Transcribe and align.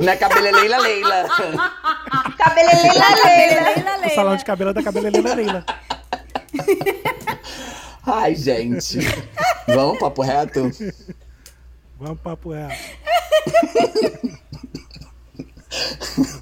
Não 0.00 0.12
é 0.12 0.16
cabeleleila 0.16 0.78
Leila. 0.78 1.28
cabeleleila 2.36 3.04
Leila. 3.24 4.06
O 4.06 4.10
salão 4.14 4.36
de 4.36 4.44
cabelo 4.44 4.70
é 4.70 4.72
da 4.74 4.82
cabeleleila 4.82 5.34
Leila. 5.34 5.64
Ai, 8.06 8.34
gente. 8.34 8.98
Vamos, 9.66 9.98
papo 9.98 10.22
reto? 10.22 10.70
Vamos, 11.98 12.20
papo 12.20 12.52
reto. 12.52 12.74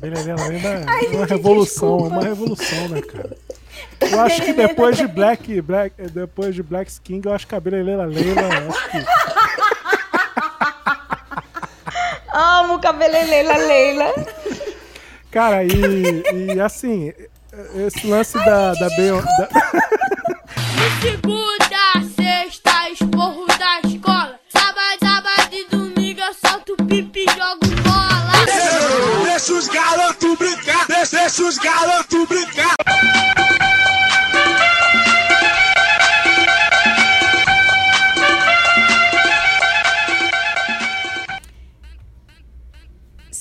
Cabeleleila 0.01 0.49
Leila 0.49 0.69
é 0.69 1.17
uma 1.17 1.27
revolução, 1.27 1.99
é 2.01 2.09
uma 2.09 2.23
revolução, 2.23 2.89
né, 2.89 3.01
cara? 3.03 3.37
Eu 4.01 4.21
acho 4.21 4.43
que 4.43 4.53
depois 4.53 4.97
de 4.97 5.07
Black, 5.07 5.61
Black, 5.61 6.01
depois 6.11 6.55
de 6.55 6.63
Black 6.63 7.01
King, 7.01 7.27
eu 7.27 7.33
acho 7.33 7.47
que 7.47 7.51
cabeleleila 7.51 8.05
Leila, 8.05 8.43
acho 8.69 8.91
que 8.91 8.99
Amo 12.35 12.81
cabeleleila 12.81 13.57
Leila. 13.57 14.13
Cara, 15.31 15.63
e, 15.63 16.25
e 16.33 16.61
assim, 16.61 17.13
esse 17.87 18.07
lance 18.09 18.37
da, 18.45 18.75
da 18.75 18.89
Beyoncé. 18.97 19.49
De 20.75 21.01
segunda, 21.01 22.11
sexta, 22.17 22.91
esporro 22.91 23.47
da 23.47 23.89
escola. 23.89 24.41
Sábado, 24.49 24.99
sábado 25.01 25.53
e 25.53 25.65
domingo 25.71 26.21
eu 26.21 26.35
solto 26.35 26.77
pipi 26.89 27.21
e 27.21 27.27
jogo 27.27 27.83
bola. 27.85 28.33
Deixa 29.25 29.53
os 29.53 29.69
garotos 29.69 30.37
brincar, 30.37 30.87
deixa, 30.89 31.17
deixa 31.17 31.43
os 31.45 31.59
garotos 31.59 32.29
brincar. 32.29 32.54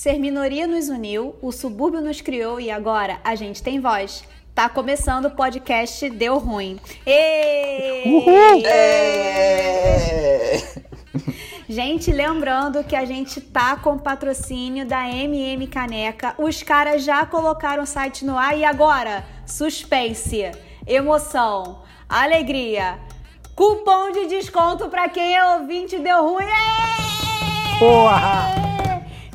Ser 0.04 0.18
minoria 0.18 0.66
nos 0.66 0.90
uniu, 0.90 1.34
o 1.40 1.50
subúrbio 1.50 2.02
nos 2.02 2.20
criou 2.20 2.60
e 2.60 2.70
agora 2.70 3.18
a 3.24 3.34
gente 3.34 3.62
tem 3.62 3.80
voz. 3.80 4.22
Tá 4.54 4.68
começando 4.68 5.24
o 5.24 5.30
podcast 5.30 6.10
Deu 6.10 6.36
Ruim. 6.36 6.78
Êêêê! 7.06 8.02
Uhul! 8.06 8.66
É... 8.66 10.62
Gente, 11.66 12.12
lembrando 12.12 12.84
que 12.84 12.94
a 12.94 13.06
gente 13.06 13.40
tá 13.40 13.78
com 13.78 13.96
patrocínio 13.96 14.84
da 14.84 15.08
MM 15.08 15.66
Caneca. 15.68 16.34
Os 16.36 16.62
caras 16.62 17.02
já 17.02 17.24
colocaram 17.24 17.84
o 17.84 17.86
site 17.86 18.26
no 18.26 18.36
ar 18.36 18.58
e 18.58 18.62
agora, 18.62 19.24
suspense, 19.46 20.52
emoção, 20.86 21.80
alegria, 22.06 22.98
cupom 23.54 24.12
de 24.12 24.26
desconto 24.26 24.90
para 24.90 25.08
quem 25.08 25.34
é 25.34 25.42
ouvinte 25.56 25.98
deu 25.98 26.22
ruim. 26.28 26.44
Êêêê! 26.44 27.78
Porra! 27.78 28.64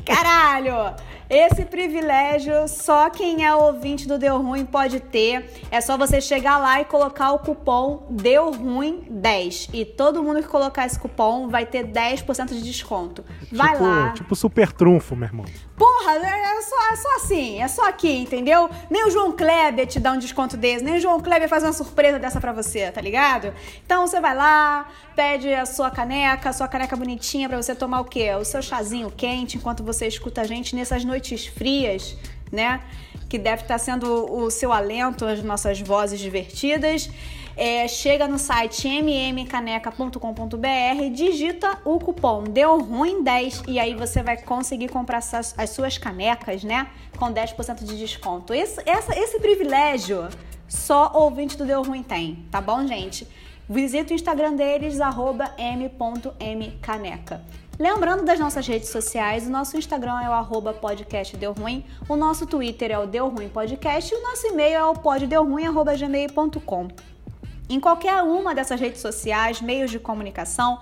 Caralho! 0.04 0.94
Esse 1.30 1.64
privilégio 1.64 2.66
só 2.66 3.08
quem 3.08 3.44
é 3.44 3.54
ouvinte 3.54 4.08
do 4.08 4.18
Deu 4.18 4.42
Ruim 4.42 4.64
pode 4.64 4.98
ter. 4.98 5.48
É 5.70 5.80
só 5.80 5.96
você 5.96 6.20
chegar 6.20 6.58
lá 6.58 6.80
e 6.80 6.84
colocar 6.84 7.30
o 7.30 7.38
cupom 7.38 8.04
Deu 8.10 8.50
Ruim 8.50 9.04
10 9.08 9.68
e 9.72 9.84
todo 9.84 10.24
mundo 10.24 10.42
que 10.42 10.48
colocar 10.48 10.86
esse 10.86 10.98
cupom 10.98 11.48
vai 11.48 11.64
ter 11.64 11.86
10% 11.86 12.48
de 12.48 12.62
desconto. 12.62 13.24
Vai 13.52 13.74
tipo, 13.74 13.84
lá. 13.84 14.10
Tipo 14.10 14.34
super 14.34 14.72
trunfo, 14.72 15.14
meu 15.14 15.28
irmão. 15.28 15.46
Porra, 15.80 16.12
é 16.12 16.60
só, 16.60 16.92
é 16.92 16.96
só 16.96 17.16
assim, 17.16 17.62
é 17.62 17.66
só 17.66 17.88
aqui, 17.88 18.18
entendeu? 18.18 18.68
Nem 18.90 19.06
o 19.06 19.10
João 19.10 19.32
Kleber 19.32 19.86
te 19.86 19.98
dá 19.98 20.12
um 20.12 20.18
desconto 20.18 20.54
desse, 20.54 20.84
nem 20.84 20.96
o 20.96 21.00
João 21.00 21.18
Kleber 21.20 21.48
faz 21.48 21.62
uma 21.62 21.72
surpresa 21.72 22.18
dessa 22.18 22.38
pra 22.38 22.52
você, 22.52 22.90
tá 22.90 23.00
ligado? 23.00 23.54
Então 23.86 24.06
você 24.06 24.20
vai 24.20 24.34
lá, 24.34 24.86
pede 25.16 25.54
a 25.54 25.64
sua 25.64 25.90
caneca, 25.90 26.50
a 26.50 26.52
sua 26.52 26.68
caneca 26.68 26.94
bonitinha 26.94 27.48
pra 27.48 27.56
você 27.56 27.74
tomar 27.74 28.00
o 28.00 28.04
quê? 28.04 28.30
O 28.34 28.44
seu 28.44 28.60
chazinho 28.60 29.10
quente 29.10 29.56
enquanto 29.56 29.82
você 29.82 30.06
escuta 30.06 30.42
a 30.42 30.44
gente 30.44 30.76
nessas 30.76 31.02
noites 31.02 31.46
frias, 31.46 32.14
né? 32.52 32.82
Que 33.26 33.38
deve 33.38 33.62
estar 33.62 33.78
sendo 33.78 34.30
o 34.30 34.50
seu 34.50 34.74
alento, 34.74 35.24
as 35.24 35.42
nossas 35.42 35.80
vozes 35.80 36.20
divertidas. 36.20 37.08
É, 37.56 37.88
chega 37.88 38.28
no 38.28 38.38
site 38.38 38.88
mmcaneca.com.br, 38.88 41.10
digita 41.12 41.78
o 41.84 41.98
cupom 41.98 42.44
Deu 42.44 42.80
Ruim 42.80 43.22
10 43.22 43.64
e 43.68 43.78
aí 43.78 43.94
você 43.94 44.22
vai 44.22 44.40
conseguir 44.40 44.88
comprar 44.88 45.18
as, 45.18 45.54
as 45.58 45.70
suas 45.70 45.98
canecas, 45.98 46.64
né? 46.64 46.88
Com 47.18 47.32
10% 47.32 47.84
de 47.84 47.98
desconto. 47.98 48.54
Esse, 48.54 48.80
essa, 48.86 49.18
esse 49.18 49.40
privilégio 49.40 50.28
só 50.68 51.10
ouvinte 51.14 51.56
do 51.56 51.66
Deu 51.66 51.82
Ruim 51.82 52.02
tem, 52.02 52.46
tá 52.50 52.60
bom, 52.60 52.86
gente? 52.86 53.26
Visita 53.68 54.12
o 54.12 54.16
Instagram 54.16 54.54
deles, 54.54 55.00
arroba 55.00 55.52
m.mcaneca. 55.56 57.42
Lembrando 57.78 58.26
das 58.26 58.38
nossas 58.38 58.66
redes 58.66 58.90
sociais, 58.90 59.46
o 59.46 59.50
nosso 59.50 59.76
Instagram 59.76 60.20
é 60.20 60.28
o 60.28 60.32
arroba 60.32 60.74
podcast 60.74 61.34
Deu 61.36 61.52
Ruim, 61.52 61.84
o 62.06 62.14
nosso 62.14 62.46
Twitter 62.46 62.90
é 62.90 62.98
o 62.98 63.06
Deu 63.06 63.28
Ruim 63.28 63.48
Podcast 63.48 64.12
e 64.12 64.18
o 64.18 64.22
nosso 64.22 64.46
e-mail 64.48 64.76
é 64.76 64.84
o 64.84 64.92
poddeuruim.gmail.com. 64.92 66.88
Em 67.70 67.78
qualquer 67.78 68.20
uma 68.24 68.52
dessas 68.52 68.80
redes 68.80 69.00
sociais, 69.00 69.60
meios 69.60 69.92
de 69.92 70.00
comunicação, 70.00 70.80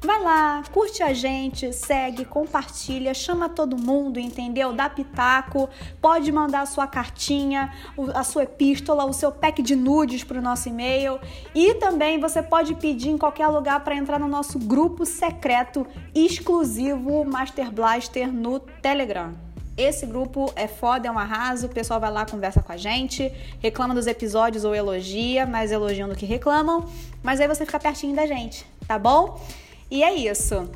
vai 0.00 0.22
lá, 0.22 0.62
curte 0.72 1.02
a 1.02 1.12
gente, 1.12 1.72
segue, 1.72 2.24
compartilha, 2.24 3.12
chama 3.12 3.48
todo 3.48 3.76
mundo, 3.76 4.20
entendeu? 4.20 4.72
Dá 4.72 4.88
pitaco, 4.88 5.68
pode 6.00 6.30
mandar 6.30 6.60
a 6.60 6.66
sua 6.66 6.86
cartinha, 6.86 7.74
a 8.14 8.22
sua 8.22 8.44
epístola, 8.44 9.04
o 9.04 9.12
seu 9.12 9.32
pack 9.32 9.60
de 9.60 9.74
nudes 9.74 10.22
para 10.22 10.38
o 10.38 10.40
nosso 10.40 10.68
e-mail. 10.68 11.18
E 11.52 11.74
também 11.74 12.20
você 12.20 12.40
pode 12.40 12.76
pedir 12.76 13.08
em 13.08 13.18
qualquer 13.18 13.48
lugar 13.48 13.82
para 13.82 13.96
entrar 13.96 14.20
no 14.20 14.28
nosso 14.28 14.60
grupo 14.60 15.04
secreto 15.04 15.84
exclusivo 16.14 17.24
Master 17.24 17.72
Blaster 17.72 18.32
no 18.32 18.60
Telegram. 18.60 19.47
Esse 19.78 20.04
grupo 20.04 20.52
é 20.56 20.66
foda, 20.66 21.06
é 21.06 21.10
um 21.10 21.16
arraso, 21.16 21.66
o 21.66 21.68
pessoal 21.68 22.00
vai 22.00 22.10
lá, 22.10 22.26
conversa 22.26 22.60
com 22.60 22.72
a 22.72 22.76
gente, 22.76 23.32
reclama 23.60 23.94
dos 23.94 24.08
episódios 24.08 24.64
ou 24.64 24.74
elogia, 24.74 25.46
mais 25.46 25.70
elogiam 25.70 26.08
do 26.08 26.16
que 26.16 26.26
reclamam, 26.26 26.84
mas 27.22 27.40
aí 27.40 27.46
você 27.46 27.64
fica 27.64 27.78
pertinho 27.78 28.16
da 28.16 28.26
gente, 28.26 28.66
tá 28.88 28.98
bom? 28.98 29.40
E 29.88 30.02
é 30.02 30.12
isso. 30.12 30.68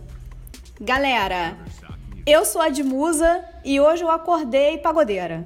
Galera, 0.80 1.56
eu 2.24 2.44
sou 2.44 2.62
a 2.62 2.68
Edmusa 2.68 3.44
e 3.64 3.80
hoje 3.80 4.04
eu 4.04 4.10
acordei 4.10 4.78
pagodeira. 4.78 5.44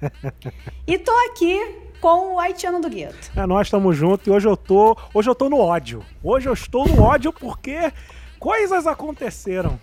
e 0.88 0.98
tô 0.98 1.12
aqui 1.30 1.58
com 2.00 2.36
o 2.36 2.38
haitiano 2.38 2.80
do 2.80 2.88
gueto. 2.88 3.30
É, 3.36 3.44
nós 3.44 3.66
estamos 3.66 3.94
juntos 3.94 4.26
e 4.26 4.30
hoje 4.30 4.48
eu 4.48 4.56
tô, 4.56 4.96
hoje 5.12 5.28
eu 5.28 5.34
tô 5.34 5.50
no 5.50 5.58
ódio. 5.58 6.02
Hoje 6.24 6.48
eu 6.48 6.54
estou 6.54 6.88
no 6.88 7.02
ódio 7.02 7.34
porque 7.34 7.92
coisas 8.38 8.86
aconteceram. 8.86 9.78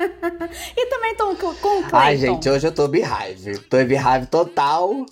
e 0.76 0.86
também 0.86 1.14
tô 1.14 1.34
com, 1.36 1.48
o 1.48 1.54
Clayton. 1.54 1.88
Ai, 1.92 2.16
gente, 2.16 2.48
hoje 2.48 2.66
eu 2.66 2.72
tô 2.72 2.88
beehive. 2.88 3.58
Tô 3.58 3.78
em 3.78 3.84
beehive 3.84 4.26
total. 4.26 5.04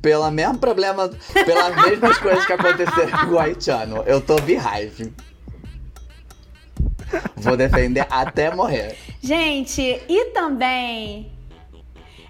Pelo 0.00 0.28
mesmo 0.32 0.58
problema, 0.58 1.08
pelas 1.32 1.76
mesmas 1.76 2.18
coisas 2.18 2.44
que 2.44 2.52
aconteceram 2.52 3.26
com 3.26 3.34
o 3.34 3.38
haitiano. 3.38 4.02
Eu 4.04 4.20
tô 4.20 4.34
beehive. 4.40 5.12
Vou 7.36 7.56
defender 7.56 8.06
até 8.10 8.52
morrer. 8.52 8.96
Gente, 9.22 9.80
e 10.08 10.24
também 10.32 11.30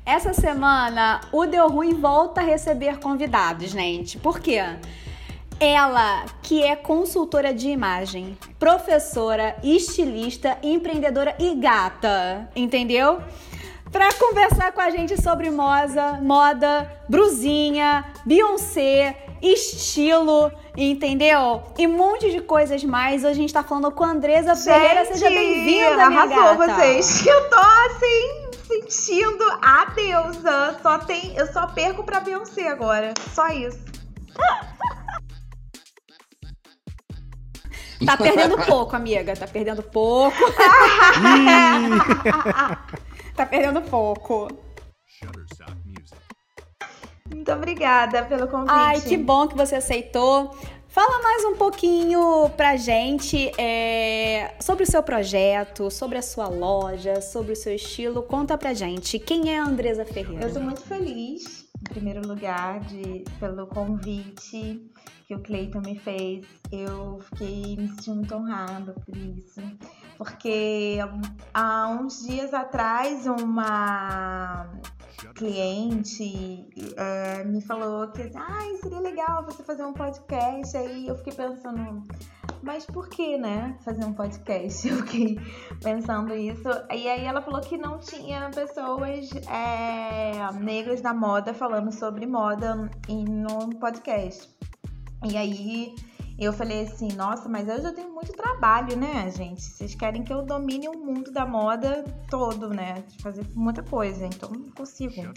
essa 0.04 0.34
semana 0.34 1.20
o 1.32 1.46
Deu 1.46 1.68
Ruim 1.68 1.94
volta 1.94 2.40
a 2.40 2.44
receber 2.44 2.98
convidados, 2.98 3.70
gente. 3.70 4.18
Por 4.18 4.40
quê? 4.40 4.60
Ela, 5.62 6.24
que 6.42 6.60
é 6.64 6.74
consultora 6.74 7.54
de 7.54 7.68
imagem, 7.68 8.36
professora, 8.58 9.54
estilista, 9.62 10.58
empreendedora 10.60 11.36
e 11.38 11.54
gata, 11.54 12.50
entendeu? 12.56 13.22
Para 13.92 14.12
conversar 14.14 14.72
com 14.72 14.80
a 14.80 14.90
gente 14.90 15.22
sobre 15.22 15.52
moda, 15.52 16.14
moda, 16.20 16.92
brusinha, 17.08 18.04
Beyoncé, 18.26 19.16
estilo, 19.40 20.50
entendeu? 20.76 21.62
E 21.78 21.86
um 21.86 21.96
monte 21.96 22.32
de 22.32 22.40
coisas 22.40 22.82
mais. 22.82 23.22
Hoje 23.22 23.30
a 23.30 23.34
gente 23.34 23.54
tá 23.54 23.62
falando 23.62 23.92
com 23.92 24.02
a 24.02 24.08
Andresa 24.08 24.56
Gente, 24.56 24.64
Ferreira. 24.64 25.04
Seja 25.04 25.28
bem-vinda, 25.28 26.08
minha 26.08 26.22
arrasou 26.22 26.58
gata. 26.58 26.74
vocês. 26.74 27.22
Eu 27.24 27.48
tô 27.48 27.56
assim 27.56 28.50
sentindo 28.66 29.44
a 29.62 29.84
deusa. 29.94 30.80
Só 30.82 30.98
tem, 30.98 31.36
eu 31.36 31.46
só 31.52 31.68
perco 31.68 32.02
pra 32.02 32.18
Beyoncé 32.18 32.66
agora. 32.66 33.14
Só 33.32 33.46
isso. 33.46 33.78
Tá 38.04 38.16
perdendo 38.18 38.58
pouco, 38.58 38.96
amiga. 38.96 39.34
Tá 39.36 39.46
perdendo 39.46 39.82
pouco. 39.82 40.36
tá 43.34 43.46
perdendo 43.46 43.82
pouco. 43.82 44.48
Muito 47.30 47.52
obrigada 47.52 48.24
pelo 48.24 48.46
convite. 48.48 48.70
Ai, 48.70 49.00
que 49.00 49.16
bom 49.16 49.48
que 49.48 49.56
você 49.56 49.76
aceitou. 49.76 50.54
Fala 50.92 51.22
mais 51.22 51.42
um 51.46 51.56
pouquinho 51.56 52.50
pra 52.50 52.76
gente 52.76 53.50
é, 53.58 54.54
sobre 54.60 54.84
o 54.84 54.86
seu 54.86 55.02
projeto, 55.02 55.90
sobre 55.90 56.18
a 56.18 56.22
sua 56.22 56.48
loja, 56.48 57.22
sobre 57.22 57.52
o 57.52 57.56
seu 57.56 57.74
estilo. 57.74 58.22
Conta 58.22 58.58
pra 58.58 58.74
gente. 58.74 59.18
Quem 59.18 59.54
é 59.54 59.58
a 59.58 59.64
Andresa 59.64 60.04
Ferreira? 60.04 60.44
Eu 60.44 60.52
tô 60.52 60.60
muito 60.60 60.82
feliz, 60.82 61.64
em 61.80 61.84
primeiro 61.84 62.20
lugar, 62.28 62.80
de, 62.80 63.24
pelo 63.40 63.66
convite 63.68 64.91
que 65.32 65.34
o 65.34 65.40
Cleiton 65.40 65.80
me 65.80 65.98
fez. 65.98 66.46
Eu 66.70 67.18
fiquei 67.20 67.76
me 67.76 67.88
sentindo 67.88 68.34
honrada 68.34 68.92
por 68.92 69.16
isso. 69.16 69.60
porque 70.18 70.98
há 71.54 71.88
uns 71.88 72.26
dias 72.26 72.52
atrás 72.52 73.26
uma 73.26 74.68
cliente 75.34 76.68
é, 76.96 77.44
me 77.44 77.60
falou 77.62 78.08
que 78.08 78.30
ah, 78.34 78.76
seria 78.80 79.00
legal 79.00 79.44
você 79.44 79.62
fazer 79.62 79.84
um 79.84 79.94
podcast. 79.94 80.76
Aí 80.76 81.06
eu 81.06 81.16
fiquei 81.16 81.32
pensando, 81.32 82.04
mas 82.62 82.84
por 82.84 83.08
que, 83.08 83.38
né? 83.38 83.76
Fazer 83.84 84.04
um 84.04 84.12
podcast? 84.12 84.86
Eu 84.88 84.98
fiquei 84.98 85.38
pensando 85.82 86.34
isso. 86.34 86.68
E 86.90 87.08
aí 87.08 87.24
ela 87.24 87.42
falou 87.42 87.60
que 87.60 87.76
não 87.76 87.98
tinha 87.98 88.50
pessoas 88.50 89.30
é, 89.48 90.52
negras 90.60 91.02
na 91.02 91.14
moda 91.14 91.54
falando 91.54 91.90
sobre 91.92 92.26
moda 92.26 92.90
em 93.08 93.24
no 93.24 93.70
podcast. 93.80 94.48
E 95.24 95.36
aí 95.36 95.94
eu 96.38 96.52
falei 96.52 96.82
assim, 96.82 97.08
nossa, 97.12 97.48
mas 97.48 97.68
eu 97.68 97.80
já 97.80 97.92
tenho 97.92 98.12
muito 98.12 98.32
trabalho, 98.32 98.96
né, 98.96 99.30
gente? 99.30 99.62
Vocês 99.62 99.94
querem 99.94 100.24
que 100.24 100.32
eu 100.32 100.42
domine 100.42 100.88
o 100.88 100.98
mundo 100.98 101.30
da 101.30 101.46
moda 101.46 102.04
todo, 102.28 102.70
né? 102.70 103.04
De 103.06 103.22
fazer 103.22 103.46
muita 103.54 103.82
coisa, 103.82 104.26
então 104.26 104.50
não 104.50 104.70
consigo 104.72 105.32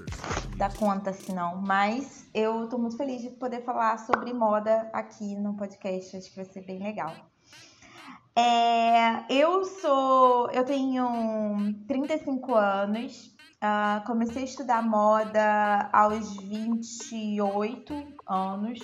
dar 0.57 0.73
conta 0.75 1.11
assim, 1.11 1.33
não. 1.33 1.61
Mas 1.61 2.27
eu 2.33 2.67
tô 2.67 2.77
muito 2.77 2.97
feliz 2.97 3.21
de 3.21 3.29
poder 3.31 3.63
falar 3.63 3.99
sobre 3.99 4.33
moda 4.33 4.89
aqui 4.93 5.35
no 5.35 5.55
podcast, 5.55 6.17
acho 6.17 6.29
que 6.29 6.35
vai 6.35 6.45
ser 6.45 6.61
bem 6.61 6.79
legal. 6.79 7.13
É, 8.35 9.31
eu 9.31 9.63
sou, 9.63 10.49
eu 10.51 10.65
tenho 10.65 11.73
35 11.87 12.53
anos, 12.55 13.33
uh, 13.63 14.05
comecei 14.05 14.41
a 14.41 14.45
estudar 14.45 14.81
moda 14.81 15.89
aos 15.93 16.35
28 16.37 17.93
anos, 18.27 18.79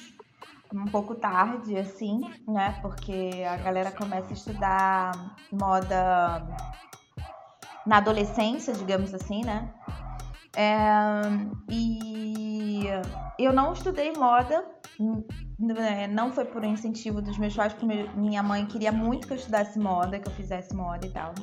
um 0.74 0.86
pouco 0.86 1.16
tarde, 1.16 1.78
assim, 1.78 2.22
né? 2.48 2.78
Porque 2.82 3.44
a 3.48 3.58
galera 3.58 3.92
começa 3.92 4.30
a 4.30 4.34
estudar 4.34 5.36
moda 5.52 6.48
na 7.86 7.98
adolescência, 7.98 8.74
digamos 8.74 9.14
assim, 9.14 9.44
né? 9.44 9.74
É, 10.56 10.78
e 11.70 12.86
eu 13.40 13.54
não 13.54 13.74
estudei 13.74 14.12
moda, 14.14 14.66
né, 15.58 16.08
não 16.08 16.32
foi 16.32 16.46
por 16.46 16.64
incentivo 16.64 17.22
dos 17.22 17.38
meus 17.38 17.56
pais, 17.56 17.74
porque 17.74 17.86
minha 18.16 18.44
mãe 18.44 18.66
queria 18.66 18.92
muito 18.92 19.28
que 19.28 19.34
eu 19.34 19.38
estudasse 19.38 19.80
moda, 19.80 20.20
que 20.20 20.28
eu 20.28 20.34
fizesse 20.34 20.76
moda 20.76 21.06
e 21.06 21.10
tal. 21.10 21.34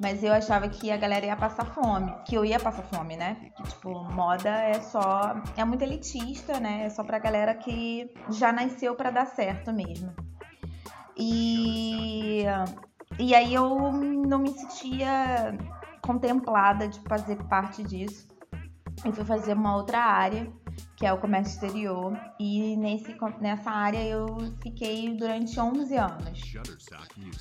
Mas 0.00 0.22
eu 0.22 0.32
achava 0.32 0.68
que 0.68 0.92
a 0.92 0.96
galera 0.96 1.26
ia 1.26 1.36
passar 1.36 1.64
fome, 1.64 2.14
que 2.24 2.36
eu 2.36 2.44
ia 2.44 2.60
passar 2.60 2.84
fome, 2.84 3.16
né? 3.16 3.50
Que, 3.56 3.62
tipo, 3.64 3.90
moda 4.12 4.48
é 4.48 4.80
só. 4.80 5.34
É 5.56 5.64
muito 5.64 5.82
elitista, 5.82 6.60
né? 6.60 6.84
É 6.86 6.90
só 6.90 7.02
pra 7.02 7.18
galera 7.18 7.52
que 7.54 8.08
já 8.30 8.52
nasceu 8.52 8.94
para 8.94 9.10
dar 9.10 9.26
certo 9.26 9.72
mesmo. 9.72 10.14
E. 11.16 12.44
E 13.18 13.34
aí 13.34 13.52
eu 13.52 13.92
não 13.92 14.38
me 14.38 14.50
sentia 14.50 15.58
contemplada 16.00 16.86
de 16.86 17.00
fazer 17.00 17.36
parte 17.48 17.82
disso. 17.82 18.28
E 19.04 19.12
fui 19.12 19.24
fazer 19.24 19.54
uma 19.54 19.76
outra 19.76 19.98
área 19.98 20.52
que 20.98 21.06
é 21.06 21.12
o 21.12 21.18
comércio 21.18 21.54
exterior. 21.54 22.18
E 22.40 22.76
nesse, 22.76 23.16
nessa 23.40 23.70
área 23.70 24.04
eu 24.04 24.36
fiquei 24.60 25.14
durante 25.14 25.58
11 25.58 25.96
anos. 25.96 26.52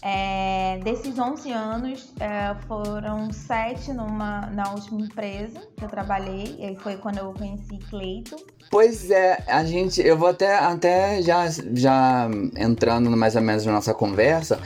É, 0.04 0.80
desses 0.84 1.18
11 1.18 1.52
anos, 1.52 2.14
é, 2.20 2.56
foram 2.68 3.34
7 3.34 3.94
numa, 3.94 4.42
na 4.48 4.72
última 4.72 5.02
empresa 5.02 5.60
que 5.76 5.84
eu 5.84 5.90
trabalhei. 5.90 6.56
E 6.60 6.76
foi 6.78 6.98
quando 6.98 7.18
eu 7.18 7.34
conheci 7.34 7.80
Cleito. 7.90 8.36
Pois 8.70 9.10
é, 9.10 9.44
a 9.48 9.64
gente, 9.64 10.06
eu 10.06 10.18
vou 10.18 10.28
até, 10.28 10.56
até 10.56 11.22
já, 11.22 11.50
já 11.74 12.30
entrando 12.56 13.10
mais 13.16 13.36
ou 13.36 13.42
menos 13.42 13.66
na 13.66 13.72
nossa 13.72 13.94
conversa, 13.94 14.60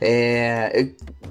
é, 0.00 0.88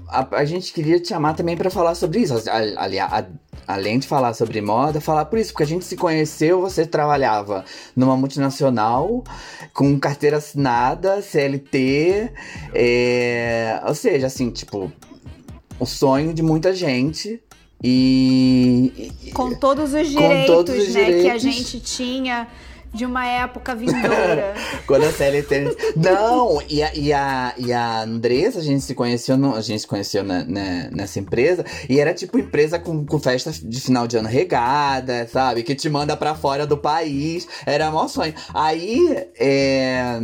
a, 0.07 0.37
a, 0.37 0.45
gente 0.45 0.71
queria 0.71 0.99
te 0.99 1.09
chamar 1.09 1.33
também 1.33 1.57
para 1.57 1.71
falar 1.71 1.95
sobre 1.95 2.19
isso. 2.19 2.35
Aliás, 2.77 3.25
além 3.67 3.99
de 3.99 4.07
falar 4.07 4.33
sobre 4.33 4.61
moda, 4.61 4.99
falar 4.99 5.25
por 5.25 5.39
isso, 5.39 5.51
porque 5.51 5.63
a 5.63 5.67
gente 5.67 5.85
se 5.85 5.95
conheceu, 5.95 6.61
você 6.61 6.85
trabalhava 7.01 7.65
numa 7.95 8.15
multinacional, 8.15 9.23
com 9.73 9.99
carteira 9.99 10.37
assinada, 10.37 11.21
CLT, 11.21 12.31
é, 12.73 13.81
ou 13.85 13.95
seja, 13.95 14.27
assim, 14.27 14.51
tipo, 14.51 14.91
o 15.79 15.85
sonho 15.85 16.33
de 16.33 16.43
muita 16.43 16.73
gente. 16.73 17.41
E. 17.83 19.11
Com 19.33 19.55
todos 19.55 19.93
os 19.95 20.07
direitos, 20.07 20.45
todos 20.45 20.75
os 20.75 20.93
né, 20.93 21.05
direitos. 21.05 21.23
que 21.23 21.29
a 21.31 21.37
gente 21.39 21.79
tinha 21.79 22.47
de 22.93 23.05
uma 23.05 23.25
época 23.25 23.73
vindoura. 23.73 24.53
Quando 24.85 25.05
a 25.05 25.11
CLT. 25.11 25.93
Não, 25.95 26.61
e 26.69 26.83
a, 26.83 26.93
e, 26.93 27.13
a, 27.13 27.53
e 27.57 27.71
a 27.71 28.01
Andressa, 28.01 28.59
a 28.59 28.63
gente 28.63 28.83
se 28.83 28.93
conheceu, 28.93 29.37
no, 29.37 29.55
a 29.55 29.61
gente 29.61 29.81
se 29.81 29.87
conheceu 29.87 30.23
na, 30.23 30.43
na, 30.43 30.89
nessa 30.91 31.19
empresa, 31.19 31.65
e 31.89 31.99
era 31.99 32.13
tipo 32.13 32.37
empresa 32.37 32.77
com, 32.77 33.05
com 33.05 33.19
festa 33.19 33.51
de 33.51 33.81
final 33.81 34.07
de 34.07 34.17
ano 34.17 34.27
regada, 34.27 35.27
sabe? 35.27 35.63
Que 35.63 35.73
te 35.73 35.89
manda 35.89 36.17
pra 36.17 36.35
fora 36.35 36.67
do 36.67 36.77
país. 36.77 37.47
Era 37.65 37.91
maior 37.91 38.07
sonho. 38.07 38.33
Aí. 38.53 39.27
É... 39.39 40.19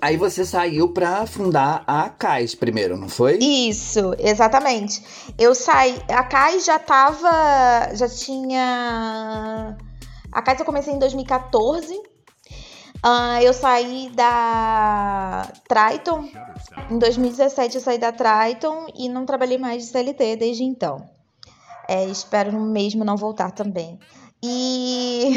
Aí 0.00 0.16
você 0.16 0.44
saiu 0.44 0.92
para 0.92 1.26
fundar 1.26 1.82
a 1.84 2.08
CAIS 2.08 2.54
primeiro, 2.54 2.96
não 2.96 3.08
foi? 3.08 3.36
Isso, 3.38 4.14
exatamente. 4.16 5.02
Eu 5.36 5.56
saí. 5.56 6.00
A 6.08 6.22
CAIS 6.22 6.64
já 6.64 6.78
tava. 6.78 7.96
Já 7.96 8.08
tinha 8.08 9.76
a 10.32 10.42
casa 10.42 10.62
eu 10.62 10.66
comecei 10.66 10.92
em 10.92 10.98
2014. 10.98 11.94
Uh, 11.94 12.00
ah, 13.02 13.42
eu 13.42 13.52
saí 13.52 14.10
da 14.10 15.46
Triton. 15.68 16.28
Em 16.90 16.98
2017 16.98 17.76
eu 17.76 17.80
saí 17.80 17.98
da 17.98 18.12
Triton 18.12 18.86
e 18.94 19.08
não 19.08 19.24
trabalhei 19.24 19.58
mais 19.58 19.84
de 19.84 19.90
CLT 19.90 20.36
desde 20.36 20.64
então. 20.64 21.08
É, 21.88 22.04
espero 22.04 22.52
mesmo 22.60 23.04
não 23.04 23.16
voltar 23.16 23.50
também. 23.50 23.98
E 24.42 25.32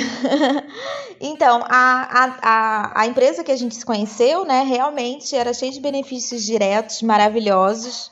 então, 1.20 1.64
a, 1.68 2.36
a, 2.42 3.02
a, 3.02 3.08
empresa 3.08 3.44
que 3.44 3.52
a 3.52 3.56
gente 3.56 3.76
se 3.76 3.86
conheceu, 3.86 4.46
né, 4.46 4.62
realmente 4.64 5.36
era 5.36 5.54
cheia 5.54 5.72
de 5.72 5.80
benefícios 5.80 6.44
diretos, 6.44 7.02
maravilhosos. 7.02 8.12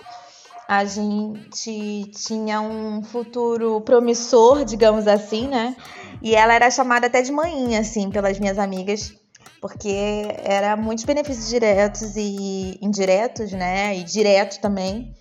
A 0.68 0.86
gente 0.86 2.12
tinha 2.12 2.62
um 2.62 3.04
futuro 3.04 3.82
promissor, 3.82 4.64
digamos 4.64 5.08
assim, 5.08 5.48
né? 5.48 5.76
E 6.22 6.36
ela 6.36 6.54
era 6.54 6.70
chamada 6.70 7.08
até 7.08 7.22
de 7.22 7.32
manhinha, 7.32 7.80
assim, 7.80 8.10
pelas 8.10 8.40
minhas 8.40 8.60
amigas, 8.60 9.14
porque 9.62 10.26
era 10.44 10.76
muitos 10.76 11.06
benefícios 11.06 11.50
diretos 11.50 12.16
e 12.16 12.78
indiretos, 12.82 13.52
né? 13.52 13.98
E 13.98 14.04
direto 14.04 14.60
também. 14.60 15.14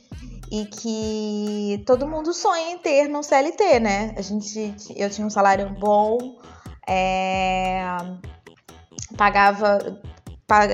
E 0.50 0.64
que 0.64 1.82
todo 1.86 2.08
mundo 2.08 2.32
sonha 2.32 2.70
em 2.70 2.78
ter 2.78 3.08
no 3.08 3.22
CLT, 3.22 3.80
né? 3.80 4.14
A 4.16 4.22
gente, 4.22 4.74
eu 4.96 5.10
tinha 5.10 5.26
um 5.26 5.30
salário 5.30 5.68
bom, 5.78 6.18
é, 6.88 7.82
pagava, 9.16 9.78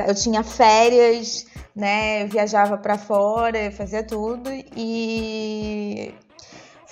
eu 0.07 0.15
tinha 0.15 0.45
férias, 0.45 1.47
né? 1.75 2.23
Eu 2.23 2.29
viajava 2.29 2.79
para 2.79 2.97
fora, 2.97 3.73
fazia 3.73 4.05
tudo 4.05 4.49
e 4.77 6.15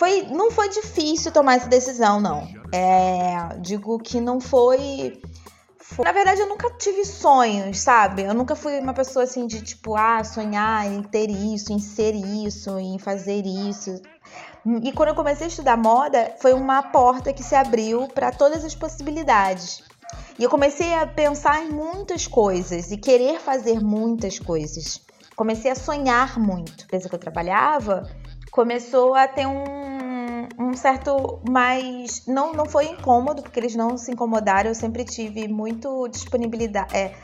foi, 0.03 0.23
não 0.23 0.51
foi 0.51 0.69
difícil 0.69 1.31
tomar 1.31 1.55
essa 1.55 1.69
decisão, 1.69 2.21
não. 2.21 2.49
É, 2.73 3.57
digo 3.61 4.01
que 4.01 4.21
não 4.21 4.41
foi, 4.41 5.23
foi. 5.79 6.05
Na 6.05 6.11
verdade, 6.11 6.41
eu 6.41 6.49
nunca 6.49 6.69
tive 6.71 7.05
sonhos, 7.05 7.79
sabe? 7.79 8.23
Eu 8.23 8.35
nunca 8.35 8.57
fui 8.57 8.81
uma 8.81 8.93
pessoa 8.93 9.23
assim 9.23 9.47
de 9.47 9.63
tipo, 9.63 9.95
ah, 9.95 10.25
sonhar 10.25 10.91
em 10.91 11.05
ter 11.05 11.31
isso, 11.31 11.73
em 11.73 11.79
ser 11.79 12.17
isso, 12.17 12.77
em 12.81 12.99
fazer 12.99 13.47
isso. 13.47 14.03
E 14.83 14.91
quando 14.91 15.11
eu 15.11 15.15
comecei 15.15 15.47
a 15.47 15.49
estudar 15.49 15.77
moda, 15.77 16.35
foi 16.41 16.53
uma 16.53 16.83
porta 16.83 17.33
que 17.33 17.45
se 17.45 17.55
abriu 17.55 18.09
para 18.09 18.33
todas 18.33 18.65
as 18.65 18.75
possibilidades. 18.75 19.85
E 20.37 20.43
eu 20.43 20.51
comecei 20.51 20.93
a 20.95 21.07
pensar 21.07 21.65
em 21.65 21.69
muitas 21.71 22.27
coisas 22.27 22.91
e 22.91 22.97
querer 22.97 23.39
fazer 23.39 23.81
muitas 23.81 24.37
coisas. 24.41 25.01
Comecei 25.37 25.71
a 25.71 25.77
sonhar 25.77 26.41
muito. 26.41 26.83
A 26.83 26.85
empresa 26.87 27.09
que 27.09 27.15
eu 27.15 27.21
trabalhava 27.21 28.11
começou 28.53 29.17
a 29.17 29.27
ter 29.27 29.47
um 29.47 29.83
um 30.59 30.75
certo 30.75 31.41
mais. 31.49 32.27
Não, 32.27 32.53
não 32.53 32.67
foi 32.67 32.87
incômodo, 32.87 33.43
porque 33.43 33.59
eles 33.59 33.75
não 33.75 33.97
se 33.97 34.13
incomodaram. 34.13 34.71
Eu 34.71 34.75
sempre 34.75 35.05
tive 35.05 35.49
muito 35.49 36.09
disponibilidade. 36.09 36.95
É, 36.95 37.15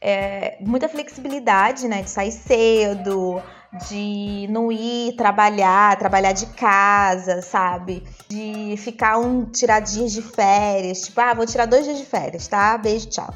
é, 0.00 0.58
muita 0.60 0.88
flexibilidade, 0.88 1.88
né? 1.88 2.02
De 2.02 2.10
sair 2.10 2.32
cedo, 2.32 3.42
de 3.88 4.46
não 4.50 4.70
ir 4.70 5.14
trabalhar, 5.16 5.98
trabalhar 5.98 6.32
de 6.32 6.46
casa, 6.46 7.42
sabe? 7.42 8.02
De 8.28 8.76
ficar 8.76 9.18
um, 9.18 9.44
tirar 9.44 9.80
dias 9.80 10.12
de 10.12 10.22
férias, 10.22 11.02
tipo, 11.02 11.20
ah, 11.20 11.34
vou 11.34 11.46
tirar 11.46 11.66
dois 11.66 11.84
dias 11.84 11.98
de 11.98 12.04
férias, 12.04 12.46
tá? 12.48 12.76
Beijo, 12.78 13.08
tchau. 13.08 13.32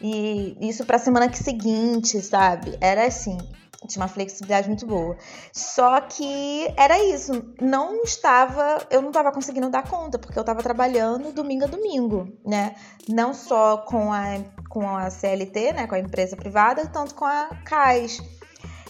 E 0.00 0.56
isso 0.60 0.84
pra 0.84 0.98
semana 0.98 1.28
que 1.28 1.38
seguinte, 1.38 2.20
sabe? 2.20 2.76
Era 2.80 3.06
assim 3.06 3.38
tinha 3.86 4.02
uma 4.02 4.08
flexibilidade 4.08 4.68
muito 4.68 4.86
boa. 4.86 5.16
Só 5.52 6.00
que 6.00 6.72
era 6.76 7.02
isso, 7.02 7.44
não 7.60 8.02
estava, 8.02 8.78
eu 8.90 9.00
não 9.00 9.08
estava 9.08 9.32
conseguindo 9.32 9.68
dar 9.68 9.88
conta, 9.88 10.18
porque 10.18 10.38
eu 10.38 10.42
estava 10.42 10.62
trabalhando 10.62 11.32
domingo 11.32 11.64
a 11.64 11.68
domingo, 11.68 12.28
né? 12.44 12.74
Não 13.08 13.34
só 13.34 13.78
com 13.78 14.12
a, 14.12 14.38
com 14.68 14.96
a 14.96 15.10
CLT, 15.10 15.72
né, 15.72 15.86
com 15.86 15.94
a 15.94 15.98
empresa 15.98 16.36
privada, 16.36 16.86
tanto 16.86 17.14
com 17.14 17.24
a 17.24 17.48
CAIS. 17.64 18.20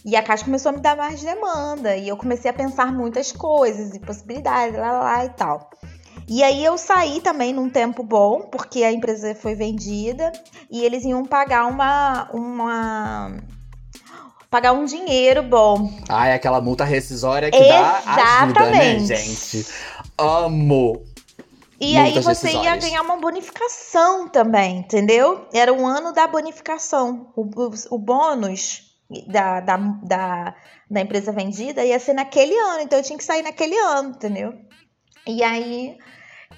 E 0.05 0.15
a 0.15 0.23
Caixa 0.23 0.45
começou 0.45 0.71
a 0.71 0.73
me 0.73 0.81
dar 0.81 0.97
mais 0.97 1.21
demanda. 1.21 1.97
E 1.97 2.09
eu 2.09 2.17
comecei 2.17 2.49
a 2.49 2.55
pensar 2.55 2.93
muitas 2.93 3.33
coisas 3.33 3.93
e 3.93 3.99
possibilidades, 3.99 4.79
lá, 4.79 4.93
lá, 4.93 5.01
lá 5.01 5.25
e 5.25 5.31
tal. 5.31 5.69
E 6.29 6.43
aí 6.43 6.65
eu 6.65 6.79
saí 6.79 7.21
também 7.21 7.53
num 7.53 7.69
tempo 7.69 8.05
bom, 8.05 8.43
porque 8.43 8.85
a 8.85 8.93
empresa 8.93 9.35
foi 9.35 9.57
vendida 9.57 10.33
e 10.71 10.85
eles 10.85 11.05
iam 11.05 11.25
pagar 11.25 11.67
uma. 11.67 12.29
uma 12.33 13.37
pagar 14.51 14.73
um 14.73 14.85
dinheiro 14.85 15.43
bom. 15.43 15.93
Ah, 16.09 16.29
é 16.29 16.35
aquela 16.35 16.61
multa 16.61 16.85
rescisória 16.85 17.51
que 17.51 17.69
dá 17.69 17.99
ajuda, 18.07 18.71
né, 18.71 18.95
Exatamente. 18.97 19.17
gente? 19.17 19.67
Amo. 20.19 21.05
E 21.79 21.97
aí 21.97 22.19
você 22.21 22.53
ia 22.53 22.77
ganhar 22.77 23.03
uma 23.03 23.19
bonificação 23.19 24.29
também, 24.29 24.79
entendeu? 24.79 25.47
Era 25.53 25.73
o 25.73 25.85
ano 25.87 26.13
da 26.13 26.27
bonificação. 26.27 27.33
O, 27.37 27.43
o, 27.43 27.71
o 27.91 27.99
bônus 27.99 28.83
da, 29.29 29.61
da, 29.61 29.77
da, 29.77 30.55
da 30.91 31.01
empresa 31.01 31.33
vendida 31.33 31.85
ia 31.85 31.99
ser 31.99 32.15
naquele 32.15 32.55
ano. 32.55 32.81
Então 32.81 32.99
eu 32.99 33.05
tinha 33.05 33.19
que 33.19 33.25
sair 33.25 33.43
naquele 33.43 33.77
ano, 33.77 34.11
entendeu? 34.11 34.55
E 35.27 35.43
aí 35.43 35.99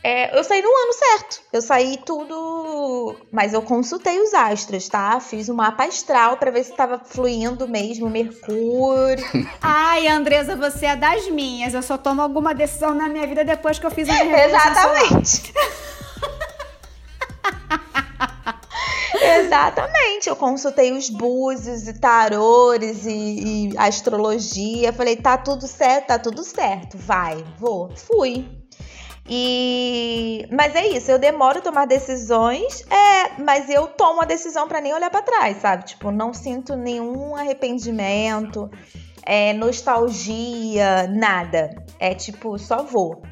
é, 0.02 0.38
eu 0.38 0.44
saí 0.44 0.62
no 0.62 0.68
ano 0.68 0.92
certo. 0.92 1.40
Eu 1.52 1.60
saí 1.60 1.98
tudo. 2.04 3.16
Mas 3.32 3.52
eu 3.52 3.62
consultei 3.62 4.20
os 4.20 4.32
astros, 4.32 4.88
tá? 4.88 5.18
Fiz 5.20 5.48
um 5.48 5.54
mapa 5.54 5.84
astral 5.84 6.36
pra 6.36 6.50
ver 6.50 6.64
se 6.64 6.72
tava 6.72 7.00
fluindo 7.04 7.66
mesmo 7.66 8.08
Mercúrio. 8.08 9.24
Ai, 9.60 10.06
Andresa, 10.06 10.54
você 10.56 10.86
é 10.86 10.96
das 10.96 11.28
minhas. 11.28 11.74
Eu 11.74 11.82
só 11.82 11.98
tomo 11.98 12.22
alguma 12.22 12.54
decisão 12.54 12.94
na 12.94 13.08
minha 13.08 13.26
vida 13.26 13.44
depois 13.44 13.78
que 13.78 13.86
eu 13.86 13.90
fiz 13.90 14.08
a 14.08 14.24
minha. 14.24 14.46
Exatamente. 14.46 15.52
Exatamente, 19.20 20.28
eu 20.28 20.36
consultei 20.36 20.92
os 20.92 21.08
búzios 21.10 21.88
e 21.88 21.94
tarores 21.94 23.04
e, 23.04 23.70
e 23.70 23.78
astrologia. 23.78 24.92
Falei, 24.92 25.16
tá 25.16 25.36
tudo 25.36 25.66
certo, 25.66 26.06
tá 26.08 26.18
tudo 26.18 26.44
certo, 26.44 26.96
vai, 26.96 27.44
vou. 27.58 27.90
Fui. 27.96 28.57
E 29.28 30.46
mas 30.50 30.74
é 30.74 30.88
isso, 30.88 31.10
eu 31.10 31.18
demoro 31.18 31.58
a 31.58 31.62
tomar 31.62 31.86
decisões, 31.86 32.82
é, 32.90 33.42
mas 33.42 33.68
eu 33.68 33.86
tomo 33.86 34.22
a 34.22 34.24
decisão 34.24 34.66
pra 34.66 34.80
nem 34.80 34.94
olhar 34.94 35.10
pra 35.10 35.20
trás, 35.20 35.58
sabe? 35.58 35.84
Tipo, 35.84 36.10
não 36.10 36.32
sinto 36.32 36.74
nenhum 36.74 37.36
arrependimento, 37.36 38.70
é, 39.22 39.52
nostalgia, 39.52 41.06
nada. 41.08 41.70
É 41.98 42.14
tipo, 42.14 42.58
só 42.58 42.82
vou. 42.82 43.22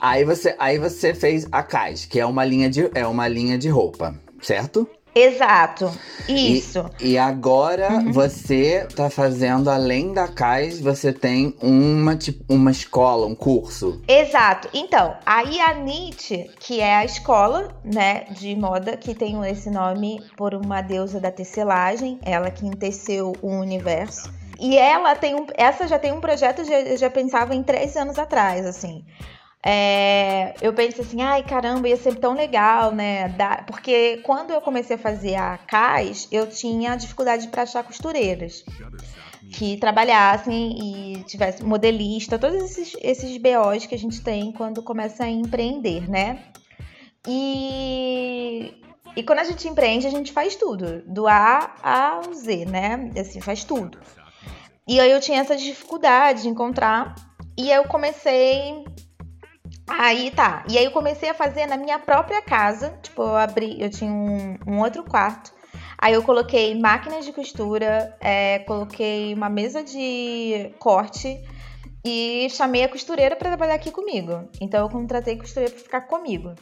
Aí 0.00 0.24
você, 0.24 0.54
aí 0.58 0.78
você 0.78 1.14
fez 1.14 1.46
a 1.50 1.62
Cais, 1.62 2.04
que 2.04 2.20
é 2.20 2.26
uma 2.26 2.44
linha 2.44 2.70
de, 2.70 2.90
é 2.94 3.06
uma 3.06 3.26
linha 3.26 3.58
de 3.58 3.68
roupa, 3.68 4.14
certo? 4.40 4.88
Exato. 5.14 5.92
Isso. 6.28 6.84
E 7.00 7.18
agora 7.18 7.90
Uhum. 7.92 8.12
você 8.12 8.86
tá 8.94 9.10
fazendo, 9.10 9.68
além 9.70 10.12
da 10.12 10.26
Cais, 10.28 10.80
você 10.80 11.12
tem 11.12 11.54
uma, 11.60 12.16
tipo, 12.16 12.42
uma 12.48 12.70
escola, 12.70 13.26
um 13.26 13.34
curso. 13.34 14.00
Exato. 14.08 14.68
Então, 14.72 15.14
aí 15.26 15.60
a 15.60 15.74
NIT, 15.74 16.50
que 16.58 16.80
é 16.80 16.96
a 16.96 17.04
escola, 17.04 17.68
né, 17.84 18.24
de 18.30 18.54
moda, 18.56 18.96
que 18.96 19.14
tem 19.14 19.38
esse 19.48 19.70
nome 19.70 20.22
por 20.36 20.54
uma 20.54 20.80
deusa 20.80 21.20
da 21.20 21.30
tecelagem, 21.30 22.18
ela 22.22 22.50
que 22.50 22.66
enteceu 22.66 23.32
o 23.42 23.48
universo. 23.48 24.30
E 24.58 24.78
ela 24.78 25.16
tem 25.16 25.34
um. 25.34 25.44
Essa 25.56 25.88
já 25.88 25.98
tem 25.98 26.12
um 26.12 26.20
projeto, 26.20 26.64
já, 26.64 26.80
eu 26.80 26.96
já 26.96 27.10
pensava 27.10 27.52
em 27.54 27.62
três 27.64 27.96
anos 27.96 28.16
atrás, 28.18 28.64
assim. 28.64 29.04
É, 29.64 30.54
eu 30.60 30.72
pensei 30.72 31.04
assim, 31.04 31.22
ai 31.22 31.42
caramba, 31.44 31.88
ia 31.88 31.96
ser 31.96 32.16
tão 32.16 32.34
legal, 32.34 32.92
né? 32.92 33.28
Dar- 33.28 33.64
porque 33.64 34.18
quando 34.24 34.50
eu 34.50 34.60
comecei 34.60 34.96
a 34.96 34.98
fazer 34.98 35.36
a 35.36 35.56
CAIS, 35.56 36.26
eu 36.32 36.48
tinha 36.48 36.96
dificuldade 36.96 37.46
para 37.48 37.62
achar 37.62 37.84
costureiras 37.84 38.64
que 39.52 39.76
trabalhassem 39.76 40.78
e 41.14 41.24
tivesse 41.24 41.62
modelista, 41.62 42.38
todos 42.38 42.62
esses, 42.62 42.96
esses 43.00 43.36
BOs 43.36 43.86
que 43.86 43.94
a 43.94 43.98
gente 43.98 44.20
tem 44.22 44.50
quando 44.50 44.82
começa 44.82 45.24
a 45.24 45.28
empreender, 45.28 46.08
né? 46.10 46.42
E, 47.28 48.74
e 49.14 49.22
quando 49.22 49.40
a 49.40 49.44
gente 49.44 49.68
empreende, 49.68 50.06
a 50.06 50.10
gente 50.10 50.32
faz 50.32 50.56
tudo, 50.56 51.02
do 51.06 51.28
A 51.28 51.74
ao 51.82 52.34
Z, 52.34 52.64
né? 52.64 53.10
Assim, 53.16 53.40
faz 53.40 53.62
tudo. 53.62 53.98
E 54.88 54.98
aí 54.98 55.10
eu 55.12 55.20
tinha 55.20 55.40
essa 55.40 55.54
dificuldade 55.56 56.42
de 56.42 56.48
encontrar, 56.48 57.14
e 57.56 57.70
aí 57.70 57.76
eu 57.76 57.84
comecei. 57.84 58.84
Aí 59.88 60.30
tá. 60.30 60.64
E 60.68 60.78
aí 60.78 60.84
eu 60.84 60.90
comecei 60.90 61.28
a 61.28 61.34
fazer 61.34 61.66
na 61.66 61.76
minha 61.76 61.98
própria 61.98 62.40
casa. 62.42 62.98
Tipo, 63.02 63.22
eu 63.22 63.36
abri, 63.36 63.80
eu 63.80 63.90
tinha 63.90 64.10
um, 64.10 64.56
um 64.66 64.80
outro 64.80 65.04
quarto. 65.04 65.52
Aí 65.98 66.14
eu 66.14 66.22
coloquei 66.22 66.78
máquinas 66.78 67.24
de 67.24 67.32
costura, 67.32 68.16
é, 68.20 68.58
coloquei 68.60 69.32
uma 69.34 69.48
mesa 69.48 69.84
de 69.84 70.74
corte 70.78 71.40
e 72.04 72.48
chamei 72.50 72.82
a 72.82 72.88
costureira 72.88 73.36
para 73.36 73.50
trabalhar 73.50 73.74
aqui 73.74 73.90
comigo. 73.90 74.48
Então 74.60 74.80
eu 74.80 74.88
contratei 74.88 75.36
costureira 75.36 75.72
para 75.72 75.82
ficar 75.82 76.00
comigo. 76.02 76.54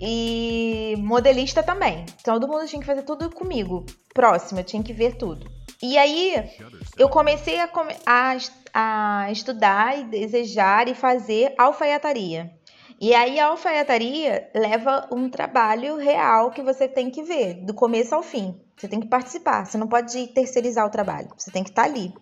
E 0.00 0.96
modelista 0.98 1.62
também. 1.62 2.04
Todo 2.24 2.48
mundo 2.48 2.66
tinha 2.66 2.80
que 2.80 2.86
fazer 2.86 3.02
tudo 3.02 3.30
comigo. 3.30 3.86
Próximo, 4.12 4.58
eu 4.58 4.64
tinha 4.64 4.82
que 4.82 4.92
ver 4.92 5.16
tudo. 5.16 5.48
E 5.82 5.98
aí 5.98 6.34
eu 6.96 7.08
comecei 7.08 7.58
a, 7.58 7.68
a 8.06 8.36
a 8.72 9.30
estudar 9.30 9.98
e 9.98 10.04
desejar 10.04 10.88
e 10.88 10.94
fazer 10.94 11.54
alfaiataria. 11.58 12.50
E 13.00 13.14
aí 13.14 13.38
a 13.38 13.48
alfaiataria 13.48 14.48
leva 14.54 15.08
um 15.12 15.28
trabalho 15.28 15.96
real 15.96 16.50
que 16.50 16.62
você 16.62 16.88
tem 16.88 17.10
que 17.10 17.22
ver, 17.22 17.54
do 17.64 17.74
começo 17.74 18.14
ao 18.14 18.22
fim. 18.22 18.58
Você 18.76 18.88
tem 18.88 19.00
que 19.00 19.08
participar, 19.08 19.66
você 19.66 19.76
não 19.76 19.88
pode 19.88 20.28
terceirizar 20.28 20.86
o 20.86 20.90
trabalho, 20.90 21.28
você 21.36 21.50
tem 21.50 21.62
que 21.62 21.70
estar 21.70 21.84
ali. 21.84 22.14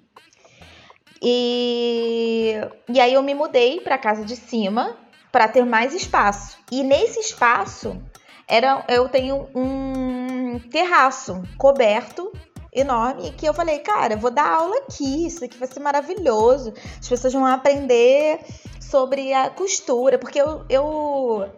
E, 1.22 2.54
e 2.88 2.98
aí 2.98 3.12
eu 3.12 3.22
me 3.22 3.34
mudei 3.34 3.80
para 3.80 3.96
a 3.96 3.98
casa 3.98 4.24
de 4.24 4.36
cima 4.36 4.96
para 5.30 5.46
ter 5.46 5.64
mais 5.64 5.94
espaço. 5.94 6.58
E 6.72 6.82
nesse 6.82 7.20
espaço 7.20 8.02
era 8.48 8.84
eu 8.88 9.08
tenho 9.08 9.48
um 9.54 10.58
terraço 10.70 11.42
coberto 11.58 12.32
enorme 12.72 13.32
que 13.32 13.46
eu 13.46 13.54
falei, 13.54 13.80
cara, 13.80 14.16
vou 14.16 14.30
dar 14.30 14.48
aula 14.48 14.76
aqui, 14.78 15.26
isso 15.26 15.44
aqui 15.44 15.58
vai 15.58 15.68
ser 15.68 15.80
maravilhoso. 15.80 16.72
As 16.98 17.08
pessoas 17.08 17.32
vão 17.32 17.46
aprender 17.46 18.40
sobre 18.80 19.32
a 19.32 19.50
costura, 19.50 20.18
porque 20.18 20.40
eu, 20.40 20.64
eu 20.68 21.48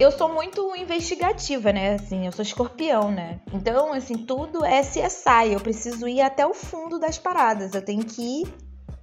eu 0.00 0.10
sou 0.10 0.32
muito 0.32 0.74
investigativa, 0.76 1.72
né? 1.74 1.94
Assim, 1.94 2.24
eu 2.24 2.32
sou 2.32 2.42
escorpião, 2.42 3.10
né? 3.10 3.38
Então, 3.52 3.92
assim, 3.92 4.16
tudo 4.16 4.64
é 4.64 4.80
CSI. 4.80 5.52
Eu 5.52 5.60
preciso 5.60 6.08
ir 6.08 6.22
até 6.22 6.46
o 6.46 6.54
fundo 6.54 6.98
das 6.98 7.18
paradas. 7.18 7.74
Eu 7.74 7.82
tenho 7.82 8.02
que 8.02 8.22
ir 8.42 8.54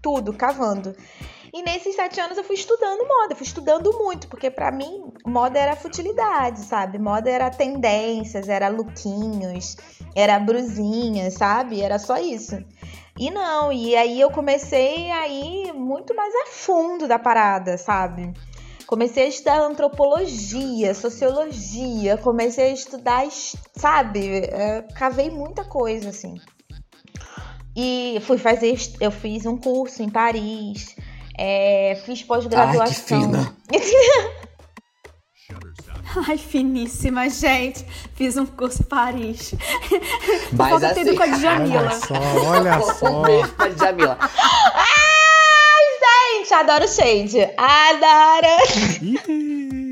tudo, 0.01 0.33
cavando. 0.33 0.95
E 1.53 1.61
nesses 1.61 1.95
sete 1.95 2.19
anos 2.19 2.37
eu 2.37 2.43
fui 2.43 2.55
estudando 2.55 3.07
moda, 3.07 3.35
fui 3.35 3.45
estudando 3.45 3.91
muito, 3.97 4.27
porque 4.27 4.49
pra 4.51 4.71
mim 4.71 5.11
moda 5.25 5.57
era 5.57 5.75
futilidade, 5.75 6.59
sabe? 6.61 6.97
Moda 6.99 7.29
era 7.29 7.49
tendências, 7.49 8.49
era 8.49 8.67
lookinhos, 8.67 9.77
era 10.15 10.39
brusinha, 10.39 11.31
sabe? 11.31 11.81
Era 11.81 11.97
só 11.99 12.17
isso. 12.17 12.57
E 13.17 13.31
não, 13.31 13.71
e 13.71 13.95
aí 13.95 14.19
eu 14.21 14.29
comecei 14.29 15.09
a 15.11 15.27
ir 15.27 15.73
muito 15.73 16.13
mais 16.15 16.33
a 16.35 16.45
fundo 16.51 17.07
da 17.07 17.17
parada, 17.17 17.77
sabe? 17.77 18.31
Comecei 18.85 19.23
a 19.23 19.27
estudar 19.27 19.59
antropologia, 19.61 20.93
sociologia, 20.93 22.17
comecei 22.17 22.69
a 22.69 22.73
estudar, 22.73 23.25
es- 23.25 23.55
sabe? 23.75 24.45
É, 24.45 24.81
cavei 24.95 25.29
muita 25.29 25.63
coisa, 25.65 26.09
assim. 26.09 26.35
E 27.75 28.17
fui 28.21 28.37
fazer, 28.37 28.75
eu 28.99 29.11
fiz 29.11 29.45
um 29.45 29.57
curso 29.57 30.01
em 30.01 30.09
Paris, 30.09 30.95
é, 31.37 31.95
fiz 32.05 32.09
Ai, 32.09 32.15
que 32.15 32.23
pós-graduação. 32.25 33.21
fina. 33.21 33.55
Ai, 36.27 36.37
finíssima, 36.37 37.29
gente. 37.29 37.85
Fiz 38.15 38.37
um 38.37 38.45
curso 38.45 38.81
em 38.81 38.85
Paris. 38.85 39.53
Mas 40.53 40.69
Falta 40.69 40.93
ter 40.93 41.01
assim- 41.01 41.15
com 41.15 41.23
a 41.23 41.27
Djamila. 41.27 41.79
Olha 41.81 41.91
só, 41.91 42.13
olha 42.47 42.81
só. 42.95 43.19
Um 43.19 43.21
beijo 43.23 43.49
pra 43.53 43.67
Djamila. 43.69 44.17
Gente, 46.39 46.53
adoro 46.53 46.87
shade. 46.87 47.39
Adoro! 47.57 48.47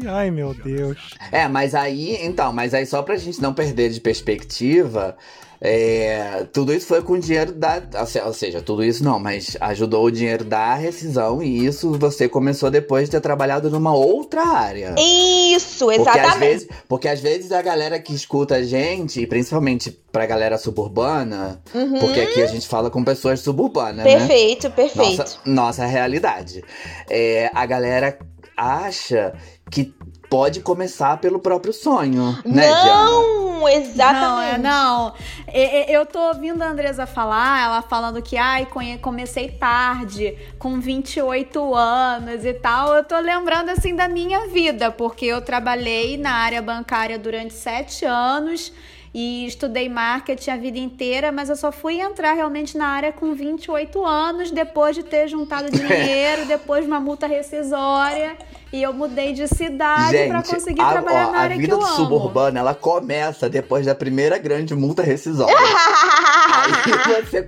Ai, 0.10 0.32
meu 0.32 0.54
Deus. 0.54 0.98
É, 1.32 1.48
mas 1.48 1.76
aí, 1.76 2.18
então, 2.26 2.52
mas 2.54 2.74
aí 2.74 2.86
só 2.86 3.02
pra 3.04 3.18
gente 3.18 3.42
não 3.42 3.54
perder 3.54 3.90
de 3.90 4.00
perspectiva, 4.00 5.18
é, 5.62 6.46
tudo 6.52 6.74
isso 6.74 6.86
foi 6.88 7.02
com 7.02 7.14
o 7.14 7.20
dinheiro 7.20 7.52
da. 7.54 7.82
Ou 8.26 8.34
seja, 8.34 8.62
tudo 8.62 8.84
isso 8.84 9.04
não, 9.04 9.20
mas 9.20 9.56
ajudou 9.60 10.06
o 10.06 10.12
dinheiro 10.12 10.44
da 10.44 10.76
rescisão 10.76 11.42
e 11.42 11.66
isso 11.66 11.94
você 11.98 12.28
começou 12.30 12.70
depois 12.70 13.06
de 13.06 13.12
ter 13.12 13.22
trabalhado 13.22 13.70
numa 13.70 13.94
outra 13.96 14.46
área. 14.46 14.96
Isso, 14.98 15.86
Porque 15.86 16.10
às, 16.10 16.16
exatamente. 16.16 16.40
vezes, 16.40 16.68
porque 16.88 17.08
às 17.08 17.20
vezes 17.20 17.52
a 17.52 17.62
galera 17.62 18.00
que 18.00 18.14
escuta 18.14 18.56
a 18.56 18.64
gente, 18.64 19.22
e 19.22 19.28
principalmente 19.28 19.92
pra 20.12 20.26
galera 20.26 20.58
suburbana, 20.58 21.62
Uhum. 21.74 22.00
porque 22.00 22.22
aqui 22.22 22.42
a 22.42 22.48
gente 22.48 22.68
fala 22.68 22.90
com 22.90 23.04
pessoas 23.04 23.40
suburbanas, 23.40 23.98
né? 23.98 24.04
Perfeito, 24.04 24.70
perfeito. 24.72 25.18
Nossa, 25.20 25.38
nossa 25.46 25.86
realidade. 25.86 26.64
É, 27.10 27.50
a 27.54 27.66
galera 27.66 28.18
acha 28.58 29.34
que 29.72 29.94
pode 30.36 30.60
começar 30.60 31.18
pelo 31.20 31.40
próprio 31.40 31.72
sonho, 31.72 32.38
né, 32.46 32.68
Diana? 32.68 33.06
não, 33.06 33.70
exatamente. 33.70 34.04
Não, 34.04 34.42
é, 34.42 34.58
não. 34.58 35.14
Eu 35.88 36.06
tô 36.06 36.20
ouvindo 36.20 36.62
a 36.62 36.68
Andresa 36.68 37.06
falar, 37.06 37.64
ela 37.64 37.82
falando 37.82 38.22
que, 38.22 38.36
ai, 38.36 38.68
comecei 39.02 39.48
tarde, 39.52 40.38
com 40.60 40.78
28 40.78 41.74
anos 41.74 42.44
e 42.44 42.54
tal. 42.54 42.94
Eu 42.94 43.06
tô 43.06 43.18
lembrando, 43.18 43.70
assim, 43.70 43.96
da 43.96 44.10
minha 44.10 44.48
vida, 44.48 44.92
porque 44.92 45.26
eu 45.26 45.42
trabalhei 45.42 46.18
na 46.18 46.32
área 46.32 46.62
bancária 46.62 47.18
durante 47.18 47.54
sete 47.54 48.04
anos 48.04 48.74
e 49.14 49.46
estudei 49.46 49.88
marketing 49.88 50.50
a 50.50 50.58
vida 50.58 50.78
inteira, 50.78 51.32
mas 51.32 51.48
eu 51.48 51.56
só 51.56 51.72
fui 51.72 52.02
entrar 52.02 52.34
realmente 52.34 52.78
na 52.78 52.88
área 52.88 53.14
com 53.14 53.34
28 53.34 54.04
anos, 54.04 54.52
depois 54.52 54.98
de 54.98 55.04
ter 55.04 55.30
juntado 55.30 55.72
dinheiro, 55.72 56.46
depois 56.46 56.84
de 56.84 56.92
uma 56.92 57.00
multa 57.00 57.26
rescisória. 57.26 58.36
E 58.76 58.84
eu 58.84 58.92
mudei 58.92 59.32
de 59.32 59.48
cidade 59.48 60.28
pra 60.28 60.44
conseguir 60.44 60.82
a, 60.82 60.92
trabalhar 60.92 61.30
ó, 61.30 61.32
na 61.32 61.38
a 61.38 61.42
área 61.44 61.56
que 61.56 61.62
vida 61.62 61.76
eu 61.76 61.80
do 61.80 61.86
amo. 61.86 61.96
suburbano, 61.96 62.60
ela 62.60 62.76
começa 62.76 63.50
depois 63.50 63.86
da 63.86 63.96
primeira 63.96 64.38
grande 64.38 64.76
multa 64.76 65.02
rescisória. 65.02 65.56
aí, 65.56 67.24
você, 67.24 67.46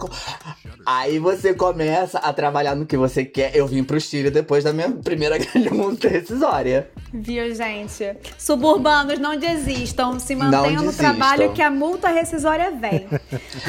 aí 0.86 1.19
você 1.19 1.53
começa 1.53 2.17
a 2.19 2.31
trabalhar 2.31 2.75
no 2.75 2.86
que 2.86 2.96
você 2.96 3.25
quer. 3.25 3.53
Eu 3.53 3.67
vim 3.67 3.84
pro 3.84 4.00
Chile 4.00 4.31
depois 4.31 4.63
da 4.63 4.72
minha 4.72 4.89
primeira 4.89 5.36
grande 5.51 5.69
multa 5.69 6.07
rescisória. 6.07 6.89
Viu, 7.13 7.53
gente? 7.53 8.15
Suburbanos, 8.38 9.19
não 9.19 9.38
desistam. 9.38 10.17
Se 10.22 10.34
mantenham 10.34 10.81
no 10.81 10.93
trabalho 10.93 11.51
que 11.51 11.62
a 11.62 11.69
multa 11.69 12.07
rescisória 12.07 12.72
vem. 12.72 13.05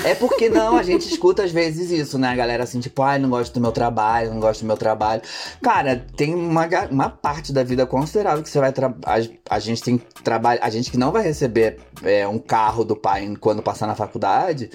É 0.04 0.14
porque 0.14 0.48
não, 0.48 0.76
a 0.76 0.84
gente 0.84 1.10
escuta 1.10 1.42
às 1.42 1.50
vezes 1.50 1.90
isso, 1.90 2.18
né? 2.20 2.28
A 2.28 2.36
galera 2.36 2.62
assim, 2.62 2.78
tipo, 2.78 3.02
ai, 3.02 3.18
não 3.18 3.28
gosto 3.28 3.52
do 3.54 3.60
meu 3.60 3.72
trabalho, 3.72 4.30
não 4.30 4.38
gosto 4.38 4.60
do 4.60 4.66
meu 4.68 4.76
trabalho. 4.76 5.22
Cara, 5.60 6.04
tem 6.16 6.32
uma, 6.36 6.68
uma 6.88 7.08
parte 7.10 7.47
da 7.52 7.62
vida 7.62 7.86
considerável 7.86 8.42
que 8.42 8.48
você 8.48 8.58
vai 8.58 8.72
trabalhar. 8.72 9.28
A 9.48 9.58
gente 9.58 9.82
tem 9.82 9.98
trabalho. 10.22 10.60
A 10.62 10.70
gente 10.70 10.90
que 10.90 10.96
não 10.96 11.12
vai 11.12 11.22
receber 11.22 11.78
é, 12.02 12.26
um 12.26 12.38
carro 12.38 12.84
do 12.84 12.96
pai 12.96 13.34
quando 13.40 13.62
passar 13.62 13.86
na 13.86 13.94
faculdade. 13.94 14.70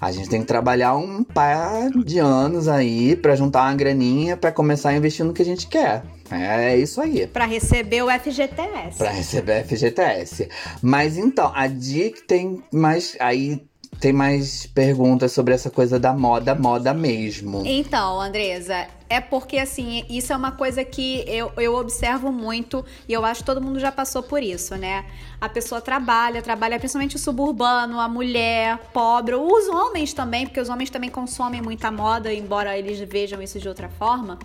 A 0.00 0.12
gente 0.12 0.28
tem 0.28 0.40
que 0.40 0.46
trabalhar 0.46 0.96
um 0.96 1.24
par 1.24 1.88
de 1.90 2.18
anos 2.18 2.68
aí 2.68 3.16
pra 3.16 3.34
juntar 3.34 3.62
uma 3.62 3.74
graninha 3.74 4.36
pra 4.36 4.52
começar 4.52 4.90
a 4.90 4.96
investir 4.96 5.24
no 5.24 5.32
que 5.32 5.40
a 5.40 5.44
gente 5.44 5.66
quer. 5.66 6.02
É 6.30 6.76
isso 6.76 7.00
aí. 7.00 7.26
Pra 7.26 7.46
receber 7.46 8.02
o 8.02 8.10
FGTS. 8.10 8.98
Pra 8.98 9.10
receber 9.10 9.64
FGTS. 9.64 10.48
Mas 10.82 11.16
então, 11.16 11.50
a 11.54 11.66
dica 11.66 12.20
tem 12.26 12.62
mais. 12.70 13.16
Aí 13.20 13.62
tem 14.00 14.12
mais 14.12 14.66
perguntas 14.66 15.32
sobre 15.32 15.54
essa 15.54 15.70
coisa 15.70 15.98
da 15.98 16.12
moda, 16.12 16.54
moda 16.54 16.92
mesmo. 16.92 17.62
Então, 17.64 18.20
Andresa, 18.20 18.86
é 19.14 19.20
porque 19.20 19.58
assim, 19.58 20.04
isso 20.08 20.32
é 20.32 20.36
uma 20.36 20.52
coisa 20.52 20.84
que 20.84 21.24
eu, 21.26 21.52
eu 21.56 21.74
observo 21.74 22.32
muito 22.32 22.84
e 23.08 23.12
eu 23.12 23.24
acho 23.24 23.40
que 23.40 23.46
todo 23.46 23.60
mundo 23.60 23.78
já 23.78 23.92
passou 23.92 24.22
por 24.22 24.42
isso, 24.42 24.76
né? 24.76 25.04
A 25.40 25.48
pessoa 25.48 25.80
trabalha, 25.80 26.42
trabalha 26.42 26.78
principalmente 26.78 27.16
o 27.16 27.18
suburbano, 27.18 28.00
a 28.00 28.08
mulher, 28.08 28.78
pobre, 28.92 29.34
os 29.34 29.68
homens 29.68 30.12
também, 30.12 30.46
porque 30.46 30.60
os 30.60 30.68
homens 30.68 30.90
também 30.90 31.10
consomem 31.10 31.62
muita 31.62 31.90
moda, 31.90 32.32
embora 32.32 32.76
eles 32.76 32.98
vejam 33.00 33.40
isso 33.40 33.58
de 33.58 33.68
outra 33.68 33.88
forma. 33.88 34.38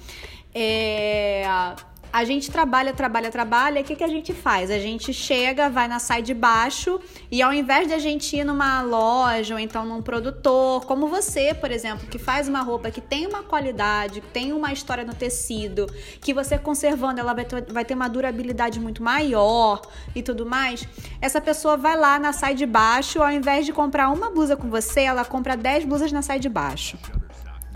É, 0.53 1.43
A 2.11 2.23
gente 2.25 2.49
trabalha, 2.49 2.91
trabalha, 2.91 3.29
trabalha. 3.29 3.81
O 3.81 3.83
que, 3.83 3.95
que 3.95 4.03
a 4.03 4.07
gente 4.07 4.33
faz? 4.33 4.71
A 4.71 4.79
gente 4.79 5.13
chega, 5.13 5.69
vai 5.69 5.87
na 5.87 5.99
sai 5.99 6.23
de 6.23 6.33
baixo 6.33 6.99
e 7.31 7.41
ao 7.41 7.53
invés 7.53 7.87
de 7.87 7.93
a 7.93 7.99
gente 7.99 8.35
ir 8.35 8.43
numa 8.43 8.81
loja 8.81 9.53
ou 9.53 9.59
então 9.59 9.85
num 9.85 10.01
produtor, 10.01 10.85
como 10.85 11.07
você, 11.07 11.53
por 11.53 11.71
exemplo, 11.71 12.07
que 12.07 12.17
faz 12.17 12.47
uma 12.47 12.61
roupa 12.61 12.89
que 12.89 12.99
tem 12.99 13.27
uma 13.27 13.43
qualidade, 13.43 14.21
que 14.21 14.27
tem 14.27 14.51
uma 14.51 14.73
história 14.73 15.03
no 15.03 15.13
tecido, 15.13 15.85
que 16.19 16.33
você 16.33 16.57
conservando 16.57 17.19
ela 17.19 17.33
vai 17.33 17.45
ter, 17.45 17.71
vai 17.71 17.85
ter 17.85 17.93
uma 17.93 18.09
durabilidade 18.09 18.79
muito 18.79 19.03
maior 19.03 19.81
e 20.15 20.23
tudo 20.23 20.45
mais, 20.45 20.87
essa 21.21 21.39
pessoa 21.39 21.77
vai 21.77 21.95
lá 21.95 22.17
na 22.17 22.33
sai 22.33 22.55
de 22.55 22.65
baixo, 22.65 23.21
ao 23.21 23.31
invés 23.31 23.65
de 23.65 23.71
comprar 23.71 24.09
uma 24.09 24.31
blusa 24.31 24.57
com 24.57 24.67
você, 24.67 25.01
ela 25.01 25.23
compra 25.23 25.55
10 25.55 25.85
blusas 25.85 26.11
na 26.11 26.23
sai 26.23 26.39
de 26.39 26.49
baixo 26.49 26.97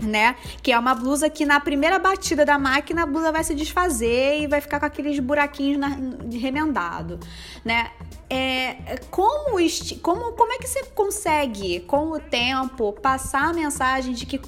né? 0.00 0.36
Que 0.62 0.72
é 0.72 0.78
uma 0.78 0.94
blusa 0.94 1.30
que 1.30 1.44
na 1.44 1.60
primeira 1.60 1.98
batida 1.98 2.44
da 2.44 2.58
máquina 2.58 3.02
a 3.02 3.06
blusa 3.06 3.32
vai 3.32 3.44
se 3.44 3.54
desfazer 3.54 4.42
e 4.42 4.46
vai 4.46 4.60
ficar 4.60 4.80
com 4.80 4.86
aqueles 4.86 5.18
buraquinhos 5.18 5.78
na, 5.78 5.96
remendado, 6.38 7.18
né? 7.64 7.90
É, 8.28 8.98
como, 9.10 9.56
como, 10.02 10.32
como 10.32 10.52
é 10.52 10.58
que 10.58 10.66
você 10.66 10.84
consegue, 10.86 11.80
com 11.80 12.10
o 12.10 12.18
tempo, 12.18 12.92
passar 12.92 13.50
a 13.50 13.52
mensagem 13.52 14.14
de 14.14 14.26
que 14.26 14.40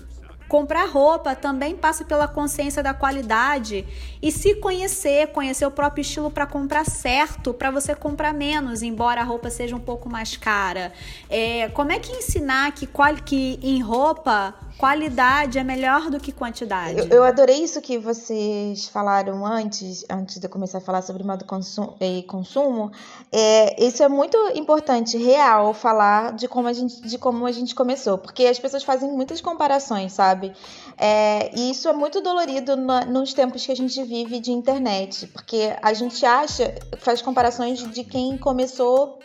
comprar 0.48 0.86
roupa 0.86 1.34
também 1.34 1.76
passa 1.76 2.04
pela 2.04 2.28
consciência 2.28 2.82
da 2.82 2.94
qualidade 2.94 3.84
e 4.22 4.30
se 4.30 4.54
conhecer, 4.56 5.28
conhecer 5.28 5.66
o 5.66 5.70
próprio 5.70 6.02
estilo 6.02 6.30
para 6.30 6.46
comprar 6.46 6.84
certo, 6.84 7.52
para 7.52 7.70
você 7.70 7.94
comprar 7.94 8.32
menos, 8.32 8.82
embora 8.82 9.20
a 9.20 9.24
roupa 9.24 9.50
seja 9.50 9.74
um 9.74 9.80
pouco 9.80 10.08
mais 10.08 10.36
cara. 10.36 10.92
É, 11.28 11.68
como 11.70 11.92
é 11.92 11.98
que 11.98 12.12
ensinar 12.12 12.72
que, 12.72 12.88
que 13.24 13.58
em 13.62 13.80
roupa 13.82 14.54
qualidade 14.78 15.58
é 15.58 15.64
melhor 15.64 16.10
do 16.10 16.20
que 16.20 16.32
quantidade? 16.32 16.98
Eu, 16.98 17.08
eu 17.08 17.24
adorei 17.24 17.62
isso 17.62 17.80
que 17.80 17.98
vocês 17.98 18.88
falaram 18.88 19.44
antes, 19.44 20.04
antes 20.10 20.38
de 20.38 20.46
eu 20.46 20.50
começar 20.50 20.78
a 20.78 20.80
falar 20.80 21.02
sobre 21.02 21.22
modo 21.24 21.44
consumo, 21.44 21.96
e 22.00 22.22
consumo. 22.24 22.92
É, 23.32 23.82
isso 23.82 24.02
é 24.02 24.08
muito 24.08 24.36
importante, 24.54 25.16
real, 25.16 25.72
falar 25.72 26.32
de 26.34 26.46
como 26.46 26.68
a 26.68 26.72
gente, 26.72 27.00
de 27.00 27.18
como 27.18 27.46
a 27.46 27.52
gente 27.52 27.74
começou, 27.74 28.18
porque 28.18 28.44
as 28.44 28.58
pessoas 28.58 28.84
fazem 28.84 29.10
muitas 29.10 29.40
comparações, 29.40 30.12
sabe? 30.12 30.52
É, 30.98 31.50
e 31.56 31.70
isso 31.70 31.88
é 31.88 31.92
muito 31.92 32.20
dolorido 32.20 32.76
nos 32.76 33.32
tempos 33.32 33.64
que 33.64 33.72
a 33.72 33.76
gente 33.76 34.02
vive 34.04 34.40
de 34.40 34.52
internet, 34.52 35.26
porque 35.28 35.74
a 35.82 35.92
gente 35.92 36.24
acha, 36.24 36.74
faz 36.98 37.22
comparações 37.22 37.78
de 37.90 38.04
quem 38.04 38.36
começou 38.36 39.18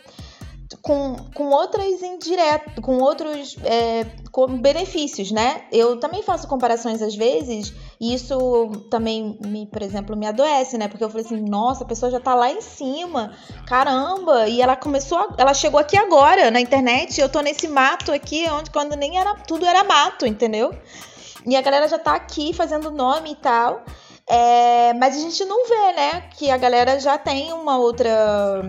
com, 0.80 1.16
com 1.34 1.48
outras 1.50 2.02
indiretas, 2.02 2.72
com 2.82 2.98
outros 2.98 3.56
é, 3.64 4.06
com 4.30 4.46
benefícios, 4.58 5.30
né? 5.30 5.62
Eu 5.70 5.98
também 6.00 6.22
faço 6.22 6.48
comparações 6.48 7.02
às 7.02 7.14
vezes, 7.14 7.72
e 8.00 8.14
isso 8.14 8.70
também, 8.90 9.38
me, 9.44 9.66
por 9.66 9.82
exemplo, 9.82 10.16
me 10.16 10.26
adoece, 10.26 10.78
né? 10.78 10.88
Porque 10.88 11.04
eu 11.04 11.10
falei 11.10 11.26
assim, 11.26 11.40
nossa, 11.40 11.84
a 11.84 11.86
pessoa 11.86 12.10
já 12.10 12.18
tá 12.20 12.34
lá 12.34 12.50
em 12.50 12.60
cima, 12.60 13.32
caramba, 13.66 14.48
e 14.48 14.60
ela 14.62 14.76
começou, 14.76 15.18
a- 15.18 15.34
ela 15.38 15.54
chegou 15.54 15.78
aqui 15.80 15.96
agora 15.96 16.50
na 16.50 16.60
internet, 16.60 17.20
eu 17.20 17.28
tô 17.28 17.40
nesse 17.40 17.68
mato 17.68 18.12
aqui, 18.12 18.48
onde 18.50 18.70
quando 18.70 18.96
nem 18.96 19.18
era, 19.18 19.34
tudo 19.46 19.66
era 19.66 19.84
mato, 19.84 20.26
entendeu? 20.26 20.74
E 21.46 21.56
a 21.56 21.60
galera 21.60 21.88
já 21.88 21.98
tá 21.98 22.14
aqui 22.14 22.52
fazendo 22.52 22.90
nome 22.90 23.32
e 23.32 23.36
tal. 23.36 23.82
É, 24.28 24.94
mas 24.94 25.16
a 25.16 25.20
gente 25.20 25.44
não 25.44 25.66
vê, 25.66 25.92
né? 25.94 26.20
Que 26.36 26.50
a 26.50 26.56
galera 26.56 26.98
já 27.00 27.18
tem 27.18 27.52
uma 27.52 27.78
outra. 27.78 28.62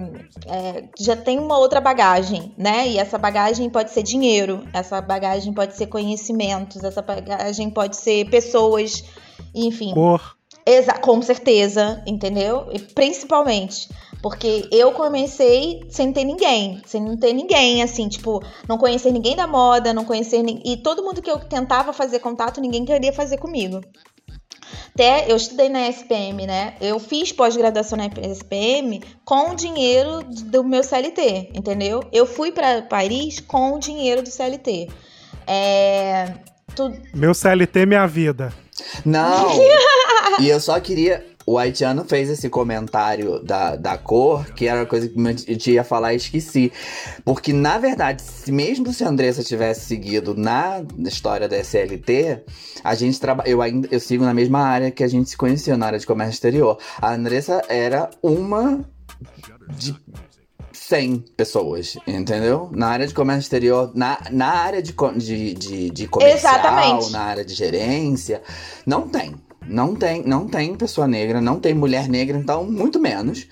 é, 0.47 0.83
já 0.99 1.15
tem 1.15 1.39
uma 1.39 1.57
outra 1.57 1.79
bagagem, 1.79 2.53
né? 2.57 2.87
E 2.87 2.97
essa 2.97 3.17
bagagem 3.17 3.69
pode 3.69 3.91
ser 3.91 4.03
dinheiro, 4.03 4.67
essa 4.73 4.99
bagagem 4.99 5.53
pode 5.53 5.75
ser 5.75 5.87
conhecimentos, 5.87 6.83
essa 6.83 7.01
bagagem 7.01 7.69
pode 7.69 7.95
ser 7.97 8.29
pessoas, 8.29 9.03
enfim. 9.53 9.93
Cor. 9.93 10.35
Exa 10.65 10.93
com 10.93 11.21
certeza, 11.21 12.01
entendeu? 12.07 12.67
E 12.71 12.79
principalmente. 12.79 13.89
Porque 14.21 14.69
eu 14.71 14.93
comecei 14.93 15.83
sem 15.89 16.13
ter 16.13 16.23
ninguém, 16.23 16.81
sem 16.85 17.01
não 17.01 17.17
ter 17.17 17.33
ninguém, 17.33 17.83
assim, 17.83 18.07
tipo, 18.07 18.41
não 18.69 18.77
conhecer 18.77 19.11
ninguém 19.11 19.35
da 19.35 19.45
moda, 19.45 19.93
não 19.93 20.05
conhecer 20.05 20.41
ninguém. 20.41 20.73
E 20.73 20.77
todo 20.77 21.03
mundo 21.03 21.21
que 21.21 21.29
eu 21.29 21.37
tentava 21.39 21.91
fazer 21.91 22.19
contato, 22.19 22.61
ninguém 22.61 22.85
queria 22.85 23.11
fazer 23.11 23.37
comigo. 23.37 23.81
Até 24.93 25.31
eu 25.31 25.35
estudei 25.35 25.69
na 25.69 25.87
SPM, 25.89 26.45
né? 26.45 26.75
Eu 26.79 26.99
fiz 26.99 27.31
pós-graduação 27.31 27.97
na 27.97 28.05
SPM 28.05 29.01
com 29.25 29.51
o 29.51 29.55
dinheiro 29.55 30.23
do 30.23 30.63
meu 30.63 30.83
CLT, 30.83 31.49
entendeu? 31.55 32.03
Eu 32.11 32.27
fui 32.27 32.51
para 32.51 32.83
Paris 32.83 33.39
com 33.39 33.73
o 33.73 33.79
dinheiro 33.79 34.21
do 34.21 34.29
CLT. 34.29 34.89
É. 35.47 36.33
Tu, 36.75 36.93
Meu 37.13 37.33
CLT, 37.33 37.85
minha 37.87 38.05
vida. 38.05 38.53
Não! 39.03 39.49
e 40.39 40.49
eu 40.49 40.59
só 40.59 40.79
queria. 40.79 41.25
O 41.45 41.57
haitiano 41.57 42.05
fez 42.05 42.29
esse 42.29 42.49
comentário 42.49 43.43
da, 43.43 43.75
da 43.75 43.97
cor, 43.97 44.45
que 44.53 44.67
era 44.67 44.79
uma 44.79 44.85
coisa 44.85 45.07
que 45.07 45.51
eu 45.51 45.57
te 45.57 45.71
ia 45.71 45.83
falar 45.83 46.13
e 46.13 46.17
esqueci. 46.17 46.71
Porque, 47.25 47.51
na 47.51 47.77
verdade, 47.77 48.21
se 48.21 48.51
mesmo 48.51 48.93
se 48.93 49.03
a 49.03 49.09
Andressa 49.09 49.43
tivesse 49.43 49.85
seguido 49.85 50.35
na 50.35 50.83
história 50.99 51.47
da 51.47 51.57
SLT, 51.57 52.43
a 52.83 52.95
gente 52.95 53.19
trabalha. 53.19 53.49
Eu 53.49 53.61
ainda 53.61 53.87
eu 53.91 53.99
sigo 53.99 54.23
na 54.23 54.33
mesma 54.33 54.59
área 54.59 54.91
que 54.91 55.03
a 55.03 55.07
gente 55.07 55.29
se 55.29 55.37
conheceu, 55.37 55.77
na 55.77 55.87
área 55.87 55.99
de 55.99 56.07
comércio 56.07 56.33
exterior. 56.33 56.77
A 57.01 57.13
Andressa 57.13 57.61
era 57.67 58.09
uma 58.21 58.83
de 59.77 59.95
100 60.71 61.25
pessoas, 61.37 61.97
entendeu? 62.05 62.69
Na 62.73 62.87
área 62.87 63.07
de 63.07 63.13
comércio 63.13 63.41
exterior, 63.41 63.91
na, 63.95 64.19
na 64.31 64.49
área 64.49 64.81
de, 64.81 64.93
de, 65.17 65.53
de, 65.53 65.89
de 65.89 66.07
comercial, 66.07 66.55
Exatamente. 66.55 67.11
na 67.11 67.21
área 67.21 67.45
de 67.45 67.53
gerência, 67.53 68.41
não 68.85 69.07
tem. 69.07 69.35
Não 69.67 69.95
tem, 69.95 70.23
não 70.23 70.47
tem 70.47 70.75
pessoa 70.75 71.07
negra, 71.07 71.39
não 71.41 71.59
tem 71.59 71.73
mulher 71.73 72.07
negra, 72.09 72.37
então 72.37 72.63
muito 72.65 72.99
menos. 72.99 73.47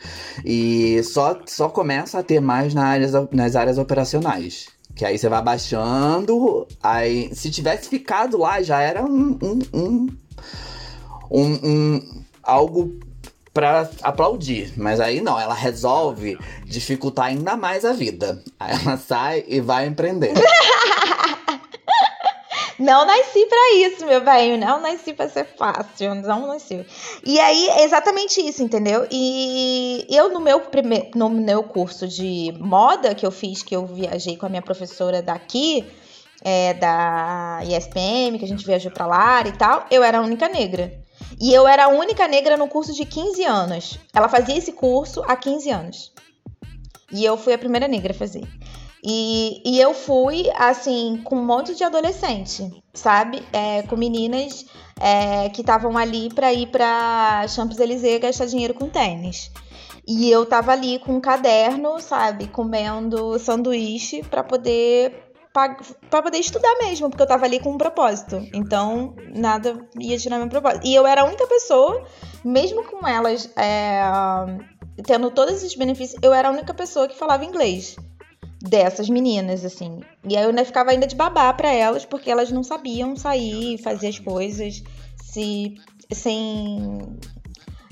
E 0.45 1.01
só, 1.03 1.39
só 1.45 1.69
começa 1.69 2.19
a 2.19 2.23
ter 2.23 2.39
mais 2.39 2.73
na 2.73 2.85
áreas, 2.85 3.11
nas 3.31 3.55
áreas 3.55 3.77
operacionais. 3.77 4.67
Que 4.95 5.05
aí 5.05 5.17
você 5.17 5.29
vai 5.29 5.41
baixando, 5.41 6.67
aí 6.83 7.33
se 7.33 7.49
tivesse 7.49 7.87
ficado 7.87 8.37
lá 8.37 8.61
já 8.61 8.81
era 8.81 9.03
um, 9.03 9.37
um, 9.41 9.59
um, 9.73 10.07
um- 11.31 11.59
um- 11.63 12.23
algo 12.43 12.99
pra 13.53 13.89
aplaudir. 14.01 14.73
Mas 14.77 14.99
aí 14.99 15.21
não, 15.21 15.39
ela 15.39 15.53
resolve 15.53 16.37
dificultar 16.65 17.27
ainda 17.27 17.55
mais 17.55 17.85
a 17.85 17.93
vida. 17.93 18.43
Aí 18.59 18.75
ela 18.83 18.97
sai 18.97 19.43
e 19.47 19.61
vai 19.61 19.87
empreender. 19.87 20.33
Não 22.81 23.05
nasci 23.05 23.45
pra 23.45 23.75
isso, 23.75 24.05
meu 24.07 24.21
bem. 24.21 24.57
Não 24.57 24.81
nasci 24.81 25.13
pra 25.13 25.29
ser 25.29 25.45
fácil. 25.55 26.15
Não 26.15 26.47
nasci. 26.47 26.83
E 27.23 27.39
aí, 27.39 27.69
é 27.69 27.83
exatamente 27.83 28.41
isso, 28.41 28.63
entendeu? 28.63 29.07
E 29.11 30.03
eu, 30.09 30.33
no 30.33 30.39
meu, 30.39 30.59
no 31.15 31.29
meu 31.29 31.61
curso 31.61 32.07
de 32.07 32.51
moda 32.59 33.13
que 33.13 33.23
eu 33.23 33.29
fiz, 33.29 33.61
que 33.61 33.75
eu 33.75 33.85
viajei 33.85 34.35
com 34.35 34.47
a 34.47 34.49
minha 34.49 34.63
professora 34.63 35.21
daqui, 35.21 35.85
é, 36.43 36.73
da 36.73 37.59
ISPM, 37.63 38.39
que 38.39 38.45
a 38.45 38.47
gente 38.47 38.65
viajou 38.65 38.91
pra 38.91 39.05
lá 39.05 39.41
e 39.47 39.51
tal, 39.51 39.85
eu 39.91 40.01
era 40.01 40.17
a 40.17 40.21
única 40.21 40.49
negra. 40.49 40.91
E 41.39 41.53
eu 41.53 41.67
era 41.67 41.85
a 41.85 41.89
única 41.89 42.27
negra 42.27 42.57
no 42.57 42.67
curso 42.67 42.93
de 42.93 43.05
15 43.05 43.43
anos. 43.43 43.99
Ela 44.11 44.27
fazia 44.27 44.57
esse 44.57 44.73
curso 44.73 45.21
há 45.27 45.35
15 45.35 45.69
anos. 45.69 46.11
E 47.11 47.23
eu 47.23 47.37
fui 47.37 47.53
a 47.53 47.59
primeira 47.59 47.87
negra 47.87 48.11
a 48.11 48.15
fazer. 48.15 48.47
E, 49.03 49.61
e 49.65 49.79
eu 49.79 49.93
fui, 49.93 50.49
assim, 50.55 51.19
com 51.23 51.35
um 51.35 51.45
monte 51.45 51.73
de 51.73 51.83
adolescente, 51.83 52.69
sabe? 52.93 53.41
É, 53.51 53.81
com 53.83 53.95
meninas 53.95 54.65
é, 54.99 55.49
que 55.49 55.61
estavam 55.61 55.97
ali 55.97 56.29
para 56.33 56.53
ir 56.53 56.67
pra 56.67 57.45
Champs-Élysées 57.47 58.21
gastar 58.21 58.45
dinheiro 58.45 58.75
com 58.75 58.87
tênis. 58.87 59.51
E 60.07 60.29
eu 60.29 60.45
tava 60.45 60.71
ali 60.71 60.99
com 60.99 61.13
um 61.13 61.21
caderno, 61.21 61.99
sabe? 61.99 62.47
Comendo 62.47 63.39
sanduíche 63.39 64.23
para 64.23 64.43
poder 64.43 65.27
para 65.53 66.21
poder 66.21 66.37
estudar 66.37 66.77
mesmo, 66.81 67.09
porque 67.09 67.21
eu 67.21 67.27
tava 67.27 67.43
ali 67.43 67.59
com 67.59 67.71
um 67.71 67.77
propósito. 67.77 68.41
Então, 68.53 69.13
nada 69.35 69.85
ia 69.99 70.17
tirar 70.17 70.37
meu 70.37 70.47
propósito. 70.47 70.87
E 70.87 70.95
eu 70.95 71.05
era 71.05 71.23
a 71.23 71.25
única 71.25 71.45
pessoa, 71.45 72.05
mesmo 72.45 72.85
com 72.85 73.05
elas 73.05 73.49
é, 73.57 74.01
tendo 75.03 75.29
todos 75.29 75.55
esses 75.55 75.75
benefícios, 75.75 76.17
eu 76.23 76.33
era 76.33 76.47
a 76.47 76.51
única 76.51 76.73
pessoa 76.73 77.05
que 77.05 77.17
falava 77.17 77.43
inglês 77.43 77.97
dessas 78.61 79.09
meninas, 79.09 79.65
assim. 79.65 80.01
E 80.27 80.37
aí 80.37 80.43
eu 80.43 80.49
ainda 80.49 80.63
ficava 80.63 80.91
ainda 80.91 81.07
de 81.07 81.15
babá 81.15 81.51
para 81.53 81.71
elas, 81.71 82.05
porque 82.05 82.29
elas 82.29 82.51
não 82.51 82.63
sabiam 82.63 83.15
sair, 83.15 83.77
fazer 83.79 84.07
as 84.09 84.19
coisas 84.19 84.83
se, 85.23 85.75
sem, 86.11 87.17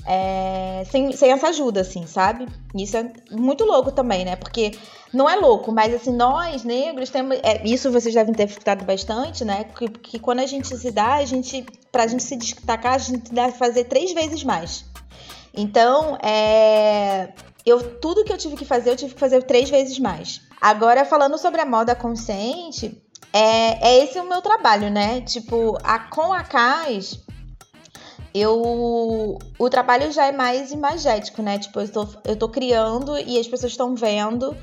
é, 0.06 0.84
sem, 0.90 1.12
sem 1.12 1.32
essa 1.32 1.48
ajuda, 1.48 1.80
assim, 1.80 2.06
sabe? 2.06 2.46
Isso 2.74 2.96
é 2.96 3.12
muito 3.30 3.64
louco 3.64 3.90
também, 3.90 4.24
né? 4.24 4.36
Porque 4.36 4.72
não 5.12 5.28
é 5.28 5.36
louco, 5.36 5.72
mas 5.72 5.92
assim, 5.92 6.12
nós 6.12 6.62
negros 6.62 7.10
temos. 7.10 7.38
É, 7.42 7.66
isso 7.66 7.90
vocês 7.90 8.14
devem 8.14 8.32
ter 8.32 8.48
escutado 8.48 8.84
bastante, 8.84 9.44
né? 9.44 9.64
Que, 9.64 9.88
que 9.88 10.18
quando 10.18 10.40
a 10.40 10.46
gente 10.46 10.68
se 10.76 10.90
dá, 10.90 11.14
a 11.14 11.24
gente. 11.24 11.66
Pra 11.90 12.06
gente 12.06 12.22
se 12.22 12.36
destacar, 12.36 12.94
a 12.94 12.98
gente 12.98 13.32
deve 13.32 13.56
fazer 13.58 13.84
três 13.84 14.12
vezes 14.12 14.44
mais. 14.44 14.84
Então, 15.52 16.16
é, 16.22 17.32
eu 17.64 17.98
tudo 17.98 18.24
que 18.24 18.32
eu 18.32 18.38
tive 18.38 18.56
que 18.56 18.64
fazer, 18.64 18.90
eu 18.90 18.96
tive 18.96 19.14
que 19.14 19.20
fazer 19.20 19.42
três 19.42 19.68
vezes 19.70 19.98
mais. 19.98 20.40
Agora, 20.60 21.04
falando 21.04 21.38
sobre 21.38 21.60
a 21.60 21.66
moda 21.66 21.94
consciente, 21.94 23.00
é, 23.32 23.88
é 23.88 24.04
esse 24.04 24.18
o 24.18 24.28
meu 24.28 24.42
trabalho, 24.42 24.90
né? 24.90 25.20
Tipo, 25.20 25.78
a, 25.82 25.98
com 25.98 26.32
a 26.32 26.42
CAS, 26.42 27.20
eu. 28.34 29.38
O 29.58 29.70
trabalho 29.70 30.10
já 30.12 30.26
é 30.26 30.32
mais 30.32 30.72
imagético, 30.72 31.42
né? 31.42 31.58
Tipo, 31.58 31.80
eu 31.80 31.88
tô, 31.88 32.08
eu 32.24 32.36
tô 32.36 32.48
criando 32.48 33.18
e 33.18 33.38
as 33.38 33.46
pessoas 33.46 33.72
estão 33.72 33.94
vendo 33.94 34.56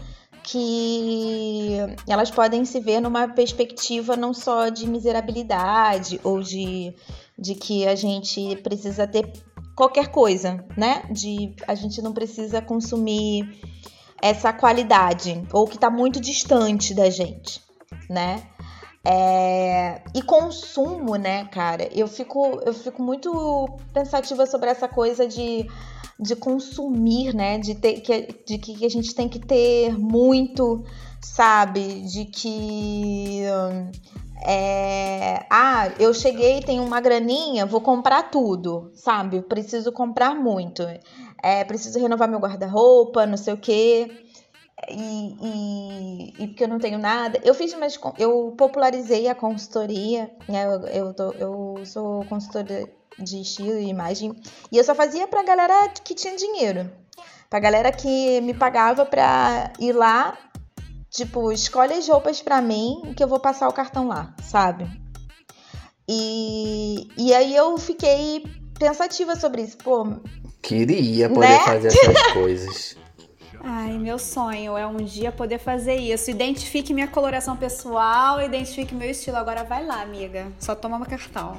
que 0.43 1.75
elas 2.07 2.31
podem 2.31 2.63
se 2.63 2.79
ver 2.79 3.01
numa 3.01 3.27
perspectiva 3.27 4.15
não 4.15 4.33
só 4.33 4.69
de 4.69 4.87
miserabilidade 4.87 6.21
ou 6.23 6.41
de, 6.41 6.93
de 7.37 7.53
que 7.53 7.85
a 7.85 7.95
gente 7.95 8.55
precisa 8.63 9.05
ter 9.05 9.29
qualquer 9.77 10.07
coisa, 10.07 10.65
né? 10.75 11.03
De 11.11 11.55
a 11.67 11.75
gente 11.75 12.01
não 12.01 12.11
precisa 12.11 12.59
consumir 12.59 13.61
essa 14.19 14.51
qualidade 14.51 15.45
ou 15.53 15.67
que 15.67 15.75
está 15.75 15.91
muito 15.91 16.19
distante 16.19 16.95
da 16.95 17.11
gente, 17.11 17.61
né? 18.09 18.41
É... 19.05 20.01
E 20.15 20.21
consumo, 20.23 21.15
né, 21.15 21.45
cara? 21.45 21.87
Eu 21.93 22.07
fico, 22.07 22.59
eu 22.65 22.73
fico 22.73 23.03
muito 23.03 23.69
pensativa 23.93 24.47
sobre 24.47 24.71
essa 24.71 24.87
coisa 24.87 25.27
de, 25.27 25.69
de 26.19 26.35
consumir, 26.35 27.33
né? 27.35 27.59
De, 27.59 27.75
ter, 27.75 28.01
que, 28.01 28.27
de 28.47 28.57
que 28.57 28.83
a 28.83 28.89
gente 28.89 29.13
tem 29.13 29.29
que 29.29 29.39
ter 29.39 29.95
muito, 29.95 30.83
sabe? 31.21 32.01
De 32.01 32.25
que. 32.25 33.43
É, 34.41 35.45
ah, 35.49 35.91
eu 35.99 36.13
cheguei, 36.13 36.61
tenho 36.61 36.83
uma 36.83 37.01
graninha, 37.01 37.65
vou 37.65 37.81
comprar 37.81 38.29
tudo, 38.29 38.91
sabe? 38.93 39.41
Preciso 39.41 39.91
comprar 39.91 40.35
muito 40.35 40.83
é, 41.41 41.63
preciso 41.63 41.99
renovar 41.99 42.27
meu 42.27 42.39
guarda-roupa, 42.39 43.25
não 43.25 43.37
sei 43.37 43.53
o 43.53 43.57
quê. 43.57 44.25
E, 44.89 45.35
e, 45.41 46.43
e, 46.43 46.47
porque 46.47 46.63
eu 46.63 46.67
não 46.67 46.79
tenho 46.79 46.99
nada. 46.99 47.39
Eu 47.43 47.53
fiz 47.53 47.73
mais. 47.73 47.99
Eu 48.17 48.53
popularizei 48.57 49.27
a 49.27 49.35
consultoria, 49.35 50.31
né? 50.47 50.65
Eu, 50.65 50.81
eu, 50.87 51.13
tô, 51.13 51.31
eu 51.31 51.85
sou 51.85 52.25
consultora 52.25 52.87
de 53.17 53.41
estilo 53.41 53.79
e 53.79 53.89
imagem. 53.89 54.31
E 54.71 54.77
eu 54.77 54.83
só 54.83 54.93
fazia 54.93 55.27
pra 55.27 55.43
galera 55.43 55.89
que 56.03 56.13
tinha 56.13 56.35
dinheiro. 56.35 56.89
Pra 57.49 57.59
galera 57.59 57.91
que 57.91 58.41
me 58.41 58.53
pagava 58.53 59.05
pra 59.05 59.71
ir 59.79 59.93
lá, 59.93 60.37
tipo, 61.09 61.51
escolhe 61.51 61.93
as 61.93 62.07
roupas 62.07 62.41
pra 62.41 62.61
mim 62.61 63.13
que 63.15 63.23
eu 63.23 63.27
vou 63.27 63.39
passar 63.39 63.67
o 63.67 63.73
cartão 63.73 64.07
lá, 64.07 64.33
sabe? 64.41 64.89
E, 66.09 67.09
e 67.17 67.33
aí 67.33 67.55
eu 67.55 67.77
fiquei 67.77 68.43
pensativa 68.79 69.35
sobre 69.35 69.63
isso. 69.63 69.77
Pô, 69.77 70.05
Queria 70.61 71.29
poder 71.29 71.47
né? 71.47 71.59
fazer 71.59 71.87
essas 71.87 72.33
coisas. 72.33 72.97
Ai, 73.69 73.97
meu 73.97 74.17
sonho 74.17 74.77
é 74.77 74.87
um 74.87 74.95
dia 74.95 75.29
poder 75.29 75.59
fazer 75.59 75.95
isso. 75.95 76.31
Identifique 76.31 76.93
minha 76.93 77.07
coloração 77.09 77.57
pessoal, 77.57 78.41
identifique 78.41 78.95
meu 78.95 79.11
estilo. 79.11 79.35
Agora 79.35 79.65
vai 79.65 79.85
lá, 79.85 80.01
amiga. 80.01 80.47
Só 80.57 80.73
toma 80.73 80.97
meu 80.97 81.05
cartão. 81.05 81.57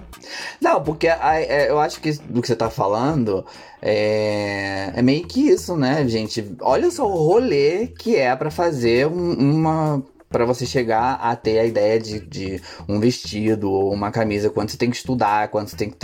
Não, 0.59 0.83
porque 0.83 1.07
é, 1.07 1.71
eu 1.71 1.79
acho 1.79 2.01
que 2.01 2.13
do 2.13 2.41
que 2.41 2.49
você 2.49 2.57
tá 2.57 2.71
falando 2.71 3.45
é, 3.83 4.91
é 4.97 5.03
meio 5.03 5.27
que 5.27 5.51
isso, 5.51 5.77
né, 5.77 6.09
gente? 6.09 6.57
Olha 6.63 6.91
só 6.91 7.07
o 7.07 7.15
rolê 7.15 7.89
que 7.89 8.17
é 8.17 8.35
para 8.35 8.51
fazer 8.51 9.07
um, 9.07 9.33
uma 9.35 10.03
para 10.31 10.47
você 10.47 10.65
chegar 10.65 11.17
a 11.17 11.37
ter 11.37 11.59
a 11.59 11.67
ideia 11.67 12.01
de, 12.01 12.21
de 12.21 12.63
um 12.89 12.99
vestido 12.99 13.71
ou 13.71 13.93
uma 13.93 14.11
camisa, 14.11 14.49
quando 14.49 14.71
você 14.71 14.79
tem 14.79 14.89
que 14.91 14.97
estudar, 14.97 15.49
quando 15.49 15.69
você 15.69 15.77
tem 15.77 15.91
que 15.91 15.97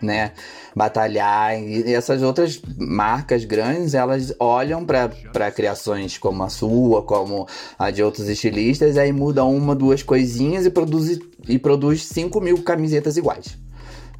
né, 0.00 0.32
batalhar. 0.74 1.58
E 1.58 1.92
essas 1.92 2.22
outras 2.22 2.60
marcas 2.76 3.44
grandes, 3.44 3.94
elas 3.94 4.34
olham 4.38 4.84
para 4.84 5.50
criações 5.50 6.18
como 6.18 6.42
a 6.42 6.48
sua, 6.48 7.02
como 7.02 7.46
a 7.78 7.90
de 7.90 8.02
outros 8.02 8.28
estilistas, 8.28 8.96
aí 8.96 9.12
mudam 9.12 9.54
uma, 9.54 9.74
duas 9.74 10.02
coisinhas 10.02 10.66
e 10.66 10.70
produz, 10.70 11.18
e 11.48 11.58
produz 11.58 12.04
5 12.06 12.40
mil 12.40 12.62
camisetas 12.62 13.16
iguais. 13.16 13.58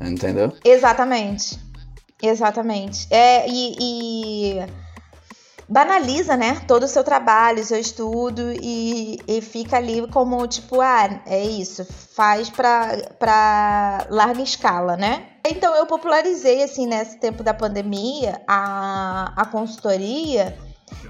Entendeu? 0.00 0.52
Exatamente. 0.64 1.58
Exatamente. 2.22 3.06
É, 3.10 3.48
e... 3.48 3.76
e 3.80 4.88
banaliza, 5.68 6.36
né, 6.36 6.62
todo 6.66 6.84
o 6.84 6.88
seu 6.88 7.04
trabalho, 7.04 7.62
seu 7.62 7.78
estudo 7.78 8.52
e, 8.60 9.18
e 9.28 9.40
fica 9.42 9.76
ali 9.76 10.06
como 10.08 10.46
tipo, 10.46 10.80
ah, 10.80 11.20
é 11.26 11.44
isso, 11.44 11.84
faz 11.84 12.48
para 12.48 14.06
larga 14.08 14.40
escala, 14.40 14.96
né? 14.96 15.26
Então 15.50 15.74
eu 15.74 15.86
popularizei 15.86 16.62
assim 16.62 16.86
nesse 16.86 17.18
tempo 17.18 17.42
da 17.42 17.54
pandemia 17.54 18.40
a, 18.46 19.32
a 19.36 19.46
consultoria, 19.46 20.56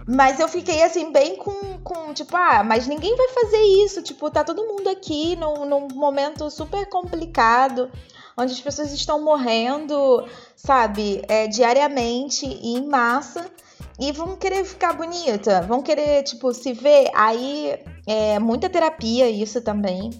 mas 0.06 0.38
eu 0.40 0.48
fiquei 0.48 0.82
assim 0.82 1.12
bem 1.12 1.36
com, 1.36 1.78
com 1.82 2.12
tipo, 2.12 2.36
ah, 2.36 2.62
mas 2.62 2.86
ninguém 2.86 3.16
vai 3.16 3.28
fazer 3.28 3.62
isso, 3.84 4.02
tipo, 4.02 4.30
tá 4.30 4.44
todo 4.44 4.66
mundo 4.66 4.88
aqui 4.88 5.36
num, 5.36 5.64
num 5.64 5.88
momento 5.94 6.50
super 6.50 6.88
complicado 6.88 7.90
onde 8.36 8.52
as 8.52 8.60
pessoas 8.60 8.92
estão 8.92 9.20
morrendo, 9.20 10.24
sabe, 10.54 11.22
é, 11.26 11.48
diariamente 11.48 12.46
e 12.46 12.78
em 12.78 12.86
massa 12.86 13.50
e 13.98 14.12
vão 14.12 14.36
querer 14.36 14.64
ficar 14.64 14.92
bonita, 14.92 15.62
vão 15.62 15.82
querer, 15.82 16.22
tipo, 16.22 16.54
se 16.54 16.72
ver. 16.72 17.10
Aí 17.14 17.76
é 18.06 18.38
muita 18.38 18.70
terapia, 18.70 19.28
isso 19.28 19.60
também. 19.60 20.10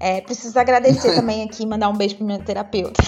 É, 0.00 0.22
preciso 0.22 0.58
agradecer 0.58 1.14
também 1.14 1.42
aqui, 1.42 1.66
mandar 1.66 1.90
um 1.90 1.96
beijo 1.96 2.16
pro 2.16 2.24
meu 2.24 2.42
terapeuta. 2.42 3.02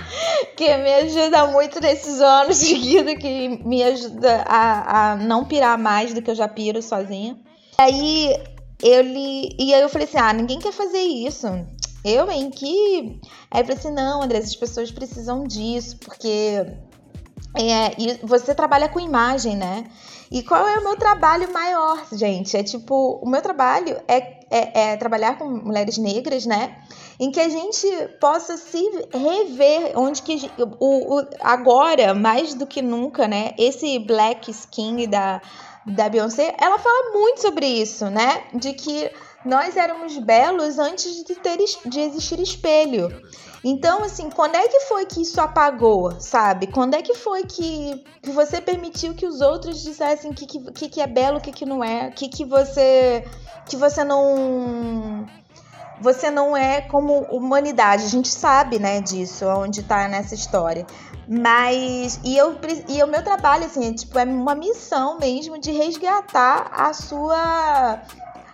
que 0.56 0.76
me 0.78 0.94
ajuda 0.94 1.46
muito 1.46 1.78
nesses 1.80 2.20
anos 2.20 2.56
seguidos, 2.56 3.14
que 3.14 3.62
me 3.64 3.82
ajuda 3.82 4.44
a, 4.46 5.12
a 5.12 5.16
não 5.16 5.44
pirar 5.44 5.78
mais 5.78 6.14
do 6.14 6.22
que 6.22 6.30
eu 6.30 6.34
já 6.34 6.48
piro 6.48 6.82
sozinha. 6.82 7.38
Aí 7.76 8.34
ele. 8.82 9.54
E 9.58 9.74
aí 9.74 9.80
eu 9.82 9.88
falei 9.88 10.08
assim: 10.08 10.18
ah, 10.18 10.32
ninguém 10.32 10.58
quer 10.58 10.72
fazer 10.72 11.02
isso. 11.02 11.46
Eu, 12.04 12.30
hein, 12.30 12.50
que. 12.50 13.20
Aí 13.50 13.60
eu 13.60 13.64
falei 13.66 13.78
assim: 13.78 13.92
não, 13.92 14.22
André, 14.22 14.38
as 14.38 14.56
pessoas 14.56 14.90
precisam 14.90 15.44
disso, 15.44 15.98
porque 15.98 16.66
é, 17.54 17.94
e 17.98 18.18
você 18.22 18.54
trabalha 18.54 18.88
com 18.88 19.00
imagem, 19.00 19.56
né? 19.56 19.84
E 20.30 20.42
qual 20.42 20.66
é 20.68 20.78
o 20.78 20.84
meu 20.84 20.96
trabalho 20.96 21.52
maior, 21.52 22.06
gente? 22.12 22.56
É 22.56 22.62
tipo, 22.62 23.18
o 23.22 23.28
meu 23.28 23.40
trabalho 23.40 23.96
é, 24.06 24.37
é, 24.50 24.92
é 24.92 24.96
trabalhar 24.96 25.38
com 25.38 25.48
mulheres 25.48 25.98
negras, 25.98 26.46
né? 26.46 26.76
Em 27.20 27.30
que 27.30 27.40
a 27.40 27.48
gente 27.48 27.86
possa 28.20 28.56
se 28.56 28.82
rever 29.12 29.92
onde 29.96 30.22
que 30.22 30.50
o, 30.78 31.18
o 31.18 31.26
agora 31.40 32.14
mais 32.14 32.54
do 32.54 32.66
que 32.66 32.82
nunca, 32.82 33.26
né? 33.26 33.52
Esse 33.58 33.98
black 33.98 34.50
skin 34.50 35.08
da 35.08 35.40
da 35.86 36.08
Beyoncé, 36.08 36.54
ela 36.60 36.78
fala 36.78 37.12
muito 37.12 37.40
sobre 37.40 37.66
isso, 37.66 38.10
né? 38.10 38.44
De 38.54 38.74
que 38.74 39.10
nós 39.44 39.76
éramos 39.76 40.18
belos 40.18 40.78
antes 40.78 41.24
de 41.24 41.34
ter 41.36 41.56
de 41.86 42.00
existir 42.00 42.40
espelho. 42.40 43.08
Então, 43.64 44.04
assim, 44.04 44.30
quando 44.30 44.54
é 44.54 44.68
que 44.68 44.80
foi 44.80 45.04
que 45.04 45.22
isso 45.22 45.40
apagou, 45.40 46.20
sabe? 46.20 46.68
Quando 46.68 46.94
é 46.94 47.02
que 47.02 47.14
foi 47.14 47.42
que, 47.42 48.04
você 48.32 48.60
permitiu 48.60 49.14
que 49.14 49.26
os 49.26 49.40
outros 49.40 49.82
dissessem 49.82 50.30
o 50.30 50.34
que, 50.34 50.46
que, 50.46 50.88
que 50.88 51.00
é 51.00 51.06
belo, 51.06 51.38
o 51.38 51.40
que, 51.40 51.50
que 51.50 51.66
não 51.66 51.82
é, 51.82 52.08
o 52.08 52.12
que, 52.12 52.28
que 52.28 52.44
você 52.44 53.24
que 53.68 53.76
você 53.76 54.02
não 54.02 55.26
você 56.00 56.30
não 56.30 56.56
é 56.56 56.80
como 56.80 57.22
humanidade. 57.24 58.04
A 58.04 58.08
gente 58.08 58.28
sabe, 58.28 58.78
né, 58.78 59.00
disso, 59.00 59.44
onde 59.46 59.82
tá 59.82 60.06
nessa 60.06 60.34
história. 60.34 60.86
Mas 61.28 62.20
e 62.24 62.36
eu 62.36 62.56
e 62.88 63.02
o 63.02 63.06
meu 63.06 63.22
trabalho 63.22 63.66
assim, 63.66 63.90
é, 63.90 63.92
tipo, 63.92 64.18
é 64.18 64.24
uma 64.24 64.54
missão 64.54 65.18
mesmo 65.18 65.58
de 65.58 65.72
resgatar 65.72 66.70
a 66.72 66.92
sua 66.92 68.00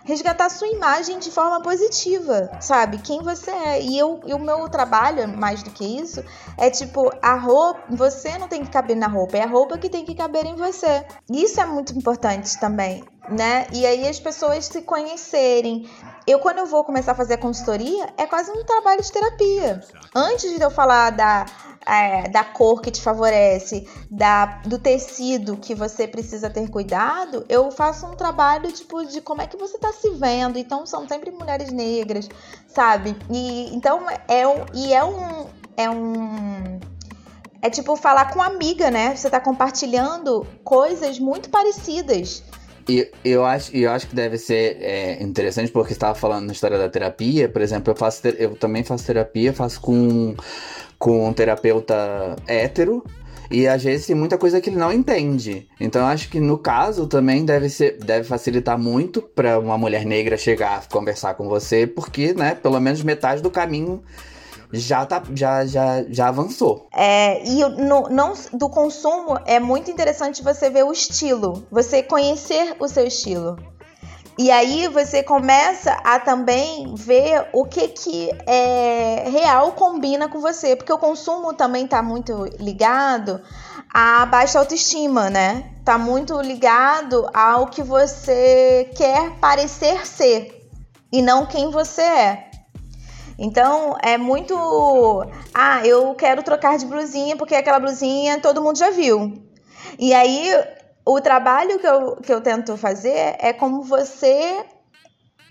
resgatar 0.05 0.49
sua 0.49 0.67
imagem 0.67 1.19
de 1.19 1.31
forma 1.31 1.61
positiva, 1.61 2.49
sabe? 2.61 2.99
Quem 2.99 3.21
você 3.21 3.51
é. 3.51 3.81
E, 3.81 3.97
eu, 3.97 4.21
e 4.25 4.33
o 4.33 4.39
meu 4.39 4.69
trabalho, 4.69 5.27
mais 5.27 5.63
do 5.63 5.71
que 5.71 5.83
isso, 5.83 6.23
é 6.57 6.69
tipo, 6.69 7.11
a 7.21 7.35
roupa, 7.35 7.81
você 7.89 8.37
não 8.37 8.47
tem 8.47 8.63
que 8.63 8.71
caber 8.71 8.95
na 8.95 9.07
roupa, 9.07 9.37
é 9.37 9.43
a 9.43 9.47
roupa 9.47 9.77
que 9.77 9.89
tem 9.89 10.05
que 10.05 10.15
caber 10.15 10.45
em 10.45 10.55
você. 10.55 11.05
Isso 11.29 11.59
é 11.59 11.65
muito 11.65 11.97
importante 11.97 12.57
também, 12.59 13.03
né? 13.27 13.67
E 13.73 13.85
aí 13.85 14.07
as 14.07 14.19
pessoas 14.19 14.65
se 14.65 14.81
conhecerem. 14.83 15.89
Eu, 16.27 16.39
quando 16.39 16.59
eu 16.59 16.65
vou 16.65 16.83
começar 16.83 17.11
a 17.11 17.15
fazer 17.15 17.35
a 17.35 17.37
consultoria, 17.37 18.07
é 18.17 18.25
quase 18.25 18.51
um 18.51 18.63
trabalho 18.63 19.01
de 19.01 19.11
terapia. 19.11 19.81
Antes 20.13 20.55
de 20.55 20.61
eu 20.61 20.71
falar 20.71 21.11
da 21.11 21.45
é, 21.85 22.27
da 22.29 22.43
cor 22.43 22.81
que 22.81 22.89
te 22.89 23.01
favorece, 23.01 23.87
da, 24.09 24.45
do 24.65 24.79
tecido 24.79 25.57
que 25.57 25.75
você 25.75 26.07
precisa 26.07 26.49
ter 26.49 26.69
cuidado, 26.69 27.45
eu 27.47 27.71
faço 27.71 28.05
um 28.07 28.15
trabalho 28.15 28.71
tipo 28.71 29.05
de 29.05 29.21
como 29.21 29.41
é 29.41 29.47
que 29.47 29.57
você 29.57 29.75
está 29.75 29.93
se 29.93 30.09
vendo. 30.11 30.57
Então 30.57 30.85
são 30.85 31.07
sempre 31.07 31.31
mulheres 31.31 31.71
negras, 31.71 32.27
sabe? 32.67 33.15
E 33.29 33.75
então 33.75 34.09
é 34.09 34.43
e 34.73 34.93
é 34.93 35.03
um 35.03 35.47
é 35.77 35.89
um 35.89 36.79
é 37.61 37.69
tipo 37.69 37.95
falar 37.95 38.31
com 38.31 38.41
amiga, 38.41 38.91
né? 38.91 39.15
Você 39.15 39.27
está 39.27 39.39
compartilhando 39.39 40.45
coisas 40.63 41.19
muito 41.19 41.49
parecidas. 41.49 42.43
E 42.87 43.09
eu 43.23 43.43
acho, 43.43 43.75
eu 43.75 43.91
acho 43.91 44.07
que 44.07 44.15
deve 44.15 44.37
ser 44.37 44.77
é, 44.79 45.23
interessante, 45.23 45.71
porque 45.71 45.89
você 45.89 45.93
estava 45.93 46.13
falando 46.13 46.45
na 46.45 46.53
história 46.53 46.77
da 46.77 46.87
terapia, 46.87 47.49
por 47.49 47.61
exemplo, 47.61 47.91
eu, 47.91 47.95
faço, 47.95 48.27
eu 48.27 48.55
também 48.55 48.83
faço 48.83 49.05
terapia, 49.05 49.53
faço 49.53 49.81
com 49.81 50.35
com 50.97 51.27
um 51.27 51.33
terapeuta 51.33 52.35
hétero. 52.47 53.03
E 53.51 53.67
às 53.67 53.83
vezes 53.83 54.07
tem 54.07 54.15
muita 54.15 54.39
coisa 54.39 54.59
que 54.59 54.69
ele 54.71 54.77
não 54.77 54.91
entende. 54.91 55.67
Então 55.79 56.01
eu 56.01 56.07
acho 56.07 56.29
que 56.29 56.39
no 56.39 56.57
caso 56.57 57.05
também 57.05 57.45
deve 57.45 57.69
ser 57.69 57.97
deve 57.99 58.23
facilitar 58.27 58.77
muito 58.77 59.21
para 59.21 59.59
uma 59.59 59.77
mulher 59.77 60.03
negra 60.03 60.35
chegar 60.35 60.87
conversar 60.89 61.35
com 61.35 61.47
você, 61.47 61.85
porque, 61.85 62.33
né, 62.33 62.55
pelo 62.55 62.79
menos 62.79 63.03
metade 63.03 63.41
do 63.43 63.51
caminho 63.51 64.03
já 64.75 65.05
tá 65.05 65.21
já 65.33 65.65
já, 65.65 66.03
já 66.09 66.27
avançou. 66.27 66.87
É, 66.93 67.43
e 67.45 67.63
no, 67.63 68.09
não 68.09 68.33
do 68.53 68.69
consumo 68.69 69.39
é 69.45 69.59
muito 69.59 69.89
interessante 69.89 70.43
você 70.43 70.69
ver 70.69 70.83
o 70.83 70.91
estilo, 70.91 71.65
você 71.71 72.03
conhecer 72.03 72.75
o 72.79 72.87
seu 72.87 73.07
estilo. 73.07 73.57
E 74.37 74.51
aí 74.51 74.89
você 74.89 75.23
começa 75.23 75.93
a 76.03 76.19
também 76.19 76.93
ver 76.93 77.47
o 77.53 77.63
que 77.63 77.87
que 77.87 78.29
é 78.45 79.29
real 79.29 79.71
combina 79.71 80.27
com 80.27 80.41
você, 80.41 80.75
porque 80.75 80.91
o 80.91 80.97
consumo 80.97 81.53
também 81.53 81.85
está 81.85 82.03
muito 82.03 82.43
ligado 82.59 83.41
à 83.93 84.25
baixa 84.25 84.59
autoestima, 84.59 85.29
né? 85.29 85.71
Tá 85.85 85.97
muito 85.97 86.39
ligado 86.41 87.29
ao 87.33 87.67
que 87.67 87.81
você 87.81 88.91
quer 88.97 89.31
parecer 89.39 90.05
ser 90.05 90.69
e 91.13 91.21
não 91.21 91.45
quem 91.45 91.71
você 91.71 92.01
é. 92.01 92.51
Então 93.37 93.95
é 94.01 94.17
muito. 94.17 94.55
Ah, 95.53 95.85
eu 95.85 96.13
quero 96.15 96.43
trocar 96.43 96.77
de 96.77 96.85
blusinha 96.85 97.35
porque 97.35 97.55
aquela 97.55 97.79
blusinha 97.79 98.39
todo 98.39 98.61
mundo 98.61 98.77
já 98.77 98.89
viu. 98.89 99.33
E 99.99 100.13
aí 100.13 100.51
o 101.05 101.21
trabalho 101.21 101.79
que 101.79 101.87
eu, 101.87 102.15
que 102.17 102.33
eu 102.33 102.41
tento 102.41 102.75
fazer 102.77 103.35
é 103.39 103.53
como 103.53 103.83
você 103.83 104.65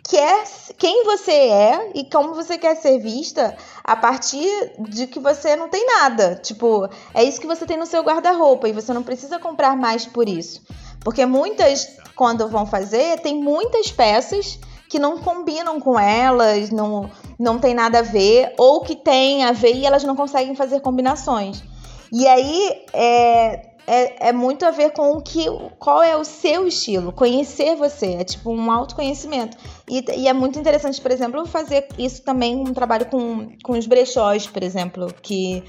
quer, 0.09 0.45
quem 0.77 1.05
você 1.05 1.33
é 1.33 1.91
e 1.95 2.05
como 2.11 2.35
você 2.35 2.59
quer 2.59 2.77
ser 2.77 2.99
vista 2.99 3.57
a 3.83 3.97
partir 3.97 4.73
de 4.81 5.07
que 5.07 5.19
você 5.19 5.57
não 5.57 5.69
tem 5.69 5.87
nada. 5.87 6.35
Tipo, 6.37 6.89
é 7.15 7.23
isso 7.23 7.41
que 7.41 7.47
você 7.47 7.65
tem 7.65 7.77
no 7.77 7.87
seu 7.87 8.03
guarda-roupa 8.03 8.69
e 8.69 8.73
você 8.73 8.93
não 8.93 9.03
precisa 9.03 9.39
comprar 9.39 9.77
mais 9.77 10.05
por 10.05 10.29
isso. 10.29 10.63
Porque 11.03 11.25
muitas, 11.25 11.97
quando 12.17 12.49
vão 12.49 12.67
fazer, 12.67 13.21
tem 13.21 13.41
muitas 13.41 13.91
peças 13.91 14.59
que 14.95 14.99
não 15.01 15.19
combinam 15.19 15.81
com 15.81 15.99
elas, 15.99 16.71
não, 16.71 17.11
não 17.37 17.59
tem 17.59 17.75
nada 17.75 17.99
a 17.99 18.03
ver, 18.03 18.55
ou 18.57 18.81
que 18.81 18.95
tem 18.95 19.43
a 19.43 19.51
ver 19.51 19.75
e 19.75 19.85
elas 19.85 20.05
não 20.05 20.15
conseguem 20.15 20.55
fazer 20.55 20.79
combinações. 20.79 21.65
E 22.13 22.29
aí, 22.29 22.85
é, 22.93 23.71
é, 23.89 24.29
é 24.29 24.33
muito 24.33 24.65
a 24.65 24.71
ver 24.71 24.93
com 24.93 25.11
o 25.15 25.21
que, 25.21 25.47
qual 25.81 26.01
é 26.01 26.17
o 26.17 26.25
seu 26.25 26.69
estilo, 26.69 27.11
conhecer 27.11 27.75
você, 27.75 28.19
é 28.21 28.23
tipo 28.23 28.53
um 28.53 28.71
autoconhecimento. 28.71 29.57
E, 29.91 30.05
e 30.17 30.29
é 30.29 30.33
muito 30.33 30.61
interessante, 30.61 31.01
por 31.01 31.11
exemplo, 31.11 31.45
fazer 31.45 31.89
isso 31.99 32.23
também 32.23 32.55
um 32.55 32.73
trabalho 32.73 33.07
com, 33.07 33.49
com 33.65 33.73
os 33.73 33.89
brechós, 33.89 34.47
por 34.47 34.63
exemplo, 34.63 35.13
que 35.21 35.65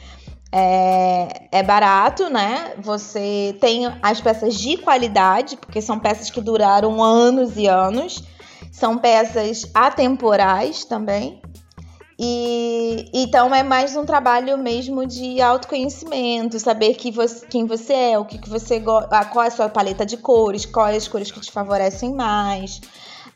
é, 0.52 1.48
é 1.52 1.64
barato, 1.64 2.30
né? 2.30 2.76
Você 2.78 3.58
tem 3.60 3.88
as 4.04 4.22
peças 4.22 4.54
de 4.54 4.78
qualidade, 4.78 5.58
porque 5.58 5.82
são 5.82 5.98
peças 5.98 6.30
que 6.30 6.40
duraram 6.40 7.04
anos 7.04 7.58
e 7.58 7.66
anos, 7.66 8.24
são 8.76 8.98
peças 8.98 9.66
atemporais 9.74 10.84
também. 10.84 11.42
E 12.20 13.10
então 13.14 13.54
é 13.54 13.64
mais 13.64 13.96
um 13.96 14.06
trabalho 14.06 14.58
mesmo 14.58 15.06
de 15.06 15.42
autoconhecimento, 15.42 16.60
saber 16.60 16.96
que 16.96 17.12
você, 17.12 17.46
quem 17.48 17.66
você 17.66 17.94
é, 17.94 18.20
o 18.20 18.26
que, 18.26 18.38
que 18.38 18.50
você 18.50 18.80
gosta, 18.80 19.26
qual 19.26 19.44
é 19.46 19.48
a 19.48 19.52
sua 19.52 19.70
paleta 19.70 20.06
de 20.06 20.18
cores, 20.18 20.66
quais 20.66 20.96
as 20.96 21.08
cores 21.08 21.32
que 21.32 21.40
te 21.40 21.52
favorecem 21.52 22.14
mais. 22.14 22.82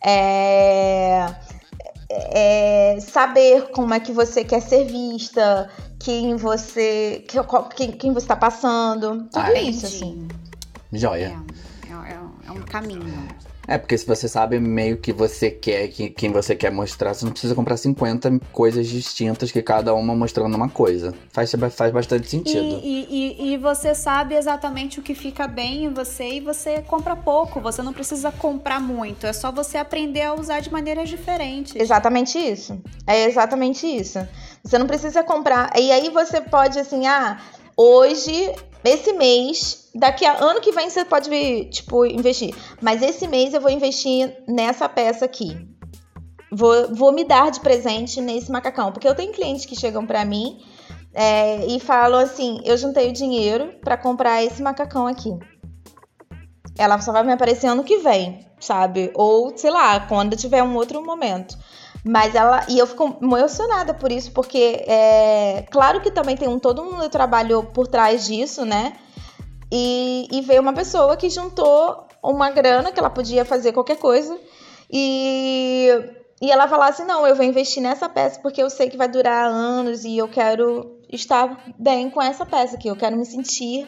É, 0.05 1.35
é, 2.09 2.97
saber 3.01 3.69
como 3.71 3.93
é 3.93 3.99
que 3.99 4.11
você 4.11 4.43
quer 4.43 4.61
ser 4.61 4.85
vista, 4.85 5.69
quem 5.99 6.35
você. 6.35 7.25
quem, 7.75 7.91
quem 7.91 8.13
você 8.13 8.25
está 8.25 8.35
passando. 8.35 9.25
Tudo 9.29 9.39
ah, 9.39 9.61
isso, 9.61 9.85
assim. 9.85 10.27
Joia. 10.91 11.41
É, 11.89 12.11
é, 12.11 12.19
é 12.47 12.51
um 12.51 12.61
caminho. 12.61 13.48
É, 13.69 13.77
porque 13.77 13.95
se 13.95 14.05
você 14.07 14.27
sabe 14.27 14.59
meio 14.59 14.97
que 14.97 15.13
você 15.13 15.51
quer, 15.51 15.89
que, 15.89 16.09
quem 16.09 16.31
você 16.31 16.55
quer 16.55 16.71
mostrar, 16.71 17.13
você 17.13 17.23
não 17.23 17.31
precisa 17.31 17.53
comprar 17.53 17.77
50 17.77 18.39
coisas 18.51 18.87
distintas 18.87 19.51
que 19.51 19.61
cada 19.61 19.93
uma 19.93 20.15
mostrando 20.15 20.55
uma 20.55 20.67
coisa. 20.67 21.13
Faz, 21.31 21.51
faz 21.75 21.93
bastante 21.93 22.27
sentido. 22.27 22.81
E, 22.83 23.05
e, 23.07 23.53
e, 23.53 23.57
você 23.57 23.93
sabe 23.93 24.33
exatamente 24.33 24.99
o 24.99 25.03
que 25.03 25.13
fica 25.13 25.47
bem 25.47 25.85
em 25.85 25.93
você 25.93 26.37
e 26.37 26.39
você 26.39 26.81
compra 26.81 27.15
pouco. 27.15 27.61
Você 27.61 27.83
não 27.83 27.93
precisa 27.93 28.31
comprar 28.31 28.81
muito. 28.81 29.27
É 29.27 29.33
só 29.33 29.51
você 29.51 29.77
aprender 29.77 30.23
a 30.23 30.33
usar 30.33 30.61
de 30.61 30.71
maneiras 30.71 31.07
diferentes. 31.07 31.75
Exatamente 31.75 32.39
isso. 32.39 32.81
É 33.05 33.25
exatamente 33.25 33.85
isso. 33.85 34.17
Você 34.63 34.79
não 34.79 34.87
precisa 34.87 35.21
comprar. 35.23 35.71
E 35.77 35.91
aí 35.91 36.09
você 36.09 36.41
pode, 36.41 36.79
assim, 36.79 37.05
ah, 37.05 37.39
hoje 37.79 38.53
esse 38.83 39.13
mês, 39.13 39.89
daqui 39.95 40.25
a 40.25 40.43
ano 40.43 40.59
que 40.59 40.71
vem 40.71 40.89
você 40.89 41.05
pode, 41.05 41.29
tipo, 41.65 42.05
investir. 42.05 42.53
Mas 42.81 43.01
esse 43.01 43.27
mês 43.27 43.53
eu 43.53 43.61
vou 43.61 43.71
investir 43.71 44.35
nessa 44.47 44.89
peça 44.89 45.23
aqui. 45.23 45.67
Vou, 46.51 46.93
vou 46.93 47.11
me 47.11 47.23
dar 47.23 47.51
de 47.51 47.59
presente 47.59 48.19
nesse 48.19 48.51
macacão. 48.51 48.91
Porque 48.91 49.07
eu 49.07 49.15
tenho 49.15 49.31
clientes 49.31 49.65
que 49.65 49.75
chegam 49.75 50.05
para 50.05 50.25
mim 50.25 50.59
é, 51.13 51.65
e 51.67 51.79
falam 51.79 52.19
assim: 52.19 52.59
eu 52.65 52.77
juntei 52.77 53.09
o 53.09 53.13
dinheiro 53.13 53.73
para 53.81 53.97
comprar 53.97 54.43
esse 54.43 54.61
macacão 54.61 55.07
aqui. 55.07 55.37
Ela 56.77 56.99
só 57.01 57.11
vai 57.11 57.23
me 57.23 57.33
aparecer 57.33 57.67
ano 57.67 57.83
que 57.83 57.97
vem, 57.97 58.45
sabe? 58.59 59.11
Ou, 59.13 59.55
sei 59.57 59.69
lá, 59.69 59.99
quando 60.01 60.37
tiver 60.37 60.63
um 60.63 60.75
outro 60.75 61.03
momento. 61.05 61.57
Mas 62.03 62.33
ela. 62.33 62.65
E 62.69 62.79
eu 62.79 62.87
fico 62.87 63.17
emocionada 63.21 63.93
por 63.93 64.11
isso, 64.11 64.31
porque 64.31 64.83
é 64.87 65.65
claro 65.69 66.01
que 66.01 66.11
também 66.11 66.37
tem 66.37 66.47
um 66.47 66.59
todo 66.59 66.81
um 66.81 67.09
trabalho 67.09 67.63
por 67.63 67.87
trás 67.87 68.25
disso, 68.25 68.65
né? 68.65 68.93
E, 69.71 70.27
e 70.31 70.41
veio 70.41 70.61
uma 70.61 70.73
pessoa 70.73 71.15
que 71.17 71.29
juntou 71.29 72.07
uma 72.23 72.49
grana 72.49 72.91
que 72.91 72.99
ela 72.99 73.09
podia 73.09 73.45
fazer 73.45 73.73
qualquer 73.73 73.97
coisa. 73.97 74.37
E, 74.89 75.89
e 76.41 76.51
ela 76.51 76.67
falasse: 76.67 77.03
não, 77.03 77.27
eu 77.27 77.35
vou 77.35 77.45
investir 77.45 77.83
nessa 77.83 78.07
peça 78.07 78.39
porque 78.41 78.63
eu 78.63 78.69
sei 78.69 78.89
que 78.89 78.97
vai 78.97 79.07
durar 79.07 79.45
anos 79.47 80.05
e 80.05 80.17
eu 80.17 80.27
quero 80.27 80.99
estar 81.11 81.63
bem 81.77 82.09
com 82.09 82.21
essa 82.21 82.45
peça 82.45 82.75
aqui, 82.75 82.87
eu 82.87 82.95
quero 82.95 83.17
me 83.17 83.25
sentir 83.25 83.87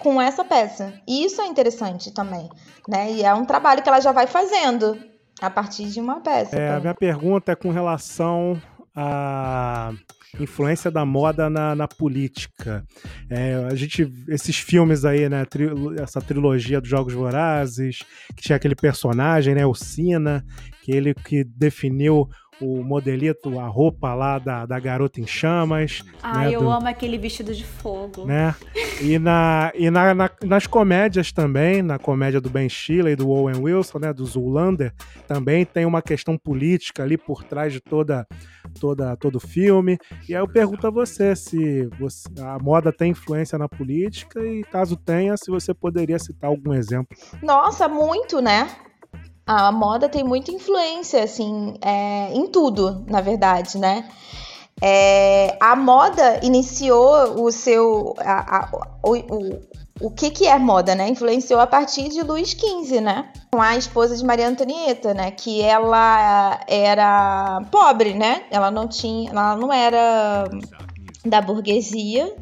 com 0.00 0.20
essa 0.20 0.44
peça. 0.44 0.92
E 1.06 1.24
isso 1.24 1.40
é 1.40 1.46
interessante 1.46 2.12
também, 2.12 2.48
né? 2.88 3.12
E 3.12 3.22
é 3.22 3.32
um 3.32 3.44
trabalho 3.44 3.82
que 3.82 3.88
ela 3.88 4.00
já 4.00 4.12
vai 4.12 4.26
fazendo 4.26 5.11
A 5.42 5.50
partir 5.50 5.86
de 5.86 6.00
uma 6.00 6.20
peça. 6.20 6.56
É, 6.56 6.70
a 6.70 6.74
tá? 6.74 6.80
minha 6.80 6.94
pergunta 6.94 7.52
é 7.52 7.56
com 7.56 7.70
relação 7.70 8.60
à 8.94 9.92
influência 10.40 10.90
da 10.90 11.04
moda 11.04 11.50
na, 11.50 11.74
na 11.74 11.86
política. 11.88 12.84
É, 13.28 13.54
a 13.70 13.74
gente, 13.74 14.10
esses 14.28 14.56
filmes 14.56 15.04
aí, 15.04 15.28
né, 15.28 15.44
tri- 15.44 15.68
essa 15.98 16.20
trilogia 16.20 16.80
dos 16.80 16.88
Jogos 16.88 17.12
Vorazes, 17.12 17.98
que 18.36 18.42
tinha 18.42 18.56
aquele 18.56 18.74
personagem, 18.74 19.54
né, 19.54 19.66
o 19.66 19.74
Sina, 19.74 20.44
que 20.82 20.92
ele 20.92 21.12
que 21.14 21.44
definiu 21.44 22.28
o 22.62 22.84
modelito, 22.84 23.58
a 23.58 23.66
roupa 23.66 24.14
lá 24.14 24.38
da, 24.38 24.64
da 24.66 24.78
garota 24.78 25.20
em 25.20 25.26
chamas. 25.26 26.02
Ai, 26.22 26.46
né, 26.48 26.54
eu 26.54 26.60
do- 26.60 26.70
amo 26.70 26.86
aquele 26.86 27.18
vestido 27.18 27.54
de 27.54 27.64
fogo. 27.64 28.24
né? 28.24 28.54
E, 29.00 29.18
na, 29.18 29.72
e 29.74 29.90
na, 29.90 30.14
na- 30.14 30.30
nas 30.44 30.66
comédias 30.66 31.32
também, 31.32 31.82
na 31.82 31.98
comédia 31.98 32.40
do 32.40 32.48
Ben 32.48 32.68
Stiller 32.68 33.12
e 33.12 33.16
do 33.16 33.28
Owen 33.30 33.56
Wilson, 33.60 33.98
né, 33.98 34.12
do 34.12 34.24
Zoolander, 34.24 34.92
também 35.26 35.64
tem 35.64 35.84
uma 35.84 36.00
questão 36.02 36.38
política 36.38 37.02
ali 37.02 37.18
por 37.18 37.42
trás 37.42 37.72
de 37.72 37.80
toda, 37.80 38.26
toda 38.80 39.16
todo 39.16 39.36
o 39.36 39.40
filme. 39.40 39.98
E 40.28 40.34
aí 40.34 40.40
eu 40.40 40.48
pergunto 40.48 40.86
a 40.86 40.90
você 40.90 41.34
se 41.34 41.86
você- 41.98 42.28
a 42.40 42.58
moda 42.62 42.92
tem 42.92 43.10
influência 43.10 43.58
na 43.58 43.68
política 43.68 44.40
e 44.44 44.62
caso 44.64 44.96
tenha, 44.96 45.36
se 45.36 45.50
você 45.50 45.74
poderia 45.74 46.18
citar 46.18 46.48
algum 46.50 46.72
exemplo. 46.72 47.16
Nossa, 47.42 47.88
muito, 47.88 48.40
né? 48.40 48.68
A 49.46 49.72
moda 49.72 50.08
tem 50.08 50.22
muita 50.22 50.52
influência, 50.52 51.22
assim, 51.24 51.74
é, 51.80 52.32
em 52.32 52.46
tudo, 52.46 53.04
na 53.08 53.20
verdade, 53.20 53.76
né? 53.78 54.08
É, 54.80 55.56
a 55.60 55.76
moda 55.76 56.40
iniciou 56.42 57.42
o 57.44 57.50
seu. 57.52 58.14
a- 58.18 58.58
a- 58.58 58.70
o, 59.04 59.14
o, 59.16 59.60
o 60.00 60.10
que, 60.10 60.30
que 60.30 60.46
é 60.46 60.58
moda, 60.58 60.94
né? 60.94 61.08
Influenciou 61.08 61.60
a 61.60 61.66
partir 61.66 62.08
de 62.08 62.22
Luís 62.22 62.50
XV, 62.50 63.00
né? 63.00 63.32
Com 63.52 63.60
a 63.62 63.76
esposa 63.76 64.16
de 64.16 64.24
Maria 64.24 64.48
Antonieta, 64.48 65.14
né? 65.14 65.30
Que 65.30 65.60
ela 65.62 66.60
era 66.66 67.60
pobre, 67.70 68.14
né? 68.14 68.44
Ela 68.50 68.70
não 68.70 68.88
tinha. 68.88 69.30
Ela 69.30 69.56
não 69.56 69.72
era 69.72 70.48
da 71.24 71.40
burguesia. 71.40 72.34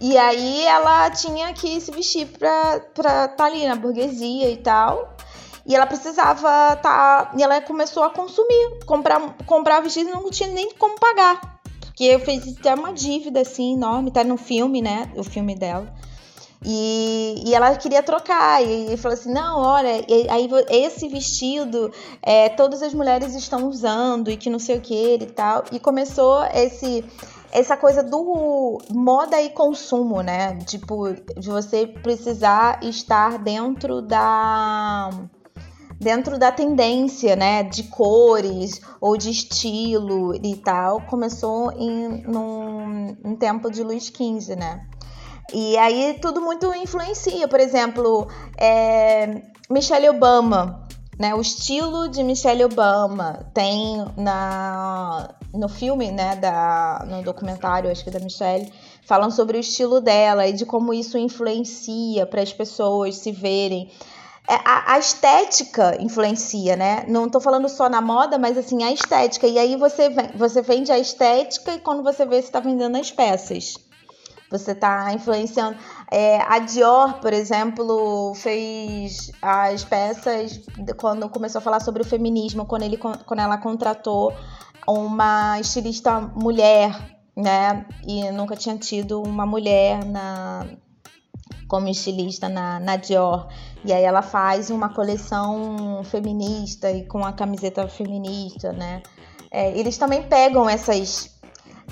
E 0.00 0.16
aí 0.16 0.64
ela 0.66 1.10
tinha 1.10 1.52
que 1.52 1.80
se 1.80 1.90
vestir 1.92 2.26
pra 2.26 2.76
estar 2.78 3.28
tá 3.28 3.44
ali 3.44 3.66
na 3.66 3.76
burguesia 3.76 4.50
e 4.50 4.56
tal. 4.56 5.16
E 5.70 5.74
ela 5.76 5.86
precisava 5.86 6.74
tá. 6.82 7.30
E 7.38 7.42
ela 7.44 7.60
começou 7.60 8.02
a 8.02 8.10
consumir, 8.10 8.84
comprar, 8.84 9.20
comprar 9.46 9.78
vestido 9.78 10.10
e 10.10 10.12
não 10.12 10.28
tinha 10.28 10.48
nem 10.48 10.74
como 10.74 10.98
pagar. 10.98 11.60
Porque 11.80 12.18
fez 12.18 12.56
até 12.58 12.74
uma 12.74 12.92
dívida 12.92 13.42
assim 13.42 13.74
enorme, 13.74 14.10
tá 14.10 14.24
no 14.24 14.36
filme, 14.36 14.82
né? 14.82 15.12
O 15.16 15.22
filme 15.22 15.54
dela. 15.54 15.86
E, 16.64 17.40
e 17.46 17.54
ela 17.54 17.76
queria 17.76 18.02
trocar, 18.02 18.60
e, 18.64 18.92
e 18.92 18.96
falou 18.96 19.16
assim: 19.16 19.32
não, 19.32 19.60
olha, 19.60 20.04
e- 20.08 20.28
aí 20.28 20.48
esse 20.70 21.06
vestido 21.06 21.92
é, 22.20 22.48
todas 22.48 22.82
as 22.82 22.92
mulheres 22.92 23.32
estão 23.36 23.68
usando 23.68 24.28
e 24.28 24.36
que 24.36 24.50
não 24.50 24.58
sei 24.58 24.76
o 24.76 24.80
que 24.80 25.14
e 25.20 25.26
tal. 25.26 25.62
E 25.70 25.78
começou 25.78 26.42
esse 26.52 27.04
essa 27.52 27.76
coisa 27.76 28.02
do 28.02 28.80
moda 28.90 29.40
e 29.40 29.50
consumo, 29.50 30.20
né? 30.20 30.58
Tipo, 30.66 31.12
de 31.38 31.48
você 31.48 31.86
precisar 31.86 32.82
estar 32.82 33.38
dentro 33.38 34.02
da 34.02 35.10
dentro 36.00 36.38
da 36.38 36.50
tendência, 36.50 37.36
né, 37.36 37.62
de 37.62 37.84
cores 37.84 38.80
ou 39.00 39.18
de 39.18 39.30
estilo 39.30 40.34
e 40.34 40.56
tal, 40.56 41.02
começou 41.02 41.70
em 41.72 42.22
num, 42.26 43.16
num 43.22 43.36
tempo 43.36 43.70
de 43.70 43.82
Luís 43.82 44.06
XV, 44.06 44.56
né? 44.56 44.86
E 45.52 45.76
aí 45.76 46.18
tudo 46.22 46.40
muito 46.40 46.72
influencia, 46.74 47.46
por 47.46 47.60
exemplo, 47.60 48.26
é, 48.56 49.42
Michelle 49.68 50.08
Obama, 50.08 50.86
né? 51.18 51.34
O 51.34 51.40
estilo 51.40 52.08
de 52.08 52.22
Michelle 52.22 52.64
Obama 52.64 53.50
tem 53.52 54.04
na 54.16 55.34
no 55.52 55.68
filme, 55.68 56.12
né, 56.12 56.36
da 56.36 57.04
no 57.08 57.22
documentário, 57.22 57.90
acho 57.90 58.04
que 58.04 58.10
da 58.10 58.20
Michelle, 58.20 58.72
falam 59.02 59.30
sobre 59.30 59.56
o 59.56 59.60
estilo 59.60 60.00
dela 60.00 60.46
e 60.46 60.52
de 60.52 60.64
como 60.64 60.94
isso 60.94 61.18
influencia 61.18 62.24
para 62.24 62.40
as 62.40 62.52
pessoas 62.52 63.16
se 63.16 63.32
verem. 63.32 63.90
É, 64.50 64.54
A, 64.64 64.94
a 64.94 64.98
estética 64.98 65.96
influencia, 66.02 66.74
né? 66.74 67.04
Não 67.06 67.28
tô 67.28 67.38
falando 67.38 67.68
só 67.68 67.88
na 67.88 68.00
moda, 68.00 68.36
mas 68.36 68.58
assim, 68.58 68.82
a 68.82 68.90
estética. 68.90 69.46
E 69.46 69.56
aí 69.56 69.76
você, 69.76 70.10
você 70.34 70.60
vende 70.60 70.90
a 70.90 70.98
estética 70.98 71.74
e 71.74 71.78
quando 71.78 72.02
você 72.02 72.26
vê, 72.26 72.42
você 72.42 72.50
tá 72.50 72.58
vendendo 72.58 72.96
as 72.96 73.12
peças. 73.12 73.74
Você 74.50 74.74
tá 74.74 75.12
influenciando. 75.14 75.78
É, 76.10 76.38
a 76.42 76.58
Dior, 76.58 77.20
por 77.20 77.32
exemplo, 77.32 78.34
fez 78.34 79.30
as 79.40 79.84
peças 79.84 80.60
quando 80.96 81.28
começou 81.28 81.60
a 81.60 81.62
falar 81.62 81.78
sobre 81.78 82.02
o 82.02 82.04
feminismo, 82.04 82.66
quando, 82.66 82.82
ele, 82.82 82.96
quando 82.96 83.38
ela 83.38 83.56
contratou 83.56 84.34
uma 84.84 85.60
estilista 85.60 86.20
mulher, 86.20 86.90
né? 87.36 87.86
E 88.04 88.28
nunca 88.32 88.56
tinha 88.56 88.76
tido 88.76 89.22
uma 89.22 89.46
mulher 89.46 90.04
na, 90.04 90.66
como 91.70 91.86
estilista 91.86 92.48
na, 92.48 92.80
na 92.80 92.96
Dior. 92.96 93.46
E 93.84 93.92
aí 93.92 94.02
ela 94.02 94.22
faz 94.22 94.70
uma 94.70 94.92
coleção 94.92 96.02
feminista 96.02 96.90
e 96.90 97.06
com 97.06 97.24
a 97.24 97.32
camiseta 97.32 97.86
feminista, 97.86 98.72
né? 98.72 99.00
É, 99.52 99.78
eles 99.78 99.96
também 99.96 100.24
pegam 100.24 100.68
essas 100.68 101.30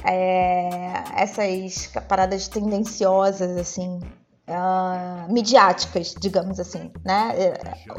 é, 0.04 0.92
essas 1.16 1.92
paradas 2.08 2.48
tendenciosas, 2.48 3.56
assim, 3.56 4.00
ah, 4.48 5.26
midiáticas, 5.30 6.14
digamos 6.18 6.58
assim, 6.58 6.90
né? 7.04 7.34
É, 7.36 7.54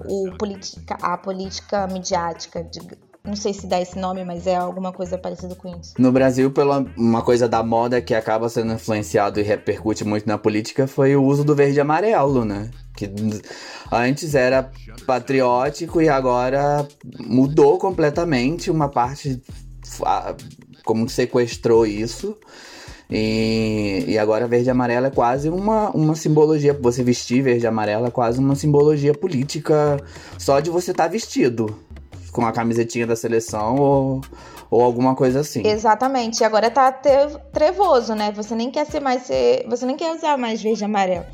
O 0.05 0.37
politica, 0.37 0.97
a 1.01 1.17
política 1.17 1.87
midiática, 1.87 2.61
não 3.23 3.35
sei 3.35 3.53
se 3.53 3.67
dá 3.67 3.79
esse 3.81 3.97
nome, 3.97 4.23
mas 4.23 4.47
é 4.47 4.55
alguma 4.55 4.91
coisa 4.91 5.17
parecida 5.17 5.53
com 5.55 5.67
isso. 5.79 5.93
No 5.99 6.11
Brasil, 6.11 6.51
pela 6.51 6.85
uma 6.97 7.21
coisa 7.21 7.47
da 7.47 7.61
moda 7.61 8.01
que 8.01 8.15
acaba 8.15 8.49
sendo 8.49 8.73
influenciado 8.73 9.39
e 9.39 9.43
repercute 9.43 10.03
muito 10.03 10.27
na 10.27 10.37
política 10.37 10.87
foi 10.87 11.15
o 11.15 11.23
uso 11.23 11.43
do 11.43 11.55
verde 11.55 11.77
e 11.77 11.81
amarelo, 11.81 12.45
né? 12.45 12.71
Que 12.95 13.11
antes 13.91 14.35
era 14.35 14.71
patriótico 15.05 16.01
e 16.01 16.09
agora 16.09 16.87
mudou 17.19 17.77
completamente. 17.77 18.71
Uma 18.71 18.89
parte 18.89 19.41
como 20.83 21.05
que 21.05 21.11
sequestrou 21.11 21.85
isso. 21.85 22.37
E, 23.11 24.05
e 24.07 24.19
agora 24.19 24.47
verde 24.47 24.67
e 24.67 24.69
amarelo 24.69 25.07
é 25.07 25.09
quase 25.09 25.49
uma, 25.49 25.89
uma 25.91 26.15
simbologia. 26.15 26.73
Você 26.73 27.03
vestir 27.03 27.41
verde 27.41 27.63
e 27.63 27.67
amarelo 27.67 28.05
é 28.05 28.11
quase 28.11 28.39
uma 28.39 28.55
simbologia 28.55 29.13
política 29.13 29.97
só 30.37 30.59
de 30.59 30.69
você 30.69 30.91
estar 30.91 31.07
vestido. 31.07 31.75
Com 32.31 32.45
a 32.45 32.51
camisetinha 32.51 33.07
da 33.07 33.15
seleção 33.15 33.75
ou, 33.77 34.21
ou 34.69 34.81
alguma 34.83 35.15
coisa 35.15 35.39
assim. 35.39 35.65
Exatamente. 35.65 36.41
E 36.41 36.43
agora 36.43 36.69
tá 36.69 36.91
te- 36.91 37.37
trevoso, 37.51 38.13
né? 38.13 38.31
Você 38.35 38.53
nem 38.55 38.69
quer 38.69 38.85
ser 38.85 38.99
mais. 38.99 39.23
Ser, 39.23 39.65
você 39.67 39.85
nem 39.85 39.95
quer 39.95 40.15
usar 40.15 40.37
mais 40.37 40.61
verde 40.61 40.81
e 40.81 40.85
amarelo. 40.85 41.25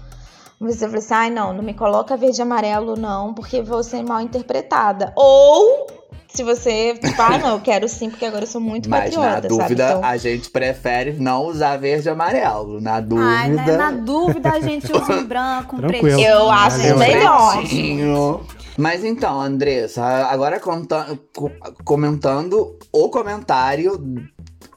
Você 0.60 0.86
fala 0.86 0.98
assim, 1.00 1.14
ai 1.14 1.30
não, 1.30 1.54
não 1.54 1.62
me 1.62 1.74
coloca 1.74 2.16
verde 2.16 2.40
e 2.40 2.42
amarelo, 2.42 2.96
não, 2.96 3.34
porque 3.34 3.62
vou 3.62 3.84
ser 3.84 4.02
mal 4.04 4.22
interpretada. 4.22 5.12
Ou 5.14 5.86
se 6.30 6.44
você, 6.44 6.94
tipo, 6.94 7.22
ah, 7.22 7.38
não, 7.38 7.50
eu 7.56 7.60
quero 7.62 7.88
sim, 7.90 8.10
porque 8.10 8.26
agora 8.26 8.44
eu 8.44 8.48
sou 8.48 8.62
muito 8.62 8.90
Mas 8.90 9.14
na 9.14 9.20
patriota, 9.22 9.48
dúvida, 9.48 9.88
sabe? 9.88 10.00
Então, 10.00 10.10
a 10.10 10.18
gente 10.18 10.50
prefere 10.50 11.14
não 11.14 11.44
usar 11.46 11.78
verde 11.78 12.08
e 12.08 12.12
amarelo. 12.12 12.80
Na 12.80 13.00
dúvida. 13.02 13.28
Ai, 13.28 13.50
na, 13.50 13.66
na 13.78 13.92
dúvida 13.92 14.52
a 14.52 14.60
gente 14.62 14.92
usa 14.92 15.14
um 15.14 15.24
branco, 15.28 15.76
um 15.76 15.80
Tranquilo. 15.80 16.02
pretinho. 16.02 16.28
Eu 16.28 16.50
acho 16.50 16.78
Valeu, 16.78 16.98
melhor. 16.98 17.64
Mas 18.78 19.04
então, 19.04 19.40
Andressa, 19.40 20.04
agora 20.04 20.60
comentando 21.84 22.78
o 22.92 23.10
comentário 23.10 24.28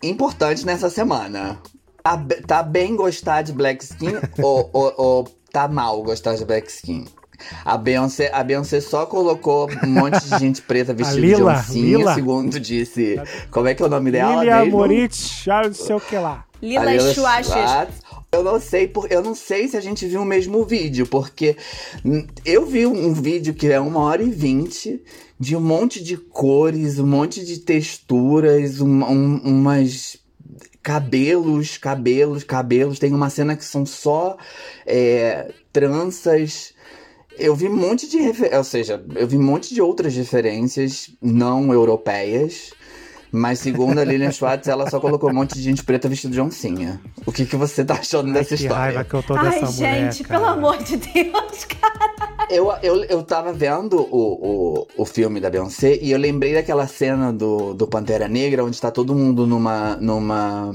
importante 0.02 0.64
nessa 0.64 0.88
semana. 0.90 1.58
Tá, 2.02 2.24
tá 2.46 2.62
bem 2.62 2.96
gostar 2.96 3.42
de 3.42 3.52
Black 3.52 3.84
Skin 3.84 4.14
ou, 4.42 4.70
ou- 4.72 4.94
ou 4.96 5.24
tá 5.52 5.68
mal 5.68 6.02
gostar 6.02 6.34
de 6.36 6.44
Black 6.44 6.70
Skin? 6.70 7.04
A 7.64 7.76
Beyoncé, 7.76 8.30
a 8.32 8.42
Beyoncé 8.42 8.80
só 8.80 9.06
colocou 9.06 9.68
um 9.84 9.88
monte 9.88 10.18
de 10.24 10.38
gente 10.38 10.62
preta 10.62 10.92
vestida 10.94 11.20
Lila, 11.20 11.54
de 11.54 11.58
oncinha, 11.60 11.98
Lila. 11.98 12.14
segundo 12.14 12.58
disse. 12.60 13.20
Como 13.50 13.68
é 13.68 13.74
que 13.74 13.82
é 13.82 13.86
o 13.86 13.88
nome 13.88 14.10
dela? 14.10 14.36
Lilia? 14.42 14.64
Moritz, 14.64 15.28
Charles, 15.28 15.78
não 15.78 15.86
sei 15.86 15.96
o 15.96 16.00
que 16.00 16.16
lá. 16.16 16.44
Lila 16.60 16.98
Schwartz. 17.14 17.50
Eu 18.30 18.42
não 18.42 18.60
sei, 18.60 18.86
por, 18.86 19.10
eu 19.10 19.22
não 19.22 19.34
sei 19.34 19.68
se 19.68 19.76
a 19.76 19.80
gente 19.80 20.06
viu 20.06 20.20
o 20.20 20.24
mesmo 20.24 20.62
vídeo, 20.62 21.06
porque 21.06 21.56
eu 22.44 22.66
vi 22.66 22.84
um 22.84 23.14
vídeo 23.14 23.54
que 23.54 23.68
é 23.68 23.80
uma 23.80 24.00
hora 24.00 24.22
e 24.22 24.30
vinte 24.30 25.02
de 25.40 25.56
um 25.56 25.60
monte 25.60 26.02
de 26.02 26.16
cores, 26.18 26.98
um 26.98 27.06
monte 27.06 27.42
de 27.42 27.60
texturas, 27.60 28.82
um- 28.82 29.02
um- 29.02 29.40
umas 29.44 30.18
cabelos, 30.82 31.78
cabelos, 31.78 32.44
cabelos. 32.44 32.98
Tem 32.98 33.14
uma 33.14 33.30
cena 33.30 33.56
que 33.56 33.64
são 33.64 33.86
só 33.86 34.36
é, 34.86 35.50
tranças. 35.72 36.74
Eu 37.38 37.56
vi 37.56 37.66
um 37.66 37.76
monte 37.76 38.06
de 38.08 38.18
referências, 38.18 38.58
ou 38.58 38.64
seja, 38.64 39.04
eu 39.14 39.26
vi 39.26 39.38
um 39.38 39.42
monte 39.42 39.72
de 39.72 39.80
outras 39.80 40.14
referências 40.14 41.10
não 41.22 41.72
europeias. 41.72 42.72
Mas 43.30 43.58
segundo 43.58 43.98
a 43.98 44.04
Lilian 44.04 44.30
Schwartz, 44.30 44.68
ela 44.68 44.88
só 44.90 44.98
colocou 45.00 45.30
um 45.30 45.34
monte 45.34 45.54
de 45.54 45.62
gente 45.62 45.84
preta 45.84 46.08
vestida 46.08 46.32
de 46.32 46.40
oncinha. 46.40 47.00
O 47.26 47.32
que, 47.32 47.44
que 47.44 47.56
você 47.56 47.84
tá 47.84 47.94
achando 47.94 48.28
Ai, 48.28 48.34
dessa 48.34 48.56
que 48.56 48.62
história? 48.62 48.82
raiva 48.84 49.04
que 49.04 49.14
eu 49.14 49.22
tô 49.22 49.34
Ai, 49.34 49.50
dessa 49.50 49.70
mulher, 49.72 50.12
gente, 50.12 50.24
cara. 50.24 50.40
pelo 50.40 50.52
amor 50.52 50.78
de 50.82 50.96
Deus, 50.96 51.64
cara. 51.64 52.48
Eu, 52.50 52.72
eu, 52.82 53.04
eu 53.04 53.22
tava 53.22 53.52
vendo 53.52 54.00
o, 54.00 54.80
o, 54.80 54.86
o 54.96 55.04
filme 55.04 55.38
da 55.38 55.50
Beyoncé 55.50 55.98
e 56.00 56.10
eu 56.10 56.18
lembrei 56.18 56.54
daquela 56.54 56.86
cena 56.86 57.30
do, 57.30 57.74
do 57.74 57.86
Pantera 57.86 58.26
Negra, 58.26 58.64
onde 58.64 58.80
tá 58.80 58.90
todo 58.90 59.14
mundo 59.14 59.46
numa. 59.46 59.96
numa. 59.96 60.72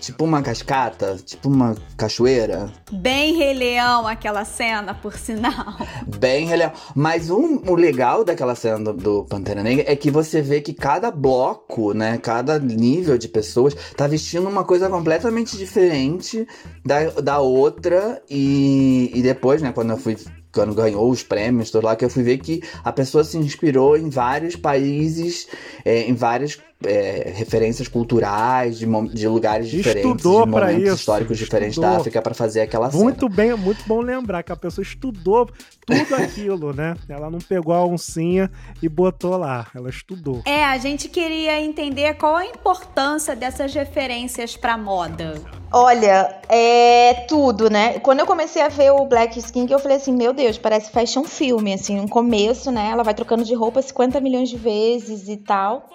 tipo 0.00 0.24
uma 0.24 0.42
cascata, 0.42 1.16
tipo 1.24 1.48
uma 1.48 1.74
cachoeira. 1.96 2.70
Bem 2.92 3.36
Rei 3.36 3.54
Leão 3.54 4.06
aquela 4.06 4.44
cena, 4.44 4.92
por 4.94 5.14
sinal. 5.16 5.76
Bem 6.18 6.46
relevante. 6.46 6.78
Mas 6.94 7.30
um, 7.30 7.62
o 7.66 7.74
legal 7.74 8.22
daquela 8.24 8.54
cena 8.54 8.78
do, 8.80 8.92
do 8.92 9.24
Pantera 9.24 9.62
Negra 9.62 9.84
é 9.90 9.96
que 9.96 10.10
você 10.10 10.42
vê 10.42 10.60
que 10.60 10.74
cada 10.74 11.10
bloco, 11.10 11.93
né? 11.94 12.18
Cada 12.18 12.58
nível 12.58 13.16
de 13.16 13.28
pessoas 13.28 13.74
tá 13.96 14.06
vestindo 14.06 14.48
uma 14.48 14.64
coisa 14.64 14.88
completamente 14.88 15.56
diferente 15.56 16.46
da, 16.84 17.10
da 17.20 17.38
outra. 17.40 18.22
E, 18.28 19.10
e 19.14 19.22
depois, 19.22 19.62
né, 19.62 19.72
quando 19.72 19.90
eu 19.90 19.98
fui. 19.98 20.16
Quando 20.52 20.72
ganhou 20.72 21.10
os 21.10 21.20
prêmios, 21.24 21.68
tudo 21.68 21.84
lá, 21.84 21.96
que 21.96 22.04
eu 22.04 22.08
fui 22.08 22.22
ver 22.22 22.38
que 22.38 22.62
a 22.84 22.92
pessoa 22.92 23.24
se 23.24 23.36
inspirou 23.36 23.96
em 23.96 24.08
vários 24.08 24.54
países, 24.54 25.48
é, 25.84 26.02
em 26.02 26.14
várias 26.14 26.60
é, 26.82 27.32
referências 27.34 27.88
culturais, 27.88 28.78
de, 28.78 28.86
de 29.08 29.28
lugares 29.28 29.68
diferentes, 29.68 30.10
Estudou 30.10 30.44
de 30.44 30.52
pra 30.52 30.66
momentos 30.66 30.84
isso, 30.84 30.94
históricos 30.96 31.38
diferentes 31.38 31.72
estudou. 31.72 31.90
da 31.90 31.96
África 31.98 32.22
pra 32.22 32.34
fazer 32.34 32.62
aquela 32.62 32.90
cena. 32.90 33.02
Muito 33.02 33.28
bem, 33.28 33.54
muito 33.56 33.84
bom 33.86 34.00
lembrar 34.00 34.42
que 34.42 34.52
a 34.52 34.56
pessoa 34.56 34.82
estudou 34.82 35.48
tudo 35.86 36.14
aquilo, 36.16 36.72
né? 36.72 36.96
Ela 37.08 37.30
não 37.30 37.38
pegou 37.38 37.74
a 37.74 37.84
oncinha 37.84 38.50
e 38.82 38.88
botou 38.88 39.36
lá, 39.36 39.66
ela 39.74 39.88
estudou. 39.88 40.42
É, 40.44 40.64
a 40.64 40.76
gente 40.78 41.08
queria 41.08 41.60
entender 41.60 42.14
qual 42.14 42.36
a 42.36 42.44
importância 42.44 43.34
dessas 43.34 43.72
referências 43.74 44.56
pra 44.56 44.76
moda. 44.76 45.40
Olha, 45.72 46.40
é 46.48 47.14
tudo, 47.28 47.68
né? 47.68 47.98
Quando 47.98 48.20
eu 48.20 48.26
comecei 48.26 48.62
a 48.62 48.68
ver 48.68 48.92
o 48.92 49.06
Black 49.06 49.38
Skin, 49.38 49.66
eu 49.68 49.78
falei 49.78 49.96
assim, 49.96 50.12
meu 50.12 50.32
Deus, 50.32 50.56
parece 50.56 50.90
fashion 50.92 51.24
filme, 51.24 51.72
assim, 51.74 51.96
no 51.96 52.08
começo, 52.08 52.70
né? 52.70 52.90
Ela 52.92 53.02
vai 53.02 53.14
trocando 53.14 53.44
de 53.44 53.54
roupa 53.54 53.82
50 53.82 54.20
milhões 54.20 54.48
de 54.48 54.56
vezes 54.56 55.28
e 55.28 55.36
tal. 55.36 55.88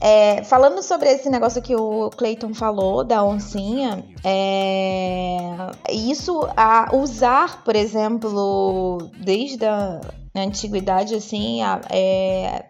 É, 0.00 0.42
falando 0.44 0.82
sobre 0.82 1.08
esse 1.10 1.30
negócio 1.30 1.62
que 1.62 1.74
o 1.74 2.10
Clayton 2.10 2.52
falou 2.52 3.04
da 3.04 3.24
oncinha, 3.24 4.04
é, 4.22 5.46
isso 5.90 6.46
a 6.56 6.90
usar, 6.94 7.62
por 7.64 7.74
exemplo, 7.74 8.98
desde 9.18 9.64
a 9.64 10.00
antiguidade, 10.36 11.14
assim, 11.14 11.62
a- 11.62 11.80
é, 11.88 12.66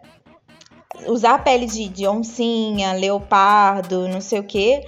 usar 1.08 1.34
a 1.34 1.38
pele 1.38 1.66
de, 1.66 1.88
de 1.88 2.06
oncinha, 2.06 2.92
leopardo, 2.92 4.06
não 4.06 4.20
sei 4.20 4.38
o 4.38 4.44
quê, 4.46 4.84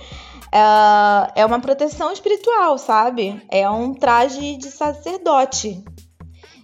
ah, 0.53 1.33
é 1.35 1.45
uma 1.45 1.59
proteção 1.61 2.13
espiritual, 2.13 2.79
sabe? 2.79 3.43
É 3.51 3.69
um 3.69 3.93
traje 3.93 4.57
de 4.57 4.71
sacerdote. 4.71 5.83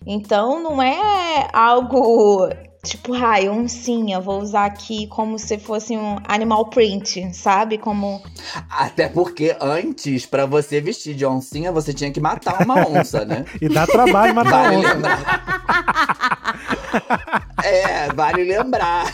Então 0.06 0.62
não 0.62 0.80
é 0.82 1.48
algo 1.52 2.48
tipo, 2.84 3.14
ai, 3.14 3.48
oncinha, 3.48 4.18
vou 4.20 4.40
usar 4.40 4.64
aqui 4.64 5.06
como 5.06 5.38
se 5.38 5.56
fosse 5.56 5.96
um 5.96 6.16
animal 6.24 6.66
print, 6.68 7.32
sabe? 7.32 7.78
Como 7.78 8.20
Até 8.68 9.08
porque 9.08 9.56
antes, 9.60 10.26
pra 10.26 10.46
você 10.46 10.80
vestir 10.80 11.14
de 11.14 11.24
oncinha, 11.24 11.70
você 11.70 11.94
tinha 11.94 12.10
que 12.10 12.20
matar 12.20 12.60
uma 12.62 12.84
onça, 12.88 13.24
né? 13.24 13.44
E 13.62 13.68
dá 13.68 13.86
trabalho 13.86 14.34
matar 14.34 14.64
Vale 14.64 14.76
onça. 14.76 14.94
lembrar. 14.94 15.20
é, 17.62 18.12
vale 18.12 18.42
lembrar. 18.44 19.04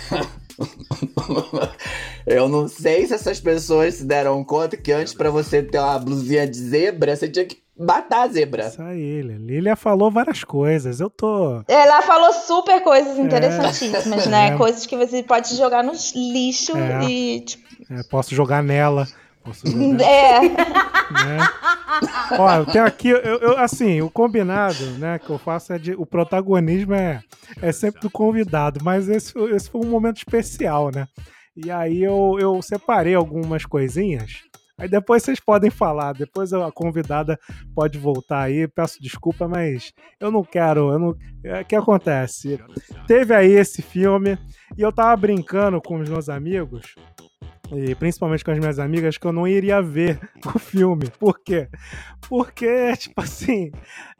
Eu 2.27 2.49
não 2.49 2.69
sei 2.69 3.07
se 3.07 3.15
essas 3.15 3.41
pessoas 3.41 3.95
se 3.95 4.05
deram 4.05 4.45
conta 4.45 4.77
que 4.77 4.93
antes, 4.93 5.15
pra 5.15 5.31
você 5.31 5.63
ter 5.63 5.79
uma 5.79 5.99
blusinha 5.99 6.47
de 6.47 6.57
zebra, 6.59 7.17
você 7.17 7.29
tinha 7.29 7.45
que 7.45 7.59
matar 7.79 8.23
a 8.23 8.29
zebra. 8.29 8.67
Isso 8.67 8.83
aí, 8.83 9.23
Lilia. 9.23 9.37
Lilia 9.39 9.77
falou 9.77 10.11
várias 10.11 10.45
coisas. 10.45 11.01
Eu 11.01 11.09
tô. 11.09 11.63
ela 11.69 12.03
falou 12.03 12.33
super 12.33 12.83
coisas 12.83 13.19
interessantíssimas, 13.19 14.27
né? 14.27 14.49
É. 14.55 14.57
Coisas 14.57 14.85
que 14.87 14.97
você 14.97 15.23
pode 15.23 15.55
jogar 15.57 15.83
no 15.85 15.93
lixo 16.15 16.77
É. 16.77 17.05
e 17.05 17.41
tipo, 17.41 17.65
é, 17.91 18.03
posso 18.11 18.35
jogar 18.35 18.63
nela. 18.63 19.07
É, 20.05 20.41
né? 20.49 21.39
Ó, 22.39 22.55
eu 22.57 22.67
tenho 22.67 22.85
aqui, 22.85 23.09
eu, 23.09 23.19
eu- 23.19 23.59
assim, 23.59 24.01
o 24.01 24.11
combinado, 24.11 24.85
né, 24.99 25.19
que 25.19 25.31
eu 25.31 25.39
faço 25.39 25.73
é 25.73 25.79
de. 25.79 25.93
O 25.95 26.05
protagonismo 26.07 26.95
é, 26.95 27.21
é 27.63 27.73
sempre 27.73 28.01
do 28.01 28.11
convidado, 28.11 28.81
mas 28.83 29.09
esse, 29.09 29.33
foi- 29.33 29.53
esse 29.55 29.71
foi 29.71 29.81
um 29.85 29.89
momento 29.91 30.19
especial, 30.19 30.91
né? 30.95 31.07
E 31.57 31.71
aí 31.71 32.03
eu, 32.03 32.37
eu 32.41 32.61
separei 32.63 33.15
algumas 33.15 33.65
coisinhas. 33.65 34.33
Aí 34.79 34.89
depois 34.89 35.25
vocês 35.25 35.41
podem 35.41 35.71
falar, 35.71 36.13
depois 36.13 36.53
a 36.53 36.71
convidada 36.71 37.37
pode 37.75 37.99
voltar 37.99 38.43
aí. 38.43 38.69
Peço 38.69 39.03
desculpa, 39.03 39.49
mas 39.49 39.93
eu 40.21 40.31
não 40.31 40.45
quero. 40.45 40.93
Eu 40.93 40.99
não, 41.01 41.15
é, 41.43 41.63
o 41.63 41.65
que 41.65 41.75
acontece? 41.75 42.61
Teve 43.09 43.35
aí 43.35 43.51
esse 43.51 43.83
filme 43.83 44.39
e 44.77 44.83
eu 44.83 44.93
tava 44.93 45.17
brincando 45.17 45.81
com 45.83 45.99
os 45.99 46.09
meus 46.09 46.29
amigos 46.29 46.95
e 47.73 47.95
principalmente 47.95 48.45
com 48.45 48.51
as 48.51 48.59
minhas 48.59 48.79
amigas, 48.79 49.19
que 49.19 49.27
eu 49.27 49.33
não 49.33 49.47
iria 49.47 49.83
ver 49.83 50.19
o 50.55 50.59
filme. 50.59 51.11
Por 51.19 51.39
quê? 51.41 51.69
Porque, 52.29 52.97
tipo 52.97 53.21
assim, 53.21 53.71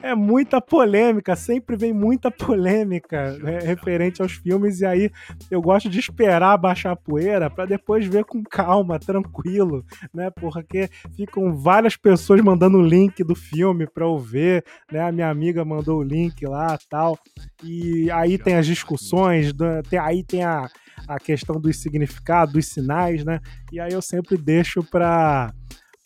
é 0.01 0.13
muita 0.15 0.61
polêmica, 0.61 1.35
sempre 1.35 1.75
vem 1.75 1.91
muita 1.93 2.29
polêmica 2.31 3.31
né, 3.39 3.59
referente 3.59 4.21
aos 4.21 4.33
filmes, 4.33 4.81
e 4.81 4.85
aí 4.85 5.11
eu 5.49 5.61
gosto 5.61 5.89
de 5.89 5.99
esperar 5.99 6.57
baixar 6.57 6.91
a 6.91 6.95
poeira 6.95 7.49
pra 7.49 7.65
depois 7.65 8.05
ver 8.05 8.23
com 8.25 8.43
calma, 8.43 8.99
tranquilo, 8.99 9.83
né? 10.13 10.29
Porque 10.31 10.89
ficam 11.15 11.55
várias 11.55 11.95
pessoas 11.95 12.41
mandando 12.41 12.77
o 12.77 12.85
link 12.85 13.23
do 13.23 13.35
filme 13.35 13.85
pra 13.87 14.05
eu 14.05 14.17
ver, 14.17 14.63
né? 14.91 15.01
A 15.01 15.11
minha 15.11 15.29
amiga 15.29 15.65
mandou 15.65 15.99
o 15.99 16.03
link 16.03 16.45
lá 16.45 16.77
tal. 16.89 17.17
E 17.63 18.09
aí 18.11 18.37
tem 18.37 18.55
as 18.55 18.65
discussões, 18.65 19.51
tem- 19.89 19.99
aí 19.99 20.23
tem 20.23 20.43
a, 20.43 20.67
a 21.09 21.19
questão 21.19 21.59
dos 21.59 21.77
significados, 21.77 22.53
dos 22.53 22.67
sinais, 22.67 23.25
né? 23.25 23.39
E 23.71 23.79
aí 23.79 23.91
eu 23.91 24.01
sempre 24.01 24.37
deixo 24.37 24.83
pra, 24.83 25.51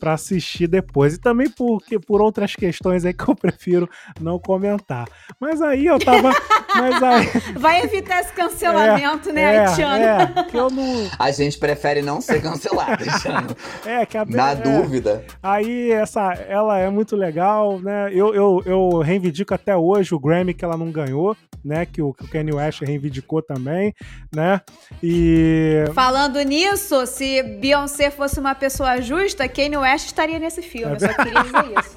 pra 0.03 0.15
assistir 0.15 0.67
depois. 0.67 1.13
E 1.13 1.17
também 1.17 1.49
porque, 1.49 1.97
por 1.97 2.21
outras 2.21 2.53
questões 2.55 3.05
aí 3.05 3.13
que 3.13 3.23
eu 3.23 3.33
prefiro 3.33 3.89
não 4.19 4.37
comentar. 4.37 5.07
Mas 5.39 5.61
aí 5.61 5.85
eu 5.85 5.97
tava. 5.97 6.29
mas 6.75 7.01
aí. 7.01 7.27
Vai 7.55 7.81
evitar 7.83 8.19
esse 8.19 8.33
cancelamento, 8.33 9.31
né, 9.31 9.41
é, 9.41 9.59
Haitiano? 9.59 10.03
é, 10.03 10.43
que 10.43 10.57
eu 10.57 10.69
não. 10.69 11.09
A 11.17 11.31
gente 11.31 11.57
prefere 11.57 12.01
não 12.01 12.19
ser 12.19 12.41
cancelado. 12.41 13.03
É, 13.85 14.05
que 14.05 14.17
a 14.17 14.25
Na 14.25 14.51
é, 14.51 14.55
dúvida. 14.55 15.23
Aí 15.41 15.91
essa, 15.91 16.33
ela 16.33 16.77
é 16.79 16.89
muito 16.89 17.15
legal, 17.15 17.79
né? 17.79 18.09
Eu, 18.11 18.33
eu, 18.33 18.63
eu 18.65 18.99
reivindico 18.99 19.53
até 19.53 19.75
hoje 19.75 20.13
o 20.13 20.19
Grammy 20.19 20.53
que 20.53 20.65
ela 20.65 20.75
não 20.75 20.91
ganhou, 20.91 21.35
né? 21.63 21.85
Que 21.85 22.01
o, 22.01 22.13
que 22.13 22.25
o 22.25 22.27
Kanye 22.27 22.53
West 22.53 22.81
reivindicou 22.81 23.41
também, 23.41 23.93
né? 24.33 24.61
E 25.01 25.85
Falando 25.93 26.39
nisso, 26.41 27.05
se 27.05 27.43
Beyoncé 27.43 28.09
fosse 28.09 28.39
uma 28.39 28.55
pessoa 28.55 28.99
justa, 29.01 29.47
Kanye 29.47 29.77
West 29.77 29.92
estaria 30.01 30.39
nesse 30.39 30.61
filme. 30.61 30.95
Eu 30.95 30.99
só 30.99 31.13
queria 31.13 31.43
dizer 31.43 31.79
isso. 31.79 31.95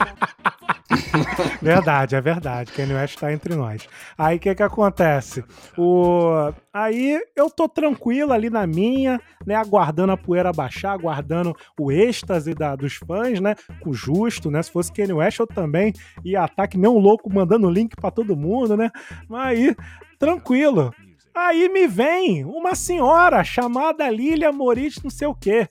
Verdade, 1.61 2.15
é 2.15 2.21
verdade. 2.21 2.73
Kanye 2.73 2.95
West 2.95 3.19
tá 3.19 3.33
entre 3.33 3.55
nós. 3.55 3.89
Aí 4.17 4.37
o 4.37 4.41
que 4.41 4.55
que 4.55 4.63
acontece? 4.63 5.45
O... 5.77 6.53
Aí 6.73 7.21
eu 7.35 7.51
tô 7.51 7.69
tranquilo 7.69 8.33
ali 8.33 8.51
na 8.51 8.67
minha, 8.67 9.21
né? 9.45 9.55
Aguardando 9.55 10.13
a 10.13 10.17
poeira 10.17 10.53
baixar, 10.53 10.93
aguardando 10.93 11.55
o 11.79 11.91
êxtase 11.91 12.55
da, 12.55 12.77
dos 12.77 12.95
fãs, 12.95 13.41
né? 13.41 13.55
Com 13.81 13.93
justo, 13.93 14.51
né? 14.51 14.63
Se 14.63 14.71
fosse 14.71 14.93
Kanye 14.93 15.13
West, 15.13 15.41
eu 15.41 15.47
também 15.47 15.93
ia 16.25 16.43
ataque 16.43 16.73
que 16.73 16.79
nem 16.79 16.91
um 16.91 16.99
louco 16.99 17.33
mandando 17.33 17.71
link 17.71 17.95
pra 17.97 18.11
todo 18.11 18.37
mundo, 18.37 18.77
né? 18.77 18.91
Mas 19.29 19.59
aí, 19.59 19.77
tranquilo. 20.19 20.93
Aí 21.35 21.69
me 21.69 21.87
vem 21.87 22.45
uma 22.45 22.75
senhora 22.75 23.45
chamada 23.45 24.09
Lilia 24.09 24.51
Moritz, 24.51 25.03
não 25.03 25.11
sei 25.11 25.29
o 25.29 25.35
quê, 25.35 25.69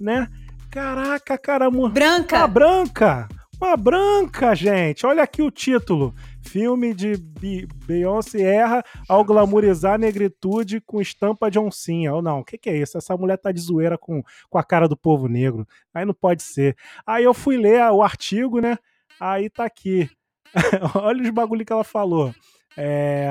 né? 0.00 0.28
Caraca, 0.70 1.38
cara, 1.38 1.70
mo- 1.70 1.88
Branca. 1.88 2.38
uma 2.38 2.48
branca! 2.48 3.28
Uma 3.60 3.76
branca, 3.76 4.54
gente! 4.54 5.04
Olha 5.04 5.22
aqui 5.22 5.42
o 5.42 5.50
título. 5.50 6.14
Filme 6.42 6.94
de 6.94 7.16
Be- 7.16 7.66
Beyoncé 7.86 8.40
erra 8.40 8.84
ao 9.08 9.24
glamourizar 9.24 9.94
a 9.94 9.98
negritude 9.98 10.80
com 10.80 11.00
estampa 11.00 11.50
de 11.50 11.58
oncinha. 11.58 12.14
Ou 12.14 12.22
não, 12.22 12.40
o 12.40 12.44
que, 12.44 12.56
que 12.56 12.70
é 12.70 12.76
isso? 12.76 12.96
Essa 12.96 13.16
mulher 13.16 13.36
tá 13.36 13.50
de 13.50 13.60
zoeira 13.60 13.98
com, 13.98 14.22
com 14.48 14.58
a 14.58 14.62
cara 14.62 14.86
do 14.88 14.96
povo 14.96 15.26
negro. 15.26 15.66
Aí 15.92 16.04
não 16.04 16.14
pode 16.14 16.42
ser. 16.42 16.76
Aí 17.06 17.24
eu 17.24 17.34
fui 17.34 17.56
ler 17.56 17.82
o 17.90 18.02
artigo, 18.02 18.60
né? 18.60 18.78
Aí 19.18 19.50
tá 19.50 19.64
aqui. 19.64 20.08
Olha 20.94 21.22
os 21.22 21.30
bagulho 21.30 21.64
que 21.66 21.72
ela 21.72 21.84
falou. 21.84 22.32
É, 22.76 23.26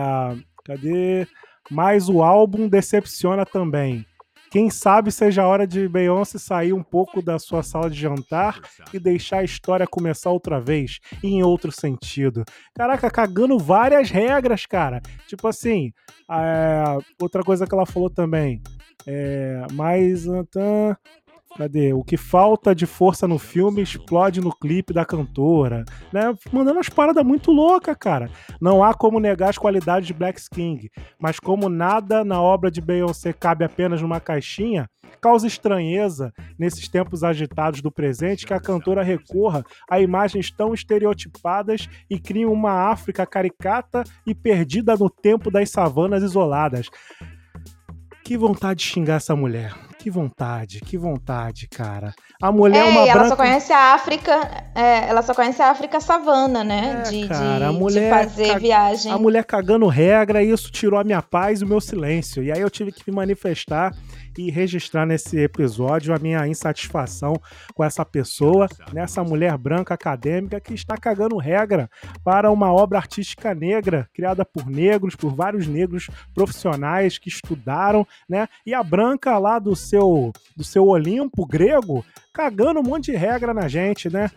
cadê? 0.65 1.25
Mas 1.71 2.09
o 2.09 2.21
álbum 2.21 2.67
decepciona 2.67 3.45
também. 3.45 4.05
Quem 4.49 4.69
sabe 4.69 5.11
seja 5.11 5.43
a 5.43 5.47
hora 5.47 5.67
de 5.67 5.87
Beyoncé 5.87 6.37
sair 6.37 6.73
um 6.73 6.83
pouco 6.83 7.21
da 7.21 7.37
sua 7.37 7.61
sala 7.63 7.89
de 7.89 7.99
jantar 7.99 8.61
e 8.93 8.99
deixar 8.99 9.39
a 9.39 9.43
história 9.43 9.85
começar 9.85 10.29
outra 10.29 10.59
vez, 10.59 10.99
em 11.23 11.43
outro 11.43 11.71
sentido. 11.71 12.43
Caraca, 12.73 13.09
cagando 13.11 13.59
várias 13.59 14.09
regras, 14.09 14.65
cara. 14.65 15.01
Tipo 15.27 15.47
assim, 15.47 15.91
é, 16.31 16.83
outra 17.21 17.43
coisa 17.43 17.67
que 17.67 17.73
ela 17.73 17.85
falou 17.85 18.09
também. 18.09 18.61
É, 19.05 19.65
mas. 19.73 20.25
Cadê? 21.57 21.91
O 21.91 22.03
que 22.03 22.17
falta 22.17 22.75
de 22.75 22.85
força 22.85 23.27
no 23.27 23.39
filme 23.39 23.81
explode 23.81 24.39
no 24.39 24.55
clipe 24.55 24.93
da 24.93 25.03
cantora. 25.03 25.83
Né? 26.13 26.35
Mandando 26.51 26.77
umas 26.77 26.87
paradas 26.87 27.25
muito 27.25 27.51
loucas, 27.51 27.97
cara. 27.99 28.29
Não 28.61 28.83
há 28.83 28.93
como 28.93 29.19
negar 29.19 29.49
as 29.49 29.57
qualidades 29.57 30.05
de 30.05 30.13
Black 30.13 30.39
King, 30.51 30.87
mas 31.19 31.39
como 31.39 31.67
nada 31.67 32.23
na 32.23 32.39
obra 32.39 32.69
de 32.69 32.79
Beyoncé 32.79 33.33
cabe 33.33 33.65
apenas 33.65 34.03
numa 34.03 34.19
caixinha, 34.19 34.87
causa 35.19 35.47
estranheza 35.47 36.31
nesses 36.59 36.87
tempos 36.87 37.23
agitados 37.23 37.81
do 37.81 37.91
presente 37.91 38.45
que 38.45 38.53
a 38.53 38.59
cantora 38.59 39.01
recorra 39.01 39.65
a 39.89 39.99
imagens 39.99 40.51
tão 40.51 40.75
estereotipadas 40.75 41.89
e 42.07 42.19
crie 42.19 42.45
uma 42.45 42.91
África 42.91 43.25
caricata 43.25 44.03
e 44.27 44.35
perdida 44.35 44.95
no 44.95 45.09
tempo 45.09 45.49
das 45.49 45.71
savanas 45.71 46.21
isoladas. 46.21 46.87
Que 48.23 48.37
vontade 48.37 48.81
de 48.81 48.85
xingar 48.85 49.15
essa 49.15 49.35
mulher. 49.35 49.86
Que 49.99 50.11
vontade, 50.11 50.79
que 50.79 50.97
vontade, 50.97 51.67
cara. 51.67 52.13
A 52.41 52.51
mulher 52.51 52.85
é, 52.85 52.87
é 52.87 52.91
uma 52.91 53.01
ela 53.01 53.13
branca... 53.13 53.29
só 53.29 53.35
conhece 53.35 53.73
a 53.73 53.93
África, 53.93 54.31
é, 54.75 55.09
ela 55.09 55.21
só 55.21 55.33
conhece 55.33 55.61
a 55.61 55.71
África 55.71 55.99
savana, 55.99 56.63
né? 56.63 57.03
É, 57.05 57.09
de, 57.09 57.27
cara, 57.27 57.57
de, 57.57 57.63
a 57.65 57.71
mulher 57.71 58.03
de 58.03 58.29
fazer 58.29 58.47
ca- 58.53 58.59
viagem. 58.59 59.11
A 59.11 59.17
mulher 59.17 59.43
cagando 59.43 59.87
regra 59.87 60.43
e 60.43 60.51
isso 60.51 60.71
tirou 60.71 60.99
a 60.99 61.03
minha 61.03 61.21
paz 61.21 61.61
e 61.61 61.63
o 61.63 61.67
meu 61.67 61.81
silêncio. 61.81 62.43
E 62.43 62.51
aí 62.51 62.61
eu 62.61 62.69
tive 62.69 62.91
que 62.91 63.09
me 63.09 63.15
manifestar 63.15 63.91
e 64.37 64.51
registrar 64.51 65.05
nesse 65.05 65.39
episódio 65.39 66.13
a 66.13 66.19
minha 66.19 66.47
insatisfação 66.47 67.33
com 67.73 67.83
essa 67.83 68.05
pessoa, 68.05 68.67
nessa 68.93 69.23
mulher 69.23 69.57
branca 69.57 69.93
acadêmica 69.93 70.59
que 70.59 70.73
está 70.73 70.95
cagando 70.97 71.37
regra 71.37 71.89
para 72.23 72.51
uma 72.51 72.71
obra 72.71 72.99
artística 72.99 73.53
negra, 73.53 74.07
criada 74.13 74.45
por 74.45 74.67
negros, 74.67 75.15
por 75.15 75.33
vários 75.33 75.67
negros 75.67 76.09
profissionais 76.33 77.17
que 77.17 77.29
estudaram, 77.29 78.05
né? 78.29 78.47
E 78.65 78.73
a 78.73 78.83
branca 78.83 79.37
lá 79.37 79.59
do 79.59 79.75
seu 79.75 80.31
do 80.55 80.63
seu 80.63 80.85
Olimpo 80.85 81.45
grego 81.45 82.05
cagando 82.33 82.79
um 82.79 82.83
monte 82.83 83.11
de 83.11 83.17
regra 83.17 83.53
na 83.53 83.67
gente, 83.67 84.09
né? 84.09 84.29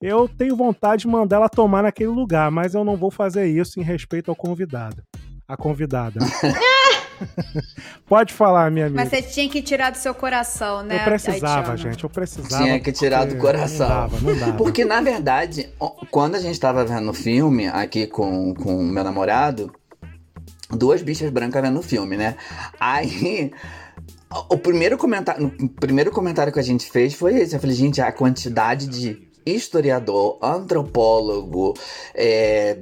Eu 0.00 0.28
tenho 0.28 0.56
vontade 0.56 1.02
de 1.02 1.08
mandar 1.08 1.36
ela 1.36 1.48
tomar 1.48 1.82
naquele 1.82 2.10
lugar, 2.10 2.50
mas 2.50 2.74
eu 2.74 2.84
não 2.84 2.96
vou 2.96 3.10
fazer 3.10 3.46
isso 3.46 3.80
em 3.80 3.82
respeito 3.82 4.30
ao 4.30 4.36
convidado. 4.36 5.02
A 5.46 5.56
convidada. 5.56 6.20
Pode 8.06 8.32
falar, 8.32 8.70
minha 8.70 8.86
amiga. 8.86 9.02
Mas 9.02 9.10
você 9.10 9.22
tinha 9.22 9.48
que 9.48 9.62
tirar 9.62 9.90
do 9.90 9.98
seu 9.98 10.14
coração, 10.14 10.82
né? 10.82 11.00
Eu 11.00 11.04
precisava, 11.04 11.76
gente. 11.76 12.02
Eu 12.04 12.10
precisava. 12.10 12.64
Tinha 12.64 12.80
que 12.80 12.92
tirar 12.92 13.24
do 13.24 13.36
porque 13.36 13.40
coração. 13.40 13.88
Não 13.88 13.94
dava, 13.94 14.20
não 14.20 14.38
dava. 14.38 14.52
Porque, 14.54 14.84
na 14.84 15.00
verdade, 15.00 15.68
quando 16.10 16.34
a 16.34 16.40
gente 16.40 16.58
tava 16.58 16.84
vendo 16.84 17.10
o 17.10 17.14
filme 17.14 17.66
aqui 17.68 18.06
com 18.06 18.54
com 18.54 18.76
o 18.76 18.84
meu 18.84 19.04
namorado, 19.04 19.72
duas 20.70 21.02
bichas 21.02 21.30
brancas 21.30 21.62
vendo 21.62 21.78
o 21.78 21.82
filme, 21.82 22.16
né? 22.16 22.36
Aí. 22.78 23.52
O 24.48 24.58
primeiro 24.58 24.98
comentário, 24.98 25.46
o 25.60 25.68
primeiro 25.68 26.10
comentário 26.10 26.52
que 26.52 26.58
a 26.58 26.62
gente 26.62 26.90
fez 26.90 27.14
foi 27.14 27.38
esse. 27.38 27.54
Eu 27.54 27.60
falei, 27.60 27.76
gente, 27.76 28.00
a 28.00 28.10
quantidade 28.10 28.88
de 28.88 29.28
historiador, 29.46 30.38
antropólogo, 30.42 31.74
é, 32.14 32.78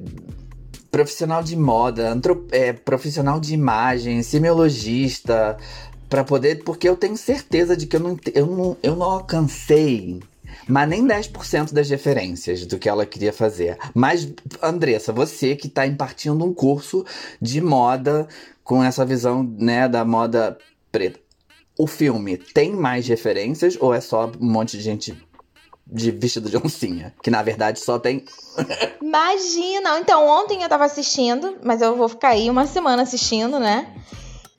profissional 0.92 1.42
de 1.42 1.56
moda, 1.56 2.10
antro- 2.10 2.46
é, 2.52 2.72
profissional 2.74 3.40
de 3.40 3.54
imagem, 3.54 4.22
semiologista, 4.22 5.56
para 6.08 6.22
poder. 6.22 6.62
Porque 6.62 6.86
eu 6.88 6.94
tenho 6.96 7.16
certeza 7.16 7.74
de 7.74 7.86
que 7.86 7.96
eu 7.96 8.00
não, 8.00 8.18
eu 8.34 8.46
não, 8.46 8.76
eu 8.82 8.94
não 8.94 9.06
alcancei. 9.06 10.20
Mas 10.68 10.88
nem 10.88 11.04
10% 11.04 11.72
das 11.72 11.88
referências 11.88 12.66
do 12.66 12.78
que 12.78 12.88
ela 12.88 13.06
queria 13.06 13.32
fazer. 13.32 13.78
Mas, 13.94 14.30
Andressa, 14.62 15.12
você 15.12 15.56
que 15.56 15.66
tá 15.68 15.86
impartindo 15.86 16.44
um 16.44 16.52
curso 16.52 17.04
de 17.40 17.60
moda 17.60 18.28
com 18.62 18.84
essa 18.84 19.04
visão, 19.04 19.42
né, 19.58 19.88
da 19.88 20.04
moda 20.04 20.56
preta. 20.92 21.18
O 21.78 21.86
filme 21.86 22.36
tem 22.36 22.70
mais 22.76 23.08
referências 23.08 23.78
ou 23.80 23.94
é 23.94 24.00
só 24.00 24.30
um 24.38 24.46
monte 24.46 24.76
de 24.76 24.82
gente 24.84 25.16
de 25.86 26.10
vestido 26.10 26.48
de 26.48 26.56
oncinha? 26.56 27.14
Que 27.22 27.30
na 27.30 27.42
verdade 27.42 27.80
só 27.80 27.98
tem 27.98 28.24
Imagina! 29.00 29.98
Então, 29.98 30.26
ontem 30.26 30.62
eu 30.62 30.68
tava 30.68 30.84
assistindo, 30.84 31.58
mas 31.62 31.82
eu 31.82 31.96
vou 31.96 32.08
ficar 32.08 32.30
aí 32.30 32.48
uma 32.48 32.66
semana 32.66 33.02
assistindo, 33.02 33.58
né? 33.58 33.94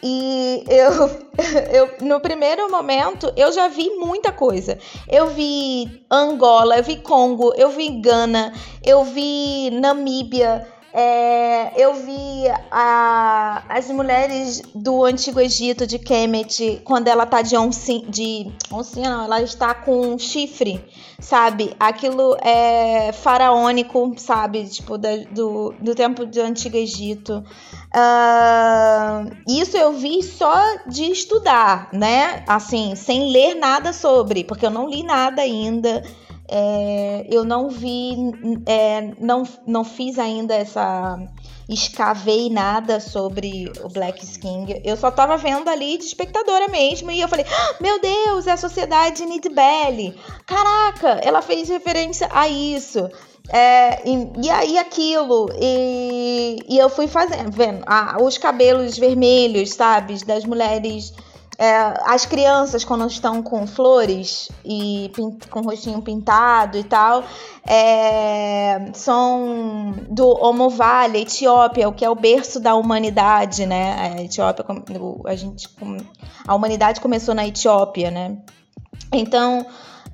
E 0.03 0.65
eu, 0.67 0.91
eu, 1.71 2.05
no 2.05 2.19
primeiro 2.19 2.69
momento, 2.69 3.31
eu 3.37 3.51
já 3.53 3.69
vi 3.69 3.89
muita 3.91 4.33
coisa. 4.33 4.77
Eu 5.09 5.27
vi 5.27 6.05
Angola, 6.11 6.77
eu 6.77 6.83
vi 6.83 6.97
Congo, 6.97 7.53
eu 7.55 7.69
vi 7.69 8.01
Gana, 8.01 8.53
eu 8.85 9.05
vi 9.05 9.69
Namíbia, 9.71 10.67
é, 10.93 11.73
eu 11.75 11.93
vi 11.95 12.43
a- 12.71 13.63
as 13.67 13.87
mulheres 13.89 14.61
do 14.75 15.03
Antigo 15.03 15.39
Egito, 15.39 15.87
de 15.87 15.97
Kemet, 15.97 16.81
quando 16.85 17.07
ela 17.07 17.25
tá 17.25 17.41
de 17.41 17.57
oncinha, 17.57 18.05
de 18.07 18.51
oncinha 18.71 19.09
não, 19.09 19.23
ela 19.25 19.41
está 19.41 19.73
com 19.73 20.17
chifre, 20.19 20.83
sabe? 21.19 21.75
Aquilo 21.79 22.37
é 22.41 23.11
faraônico, 23.11 24.13
sabe? 24.17 24.65
Tipo, 24.65 24.97
da- 24.97 25.23
do, 25.31 25.73
do 25.81 25.95
tempo 25.95 26.25
do 26.25 26.41
Antigo 26.41 26.77
Egito. 26.77 27.43
Ah, 27.91 29.25
isso 29.47 29.77
eu 29.77 29.93
vi 29.93 30.21
só 30.23 30.55
de 30.87 31.05
estudar, 31.11 31.89
né? 31.93 32.43
Assim, 32.47 32.95
sem 32.95 33.31
ler 33.31 33.55
nada 33.55 33.93
sobre, 33.93 34.43
porque 34.43 34.65
eu 34.65 34.69
não 34.71 34.87
li 34.89 35.03
nada 35.03 35.41
ainda. 35.41 36.03
É, 36.55 37.25
eu 37.31 37.43
não 37.43 37.67
vi, 37.67 38.15
é, 38.67 39.11
não, 39.19 39.41
não 39.65 39.83
fiz 39.83 40.19
ainda 40.19 40.53
essa. 40.53 41.17
Escavei 41.67 42.47
nada 42.49 42.99
sobre 42.99 43.71
o 43.83 43.89
Black 43.89 44.23
King. 44.37 44.79
Eu 44.83 44.95
só 44.95 45.09
tava 45.09 45.35
vendo 45.35 45.67
ali 45.67 45.97
de 45.97 46.03
espectadora 46.03 46.67
mesmo. 46.67 47.09
E 47.09 47.21
eu 47.21 47.27
falei: 47.27 47.45
"Ah, 47.49 47.75
Meu 47.81 47.99
Deus, 47.99 48.45
é 48.45 48.51
a 48.51 48.57
sociedade 48.57 49.25
Nidbelly. 49.25 50.15
Caraca, 50.45 51.21
ela 51.23 51.41
fez 51.41 51.69
referência 51.69 52.29
a 52.31 52.47
isso. 52.47 53.09
É, 53.49 54.07
e, 54.07 54.31
e 54.45 54.49
aí 54.51 54.77
aquilo. 54.77 55.49
E, 55.59 56.59
e 56.69 56.77
eu 56.77 56.89
fui 56.89 57.07
fazendo, 57.07 57.51
vendo 57.51 57.83
ah, 57.87 58.17
os 58.21 58.37
cabelos 58.37 58.95
vermelhos, 58.97 59.71
sabe? 59.73 60.23
Das 60.23 60.45
mulheres. 60.45 61.13
É, 61.57 61.93
as 62.05 62.25
crianças, 62.25 62.83
quando 62.83 63.05
estão 63.07 63.43
com 63.43 63.67
flores 63.67 64.49
e 64.65 65.11
com 65.49 65.59
o 65.59 65.63
rostinho 65.63 66.01
pintado 66.01 66.77
e 66.77 66.83
tal, 66.83 67.23
é, 67.65 68.91
são 68.93 69.93
do 70.09 70.27
Homo 70.27 70.69
Valley, 70.69 71.21
Etiópia, 71.21 71.87
o 71.87 71.93
que 71.93 72.03
é 72.03 72.09
o 72.09 72.15
berço 72.15 72.59
da 72.59 72.75
humanidade, 72.75 73.65
né? 73.65 74.15
A 74.17 74.21
Etiópia, 74.21 74.65
a 75.25 75.35
gente, 75.35 75.69
a 76.47 76.55
humanidade 76.55 76.99
começou 76.99 77.35
na 77.35 77.47
Etiópia, 77.47 78.09
né? 78.09 78.37
Então, 79.11 79.65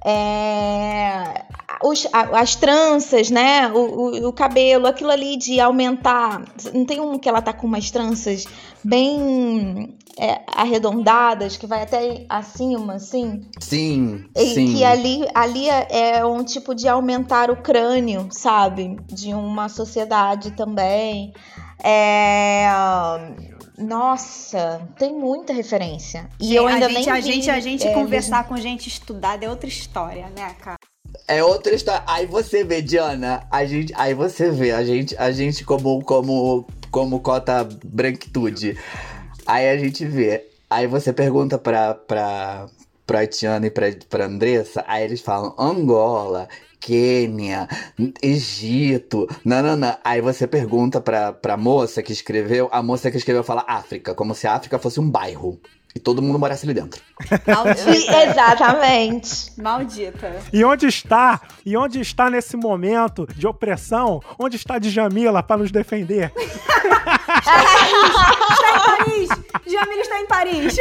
é, 0.06 1.46
os- 1.84 2.08
as 2.14 2.56
tranças, 2.56 3.30
né? 3.30 3.68
O, 3.74 3.78
o- 3.80 4.28
o 4.30 4.34
cabelo, 4.34 4.88
aquilo 4.88 5.12
ali 5.12 5.38
de 5.38 5.60
aumentar. 5.60 6.42
Não 6.74 6.86
tem 6.86 7.00
um 7.00 7.18
que 7.18 7.28
ela 7.30 7.42
tá 7.42 7.54
com 7.54 7.68
umas 7.68 7.90
tranças 7.92 8.46
bem 8.84 9.98
é, 10.22 10.42
arredondadas, 10.54 11.56
que 11.56 11.66
vai 11.66 11.84
até 11.84 12.26
acima, 12.28 12.96
assim? 12.96 13.42
Sim, 13.60 14.26
E 14.36 14.54
sim. 14.54 14.74
que 14.74 14.84
ali, 14.84 15.26
ali 15.34 15.70
é 15.70 15.88
é 16.18 16.26
um 16.26 16.44
tipo 16.44 16.76
de 16.76 16.90
aumentar 16.90 17.50
o 17.50 17.56
crânio, 17.62 18.28
sabe? 18.32 18.98
De 19.08 19.34
uma 19.34 19.70
sociedade 19.70 20.52
também. 20.52 21.34
É, 21.84 22.68
Nossa, 23.78 24.82
tem 24.98 25.14
muita 25.14 25.54
referência. 25.54 26.30
E 26.40 26.56
eu 26.56 26.68
ainda 26.68 26.88
a 26.88 26.90
gente, 26.90 27.06
nem 27.06 27.10
a 27.10 27.16
vi, 27.16 27.22
gente, 27.22 27.50
a 27.50 27.60
gente 27.60 27.88
é, 27.88 27.94
conversar 27.94 28.48
com 28.48 28.58
gente 28.58 28.88
estudada 28.88 29.46
é 29.46 29.50
outra 29.50 29.70
história, 29.70 30.28
né, 30.36 30.56
cara? 30.60 30.78
É 31.28 31.44
outra 31.44 31.74
história. 31.74 32.04
Aí 32.08 32.26
você 32.26 32.64
vê, 32.64 32.82
Diana, 32.82 33.48
a 33.50 33.66
gente, 33.66 33.94
aí 33.96 34.14
você 34.14 34.52
vê, 34.52 34.72
a 34.72 34.84
gente, 34.84 35.16
a 35.18 35.32
gente 35.32 35.64
como, 35.64 36.04
como, 36.04 36.68
como 36.92 37.20
cota 37.20 37.68
branquitude. 37.86 38.78
Aí 39.48 39.70
a 39.70 39.78
gente 39.78 40.06
vê. 40.06 40.46
Aí 40.70 40.86
você 40.86 41.12
pergunta 41.12 41.58
pra, 41.58 41.96
pra, 41.96 42.68
pra 43.08 43.26
Tiana 43.26 43.66
e 43.66 43.72
pra, 43.72 43.88
pra 44.08 44.26
Andressa, 44.26 44.84
aí 44.88 45.04
eles 45.04 45.22
falam 45.22 45.56
Angola, 45.58 46.48
Quênia, 46.80 47.68
Egito, 48.22 49.28
nananã. 49.44 49.98
Aí 50.04 50.22
você 50.22 50.48
pergunta 50.48 51.02
pra, 51.02 51.34
pra 51.34 51.58
moça 51.58 52.02
que 52.02 52.14
escreveu, 52.14 52.70
a 52.72 52.82
moça 52.82 53.12
que 53.12 53.18
escreveu 53.18 53.44
fala 53.44 53.66
África, 53.68 54.16
como 54.16 54.34
se 54.34 54.48
a 54.48 54.54
África 54.54 54.80
fosse 54.80 55.00
um 55.00 55.10
bairro. 55.10 55.60
E 55.96 56.00
todo 56.00 56.22
mundo 56.22 56.38
morasse 56.38 56.66
ali 56.66 56.74
dentro. 56.74 57.02
Maldita. 57.48 58.24
Exatamente. 58.30 59.60
Maldita. 59.60 60.36
E 60.54 60.64
onde 60.64 60.86
está? 60.86 61.42
E 61.66 61.76
onde 61.76 62.00
está 62.00 62.30
nesse 62.30 62.56
momento 62.56 63.28
de 63.36 63.48
opressão? 63.48 64.22
Onde 64.38 64.56
está 64.56 64.78
Djamila 64.78 65.42
para 65.42 65.58
nos 65.58 65.72
defender? 65.72 66.32
Paris! 68.58 69.30
Djamila 69.66 70.02
está 70.02 70.20
em 70.20 70.26
Paris. 70.28 70.78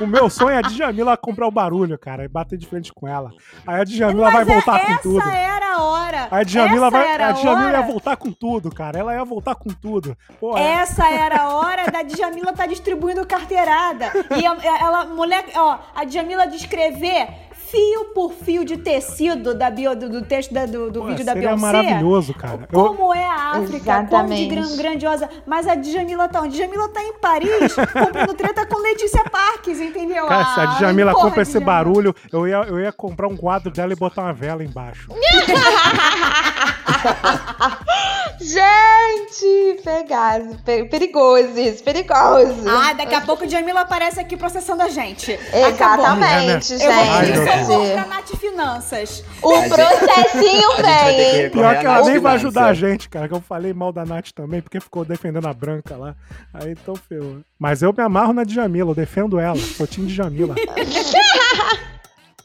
O 0.00 0.06
meu 0.06 0.30
sonho 0.30 0.50
é 0.50 0.58
a 0.58 0.62
Djamila 0.62 1.16
comprar 1.16 1.46
o 1.46 1.50
barulho, 1.50 1.98
cara, 1.98 2.24
e 2.24 2.28
bater 2.28 2.56
de 2.56 2.66
frente 2.66 2.92
com 2.92 3.06
ela. 3.08 3.30
Aí 3.66 3.80
a 3.80 3.84
Djamila 3.84 4.30
vai 4.30 4.44
Mas 4.44 4.48
é- 4.48 4.52
voltar 4.54 4.86
com 4.86 4.96
tudo. 4.98 5.20
Essa 5.20 5.32
era 5.32 5.74
a 5.74 5.82
hora. 5.82 6.28
A 6.30 6.42
Djamila, 6.42 6.90
vai, 6.90 7.20
a 7.22 7.32
Djamila 7.32 7.70
ia 7.72 7.82
voltar 7.82 8.16
com 8.16 8.30
tudo, 8.32 8.70
cara. 8.72 8.98
Ela 8.98 9.14
ia 9.14 9.24
voltar 9.24 9.54
com 9.56 9.70
tudo. 9.70 10.16
É- 10.56 10.62
Essa 10.78 11.08
era 11.08 11.42
a 11.42 11.48
hora 11.54 11.90
da 11.90 12.02
Djamila 12.02 12.52
tá 12.52 12.66
distribuindo 12.66 13.26
carteirada. 13.26 14.12
E 14.40 14.44
ela, 14.44 15.04
moleque, 15.06 15.52
ó, 15.56 15.78
a 15.94 16.04
Djamila 16.04 16.46
descrever 16.46 17.28
fio 17.70 18.04
por 18.14 18.32
fio 18.32 18.64
de 18.64 18.76
tecido 18.78 19.54
da 19.54 19.70
bio, 19.70 19.94
do, 19.94 20.08
do 20.08 20.22
texto 20.22 20.52
da- 20.52 20.66
do, 20.66 20.90
do 20.90 21.00
pô, 21.00 21.06
vídeo 21.08 21.24
da 21.24 21.32
seria 21.32 21.48
Beyoncé. 21.48 21.66
maravilhoso, 21.72 22.34
cara. 22.34 22.68
Como 22.72 23.14
é 23.14 23.24
a 23.24 23.52
África, 23.52 24.06
como 24.08 24.34
de 24.34 24.76
grandiosa. 24.76 25.28
Mas 25.46 25.66
a 25.68 25.74
Djamila 25.74 26.28
tá 26.28 26.40
onde? 26.42 26.56
Djamila 26.56 26.88
tá 26.88 27.02
em 27.02 27.12
Paris, 27.14 27.74
comprando 27.92 28.34
treta 28.34 28.66
com 28.66 28.78
Letícia 28.80 29.22
Parques, 29.30 29.80
entendeu? 29.80 30.26
Cara, 30.26 30.44
se 30.54 30.60
a 30.60 30.62
Ah, 30.62 30.66
Djamila 30.78 31.12
porra, 31.12 31.24
compra 31.26 31.42
esse 31.42 31.60
barulho, 31.60 32.14
eu 32.32 32.48
ia, 32.48 32.56
eu 32.68 32.80
ia 32.80 32.92
comprar 32.92 33.28
um 33.28 33.36
quadro 33.36 33.70
dela 33.70 33.92
e 33.92 33.96
botar 33.96 34.22
uma 34.22 34.32
vela 34.32 34.64
embaixo. 34.64 35.08
Gente, 38.40 39.80
pegasse. 39.82 40.56
pe- 40.64 40.84
Perigoso 40.84 41.58
isso, 41.58 41.82
perigoso. 41.82 42.68
Ah, 42.68 42.92
daqui 42.92 43.14
a 43.14 43.20
pouco 43.20 43.44
a 43.44 43.46
Djamila 43.46 43.80
aparece 43.80 44.20
aqui 44.20 44.36
processando 44.36 44.82
a 44.82 44.88
gente. 44.88 45.32
Acabou. 45.68 46.04
Exatamente, 46.06 46.72
Eu 46.74 46.78
vou 46.92 47.20
pedir 47.20 47.34
gente. 47.66 47.92
pra 47.92 48.06
Nath 48.06 48.36
Finanças. 48.40 49.24
O 49.42 49.52
A 49.54 49.60
gente- 49.62 49.74
processinho 49.74 50.70
A 50.72 50.76
gente 50.76 51.16
que 51.16 51.32
vem, 51.38 51.50
Pior 51.50 51.78
que 51.78 51.86
ela 51.86 52.04
nem 52.04 52.18
vai 52.18 52.34
ajudar 52.34 52.66
a 52.66 52.74
gente, 52.74 53.08
cara. 53.08 53.28
Que 53.28 53.34
eu 53.34 53.40
falei 53.40 53.72
mal 53.72 53.92
da 53.92 54.04
Nath 54.04 54.30
também, 54.34 54.60
porque 54.62 54.80
ficou 54.80 55.04
defendendo 55.04 55.46
a 55.46 55.52
branca 55.52 55.96
lá. 55.96 56.14
Aí 56.54 56.72
então 56.72 56.94
ferrou. 56.96 57.38
Mas 57.58 57.82
eu 57.82 57.92
me 57.92 58.02
amarro 58.02 58.32
na 58.32 58.44
Djamila, 58.44 58.90
eu 58.90 58.94
defendo 58.94 59.38
ela. 59.38 59.56
Sou 59.56 59.86
time 59.86 60.06
Djamila. 60.06 60.54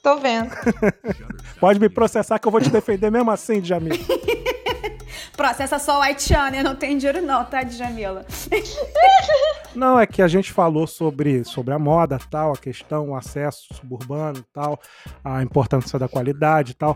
Tô 0.03 0.17
vendo. 0.17 0.49
Pode 1.61 1.79
me 1.79 1.87
processar 1.87 2.37
que 2.37 2.45
eu 2.47 2.51
vou 2.51 2.59
te 2.59 2.69
defender 2.69 3.09
mesmo 3.09 3.31
assim, 3.31 3.61
Djamila. 3.61 3.95
Processa 5.35 5.79
só 5.79 5.99
o 5.99 6.01
Haitiano, 6.01 6.63
não 6.63 6.75
tem 6.75 6.97
dinheiro 6.97 7.21
não, 7.21 7.43
tá, 7.45 7.63
Djamila? 7.63 8.25
Não, 9.75 9.99
é 9.99 10.05
que 10.05 10.21
a 10.21 10.27
gente 10.27 10.51
falou 10.51 10.85
sobre, 10.85 11.43
sobre 11.43 11.73
a 11.73 11.79
moda 11.79 12.19
tal, 12.29 12.53
a 12.53 12.57
questão, 12.57 13.09
o 13.09 13.15
acesso 13.15 13.73
suburbano 13.73 14.37
e 14.37 14.53
tal, 14.53 14.79
a 15.23 15.41
importância 15.41 15.97
da 15.97 16.07
qualidade 16.07 16.73
e 16.73 16.75
tal. 16.75 16.95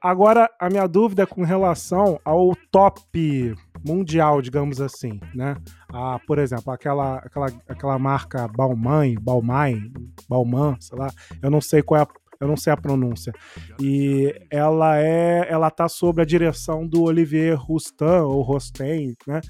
Agora, 0.00 0.48
a 0.58 0.70
minha 0.70 0.86
dúvida 0.86 1.24
é 1.24 1.26
com 1.26 1.42
relação 1.42 2.20
ao 2.24 2.54
top 2.70 3.56
mundial, 3.84 4.40
digamos 4.40 4.80
assim, 4.80 5.20
né? 5.34 5.56
Ah, 5.92 6.20
por 6.24 6.38
exemplo, 6.38 6.72
aquela, 6.72 7.16
aquela, 7.18 7.46
aquela 7.68 7.98
marca 7.98 8.46
Balmain, 8.48 9.16
Balmain, 9.20 9.92
Balmain, 10.28 10.76
sei 10.78 10.96
lá, 10.96 11.10
eu 11.42 11.50
não 11.50 11.60
sei 11.60 11.82
qual 11.82 12.00
é 12.00 12.04
a 12.04 12.21
eu 12.42 12.48
não 12.48 12.56
sei 12.56 12.72
a 12.72 12.76
pronúncia. 12.76 13.32
E 13.80 14.34
ela 14.50 14.98
é, 14.98 15.46
ela 15.48 15.70
tá 15.70 15.88
sob 15.88 16.20
a 16.20 16.24
direção 16.24 16.86
do 16.86 17.04
Olivier 17.04 17.54
Roustan 17.56 18.24
ou 18.24 18.42
Rosten, 18.42 19.14
né? 19.26 19.40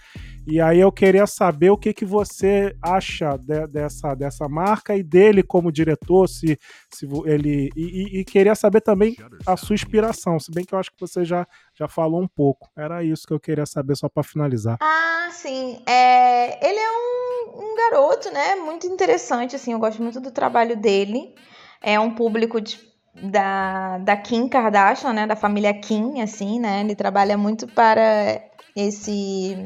E 0.46 0.60
aí 0.60 0.80
eu 0.80 0.90
queria 0.90 1.26
saber 1.26 1.70
o 1.70 1.76
que, 1.76 1.92
que 1.94 2.04
você 2.04 2.74
acha 2.82 3.36
de- 3.38 3.66
dessa, 3.68 4.14
dessa 4.14 4.48
marca 4.48 4.96
e 4.96 5.02
dele 5.02 5.42
como 5.42 5.70
diretor, 5.72 6.28
se, 6.28 6.58
se 6.92 7.06
ele. 7.26 7.70
E, 7.76 7.82
e- 8.16 8.20
e 8.20 8.24
queria 8.24 8.54
saber 8.54 8.80
também 8.80 9.16
a 9.46 9.56
sua 9.56 9.74
inspiração, 9.74 10.38
se 10.40 10.50
bem 10.50 10.64
que 10.64 10.74
eu 10.74 10.78
acho 10.78 10.90
que 10.90 11.00
você 11.00 11.24
já, 11.24 11.46
já 11.74 11.86
falou 11.88 12.20
um 12.20 12.28
pouco. 12.28 12.68
Era 12.76 13.02
isso 13.04 13.26
que 13.26 13.32
eu 13.32 13.40
queria 13.40 13.64
saber 13.66 13.96
só 13.96 14.08
para 14.08 14.22
finalizar. 14.24 14.78
Ah, 14.82 15.28
sim. 15.30 15.80
É, 15.86 16.68
ele 16.68 16.78
é 16.78 16.90
um, 16.90 17.70
um 17.70 17.76
garoto, 17.76 18.30
né? 18.32 18.56
Muito 18.56 18.86
interessante, 18.86 19.54
assim. 19.56 19.72
Eu 19.72 19.78
gosto 19.78 20.02
muito 20.02 20.20
do 20.20 20.30
trabalho 20.32 20.76
dele. 20.76 21.34
É 21.82 21.98
um 21.98 22.14
público 22.14 22.60
de- 22.60 22.78
da, 23.14 23.98
da 23.98 24.16
Kim 24.16 24.48
Kardashian, 24.48 25.12
né? 25.12 25.26
Da 25.26 25.36
família 25.36 25.72
Kim, 25.74 26.20
assim, 26.20 26.58
né? 26.60 26.80
Ele 26.80 26.94
trabalha 26.94 27.36
muito 27.36 27.66
para 27.68 28.40
esse 28.76 29.56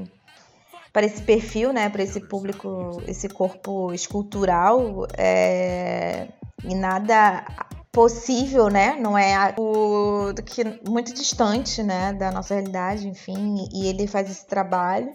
para 0.92 1.04
esse 1.04 1.20
perfil, 1.22 1.72
né? 1.72 1.90
Para 1.90 2.02
esse 2.02 2.20
público, 2.20 3.02
esse 3.06 3.28
corpo 3.28 3.92
escultural. 3.92 5.06
é, 5.16 6.28
e 6.64 6.74
nada 6.74 7.44
possível, 7.92 8.68
né? 8.68 8.96
Não 9.00 9.16
é 9.16 9.52
do 9.52 10.42
que 10.44 10.64
muito 10.88 11.14
distante, 11.14 11.82
né, 11.82 12.12
da 12.12 12.30
nossa 12.30 12.54
realidade, 12.54 13.08
enfim, 13.08 13.68
e 13.72 13.86
ele 13.88 14.06
faz 14.06 14.30
esse 14.30 14.46
trabalho. 14.46 15.10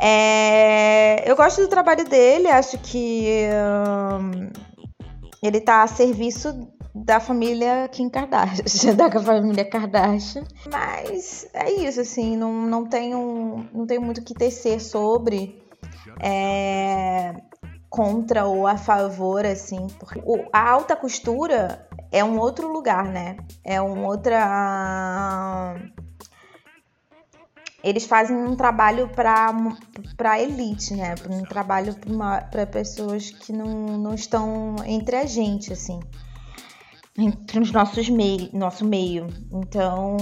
É, 0.00 1.22
eu 1.30 1.36
gosto 1.36 1.60
do 1.62 1.68
trabalho 1.68 2.04
dele, 2.08 2.48
acho 2.48 2.78
que 2.78 3.46
hum, 4.20 4.50
ele 5.46 5.60
tá 5.60 5.82
a 5.82 5.86
serviço 5.86 6.68
da 6.94 7.18
família 7.18 7.88
Kim 7.88 8.08
Kardashian, 8.08 8.94
da 8.96 9.10
família 9.10 9.64
Kardashian. 9.64 10.44
Mas 10.70 11.48
é 11.52 11.70
isso, 11.70 12.00
assim, 12.00 12.36
não, 12.36 12.52
não, 12.52 12.86
tenho, 12.86 13.66
não 13.72 13.86
tenho 13.86 14.00
muito 14.00 14.18
o 14.18 14.24
que 14.24 14.34
tecer 14.34 14.80
sobre. 14.80 15.62
É, 16.20 17.34
contra 17.94 18.44
ou 18.44 18.66
a 18.66 18.76
favor, 18.76 19.46
assim, 19.46 19.86
porque 20.00 20.20
a 20.52 20.70
alta 20.70 20.96
costura 20.96 21.88
é 22.10 22.24
um 22.24 22.38
outro 22.38 22.72
lugar, 22.72 23.04
né? 23.04 23.36
É 23.64 23.80
um 23.80 24.04
outra. 24.04 25.76
Eles 27.84 28.06
fazem 28.06 28.34
um 28.34 28.56
trabalho 28.56 29.08
para 29.08 30.40
elite, 30.40 30.94
né? 30.94 31.14
Um 31.30 31.42
trabalho 31.42 31.94
para 32.50 32.66
pessoas 32.66 33.30
que 33.30 33.52
não, 33.52 33.98
não 33.98 34.14
estão 34.14 34.76
entre 34.86 35.16
a 35.16 35.26
gente, 35.26 35.70
assim. 35.70 36.00
Entre 37.16 37.60
os 37.60 37.70
nossos 37.70 38.08
mei 38.08 38.50
nosso 38.52 38.84
meio. 38.84 39.28
Então, 39.52 40.16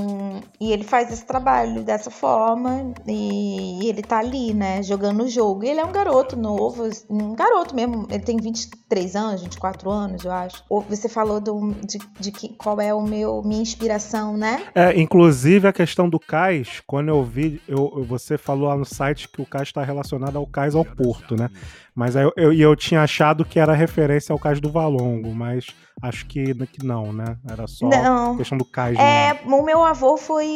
e 0.61 0.73
ele 0.73 0.85
faz 0.85 1.11
esse 1.11 1.25
trabalho 1.25 1.83
dessa 1.83 2.11
forma 2.11 2.93
e 3.09 3.89
ele 3.89 4.03
tá 4.03 4.19
ali, 4.19 4.53
né, 4.53 4.83
jogando 4.83 5.23
o 5.25 5.29
jogo. 5.29 5.65
E 5.65 5.69
ele 5.71 5.81
é 5.81 5.85
um 5.85 5.91
garoto 5.93 6.37
novo, 6.37 6.89
um 7.09 7.35
garoto 7.35 7.75
mesmo, 7.75 8.07
ele 8.11 8.23
tem 8.23 8.37
23 8.37 9.17
anos, 9.17 9.43
24 9.43 9.91
anos, 9.91 10.25
eu 10.25 10.31
acho. 10.33 10.63
Ou 10.69 10.83
você 10.83 11.09
falou 11.09 11.41
do, 11.41 11.73
de, 11.87 11.99
de 12.21 12.31
que, 12.31 12.51
qual 12.57 12.79
é 12.79 12.93
o 12.93 13.01
meu 13.03 13.43
minha 13.43 13.63
inspiração, 13.63 14.37
né? 14.37 14.63
É, 14.75 15.01
inclusive 15.01 15.67
a 15.67 15.73
questão 15.73 16.09
do 16.11 16.21
cais, 16.21 16.83
quando 16.87 17.09
eu 17.09 17.25
vi, 17.25 17.61
eu- 17.67 18.05
você 18.07 18.37
falou 18.37 18.69
lá 18.69 18.77
no 18.77 18.85
site 18.85 19.29
que 19.29 19.41
o 19.41 19.47
cais 19.47 19.69
está 19.69 19.83
relacionado 19.83 20.37
ao 20.37 20.47
cais 20.47 20.75
ao 20.75 20.85
Porto, 20.85 21.37
né? 21.37 21.49
Mas 21.95 22.17
eu, 22.17 22.33
eu, 22.37 22.53
e 22.53 22.61
eu 22.61 22.75
tinha 22.75 23.03
achado 23.03 23.45
que 23.45 23.59
era 23.59 23.75
referência 23.75 24.33
ao 24.33 24.39
cais 24.39 24.61
do 24.61 24.71
Valongo, 24.71 25.35
mas 25.35 25.67
acho 26.03 26.27
que, 26.27 26.55
que 26.67 26.85
não, 26.85 27.13
né? 27.13 27.37
Era 27.49 27.67
só 27.67 27.87
Não. 27.87 28.37
questão 28.37 28.57
do 28.57 28.65
cais 28.65 28.99
É, 28.99 29.39
o 29.45 29.63
meu 29.63 29.85
avô 29.85 30.17
foi 30.17 30.47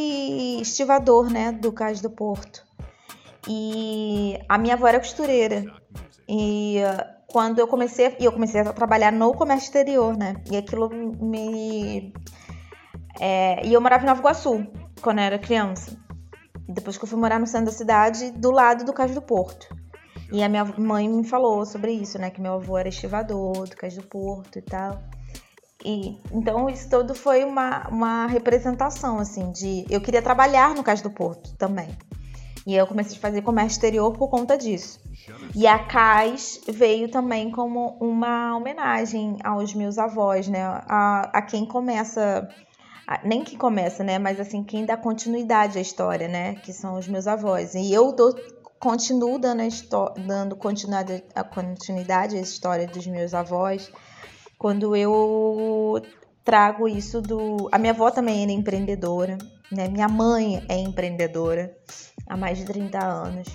estivador, 0.60 1.30
né, 1.30 1.52
do 1.52 1.72
Cais 1.72 2.00
do 2.00 2.08
Porto. 2.10 2.64
E 3.48 4.38
a 4.48 4.56
minha 4.56 4.74
avó 4.74 4.88
era 4.88 4.98
costureira. 4.98 5.64
E 6.28 6.78
uh, 6.78 7.04
quando 7.28 7.58
eu 7.58 7.68
comecei, 7.68 8.16
e 8.18 8.24
eu 8.24 8.32
comecei 8.32 8.62
a 8.62 8.72
trabalhar 8.72 9.12
no 9.12 9.32
comércio 9.34 9.66
exterior, 9.66 10.16
né? 10.16 10.36
E 10.50 10.56
aquilo 10.56 10.88
me 10.88 12.12
é, 13.20 13.64
e 13.66 13.72
eu 13.72 13.80
morava 13.80 14.04
em 14.04 14.06
Nova 14.06 14.20
Iguaçu 14.20 14.66
quando 15.00 15.18
eu 15.18 15.24
era 15.24 15.38
criança. 15.38 15.96
Depois 16.68 16.98
que 16.98 17.04
eu 17.04 17.08
fui 17.08 17.18
morar 17.18 17.38
no 17.38 17.46
centro 17.46 17.66
da 17.66 17.72
cidade, 17.72 18.30
do 18.32 18.50
lado 18.50 18.84
do 18.84 18.92
Cais 18.92 19.14
do 19.14 19.22
Porto. 19.22 19.68
E 20.32 20.42
a 20.42 20.48
minha 20.48 20.64
mãe 20.64 21.08
me 21.08 21.24
falou 21.24 21.64
sobre 21.64 21.92
isso, 21.92 22.18
né? 22.18 22.30
Que 22.30 22.40
meu 22.40 22.54
avô 22.54 22.76
era 22.76 22.88
estivador 22.88 23.68
do 23.68 23.76
Cais 23.76 23.94
do 23.94 24.02
Porto 24.02 24.58
e 24.58 24.62
tal. 24.62 25.00
E, 25.84 26.18
então 26.32 26.68
isso 26.68 26.88
tudo 26.90 27.14
foi 27.14 27.44
uma, 27.44 27.86
uma 27.88 28.26
representação, 28.26 29.18
assim, 29.18 29.52
de... 29.52 29.84
Eu 29.88 30.00
queria 30.00 30.20
trabalhar 30.20 30.74
no 30.74 30.82
Cais 30.82 31.00
do 31.00 31.10
Porto 31.10 31.54
também. 31.56 31.88
E 32.66 32.74
eu 32.74 32.84
comecei 32.88 33.16
a 33.16 33.20
fazer 33.20 33.42
comércio 33.42 33.76
exterior 33.76 34.12
por 34.12 34.28
conta 34.28 34.58
disso. 34.58 34.98
E 35.54 35.64
a 35.66 35.78
Cais 35.78 36.60
veio 36.68 37.08
também 37.08 37.50
como 37.52 37.96
uma 38.00 38.56
homenagem 38.56 39.36
aos 39.44 39.72
meus 39.74 39.96
avós, 39.98 40.48
né? 40.48 40.62
A, 40.64 41.30
a 41.32 41.42
quem 41.42 41.64
começa... 41.64 42.48
a- 43.06 43.20
Nem 43.24 43.44
quem 43.44 43.56
começa, 43.56 44.02
né? 44.02 44.18
Mas 44.18 44.40
assim, 44.40 44.64
quem 44.64 44.84
dá 44.84 44.96
continuidade 44.96 45.78
à 45.78 45.80
história, 45.80 46.26
né? 46.26 46.56
Que 46.56 46.72
são 46.72 46.98
os 46.98 47.06
meus 47.06 47.28
avós. 47.28 47.74
E 47.74 47.92
eu 47.92 48.10
dou, 48.12 48.34
continuo 48.78 49.38
dando, 49.38 49.62
dando 50.26 50.56
continuidade, 50.56 51.24
a 51.34 51.44
continuidade 51.44 52.36
à 52.36 52.40
história 52.40 52.86
dos 52.86 53.06
meus 53.06 53.34
avós 53.34 53.90
quando 54.58 54.96
eu 54.96 56.02
trago 56.44 56.88
isso 56.88 57.20
do. 57.20 57.68
A 57.72 57.78
minha 57.78 57.92
avó 57.92 58.10
também 58.10 58.42
era 58.42 58.52
empreendedora, 58.52 59.36
né? 59.70 59.88
Minha 59.88 60.08
mãe 60.08 60.64
é 60.68 60.78
empreendedora 60.78 61.76
há 62.26 62.36
mais 62.36 62.58
de 62.58 62.64
30 62.64 63.04
anos. 63.04 63.48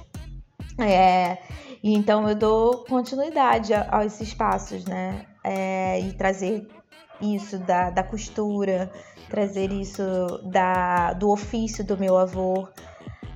É, 0.78 1.38
e 1.84 1.94
então 1.94 2.28
eu 2.28 2.36
dou 2.36 2.84
continuidade 2.86 3.74
a, 3.74 3.88
a 3.92 4.06
esses 4.06 4.34
passos, 4.34 4.86
né? 4.86 5.26
É, 5.44 6.00
e 6.00 6.14
trazer 6.14 6.68
isso 7.22 7.58
da, 7.60 7.90
da 7.90 8.04
costura, 8.04 8.92
trazer 9.30 9.72
isso 9.72 10.04
da, 10.46 11.14
do 11.14 11.30
ofício 11.30 11.84
do 11.84 11.98
meu 11.98 12.18
avô, 12.18 12.68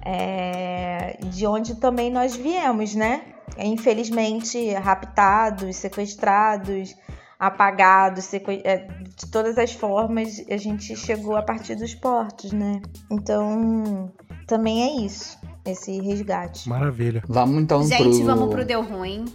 é, 0.05 1.17
de 1.23 1.45
onde 1.47 1.75
também 1.75 2.11
nós 2.11 2.35
viemos, 2.35 2.95
né? 2.95 3.35
infelizmente, 3.57 4.73
raptados, 4.73 5.77
sequestrados, 5.77 6.95
apagados, 7.39 8.25
sequ... 8.25 8.61
é, 8.63 8.87
de 9.15 9.27
todas 9.31 9.57
as 9.57 9.71
formas, 9.71 10.43
a 10.49 10.57
gente 10.57 10.95
chegou 10.95 11.35
a 11.35 11.41
partir 11.41 11.75
dos 11.75 11.93
portos, 11.95 12.51
né? 12.51 12.81
Então, 13.09 14.11
também 14.47 14.83
é 14.83 15.05
isso, 15.05 15.37
esse 15.65 15.99
resgate. 16.01 16.67
Maravilha. 16.67 17.23
Vamos 17.27 17.61
então 17.61 17.83
Gente, 17.83 18.17
pro... 18.17 18.25
vamos 18.25 18.53
pro 18.53 18.65
Deu 18.65 18.81
Ruim. 18.81 19.25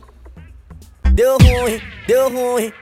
Deu 1.12 1.36
ruim, 1.38 1.80
deu 2.06 2.30
ruim. 2.30 2.72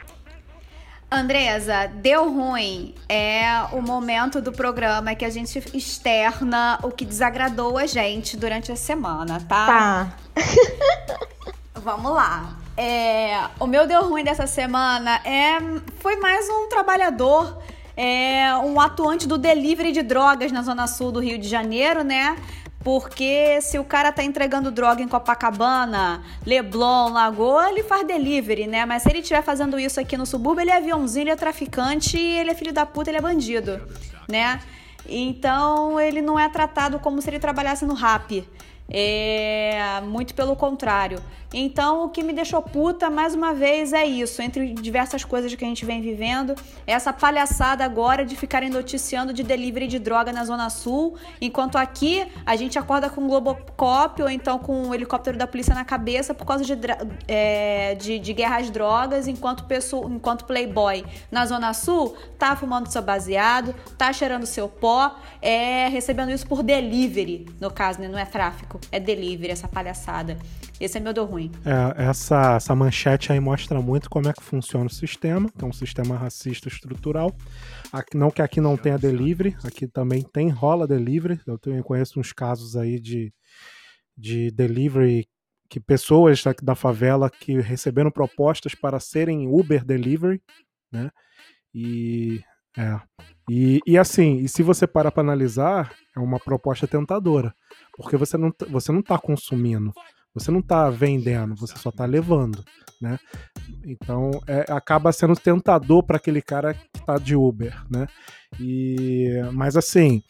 Andresa, 1.11 1.87
deu 1.87 2.31
ruim. 2.31 2.95
É 3.09 3.63
o 3.73 3.81
momento 3.81 4.43
do 4.43 4.53
programa 4.53 5.15
que 5.15 5.25
a 5.25 5.31
gente 5.31 5.59
externa 5.75 6.79
o 6.83 6.91
que 6.91 7.05
desagradou 7.05 7.79
a 7.79 7.87
gente 7.87 8.37
durante 8.37 8.71
a 8.71 8.77
semana, 8.77 9.41
tá? 9.49 9.67
Tá. 9.67 10.17
Vamos 11.75 12.13
lá. 12.13 12.57
É, 12.77 13.41
o 13.59 13.67
meu 13.67 13.87
deu 13.87 14.09
ruim 14.09 14.23
dessa 14.23 14.47
semana 14.47 15.17
é, 15.25 15.59
foi 15.99 16.17
mais 16.17 16.47
um 16.49 16.69
trabalhador, 16.69 17.59
é, 17.97 18.55
um 18.59 18.79
atuante 18.79 19.27
do 19.27 19.39
delivery 19.39 19.91
de 19.91 20.03
drogas 20.03 20.53
na 20.53 20.63
zona 20.63 20.87
sul 20.87 21.11
do 21.11 21.21
Rio 21.21 21.39
de 21.39 21.49
Janeiro, 21.49 22.05
né? 22.05 22.37
Porque 22.83 23.61
se 23.61 23.79
o 23.79 23.85
cara 23.85 24.13
tá 24.13 24.23
entregando 24.23 24.71
droga 24.71 25.03
em 25.03 25.09
Copacabana, 25.09 26.23
Leblon, 26.47 27.11
Lagoa, 27.11 27.71
ele 27.71 27.83
faz 27.83 28.07
delivery, 28.07 28.67
né? 28.67 28.87
Mas 28.87 29.03
se 29.03 29.11
ele 29.11 29.19
estiver 29.19 29.43
fazendo 29.43 29.79
isso 29.79 29.99
aqui 29.99 30.17
no 30.17 30.25
subúrbio, 30.25 30.63
ele 30.63 30.71
é 30.71 30.77
aviãozinho, 30.77 31.25
ele 31.25 31.31
é 31.31 31.37
traficante, 31.37 32.17
ele 32.17 32.51
é 32.51 32.55
filho 32.55 32.73
da 32.73 32.87
puta, 32.87 33.11
ele 33.11 33.19
é 33.19 33.21
bandido, 33.21 33.81
né? 34.29 34.61
Então 35.09 35.99
ele 35.99 36.23
não 36.23 36.39
é 36.39 36.49
tratado 36.49 36.99
como 36.99 37.21
se 37.21 37.29
ele 37.31 37.39
trabalhasse 37.39 37.85
no 37.85 37.95
rap. 37.95 38.47
É, 38.91 40.01
muito 40.07 40.35
pelo 40.35 40.57
contrário. 40.57 41.21
Então, 41.53 42.05
o 42.05 42.09
que 42.11 42.23
me 42.23 42.33
deixou 42.33 42.61
puta, 42.61 43.09
mais 43.09 43.35
uma 43.35 43.55
vez, 43.55 43.93
é 43.93 44.05
isso. 44.05 44.43
Entre 44.43 44.75
diversas 44.75 45.25
coisas 45.25 45.55
que 45.55 45.65
a 45.65 45.69
gente 45.69 45.85
vem 45.85 46.01
vivendo, 46.01 46.55
é 46.87 46.93
essa 46.93 47.13
palhaçada 47.13 47.85
agora 47.85 48.25
de 48.25 48.37
ficarem 48.37 48.69
noticiando 48.69 49.33
de 49.33 49.43
delivery 49.43 49.87
de 49.87 49.99
droga 49.99 50.31
na 50.31 50.45
Zona 50.45 50.69
Sul, 50.69 51.17
enquanto 51.41 51.77
aqui 51.77 52.27
a 52.45 52.55
gente 52.55 52.79
acorda 52.79 53.09
com 53.09 53.23
um 53.23 53.29
Globocop 53.29 54.23
ou 54.23 54.29
então 54.29 54.59
com 54.59 54.89
um 54.89 54.95
helicóptero 54.95 55.39
da 55.39 55.47
polícia 55.47 55.75
na 55.75 55.85
cabeça 55.85 56.35
por 56.35 56.45
causa 56.45 56.65
de, 56.65 56.75
é, 57.27 57.95
de, 57.95 58.19
de 58.19 58.33
guerra 58.35 58.59
às 58.59 58.71
drogas, 58.71 59.27
enquanto, 59.27 59.65
pessoa, 59.65 60.11
enquanto 60.11 60.45
playboy 60.45 61.05
na 61.31 61.47
Zona 61.47 61.73
Sul 61.73 62.15
tá 62.39 62.55
fumando 62.57 62.93
seu 62.93 63.01
baseado, 63.01 63.75
tá 63.97 64.13
cheirando 64.13 64.45
seu 64.45 64.69
pó, 64.69 65.17
é 65.41 65.89
recebendo 65.89 66.31
isso 66.31 66.47
por 66.47 66.63
delivery, 66.63 67.47
no 67.59 67.71
caso, 67.71 68.01
né? 68.01 68.09
Não 68.09 68.19
é 68.19 68.27
tráfico, 68.27 68.79
é 68.93 69.01
delivery, 69.01 69.53
essa 69.53 69.69
palhaçada. 69.69 70.37
Esse 70.81 70.99
é 70.99 71.01
meu 71.01 71.13
deu 71.13 71.25
ruim. 71.25 71.51
É, 71.65 72.05
essa, 72.05 72.55
essa 72.55 72.75
manchete 72.75 73.33
aí 73.33 73.41
mostra 73.41 73.81
muito 73.83 74.09
como 74.09 74.29
é 74.29 74.33
que 74.33 74.43
funciona 74.43 74.87
o 74.87 74.91
sistema, 74.91 75.51
que 75.51 75.65
é 75.65 75.67
um 75.67 75.73
sistema 75.73 76.17
racista 76.17 76.69
estrutural. 76.69 77.35
Aqui- 77.93 78.17
não 78.17 78.31
que 78.31 78.41
aqui 78.41 78.61
não 78.61 78.77
tenha 78.77 78.97
delivery, 78.97 79.57
aqui 79.65 79.89
também 79.89 80.23
tem, 80.23 80.49
rola 80.51 80.87
delivery. 80.87 81.41
Eu 81.47 81.59
tenho, 81.59 81.83
conheço 81.83 82.21
uns 82.21 82.33
casos 82.33 82.77
aí 82.77 83.01
de, 83.01 83.33
de 84.17 84.53
delivery 84.53 85.27
que 85.69 85.81
pessoas 85.81 86.43
daqui 86.45 86.65
da 86.65 86.77
favela 86.77 87.29
que 87.29 87.61
receberam 87.61 88.11
propostas 88.11 88.75
para 88.75 89.01
serem 89.01 89.49
Uber 89.49 89.85
delivery, 89.85 90.41
né? 90.93 91.11
E 91.75 92.41
é. 92.77 93.01
E, 93.51 93.81
e 93.87 93.99
assim, 93.99 94.37
e 94.39 94.49
se 94.49 94.63
você 94.63 94.87
parar 94.87 95.11
para 95.11 95.23
analisar, 95.23 95.93
é 96.17 96.21
uma 96.21 96.39
proposta 96.39 96.87
tentadora, 96.87 97.53
porque 97.97 98.17
você 98.17 98.37
não, 98.37 98.51
tá- 98.53 98.67
você 98.69 98.93
não 98.93 99.01
está 99.01 99.19
consumindo, 99.19 99.93
você 100.39 100.51
não 100.51 100.61
está 100.61 100.89
vendendo, 100.91 101.55
você 101.57 101.77
só 101.79 101.89
está 101.91 102.05
levando, 102.05 102.63
né? 103.01 103.19
Então 103.87 104.31
é, 104.47 104.65
acaba 104.73 105.13
sendo 105.13 105.35
tentador 105.37 106.03
para 106.03 106.17
aquele 106.17 106.43
cara 106.43 106.75
que 106.75 107.05
tá 107.07 107.17
de 107.19 107.35
Uber, 107.37 107.75
né? 107.91 108.07
E 108.61 109.29
mas 109.53 109.77
assim, 109.77 110.23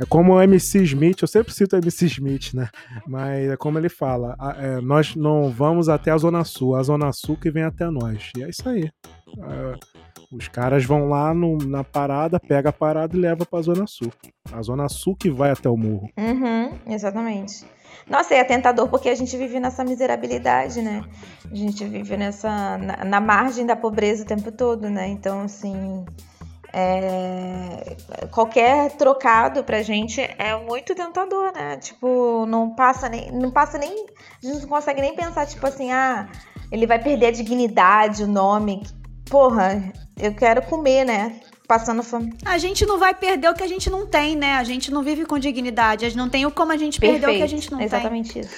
é 0.00 0.04
como 0.06 0.34
o 0.34 0.42
MC 0.42 0.82
Smith, 0.84 1.20
eu 1.22 1.28
sempre 1.28 1.52
cito 1.52 1.74
o 1.74 1.78
MC 1.78 2.06
Smith, 2.06 2.52
né? 2.54 2.68
Mas 3.06 3.50
é 3.50 3.56
como 3.56 3.78
ele 3.78 3.88
fala, 3.88 4.36
a- 4.38 4.54
é, 4.58 4.80
nós 4.80 5.14
não 5.16 5.50
vamos 5.50 5.88
até 5.88 6.10
a 6.10 6.18
Zona 6.18 6.44
Sul, 6.44 6.76
a 6.76 6.82
Zona 6.82 7.10
Sul 7.12 7.36
que 7.36 7.50
vem 7.50 7.64
até 7.64 7.88
nós. 7.90 8.30
E 8.36 8.42
é 8.42 8.48
isso 8.48 8.68
aí. 8.68 8.90
É, 9.38 9.74
os 10.30 10.48
caras 10.48 10.84
vão 10.84 11.08
lá 11.08 11.34
no- 11.34 11.56
na 11.58 11.82
parada, 11.82 12.38
pega 12.38 12.68
a 12.68 12.72
parada 12.72 13.16
e 13.16 13.20
leva 13.20 13.44
pra 13.44 13.60
Zona 13.62 13.86
Sul. 13.86 14.12
A 14.52 14.62
Zona 14.62 14.88
Sul 14.88 15.16
que 15.16 15.30
vai 15.30 15.50
até 15.50 15.68
o 15.68 15.76
morro. 15.76 16.08
Uhum, 16.18 16.78
exatamente. 16.86 17.64
Nossa, 18.06 18.34
é 18.34 18.44
tentador 18.44 18.88
porque 18.88 19.08
a 19.08 19.14
gente 19.14 19.36
vive 19.36 19.60
nessa 19.60 19.84
miserabilidade, 19.84 20.82
né? 20.82 21.02
A 21.50 21.54
gente 21.54 21.84
vive 21.84 22.16
nessa 22.16 22.78
na, 22.78 23.04
na 23.04 23.20
margem 23.20 23.64
da 23.64 23.76
pobreza 23.76 24.24
o 24.24 24.26
tempo 24.26 24.50
todo, 24.50 24.90
né? 24.90 25.08
Então, 25.08 25.42
assim, 25.42 26.04
é, 26.72 27.96
qualquer 28.30 28.90
trocado 28.92 29.62
pra 29.62 29.82
gente 29.82 30.20
é 30.20 30.56
muito 30.56 30.94
tentador, 30.94 31.52
né? 31.54 31.76
Tipo, 31.76 32.46
não 32.46 32.74
passa 32.74 33.08
nem, 33.08 33.30
não 33.30 33.50
passa 33.50 33.78
nem, 33.78 34.06
a 34.42 34.46
gente 34.46 34.62
não 34.62 34.68
consegue 34.68 35.00
nem 35.00 35.14
pensar 35.14 35.46
tipo 35.46 35.66
assim, 35.66 35.92
ah, 35.92 36.28
ele 36.70 36.86
vai 36.86 36.98
perder 36.98 37.26
a 37.26 37.30
dignidade, 37.30 38.24
o 38.24 38.26
nome. 38.26 38.82
Porra, 39.28 39.92
eu 40.18 40.34
quero 40.34 40.62
comer, 40.62 41.04
né? 41.04 41.40
Passando 41.66 42.02
fome. 42.02 42.34
A 42.44 42.58
gente 42.58 42.84
não 42.84 42.98
vai 42.98 43.14
perder 43.14 43.48
o 43.48 43.54
que 43.54 43.62
a 43.62 43.68
gente 43.68 43.88
não 43.88 44.06
tem, 44.06 44.36
né? 44.36 44.54
A 44.54 44.64
gente 44.64 44.90
não 44.90 45.02
vive 45.02 45.24
com 45.24 45.38
dignidade. 45.38 46.04
A 46.04 46.08
gente 46.08 46.18
não 46.18 46.28
tem 46.28 46.48
como 46.50 46.72
a 46.72 46.76
gente 46.76 47.00
perder 47.00 47.28
o 47.28 47.34
que 47.34 47.42
a 47.42 47.46
gente 47.46 47.70
não 47.70 47.78
tem. 47.78 47.86
Exatamente 47.86 48.38
isso. 48.40 48.50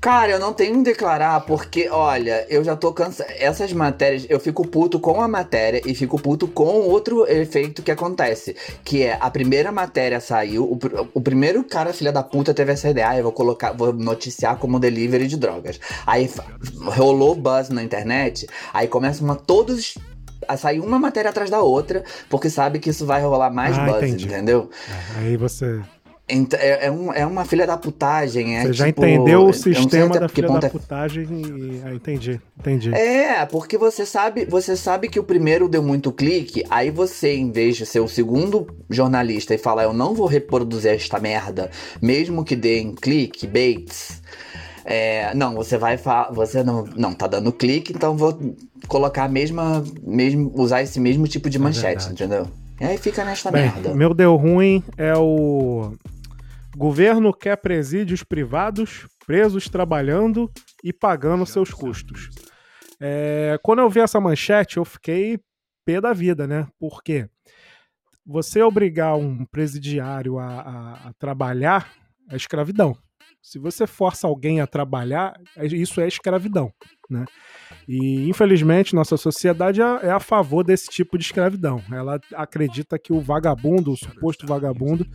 Cara, 0.00 0.32
eu 0.32 0.38
não 0.38 0.52
tenho 0.52 0.76
que 0.78 0.82
declarar 0.82 1.40
porque, 1.40 1.88
olha, 1.88 2.46
eu 2.48 2.62
já 2.64 2.76
tô 2.76 2.92
cansado. 2.92 3.26
Essas 3.38 3.72
matérias, 3.72 4.26
eu 4.28 4.38
fico 4.40 4.66
puto 4.66 4.98
com 5.00 5.20
a 5.20 5.28
matéria 5.28 5.80
e 5.84 5.94
fico 5.94 6.18
puto 6.18 6.46
com 6.46 6.64
outro 6.64 7.26
efeito 7.30 7.82
que 7.82 7.90
acontece. 7.90 8.56
Que 8.84 9.02
é, 9.02 9.18
a 9.20 9.30
primeira 9.30 9.70
matéria 9.72 10.20
saiu, 10.20 10.70
o, 10.70 10.76
pr- 10.76 11.06
o 11.12 11.20
primeiro 11.20 11.64
cara, 11.64 11.92
filha 11.92 12.12
da 12.12 12.22
puta, 12.22 12.54
teve 12.54 12.72
essa 12.72 12.88
ideia, 12.88 13.10
ah, 13.10 13.16
eu 13.18 13.22
vou 13.24 13.32
colocar, 13.32 13.72
vou 13.72 13.92
noticiar 13.92 14.56
como 14.56 14.78
delivery 14.80 15.26
de 15.26 15.36
drogas. 15.36 15.78
Aí 16.06 16.30
rolou 16.86 17.34
buzz 17.34 17.68
na 17.68 17.82
internet, 17.82 18.46
aí 18.72 18.88
começam 18.88 19.30
a 19.30 19.34
todos 19.34 19.94
a 19.98 20.13
sair 20.56 20.80
uma 20.80 20.98
matéria 20.98 21.30
atrás 21.30 21.50
da 21.50 21.60
outra, 21.62 22.02
porque 22.28 22.48
sabe 22.50 22.78
que 22.78 22.90
isso 22.90 23.06
vai 23.06 23.22
rolar 23.22 23.50
mais 23.50 23.76
Ah, 23.76 23.86
buzz, 23.86 24.02
entendi. 24.04 24.26
entendeu? 24.26 24.70
É, 25.16 25.18
aí 25.20 25.36
você, 25.36 25.80
é, 26.26 26.86
é, 26.86 26.90
um- 26.90 27.12
é 27.12 27.26
uma 27.26 27.44
filha 27.44 27.66
da 27.66 27.76
putagem. 27.76 28.56
É, 28.56 28.62
você 28.62 28.72
já 28.72 28.86
tipo, 28.86 29.04
entendeu 29.04 29.42
eu 29.42 29.48
o 29.48 29.52
sistema 29.52 30.06
até 30.06 30.20
da 30.20 30.28
filha 30.28 30.48
da 30.48 30.66
é 30.66 30.70
putagem 30.70 31.24
e. 31.30 31.82
Ah, 31.84 31.94
entendi, 31.94 32.40
entendi. 32.58 32.94
É, 32.94 33.44
porque 33.44 33.76
você 33.76 34.06
sabe, 34.06 34.46
você 34.46 34.74
sabe 34.74 35.08
que 35.08 35.20
o 35.20 35.24
primeiro 35.24 35.68
deu 35.68 35.82
muito 35.82 36.10
clique, 36.10 36.64
aí 36.70 36.90
você, 36.90 37.34
em 37.34 37.50
vez 37.52 37.76
de 37.76 37.84
ser 37.84 38.00
o 38.00 38.08
segundo 38.08 38.66
jornalista 38.88 39.54
e 39.54 39.58
falar, 39.58 39.82
eu 39.82 39.92
não 39.92 40.14
vou 40.14 40.26
reproduzir 40.26 40.92
esta 40.92 41.20
merda, 41.20 41.70
mesmo 42.00 42.42
que 42.42 42.56
dê 42.56 42.80
em 42.80 42.94
clique, 42.94 43.46
baits. 43.46 44.22
É, 44.84 45.34
não, 45.34 45.54
você 45.54 45.76
vai 45.78 45.96
falar, 45.96 46.30
você 46.32 46.62
não, 46.62 46.84
não 46.96 47.14
tá 47.14 47.26
dando 47.26 47.52
clique, 47.52 47.92
então 47.92 48.16
vou 48.16 48.38
colocar 48.86 49.24
a 49.24 49.28
mesma, 49.28 49.82
mesmo, 50.02 50.52
usar 50.54 50.82
esse 50.82 51.00
mesmo 51.00 51.26
tipo 51.26 51.48
de 51.50 51.58
manchete, 51.58 52.04
verdade. 52.06 52.12
entendeu? 52.12 52.48
E 52.80 52.84
aí 52.84 52.98
fica 52.98 53.24
nesta 53.24 53.50
Bem, 53.50 53.62
merda. 53.72 53.94
meu 53.94 54.12
deu 54.12 54.36
ruim 54.36 54.82
é 54.96 55.14
o. 55.16 55.92
Governo 56.76 57.32
quer 57.32 57.56
presídios 57.56 58.24
privados, 58.24 59.06
presos 59.26 59.68
trabalhando 59.68 60.50
e 60.82 60.92
pagando 60.92 61.46
seus 61.46 61.70
custos. 61.70 62.30
É, 63.00 63.58
quando 63.62 63.78
eu 63.78 63.88
vi 63.88 64.00
essa 64.00 64.20
manchete, 64.20 64.76
eu 64.78 64.84
fiquei 64.84 65.38
pé 65.84 66.00
da 66.00 66.12
vida, 66.12 66.46
né? 66.48 66.66
Por 66.78 67.00
quê? 67.02 67.28
Você 68.26 68.60
obrigar 68.62 69.16
um 69.16 69.44
presidiário 69.44 70.38
a, 70.38 70.46
a- 70.46 71.08
a 71.08 71.12
trabalhar 71.18 71.92
é 72.30 72.36
escravidão. 72.36 72.96
Se 73.44 73.58
você 73.58 73.86
força 73.86 74.26
alguém 74.26 74.62
a 74.62 74.66
trabalhar, 74.66 75.38
é- 75.54 75.66
isso 75.66 76.00
é 76.00 76.08
escravidão, 76.08 76.72
né? 77.10 77.26
E 77.86 78.26
infelizmente 78.26 78.94
nossa 78.94 79.18
sociedade 79.18 79.82
é 79.82 79.84
é 80.06 80.10
a 80.10 80.18
favor 80.18 80.64
desse 80.64 80.88
tipo 80.88 81.18
de 81.18 81.24
escravidão. 81.24 81.82
Ela 81.92 82.18
acredita 82.34 82.98
que 82.98 83.12
o 83.12 83.20
vagabundo, 83.20 83.92
o 83.92 83.96
suposto 83.98 84.46
vagabundo, 84.46 85.06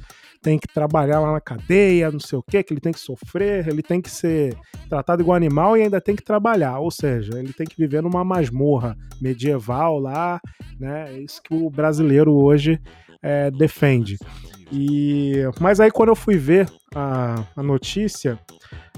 tem 0.43 0.59
que 0.59 0.67
trabalhar 0.67 1.19
lá 1.19 1.33
na 1.33 1.41
cadeia, 1.41 2.11
não 2.11 2.19
sei 2.19 2.37
o 2.37 2.43
quê, 2.43 2.61
que 2.61 2.71
ele 2.71 2.79
tem 2.79 2.93
que 2.93 2.99
sofrer, 2.99 3.67
ele 3.67 3.81
tem 3.81 3.99
que 3.99 4.11
ser 4.11 4.55
tratado 4.87 5.23
igual 5.23 5.35
animal 5.35 5.75
e 5.75 5.81
ainda 5.81 5.99
tem 5.99 6.15
que 6.15 6.23
trabalhar. 6.23 6.77
Ou 6.77 6.91
seja, 6.91 7.31
ele 7.39 7.51
tem 7.51 7.65
que 7.65 7.75
viver 7.75 8.03
numa 8.03 8.23
masmorra 8.23 8.95
medieval 9.19 9.97
lá, 9.97 10.39
né? 10.79 11.15
É 11.15 11.19
isso 11.19 11.41
que 11.41 11.51
o 11.55 11.67
brasileiro 11.67 12.31
hoje 12.31 12.79
é, 13.23 13.49
defende. 13.49 14.17
E, 14.71 15.43
mas 15.59 15.79
aí 15.79 15.91
quando 15.91 16.09
eu 16.09 16.15
fui 16.15 16.37
ver 16.37 16.69
a, 16.95 17.43
a 17.55 17.63
notícia, 17.63 18.39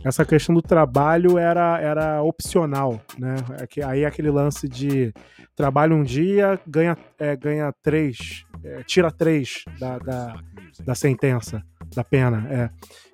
essa 0.03 0.25
questão 0.25 0.53
do 0.55 0.61
trabalho 0.61 1.37
era, 1.37 1.79
era 1.79 2.21
opcional, 2.23 2.99
né? 3.17 3.35
É 3.59 3.83
Aí 3.83 4.05
aquele 4.05 4.29
lance 4.29 4.67
de 4.67 5.13
trabalha 5.55 5.95
um 5.95 6.03
dia, 6.03 6.59
ganha, 6.65 6.97
é, 7.19 7.35
ganha 7.35 7.73
três, 7.83 8.45
é, 8.63 8.83
tira 8.83 9.11
três 9.11 9.63
da, 9.79 9.99
da, 9.99 10.39
da 10.83 10.95
sentença, 10.95 11.63
da 11.95 12.03
pena, 12.03 12.47
é. 12.49 12.69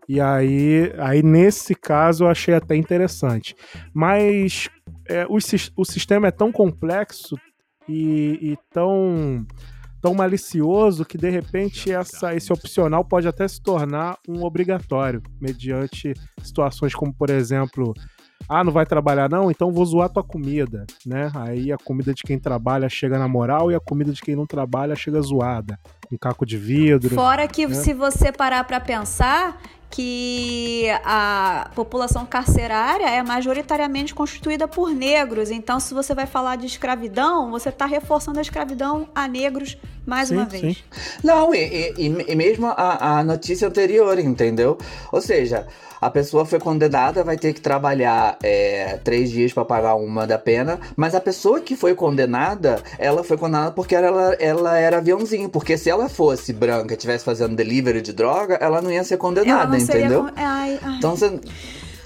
E 0.07 0.21
aí, 0.21 0.93
aí 0.99 1.21
nesse 1.21 1.75
caso, 1.75 2.23
eu 2.23 2.29
achei 2.29 2.53
até 2.53 2.75
interessante. 2.77 3.53
Mas 3.93 4.69
é, 5.09 5.25
o, 5.25 5.37
o 5.75 5.85
sistema 5.85 6.27
é 6.27 6.31
tão 6.31 6.49
complexo 6.49 7.37
e, 7.89 8.39
e 8.41 8.57
tão, 8.71 9.45
tão 10.01 10.13
malicioso 10.13 11.05
que, 11.05 11.17
de 11.17 11.29
repente, 11.29 11.91
essa, 11.91 12.35
esse 12.35 12.51
opcional 12.51 13.03
pode 13.03 13.27
até 13.27 13.47
se 13.47 13.61
tornar 13.61 14.17
um 14.27 14.43
obrigatório, 14.43 15.21
mediante 15.39 16.13
situações 16.41 16.93
como, 16.93 17.13
por 17.13 17.29
exemplo, 17.29 17.93
ah, 18.49 18.63
não 18.63 18.71
vai 18.71 18.85
trabalhar 18.85 19.29
não? 19.29 19.51
Então 19.51 19.71
vou 19.71 19.85
zoar 19.85 20.09
tua 20.09 20.23
comida, 20.23 20.85
né? 21.05 21.29
Aí 21.35 21.71
a 21.71 21.77
comida 21.77 22.13
de 22.13 22.23
quem 22.23 22.39
trabalha 22.39 22.87
chega 22.87 23.19
na 23.19 23.27
moral 23.27 23.71
e 23.71 23.75
a 23.75 23.79
comida 23.79 24.11
de 24.13 24.21
quem 24.21 24.35
não 24.35 24.45
trabalha 24.45 24.95
chega 24.95 25.21
zoada. 25.21 25.77
Um 26.11 26.17
caco 26.17 26.45
de 26.45 26.57
vidro. 26.57 27.15
Fora 27.15 27.47
que 27.47 27.67
né? 27.67 27.73
se 27.73 27.93
você 27.93 28.31
parar 28.31 28.63
pra 28.63 28.79
pensar 28.79 29.59
que 29.89 30.85
a 31.03 31.69
população 31.73 32.25
carcerária 32.25 33.09
é 33.09 33.23
majoritariamente 33.23 34.13
constituída 34.13 34.67
por 34.67 34.91
negros. 34.91 35.49
Então, 35.49 35.79
se 35.79 35.93
você 35.93 36.13
vai 36.13 36.25
falar 36.25 36.57
de 36.57 36.65
escravidão, 36.65 37.49
você 37.49 37.69
está 37.69 37.85
reforçando 37.85 38.39
a 38.39 38.41
escravidão 38.41 39.07
a 39.15 39.27
negros 39.27 39.77
mais 40.07 40.29
Sim, 40.29 40.35
uma 40.37 40.45
vez. 40.45 40.61
sim. 40.61 40.75
Não, 41.23 41.53
e, 41.53 41.93
e- 41.97 42.15
e- 42.29 42.35
mesmo 42.35 42.65
a, 42.67 43.19
a 43.19 43.23
notícia 43.23 43.67
anterior, 43.67 44.17
entendeu? 44.17 44.77
Ou 45.11 45.21
seja, 45.21 45.67
a 45.99 46.09
pessoa 46.09 46.45
foi 46.45 46.59
condenada, 46.59 47.23
vai 47.23 47.37
ter 47.37 47.53
que 47.53 47.59
trabalhar 47.61 48.37
é, 48.41 48.99
três 49.03 49.29
dias 49.31 49.51
pra 49.51 49.65
pagar 49.65 49.95
uma 49.95 50.25
da 50.25 50.37
pena, 50.37 50.79
mas 50.95 51.13
a 51.15 51.19
pessoa 51.19 51.59
que 51.59 51.75
foi 51.75 51.93
condenada, 51.95 52.81
ela 52.97 53.23
foi 53.23 53.35
condenada 53.37 53.71
porque 53.71 53.95
ela, 53.95 54.33
ela 54.39 54.77
era 54.77 54.97
aviãozinho. 54.99 55.49
Porque 55.49 55.77
se 55.77 55.89
ela 55.89 56.07
fosse 56.07 56.53
branca 56.53 56.93
e 56.93 56.97
estivesse 56.97 57.25
fazendo 57.25 57.55
delivery 57.55 58.01
de 58.01 58.13
droga, 58.13 58.55
ela 58.61 58.81
não 58.81 58.91
ia 58.91 59.03
ser 59.03 59.15
Ela 59.15 59.21
condenada, 59.21 59.77
entendeu? 59.77 60.23
con- 60.25 60.31
Ai, 60.35 60.79
ai. 60.83 60.95
Então 60.97 61.15
você. 61.17 61.39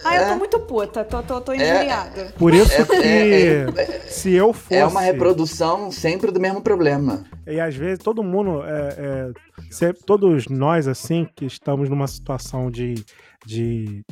Eu 0.03 0.09
é. 0.11 0.29
tô 0.29 0.35
muito 0.35 0.59
puta, 0.61 1.03
tô, 1.03 1.21
tô, 1.23 1.41
tô 1.41 1.53
injuriada. 1.53 2.33
Por 2.37 2.53
isso 2.53 2.73
É- 2.81 2.85
que 2.85 3.81
é- 3.81 3.99
se 4.07 4.33
eu 4.33 4.51
fosse. 4.53 4.75
É 4.75 4.85
uma 4.85 5.01
reprodução 5.01 5.91
sempre 5.91 6.31
do 6.31 6.39
mesmo 6.39 6.61
problema. 6.61 7.23
E 7.45 7.59
às 7.59 7.75
vezes 7.75 7.99
todo 7.99 8.23
mundo, 8.23 8.63
é, 8.63 8.95
é, 8.97 9.31
sempre- 9.69 10.01
todos 10.05 10.47
nós, 10.47 10.87
assim, 10.87 11.27
que 11.35 11.45
estamos 11.45 11.89
numa 11.89 12.07
situação 12.07 12.69
de, 12.71 12.95
de 13.45 14.03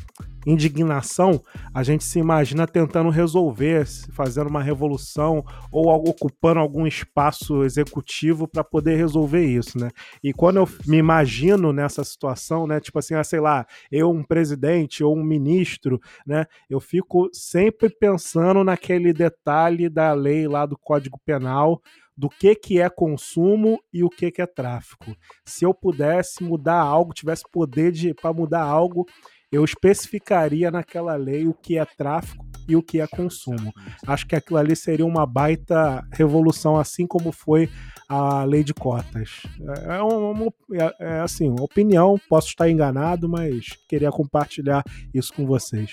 indignação, 0.46 1.42
a 1.74 1.84
gente 1.84 2.04
se 2.04 2.18
imagina 2.20 2.66
tentando 2.66 3.10
resolver, 3.10 3.86
fazendo 4.12 4.48
uma 4.48 4.64
revolução 4.64 5.44
ou 5.72 5.88
ocupando 6.10 6.60
algum 6.60 6.88
espaço 6.88 7.64
executivo 7.64 8.48
para 8.48 8.64
poder 8.64 8.96
resolver 8.96 9.46
isso, 9.46 9.78
né? 9.78 9.90
E 10.24 10.34
quando 10.34 10.58
eu 10.58 10.70
me 10.88 10.98
imagino 10.98 11.74
nessa 11.74 12.04
situação, 12.04 12.66
né, 12.66 12.80
tipo 12.80 12.98
assim, 12.98 13.16
ah, 13.16 13.24
sei 13.24 13.40
lá, 13.40 13.66
eu 13.92 14.10
um 14.10 14.24
presidente 14.24 15.04
ou 15.04 15.16
um 15.16 15.24
ministro, 15.24 16.00
né, 16.26 16.46
eu 16.70 16.80
fico 16.80 17.30
sempre 17.34 17.90
pensando 17.90 18.64
naquele 18.64 19.14
detalhe 19.14 19.90
da 19.90 20.14
lei 20.14 20.48
lá 20.48 20.66
do 20.66 20.78
Código 20.78 21.20
Penal 21.26 21.82
do 22.20 22.28
que 22.30 22.54
que 22.54 22.82
é 22.82 22.90
consumo 22.90 23.80
e 23.94 24.04
o 24.04 24.10
que 24.10 24.30
que 24.30 24.42
é 24.42 24.46
tráfico. 24.46 25.16
Se 25.48 25.64
eu 25.64 25.74
pudesse 25.74 26.44
mudar 26.44 26.82
algo, 26.82 27.14
tivesse 27.14 27.44
poder 27.50 27.94
de 27.94 28.14
para 28.14 28.34
mudar 28.34 28.62
algo, 28.62 29.06
eu 29.50 29.64
especificaria 29.64 30.70
naquela 30.70 31.16
lei 31.16 31.48
o 31.48 31.54
que 31.54 31.78
é 31.78 31.86
tráfico 31.86 32.46
e 32.68 32.76
o 32.76 32.84
que 32.84 33.00
é 33.00 33.08
consumo. 33.08 33.72
Acho 34.06 34.28
que 34.28 34.36
aquilo 34.36 34.60
ali 34.60 34.76
seria 34.76 35.06
uma 35.06 35.26
baita 35.26 36.06
revolução, 36.12 36.78
assim 36.78 37.08
como 37.08 37.32
foi 37.32 37.70
a 38.10 38.44
lei 38.44 38.66
de 38.66 38.74
cotas. 38.74 39.42
É, 39.88 39.96
é 39.96 40.02
uma, 40.02 40.52
é- 40.74 40.96
é 41.00 41.20
assim, 41.22 41.48
uma 41.48 41.64
opinião, 41.64 42.20
posso 42.28 42.50
estar 42.50 42.70
enganado, 42.70 43.30
mas 43.30 43.66
queria 43.88 44.12
compartilhar 44.12 44.84
isso 45.14 45.34
com 45.34 45.46
vocês. 45.46 45.90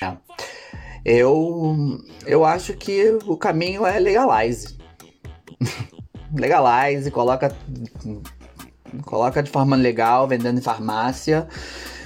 Eu, 1.05 1.77
eu 2.27 2.45
acho 2.45 2.77
que 2.77 3.17
o 3.27 3.37
caminho 3.37 3.87
é 3.87 4.01
legalize. 4.01 4.77
legalize, 6.35 7.11
coloca, 7.11 7.55
coloca 9.05 9.43
de 9.43 9.51
forma 9.51 9.77
legal, 9.77 10.27
vendendo 10.27 10.59
em 10.59 10.63
farmácia, 10.63 11.47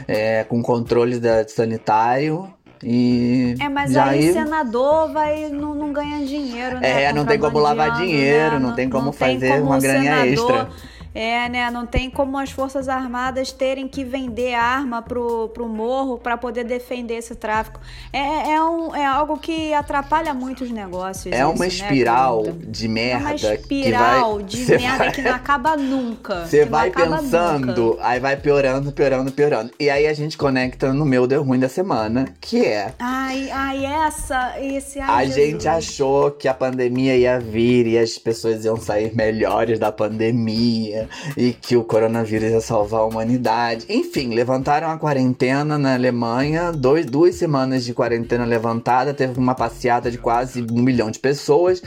é, 0.08 0.44
com 0.44 0.62
controle 0.62 1.18
da, 1.18 1.46
sanitário. 1.46 2.52
E 2.82 3.54
É, 3.60 3.68
mas 3.68 3.92
já 3.92 4.06
aí 4.06 4.20
aí- 4.26 4.32
senador 4.32 5.12
vai, 5.12 5.50
não, 5.50 5.74
não 5.74 5.92
ganha 5.92 6.24
dinheiro, 6.24 6.80
né? 6.80 7.04
É, 7.04 7.12
não 7.12 7.26
tem 7.26 7.38
como 7.38 7.58
lavar 7.58 7.96
dinheiro, 7.98 8.58
não 8.58 8.74
tem 8.74 8.88
como 8.88 9.12
fazer 9.12 9.60
uma 9.60 9.76
o 9.76 9.80
graninha 9.80 10.26
extra. 10.26 10.68
É, 11.14 11.48
né? 11.48 11.70
Não 11.70 11.86
tem 11.86 12.08
como 12.08 12.38
as 12.38 12.50
Forças 12.50 12.88
Armadas 12.88 13.50
terem 13.50 13.88
que 13.88 14.04
vender 14.04 14.54
arma 14.54 15.02
pro, 15.02 15.48
pro 15.48 15.68
morro 15.68 16.18
para 16.18 16.36
poder 16.36 16.64
defender 16.64 17.14
esse 17.14 17.34
tráfico. 17.34 17.80
É, 18.12 18.52
é, 18.52 18.62
um, 18.62 18.94
é 18.94 19.04
algo 19.04 19.36
que 19.38 19.74
atrapalha 19.74 20.32
muito 20.32 20.62
os 20.62 20.70
negócios. 20.70 21.34
é 21.34 21.44
uma 21.44 21.66
isso, 21.66 21.82
né, 21.82 21.88
espiral 21.88 22.42
querido? 22.42 22.66
de 22.70 22.84
É 22.86 22.88
merda 22.88 23.24
uma 23.28 23.34
que 23.34 23.42
vai. 23.46 23.54
espiral 23.56 24.42
de 24.42 24.64
merda 24.66 24.98
vai- 24.98 25.12
que 25.12 25.22
não 25.22 25.34
acaba 25.34 25.76
nunca. 25.76 26.46
Você 26.46 26.64
vai 26.64 26.90
pensando, 26.90 27.82
nunca. 27.82 28.06
aí 28.06 28.20
vai 28.20 28.36
piorando, 28.36 28.92
piorando, 28.92 29.32
piorando. 29.32 29.72
E 29.80 29.90
aí 29.90 30.06
a 30.06 30.12
gente 30.14 30.38
conecta 30.38 30.92
no 30.92 31.04
meu 31.04 31.26
deu 31.26 31.42
ruim 31.42 31.58
da 31.58 31.68
semana, 31.68 32.26
que 32.40 32.64
é 32.64 32.94
Ai, 32.98 33.50
ai, 33.50 33.84
essa, 33.84 34.54
esse, 34.60 35.00
ai, 35.00 35.08
A 35.10 35.26
Jesus. 35.26 35.34
gente 35.44 35.68
achou 35.68 36.30
que 36.30 36.46
a 36.46 36.54
pandemia 36.54 37.16
ia 37.16 37.40
vir 37.40 37.86
e 37.86 37.98
as 37.98 38.16
pessoas 38.18 38.64
iam 38.64 38.76
sair 38.76 39.14
melhores 39.14 39.78
da 39.78 39.90
pandemia 39.90 40.99
e 41.36 41.52
que 41.52 41.76
o 41.76 41.84
coronavírus 41.84 42.50
ia 42.50 42.60
salvar 42.60 43.00
a 43.00 43.04
humanidade. 43.04 43.86
Enfim, 43.88 44.34
levantaram 44.34 44.90
a 44.90 44.98
quarentena 44.98 45.78
na 45.78 45.94
Alemanha, 45.94 46.72
dois, 46.72 47.06
duas 47.06 47.34
semanas 47.34 47.84
de 47.84 47.94
quarentena 47.94 48.44
levantada, 48.44 49.14
teve 49.14 49.38
uma 49.38 49.54
passeata 49.54 50.10
de 50.10 50.18
quase 50.18 50.62
um 50.70 50.82
milhão 50.82 51.10
de 51.10 51.18
pessoas 51.18 51.82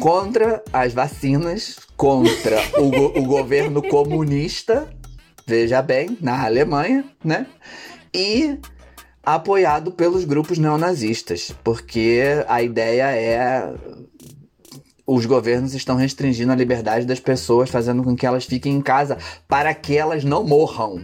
contra 0.00 0.62
as 0.72 0.92
vacinas, 0.92 1.76
contra 1.96 2.56
o, 2.78 3.18
o 3.18 3.24
governo 3.24 3.82
comunista, 3.82 4.88
veja 5.46 5.82
bem, 5.82 6.16
na 6.20 6.44
Alemanha, 6.44 7.04
né? 7.24 7.46
E 8.14 8.58
apoiado 9.24 9.92
pelos 9.92 10.24
grupos 10.24 10.56
neonazistas, 10.56 11.54
porque 11.62 12.22
a 12.48 12.62
ideia 12.62 13.14
é 13.14 13.74
os 15.10 15.24
governos 15.24 15.72
estão 15.72 15.96
restringindo 15.96 16.52
a 16.52 16.54
liberdade 16.54 17.06
das 17.06 17.18
pessoas, 17.18 17.70
fazendo 17.70 18.02
com 18.02 18.14
que 18.14 18.26
elas 18.26 18.44
fiquem 18.44 18.74
em 18.74 18.82
casa 18.82 19.16
para 19.48 19.72
que 19.72 19.96
elas 19.96 20.22
não 20.22 20.44
morram. 20.44 21.00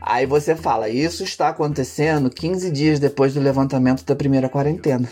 Aí 0.00 0.24
você 0.24 0.54
fala, 0.54 0.88
isso 0.88 1.24
está 1.24 1.48
acontecendo 1.48 2.30
15 2.30 2.70
dias 2.70 3.00
depois 3.00 3.34
do 3.34 3.40
levantamento 3.40 4.04
da 4.04 4.14
primeira 4.14 4.48
quarentena. 4.48 5.10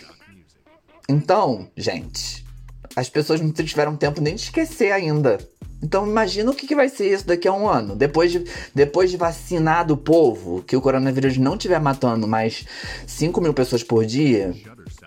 Então, 1.08 1.68
gente, 1.76 2.46
as 2.94 3.08
pessoas 3.08 3.40
não 3.40 3.50
tiveram 3.50 3.96
tempo 3.96 4.20
nem 4.20 4.36
de 4.36 4.42
esquecer 4.42 4.92
ainda. 4.92 5.38
Então 5.82 6.06
imagina 6.06 6.50
o 6.50 6.54
que, 6.54 6.74
vai 6.74 6.88
ser 6.88 7.12
isso 7.12 7.26
daqui 7.26 7.48
a 7.48 7.52
um 7.52 7.66
ano. 7.66 7.96
Depois 7.96 8.30
de, 8.30 8.44
depois 8.74 9.11
de 9.11 9.16
vacinado 9.16 9.94
o 9.94 9.96
povo, 9.96 10.62
que 10.62 10.76
o 10.76 10.80
coronavírus 10.80 11.38
não 11.38 11.54
estiver 11.54 11.80
matando 11.80 12.28
mais 12.28 12.64
5 13.06 13.40
mil 13.40 13.54
pessoas 13.54 13.82
por 13.82 14.04
dia, 14.04 14.54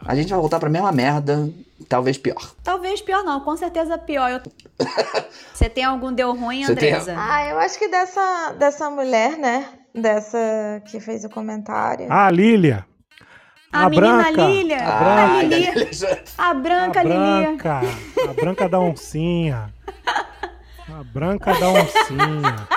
a 0.05 0.15
gente 0.15 0.29
vai 0.29 0.39
voltar 0.39 0.59
pra 0.59 0.69
mesma 0.69 0.91
merda, 0.91 1.49
talvez 1.87 2.17
pior. 2.17 2.53
Talvez 2.63 3.01
pior 3.01 3.23
não, 3.23 3.39
com 3.41 3.55
certeza 3.57 3.97
pior. 3.97 4.29
Eu- 4.29 4.41
Você 5.53 5.69
tem 5.69 5.83
algum 5.83 6.11
deu 6.11 6.33
ruim, 6.35 6.65
Você 6.65 6.75
tem- 6.75 6.91
Andresa? 6.91 7.15
Ah, 7.17 7.45
eu 7.47 7.59
acho 7.59 7.77
que 7.77 7.87
dessa, 7.87 8.53
dessa 8.57 8.89
mulher, 8.89 9.37
né? 9.37 9.67
Dessa 9.93 10.81
que 10.85 10.99
fez 10.99 11.23
o 11.23 11.29
comentário. 11.29 12.07
Ah, 12.09 12.29
Lília! 12.31 12.85
A, 13.71 13.85
a 13.85 13.89
menina 13.89 14.23
branca. 14.23 14.45
Lilia. 14.45 14.77
A 14.79 14.97
A, 14.97 15.03
branca. 15.39 15.43
Lilia. 15.55 15.87
Ah, 16.37 16.49
A 16.49 16.53
branca 16.53 16.99
a 16.99 17.03
Lilia. 17.03 17.17
branca, 17.47 17.81
a 18.29 18.33
branca 18.33 18.69
da 18.69 18.79
oncinha. 18.79 19.73
A 20.89 21.03
branca 21.03 21.53
da 21.59 21.69
oncinha. 21.69 22.67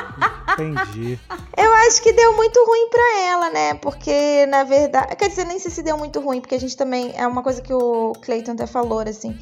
Entendi. 0.52 1.18
Eu 1.56 1.74
acho 1.86 2.02
que 2.02 2.12
deu 2.12 2.34
muito 2.36 2.64
ruim 2.64 2.88
pra 2.88 3.20
ela, 3.28 3.50
né? 3.50 3.74
Porque, 3.74 4.46
na 4.46 4.64
verdade. 4.64 5.14
Quer 5.16 5.28
dizer, 5.28 5.44
nem 5.44 5.58
sei 5.58 5.70
se 5.70 5.82
deu 5.82 5.98
muito 5.98 6.20
ruim, 6.20 6.40
porque 6.40 6.54
a 6.54 6.60
gente 6.60 6.76
também. 6.76 7.12
É 7.16 7.26
uma 7.26 7.42
coisa 7.42 7.60
que 7.60 7.72
o 7.72 8.12
Clayton 8.22 8.52
até 8.52 8.66
falou, 8.66 9.00
assim. 9.00 9.36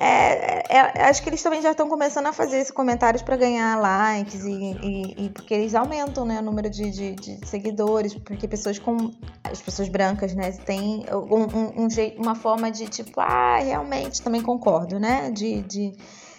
É, 0.00 0.76
é- 0.76 1.08
acho 1.08 1.20
que 1.22 1.28
eles 1.28 1.42
também 1.42 1.60
já 1.60 1.72
estão 1.72 1.88
começando 1.88 2.28
a 2.28 2.32
fazer 2.32 2.58
esses 2.58 2.70
comentários 2.70 3.20
pra 3.20 3.36
ganhar 3.36 3.76
likes 3.80 4.44
e, 4.44 4.52
e- 4.80 5.24
e 5.26 5.30
porque 5.30 5.52
eles 5.52 5.74
aumentam 5.74 6.24
né, 6.24 6.38
o 6.38 6.42
número 6.42 6.70
de, 6.70 6.88
de- 6.92 7.14
de 7.16 7.44
seguidores, 7.44 8.14
porque 8.14 8.46
pessoas 8.46 8.78
com 8.78 9.10
as 9.42 9.60
pessoas 9.60 9.88
brancas, 9.88 10.34
né, 10.34 10.52
têm 10.52 11.04
um, 11.10 11.34
um- 11.42 11.84
um 11.84 11.88
uma 12.16 12.36
forma 12.36 12.70
de 12.70 12.86
tipo, 12.86 13.20
ah, 13.20 13.58
realmente 13.58 14.22
também 14.22 14.40
concordo, 14.40 15.00
né, 15.00 15.32
de, 15.32 15.62
de, 15.62 15.92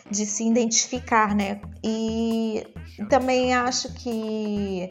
de 0.09 0.25
se 0.25 0.47
identificar, 0.47 1.35
né, 1.35 1.61
e 1.83 2.65
também 3.09 3.53
acho 3.53 3.93
que 3.93 4.89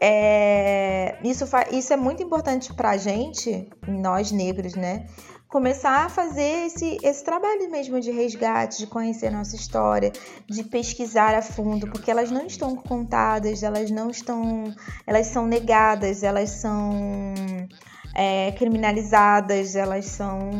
é, 0.00 1.18
isso, 1.24 1.44
isso 1.72 1.92
é 1.92 1.96
muito 1.96 2.22
importante 2.22 2.74
pra 2.74 2.96
gente, 2.96 3.68
nós 3.86 4.30
negros, 4.30 4.74
né? 4.74 5.06
começar 5.54 6.06
a 6.06 6.08
fazer 6.08 6.66
esse, 6.66 6.98
esse 7.00 7.22
trabalho 7.22 7.70
mesmo 7.70 8.00
de 8.00 8.10
resgate, 8.10 8.78
de 8.78 8.88
conhecer 8.88 9.28
a 9.28 9.30
nossa 9.30 9.54
história, 9.54 10.10
de 10.48 10.64
pesquisar 10.64 11.32
a 11.32 11.40
fundo, 11.40 11.86
porque 11.86 12.10
elas 12.10 12.28
não 12.28 12.44
estão 12.44 12.74
contadas, 12.74 13.62
elas 13.62 13.88
não 13.88 14.10
estão. 14.10 14.74
Elas 15.06 15.28
são 15.28 15.46
negadas, 15.46 16.24
elas 16.24 16.50
são 16.50 16.92
é, 18.16 18.50
criminalizadas, 18.58 19.76
elas 19.76 20.06
são 20.06 20.50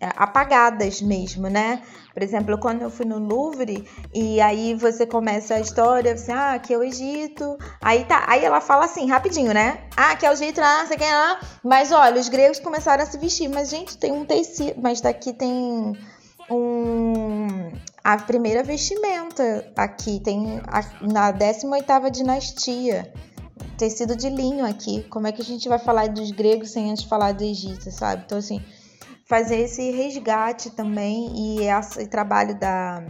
é, 0.00 0.08
apagadas 0.16 1.00
mesmo, 1.00 1.48
né? 1.48 1.80
Por 2.16 2.22
exemplo, 2.22 2.56
quando 2.56 2.80
eu 2.80 2.88
fui 2.88 3.04
no 3.04 3.18
Louvre 3.18 3.86
e 4.14 4.40
aí 4.40 4.72
você 4.72 5.04
começa 5.04 5.56
a 5.56 5.60
história, 5.60 6.14
assim, 6.14 6.32
ah, 6.32 6.54
aqui 6.54 6.72
é 6.72 6.78
o 6.78 6.82
Egito. 6.82 7.58
Aí 7.78 8.06
tá, 8.06 8.24
aí 8.26 8.42
ela 8.42 8.58
fala 8.58 8.86
assim, 8.86 9.06
rapidinho, 9.06 9.52
né? 9.52 9.80
Ah, 9.94 10.12
aqui 10.12 10.24
é 10.24 10.30
o 10.30 10.32
Egito, 10.32 10.58
ah, 10.62 10.86
sei 10.88 10.96
quem 10.96 11.12
lá. 11.12 11.38
Mas 11.62 11.92
olha, 11.92 12.18
os 12.18 12.30
gregos 12.30 12.58
começaram 12.58 13.02
a 13.02 13.06
se 13.06 13.18
vestir, 13.18 13.50
mas 13.50 13.68
gente, 13.68 13.98
tem 13.98 14.12
um 14.12 14.24
tecido, 14.24 14.80
mas 14.80 15.02
daqui 15.02 15.34
tem 15.34 15.92
um 16.48 17.70
a 18.02 18.16
primeira 18.16 18.62
vestimenta 18.62 19.70
aqui 19.76 20.18
tem 20.18 20.62
a, 20.68 20.82
na 21.02 21.30
18ª 21.34 22.10
dinastia 22.10 23.12
tecido 23.76 24.16
de 24.16 24.30
linho 24.30 24.64
aqui. 24.64 25.02
Como 25.10 25.26
é 25.26 25.32
que 25.32 25.42
a 25.42 25.44
gente 25.44 25.68
vai 25.68 25.78
falar 25.78 26.08
dos 26.08 26.30
gregos 26.30 26.70
sem 26.70 26.90
antes 26.90 27.04
falar 27.04 27.32
do 27.32 27.44
Egito, 27.44 27.90
sabe? 27.90 28.22
Então, 28.24 28.38
assim, 28.38 28.62
fazer 29.26 29.60
esse 29.60 29.90
resgate 29.90 30.70
também 30.70 31.30
e 31.34 31.68
esse 31.68 32.06
trabalho 32.06 32.54
da 32.58 33.02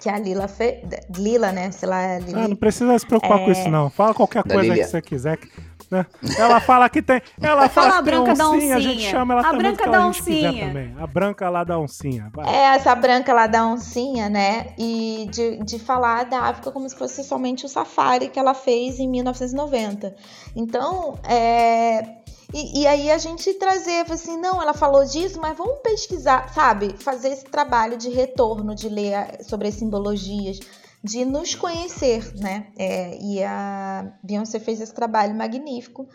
que 0.00 0.08
a 0.08 0.18
Lila 0.18 0.48
fez. 0.48 0.80
Lila, 1.16 1.52
né? 1.52 1.70
Sei 1.70 1.88
lá, 1.88 2.02
é 2.02 2.18
Lili. 2.18 2.34
Ah, 2.40 2.48
não 2.48 2.56
precisa 2.56 2.98
se 2.98 3.06
preocupar 3.06 3.38
É. 3.40 3.44
com 3.44 3.52
isso, 3.52 3.68
não. 3.68 3.88
Fala 3.88 4.12
qualquer 4.12 4.42
Da 4.42 4.54
coisa 4.54 4.68
Lilia. 4.70 4.84
que 4.84 4.90
você 4.90 5.00
quiser. 5.00 5.36
que- 5.36 5.48
né? 5.92 6.06
Ela 6.38 6.58
fala 6.58 6.88
que 6.88 7.02
tem. 7.02 7.20
Ela 7.40 7.68
fala 7.68 7.88
Fala 7.90 7.98
a 7.98 8.02
branca 8.02 8.34
da 8.34 8.48
oncinha, 8.48 8.76
a 8.76 8.80
gente 8.80 9.02
chama 9.02 9.34
ela 9.34 9.42
A 9.42 9.50
também 9.50 9.60
branca 9.74 9.90
da 9.90 10.06
oncinha. 10.06 10.66
também. 10.68 10.96
A 10.98 11.06
branca 11.06 11.50
lá 11.50 11.64
da 11.64 11.78
oncinha. 11.78 12.30
Vai. 12.34 12.48
É 12.48 12.74
essa 12.76 12.94
branca 12.94 13.32
lá 13.34 13.46
da 13.46 13.64
oncinha, 13.66 14.28
né? 14.30 14.68
E 14.78 15.28
de, 15.30 15.58
de 15.58 15.78
falar 15.78 16.24
da 16.24 16.40
África 16.44 16.72
como 16.72 16.88
se 16.88 16.96
fosse 16.96 17.22
somente 17.22 17.66
o 17.66 17.68
safari 17.68 18.28
que 18.30 18.38
ela 18.38 18.54
fez 18.54 18.98
em 18.98 19.06
1990. 19.08 20.16
Então, 20.56 21.18
é. 21.28 22.21
E, 22.52 22.80
e 22.82 22.86
aí 22.86 23.10
a 23.10 23.18
gente 23.18 23.52
trazer, 23.54 24.04
assim, 24.10 24.36
não, 24.36 24.60
ela 24.60 24.74
falou 24.74 25.04
disso, 25.04 25.40
mas 25.40 25.56
vamos 25.56 25.78
pesquisar, 25.82 26.52
sabe? 26.52 26.94
Fazer 26.98 27.28
esse 27.30 27.44
trabalho 27.44 27.96
de 27.96 28.10
retorno, 28.10 28.74
de 28.74 28.88
ler 28.88 29.14
a- 29.14 29.38
sobre 29.42 29.68
as 29.68 29.74
simbologias, 29.74 30.60
de 31.02 31.24
nos 31.24 31.54
conhecer, 31.54 32.32
né? 32.36 32.66
É, 32.76 33.18
e 33.20 33.42
a 33.42 34.12
Beyoncé 34.22 34.60
fez 34.60 34.80
esse 34.80 34.94
trabalho 34.94 35.34
magnífico 35.34 36.06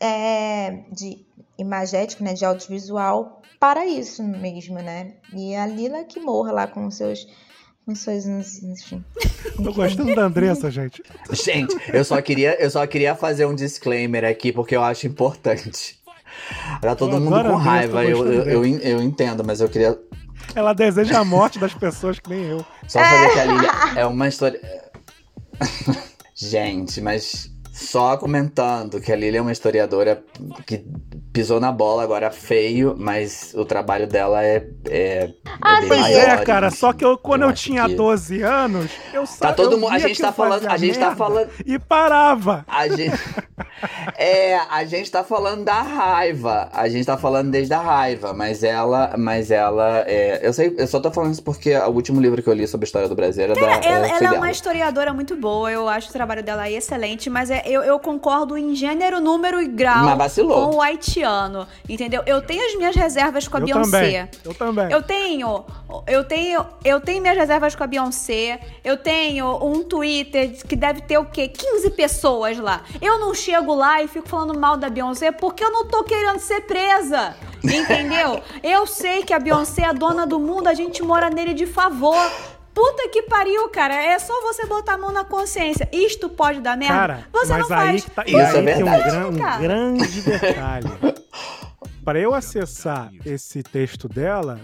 é, 0.00 0.84
de 0.92 1.24
imagético, 1.56 2.22
né? 2.22 2.34
De 2.34 2.44
audiovisual 2.44 3.40
para 3.58 3.86
isso 3.86 4.22
mesmo, 4.22 4.74
né? 4.80 5.14
E 5.32 5.54
a 5.54 5.66
Lila 5.66 6.04
que 6.04 6.20
morra 6.20 6.52
lá 6.52 6.66
com 6.66 6.90
seus. 6.90 7.26
Seus. 7.94 8.26
Enfim. 8.62 9.04
Tô 9.56 9.72
gostando 9.72 10.14
da 10.14 10.24
Andressa, 10.24 10.70
gente. 10.70 11.02
Gente, 11.30 11.76
eu 11.92 12.04
só 12.04 12.20
queria, 12.20 12.60
eu 12.60 12.70
só 12.70 12.86
queria 12.86 13.14
fazer 13.14 13.46
um 13.46 13.54
disclaimer 13.54 14.24
aqui 14.24 14.52
porque 14.52 14.74
eu 14.74 14.82
acho 14.82 15.06
importante. 15.06 15.98
Tá 16.80 16.94
todo 16.94 17.16
Eu 17.16 17.20
mundo 17.20 17.42
com 17.44 17.54
raiva, 17.56 18.04
eu, 18.04 18.26
eu, 18.26 18.42
eu, 18.44 18.64
eu 18.64 19.02
entendo, 19.02 19.42
mas 19.44 19.60
eu 19.60 19.68
queria 19.68 19.98
Ela 20.54 20.72
deseja 20.74 21.20
a 21.20 21.24
morte 21.24 21.58
das 21.58 21.72
pessoas 21.72 22.18
que 22.18 22.28
nem 22.28 22.44
eu. 22.44 22.64
só 22.86 22.98
fazer 22.98 23.32
que 23.32 23.38
a 23.40 23.44
Lilia 23.46 23.70
é 23.96 24.06
uma 24.06 24.28
história. 24.28 24.60
Gente, 26.34 27.00
mas 27.00 27.50
só 27.76 28.16
comentando 28.16 29.00
que 29.00 29.12
a 29.12 29.16
Lilia 29.16 29.38
é 29.38 29.42
uma 29.42 29.52
historiadora 29.52 30.24
que 30.66 30.82
pisou 31.30 31.60
na 31.60 31.70
bola 31.70 32.02
agora 32.02 32.30
feio, 32.30 32.96
mas 32.98 33.52
o 33.54 33.66
trabalho 33.66 34.06
dela 34.06 34.42
é. 34.42 34.66
é 34.88 35.30
Ah, 35.60 35.76
é 35.76 35.80
bem 35.80 35.82
sim. 35.82 35.88
Mas 35.88 36.00
maior, 36.00 36.38
é, 36.40 36.44
cara, 36.44 36.70
só 36.70 36.94
que 36.94 37.04
eu, 37.04 37.18
quando 37.18 37.42
eu 37.42 37.50
eu, 37.50 37.54
tinha 37.54 37.86
que- 37.86 37.94
12 37.94 38.40
anos, 38.40 38.90
eu 39.12 39.26
só 39.26 39.46
Tá 39.46 39.52
todo 39.52 39.76
mundo. 39.76 39.92
A 39.92 39.98
via 39.98 40.08
gente 40.08 40.22
tá 40.22 40.32
falando. 40.32 40.66
A 40.66 40.76
gente 40.78 40.98
tá 40.98 41.14
falando. 41.14 41.50
E 41.66 41.78
parava. 41.78 42.64
A 42.66 42.88
gente. 42.88 43.12
É, 44.16 44.56
a 44.70 44.84
gente 44.84 45.10
tá 45.10 45.22
falando 45.22 45.62
da 45.64 45.82
raiva. 45.82 46.70
A 46.72 46.88
gente 46.88 47.04
tá 47.04 47.18
falando 47.18 47.50
desde 47.50 47.74
a 47.74 47.80
raiva, 47.80 48.32
mas 48.32 48.62
ela. 48.62 49.14
Mas 49.18 49.50
ela. 49.50 50.02
É, 50.06 50.40
eu 50.42 50.52
sei, 50.52 50.74
eu 50.78 50.86
só 50.86 50.98
tô 50.98 51.10
falando 51.10 51.32
isso 51.32 51.42
porque 51.42 51.76
o 51.76 51.90
último 51.90 52.18
livro 52.20 52.42
que 52.42 52.48
eu 52.48 52.54
li 52.54 52.66
sobre 52.66 52.84
a 52.84 52.86
história 52.86 53.08
do 53.08 53.14
Brasil 53.14 53.44
era 53.44 53.54
da. 53.54 53.60
Ela, 53.60 53.74
é, 53.76 54.08
ela 54.08 54.18
foi 54.18 54.26
é 54.26 54.30
uma 54.32 54.50
historiadora 54.50 55.12
muito 55.12 55.36
boa, 55.36 55.70
eu 55.70 55.86
acho 55.88 56.08
o 56.08 56.12
trabalho 56.12 56.42
dela 56.42 56.70
excelente, 56.70 57.28
mas 57.28 57.50
é- 57.50 57.62
eu, 57.66 57.82
eu 57.82 57.98
concordo 57.98 58.56
em 58.56 58.74
gênero, 58.74 59.20
número 59.20 59.60
e 59.60 59.66
grau 59.66 60.06
com 60.36 60.76
o 60.76 60.82
haitiano, 60.82 61.66
entendeu? 61.88 62.22
Eu 62.26 62.42
tenho 62.42 62.64
as 62.66 62.74
minhas 62.76 62.94
reservas 62.94 63.48
com 63.48 63.56
a 63.56 63.60
eu 63.60 63.66
Beyoncé. 63.66 63.90
também. 63.90 64.28
Eu 64.44 64.54
também. 64.54 64.92
Eu 64.92 65.02
tenho, 65.02 65.64
eu 66.06 66.24
tenho, 66.24 66.66
eu 66.84 67.00
tenho 67.00 67.22
minhas 67.22 67.36
reservas 67.36 67.74
com 67.74 67.84
a 67.84 67.86
Beyoncé. 67.86 68.60
Eu 68.84 68.96
tenho 68.96 69.64
um 69.64 69.82
Twitter 69.82 70.56
que 70.66 70.76
deve 70.76 71.02
ter 71.02 71.18
o 71.18 71.24
quê? 71.24 71.48
15 71.48 71.90
pessoas 71.90 72.58
lá. 72.58 72.82
Eu 73.00 73.18
não 73.18 73.34
chego 73.34 73.74
lá 73.74 74.02
e 74.02 74.08
fico 74.08 74.28
falando 74.28 74.58
mal 74.58 74.76
da 74.76 74.88
Beyoncé 74.88 75.32
porque 75.32 75.64
eu 75.64 75.70
não 75.70 75.86
tô 75.86 76.04
querendo 76.04 76.38
ser 76.38 76.62
presa. 76.62 77.36
Entendeu? 77.62 78.40
eu 78.62 78.86
sei 78.86 79.22
que 79.22 79.32
a 79.32 79.38
Beyoncé 79.38 79.82
é 79.82 79.86
a 79.86 79.92
dona 79.92 80.26
do 80.26 80.38
mundo, 80.38 80.68
a 80.68 80.74
gente 80.74 81.02
mora 81.02 81.30
nele 81.30 81.54
de 81.54 81.66
favor. 81.66 82.16
Puta 82.76 83.08
que 83.08 83.22
pariu, 83.22 83.70
cara. 83.70 83.94
É 83.94 84.18
só 84.18 84.38
você 84.42 84.66
botar 84.66 84.92
a 84.94 84.98
mão 84.98 85.10
na 85.10 85.24
consciência. 85.24 85.88
Isto 85.90 86.28
pode 86.28 86.60
dar 86.60 86.76
merda? 86.76 86.94
Cara, 86.94 87.26
você 87.32 87.52
mas 87.54 87.68
não 87.70 87.78
aí, 87.78 87.86
faz. 87.86 88.04
que 88.04 88.10
tá, 88.10 88.24
Isso 88.26 88.36
aí 88.36 88.42
é 88.44 88.52
tem 88.52 88.60
um, 88.60 88.64
verdade. 88.86 89.10
gran- 89.10 89.28
um 89.28 89.60
grande 89.62 90.20
detalhe. 90.22 90.88
Para 92.04 92.20
eu 92.20 92.34
acessar 92.34 93.10
esse 93.24 93.62
texto 93.62 94.06
dela, 94.08 94.60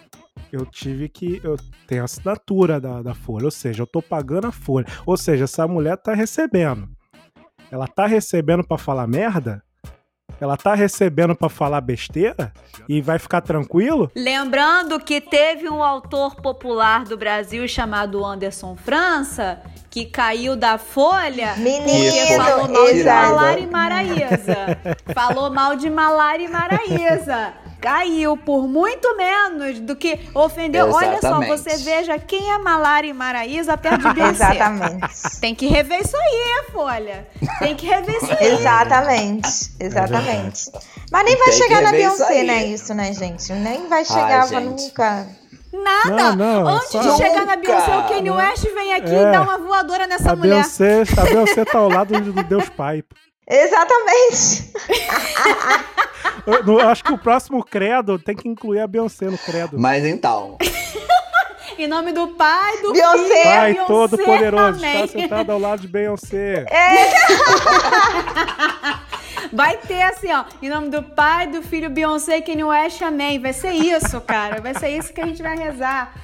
eu 0.52 0.66
tive 0.66 1.08
que. 1.08 1.40
Eu 1.42 1.56
tenho 1.86 2.02
a 2.02 2.04
assinatura 2.04 2.78
da, 2.78 3.00
da 3.00 3.14
Folha, 3.14 3.46
ou 3.46 3.50
seja, 3.50 3.82
eu 3.82 3.86
tô 3.86 4.02
pagando 4.02 4.46
a 4.46 4.52
Folha. 4.52 4.86
Ou 5.06 5.16
seja, 5.16 5.44
essa 5.44 5.66
mulher 5.66 5.96
tá 5.96 6.12
recebendo. 6.14 6.88
Ela 7.70 7.88
tá 7.88 8.06
recebendo 8.06 8.62
pra 8.62 8.76
falar 8.76 9.06
merda? 9.06 9.62
Ela 10.43 10.57
tá 10.57 10.74
recebendo 10.74 11.36
pra 11.36 11.49
falar 11.49 11.80
besteira? 11.80 12.53
E 12.88 13.01
vai 13.01 13.16
ficar 13.16 13.40
tranquilo? 13.43 14.11
Lembrando 14.12 14.99
que 14.99 15.20
teve 15.20 15.68
um 15.68 15.80
autor 15.80 16.34
popular 16.34 17.05
do 17.05 17.16
Brasil 17.16 17.68
chamado 17.68 18.24
Anderson 18.24 18.74
França, 18.74 19.61
que 19.88 20.05
caiu 20.05 20.57
da 20.57 20.78
folha 20.78 21.55
Menino, 21.59 21.84
porque 21.84 22.36
falou 22.36 22.68
mal 22.68 22.93
de. 22.93 23.05
Malara 23.05 23.61
e 23.61 23.66
Maraísa. 23.68 24.57
falou 25.14 25.51
mal 25.53 25.76
de 25.76 25.88
Malara 25.88 26.43
e 26.43 26.49
Maraísa. 26.49 27.53
Caiu 27.83 28.37
por 28.37 28.68
muito 28.68 29.16
menos 29.16 29.80
do 29.80 29.97
que 29.97 30.18
ofendeu. 30.35 30.87
Olha 30.93 31.12
só, 31.20 31.28
Exatamente. 31.28 31.49
você 31.51 31.76
veja 31.78 32.16
quem 32.18 32.53
é 32.53 32.59
Malara 32.59 33.05
e 33.07 33.12
Maraísa 33.12 33.76
perto 33.76 34.09
de 34.09 34.14
Beyoncé. 34.14 34.55
Exatamente. 34.55 35.41
Tem 35.41 35.55
que 35.55 35.66
rever 35.66 36.01
isso 36.01 36.16
aí, 36.16 36.64
Folha. 36.72 37.26
Tem 37.59 37.74
que 37.74 37.85
rever 37.87 38.16
isso 38.22 38.33
aí. 38.33 38.53
Exatamente, 38.53 39.49
exatamente. 39.80 40.70
Mas 41.11 41.24
nem 41.24 41.37
vai 41.37 41.49
Tem 41.51 41.59
chegar 41.59 41.83
na 41.83 41.91
Beyoncé, 41.91 42.43
né? 42.45 42.64
Isso, 42.66 42.95
né, 42.95 43.12
gente? 43.12 43.53
Nem 43.53 43.89
vai 43.89 44.05
chegar 44.05 44.47
gente. 44.49 44.85
nunca. 44.85 45.26
Nada. 45.72 46.37
Não, 46.37 46.37
não, 46.37 46.68
Antes 46.68 46.89
só- 46.91 47.01
de 47.01 47.16
chegar 47.16 47.47
na. 47.47 47.57
Beyoncé, 47.57 47.97
o 47.99 48.03
Kanye 48.05 48.30
West 48.30 48.62
vem 48.74 48.93
aqui 48.95 49.11
É. 49.14 49.22
e 49.28 49.33
dá 49.33 49.43
uma 49.43 49.59
voadora 49.59 50.07
nessa 50.07 50.33
a 50.33 50.37
mulher. 50.37 50.51
Beyoncé, 50.55 51.03
a 51.18 51.22
Beyoncé 51.24 51.64
tá 51.64 51.78
ao 51.78 51.89
lado 51.89 52.20
do 52.20 52.43
Deus 52.45 52.68
Pai. 52.68 53.03
Exatamente. 53.49 54.72
Eu, 56.47 56.78
eu 56.78 56.88
acho 56.88 57.05
que 57.05 57.12
o 57.12 57.18
próximo 57.18 57.62
credo 57.64 58.18
tem 58.18 58.34
que 58.34 58.49
incluir 58.49 58.80
a 58.80 58.86
Beyoncé 58.86 59.26
no 59.26 59.38
credo. 59.38 59.78
Mas 59.78 60.05
então. 60.05 60.57
Em 61.78 61.86
nome 61.86 62.12
do 62.12 62.28
pai, 62.28 62.82
do 62.82 62.93
Beyoncé. 62.93 63.18
filho, 63.18 63.43
Pai 63.45 63.72
Beyoncé 63.72 63.86
Todo-Poderoso 63.86 64.78
também. 64.78 65.05
está 65.05 65.18
sentado 65.20 65.51
ao 65.51 65.59
lado 65.59 65.80
de 65.80 65.88
Beyoncé. 65.88 66.66
Vai 69.53 69.76
ter 69.78 70.03
assim, 70.03 70.30
ó, 70.32 70.45
em 70.62 70.68
nome 70.68 70.88
do 70.90 71.03
pai, 71.03 71.47
do 71.47 71.62
filho, 71.62 71.90
Beyoncé 71.90 72.38
e 72.38 72.43
Kanye 72.43 72.64
West, 72.64 73.03
amém. 73.03 73.38
Vai 73.38 73.53
ser 73.53 73.72
isso, 73.72 74.20
cara. 74.20 74.61
Vai 74.61 74.74
ser 74.74 74.90
isso 74.90 75.12
que 75.12 75.20
a 75.20 75.26
gente 75.26 75.43
vai 75.43 75.57
rezar. 75.57 76.14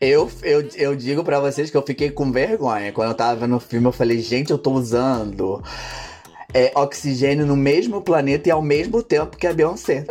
Eu, 0.00 0.30
eu, 0.42 0.68
eu 0.74 0.94
digo 0.94 1.24
pra 1.24 1.40
vocês 1.40 1.70
que 1.70 1.76
eu 1.76 1.82
fiquei 1.82 2.10
com 2.10 2.30
vergonha. 2.30 2.92
Quando 2.92 3.08
eu 3.08 3.14
tava 3.14 3.36
vendo 3.36 3.56
o 3.56 3.60
filme, 3.60 3.86
eu 3.86 3.92
falei, 3.92 4.18
gente, 4.20 4.50
eu 4.50 4.58
tô 4.58 4.72
usando 4.72 5.62
é, 6.54 6.72
oxigênio 6.76 7.44
no 7.44 7.56
mesmo 7.56 8.00
planeta 8.00 8.48
e 8.48 8.52
ao 8.52 8.62
mesmo 8.62 9.02
tempo 9.02 9.36
que 9.36 9.46
a 9.46 9.52
Beyoncé. 9.52 10.06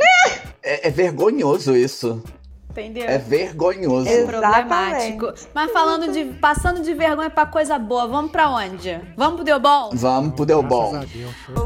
É, 0.62 0.88
é 0.88 0.92
vergonhoso 0.92 1.76
isso. 1.76 2.22
Entendeu? 2.70 3.08
É 3.08 3.20
vergonhoso. 3.20 4.10
Exato. 4.10 4.40
Problemático. 4.40 5.34
Mas 5.54 5.72
falando 5.72 6.12
de. 6.12 6.26
Passando 6.40 6.82
de 6.82 6.94
vergonha 6.94 7.30
pra 7.30 7.46
coisa 7.46 7.78
boa, 7.78 8.08
vamos 8.08 8.32
pra 8.32 8.50
onde? 8.50 9.00
Vamos 9.16 9.36
pro 9.36 9.44
Deu 9.44 9.60
Bom? 9.60 9.92
Vamos 9.94 10.34
pro 10.34 10.46
Deu 10.46 10.64
Bom. 10.64 10.92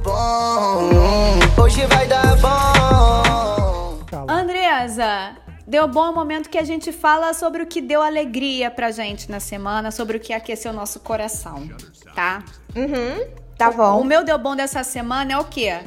Bom, 0.04 1.64
hoje 1.64 1.86
vai 1.86 2.06
dar 2.08 2.36
bom. 2.38 4.00
Andresa, 4.28 5.38
deu 5.66 5.88
bom 5.88 6.12
o 6.12 6.14
momento 6.14 6.50
que 6.50 6.58
a 6.58 6.64
gente 6.64 6.92
fala 6.92 7.34
sobre 7.34 7.64
o 7.64 7.68
que 7.68 7.82
deu 7.82 8.02
alegria 8.02 8.70
pra 8.70 8.92
gente 8.92 9.32
na 9.32 9.40
semana, 9.40 9.92
sobre 9.92 10.18
o 10.18 10.20
que 10.20 10.34
aqueceu 10.34 10.72
o 10.72 10.76
nosso 10.76 11.00
coração, 11.00 11.70
tá? 12.14 12.44
Uhum, 12.76 13.26
tá 13.58 13.70
O 13.70 13.74
bom. 13.74 14.04
meu 14.04 14.24
deu 14.24 14.38
bom 14.38 14.56
dessa 14.56 14.84
semana 14.84 15.34
é 15.34 15.38
o 15.38 15.46
quê? 15.46 15.80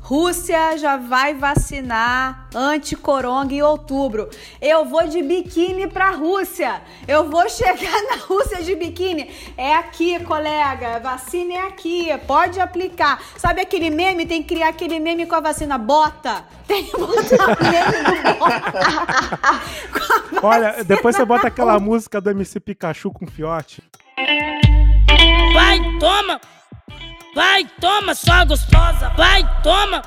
Rússia 0.00 0.78
já 0.78 0.96
vai 0.96 1.34
vacinar 1.34 2.48
anti-coronga 2.54 3.52
em 3.52 3.60
outubro. 3.60 4.30
Eu 4.58 4.86
vou 4.86 5.06
de 5.06 5.20
biquíni 5.20 5.86
pra 5.86 6.12
Rússia. 6.12 6.80
Eu 7.06 7.28
vou 7.28 7.46
chegar 7.50 8.02
na 8.04 8.16
Rússia 8.24 8.62
de 8.62 8.74
biquíni. 8.74 9.30
É 9.54 9.74
aqui, 9.74 10.18
colega. 10.24 10.98
Vacina 11.00 11.52
é 11.52 11.66
aqui. 11.66 12.08
Pode 12.26 12.58
aplicar. 12.58 13.22
Sabe 13.36 13.60
aquele 13.60 13.90
meme? 13.90 14.24
Tem 14.24 14.42
que 14.42 14.54
criar 14.54 14.68
aquele 14.68 14.98
meme 14.98 15.26
com 15.26 15.34
a 15.34 15.40
vacina. 15.40 15.76
Bota. 15.76 16.42
Tem 16.66 16.84
que 16.84 16.92
botar 16.96 17.44
o 17.44 17.64
meme 17.64 18.32
do 18.32 18.38
bota. 18.38 18.72
Olha, 20.42 20.84
depois 20.84 21.16
você 21.16 21.24
bota 21.26 21.48
aquela 21.48 21.78
música 21.78 22.18
do 22.18 22.30
MC 22.30 22.60
Pikachu 22.60 23.10
com 23.10 23.26
fiote. 23.26 23.82
Vai, 25.52 25.78
toma! 26.00 26.40
Vai, 27.38 27.64
toma, 27.80 28.16
sua 28.16 28.44
gostosa! 28.44 29.10
Vai, 29.10 29.44
toma! 29.62 30.02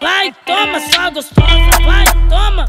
Vai, 0.00 0.34
toma, 0.46 0.80
sua 0.80 1.10
gostosa! 1.10 1.82
Vai, 1.84 2.06
toma! 2.30 2.64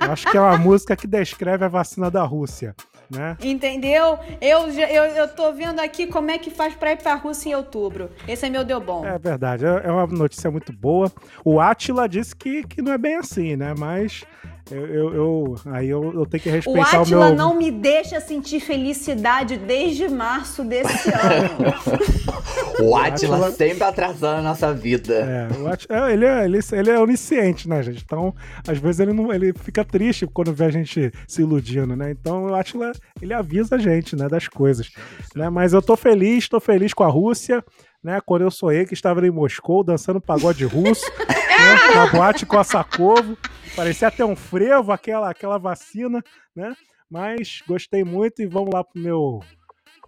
Eu 0.00 0.12
acho 0.12 0.30
que 0.30 0.34
é 0.34 0.40
uma 0.40 0.56
música 0.56 0.96
que 0.96 1.06
descreve 1.06 1.66
a 1.66 1.68
vacina 1.68 2.10
da 2.10 2.22
Rússia, 2.22 2.74
né? 3.10 3.36
Entendeu? 3.38 4.18
Eu, 4.40 4.66
eu, 4.66 5.04
eu 5.04 5.28
tô 5.28 5.52
vendo 5.52 5.78
aqui 5.78 6.06
como 6.06 6.30
é 6.30 6.38
que 6.38 6.48
faz 6.48 6.74
pra 6.74 6.92
ir 6.92 6.96
pra 6.96 7.16
Rússia 7.16 7.50
em 7.50 7.54
outubro. 7.54 8.10
Esse 8.26 8.46
é 8.46 8.48
meu 8.48 8.64
deu 8.64 8.80
bom. 8.80 9.04
É 9.04 9.18
verdade, 9.18 9.66
é 9.66 9.82
é 9.84 9.92
uma 9.92 10.06
notícia 10.06 10.50
muito 10.50 10.72
boa. 10.72 11.12
O 11.44 11.60
Atila 11.60 12.08
disse 12.08 12.34
que, 12.34 12.62
que 12.62 12.80
não 12.80 12.94
é 12.94 12.96
bem 12.98 13.16
assim, 13.16 13.56
né? 13.56 13.74
Mas 13.76 14.24
eu, 14.70 14.86
eu- 14.86 15.14
eu- 15.14 15.54
aí 15.66 15.88
eu, 15.88 16.12
eu 16.12 16.26
tenho 16.26 16.42
que 16.42 16.48
O 16.48 16.52
respeitar 16.52 16.98
o, 16.98 17.02
Atila 17.02 17.26
meu. 17.28 17.36
não 17.36 17.54
me 17.56 17.70
deixa 17.70 18.20
sentir 18.20 18.58
felicidade 18.60 19.56
desde 19.56 20.08
março 20.08 20.64
desse 20.64 21.08
ano. 21.14 22.84
O 22.88 22.96
Atila 22.96 23.36
Átila- 23.36 23.50
sempre 23.52 23.84
atrasando 23.84 24.38
a 24.38 24.42
nossa 24.42 24.72
vida. 24.74 25.14
É, 25.14 25.58
o 25.60 25.66
Ati- 25.68 25.86
é, 25.88 26.12
ele, 26.12 26.24
é, 26.24 26.44
ele, 26.44 26.58
ele 26.72 26.90
é 26.90 26.98
onisciente, 27.00 27.68
né, 27.68 27.82
gente? 27.82 28.02
Então, 28.04 28.34
às 28.66 28.78
vezes 28.78 29.00
ele, 29.00 29.12
não, 29.12 29.32
ele 29.32 29.52
fica 29.52 29.84
triste 29.84 30.26
quando 30.26 30.52
vê 30.52 30.64
a 30.64 30.70
gente 30.70 31.12
se 31.26 31.42
iludindo, 31.42 31.94
né? 31.96 32.10
Então, 32.10 32.46
o 32.46 32.54
Atila, 32.54 32.92
ele 33.22 33.32
avisa 33.32 33.76
a 33.76 33.78
gente, 33.78 34.16
né, 34.16 34.28
das 34.28 34.48
coisas. 34.48 34.90
Né? 35.34 35.48
Mas 35.48 35.72
eu 35.72 35.80
tô 35.82 35.96
feliz, 35.96 36.48
tô 36.48 36.60
feliz 36.60 36.92
com 36.92 37.04
a 37.04 37.08
Rússia, 37.08 37.64
né? 38.02 38.20
Quando 38.24 38.42
eu 38.42 38.50
sonhei 38.50 38.84
que 38.84 38.94
estava 38.94 39.26
em 39.26 39.30
Moscou 39.30 39.84
dançando 39.84 40.20
pagode 40.20 40.64
russo, 40.64 41.04
né? 41.18 41.94
Na 41.94 42.06
boate 42.06 42.46
Kossakovo. 42.46 43.36
Parecia 43.74 44.08
até 44.08 44.24
um 44.24 44.36
frevo, 44.36 44.92
aquela, 44.92 45.30
aquela 45.30 45.58
vacina, 45.58 46.22
né? 46.54 46.74
Mas 47.10 47.62
gostei 47.66 48.02
muito 48.04 48.42
e 48.42 48.46
vamos 48.46 48.70
lá 48.72 48.82
pro 48.82 49.00
meu 49.00 49.40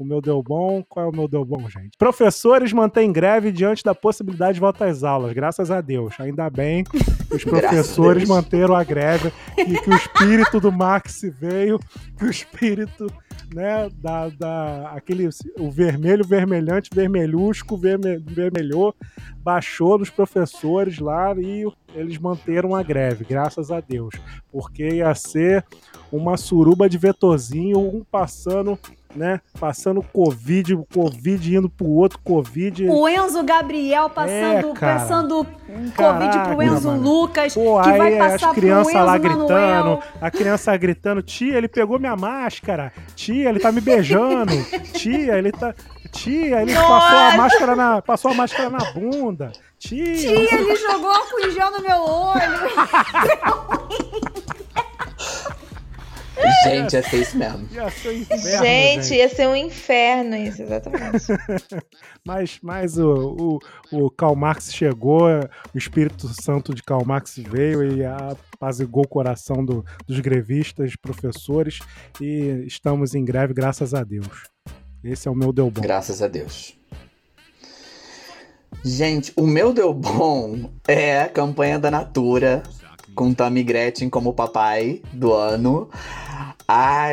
o 0.02 0.06
meu 0.06 0.20
deu 0.20 0.42
bom. 0.42 0.82
Qual 0.88 1.06
é 1.06 1.08
o 1.08 1.12
meu 1.12 1.28
deu 1.28 1.44
bom, 1.44 1.68
gente? 1.68 1.96
Professores 1.98 2.72
mantêm 2.72 3.12
greve 3.12 3.50
diante 3.50 3.82
da 3.82 3.94
possibilidade 3.94 4.54
de 4.54 4.60
volta 4.60 4.86
às 4.86 5.02
aulas, 5.02 5.32
graças 5.32 5.70
a 5.70 5.80
Deus. 5.80 6.14
Ainda 6.18 6.48
bem 6.48 6.84
que 6.84 6.98
os 7.34 7.44
professores 7.44 8.28
manteram 8.28 8.74
a 8.74 8.84
greve 8.84 9.32
e 9.56 9.78
que 9.78 9.90
o 9.90 9.96
espírito 9.96 10.60
do 10.60 10.70
Max 10.70 11.22
veio, 11.40 11.78
que 12.16 12.24
o 12.24 12.30
espírito, 12.30 13.06
né, 13.54 13.88
da, 13.94 14.28
da 14.28 14.90
aquele 14.94 15.28
o 15.58 15.70
vermelho, 15.70 16.24
vermelhante, 16.24 16.90
vermelhusco, 16.94 17.76
verme, 17.76 18.18
vermelhou, 18.18 18.94
baixou 19.42 19.98
nos 19.98 20.10
professores 20.10 20.98
lá 20.98 21.34
e 21.36 21.64
eles 21.94 22.18
manteram 22.18 22.74
a 22.74 22.82
greve, 22.82 23.24
graças 23.24 23.70
a 23.70 23.80
Deus. 23.80 24.14
Porque 24.52 24.86
ia 24.96 25.14
ser 25.14 25.64
uma 26.12 26.36
suruba 26.36 26.88
de 26.88 26.98
vetorzinho, 26.98 27.78
um 27.78 28.04
passando 28.04 28.78
né? 29.14 29.40
Passando 29.58 30.02
Covid, 30.02 30.76
Covid 30.92 31.56
indo 31.56 31.68
pro 31.68 31.86
outro 31.86 32.18
Covid. 32.24 32.88
O 32.88 33.08
Enzo 33.08 33.42
Gabriel 33.42 34.08
passando, 34.10 34.70
É, 34.70 34.72
cara. 34.74 34.98
passando 35.00 35.44
Covid 35.44 35.92
Caraca, 35.94 36.54
pro 36.54 36.62
Enzo 36.62 36.88
mano. 36.88 37.02
Lucas, 37.02 37.54
Pô, 37.54 37.80
que 37.82 37.92
vai 37.92 38.16
passar 38.18 38.48
as 38.50 38.54
crianças 38.54 38.92
pro 38.92 39.00
Enzo 39.00 39.06
lá 39.06 39.18
Manuel. 39.18 39.38
gritando, 39.38 39.98
a 40.20 40.30
criança 40.30 40.76
gritando, 40.76 41.22
tia, 41.22 41.56
ele 41.58 41.68
pegou 41.68 41.98
minha 41.98 42.16
máscara, 42.16 42.92
tia, 43.14 43.48
ele 43.48 43.60
tá 43.60 43.72
me 43.72 43.80
beijando, 43.80 44.52
tia, 44.94 45.36
ele 45.38 45.52
tá. 45.52 45.74
Tia, 46.10 46.62
ele 46.62 46.72
passou 46.74 47.18
a 47.18 47.36
máscara 47.36 47.76
na. 47.76 48.00
Passou 48.00 48.30
a 48.30 48.34
máscara 48.34 48.70
na 48.70 48.78
bunda. 48.92 49.52
Tia. 49.78 50.14
Tia, 50.14 50.54
ele 50.54 50.74
jogou 50.76 51.10
álcool 51.10 51.40
em 51.40 51.50
gel 51.50 51.70
no 51.70 51.82
meu 51.82 52.00
olho. 52.00 52.58
Gente, 56.64 56.96
é 56.96 57.02
ser 57.02 57.20
isso 57.22 57.36
mesmo. 57.36 57.68
Ia 57.72 57.90
ser 57.90 58.08
um 58.08 58.12
inferno, 58.12 58.64
gente, 58.64 59.14
ia 59.14 59.28
ser 59.28 59.48
um 59.48 59.56
inferno 59.56 60.36
isso, 60.36 60.62
exatamente. 60.62 61.26
Mas, 62.26 62.58
mas 62.62 62.98
o, 62.98 63.58
o, 63.90 64.04
o 64.06 64.10
Karl 64.10 64.34
Marx 64.36 64.70
chegou, 64.72 65.22
o 65.74 65.78
Espírito 65.78 66.28
Santo 66.42 66.74
de 66.74 66.82
Karl 66.82 67.04
Marx 67.04 67.36
veio 67.38 67.96
e 67.96 68.04
apazigou 68.04 69.04
o 69.04 69.08
coração 69.08 69.64
do- 69.64 69.82
dos 70.06 70.20
grevistas, 70.20 70.94
professores, 71.00 71.78
e 72.20 72.64
estamos 72.66 73.14
em 73.14 73.24
greve, 73.24 73.54
graças 73.54 73.94
a 73.94 74.04
Deus. 74.04 74.26
Esse 75.02 75.26
é 75.26 75.30
o 75.30 75.34
meu 75.34 75.52
deu 75.54 75.70
bom. 75.70 75.80
Graças 75.80 76.20
a 76.20 76.28
Deus. 76.28 76.74
Gente, 78.84 79.32
o 79.34 79.46
meu 79.46 79.72
deu 79.72 79.94
bom 79.94 80.70
é 80.86 81.22
a 81.22 81.28
campanha 81.28 81.78
da 81.78 81.90
Natura, 81.90 82.62
com 83.18 83.34
Tammy 83.34 83.64
Gretchen 83.64 84.08
como 84.08 84.32
papai 84.32 85.02
do 85.12 85.34
ano. 85.34 85.90
A 86.68 87.12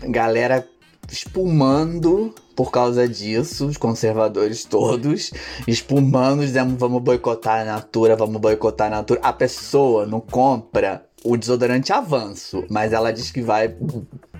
galera 0.00 0.64
espumando 1.10 2.32
por 2.54 2.70
causa 2.70 3.08
disso, 3.08 3.66
os 3.66 3.76
conservadores 3.76 4.64
todos, 4.64 5.32
espumando, 5.66 6.42
dizendo 6.42 6.76
vamos 6.76 7.02
boicotar 7.02 7.62
a 7.62 7.64
Natura, 7.64 8.14
vamos 8.14 8.40
boicotar 8.40 8.86
a 8.86 8.96
Natura. 8.96 9.18
A 9.24 9.32
pessoa 9.32 10.06
não 10.06 10.20
compra 10.20 11.04
o 11.24 11.36
desodorante 11.36 11.92
avanço, 11.92 12.64
mas 12.70 12.92
ela 12.92 13.12
diz 13.12 13.32
que 13.32 13.42
vai 13.42 13.74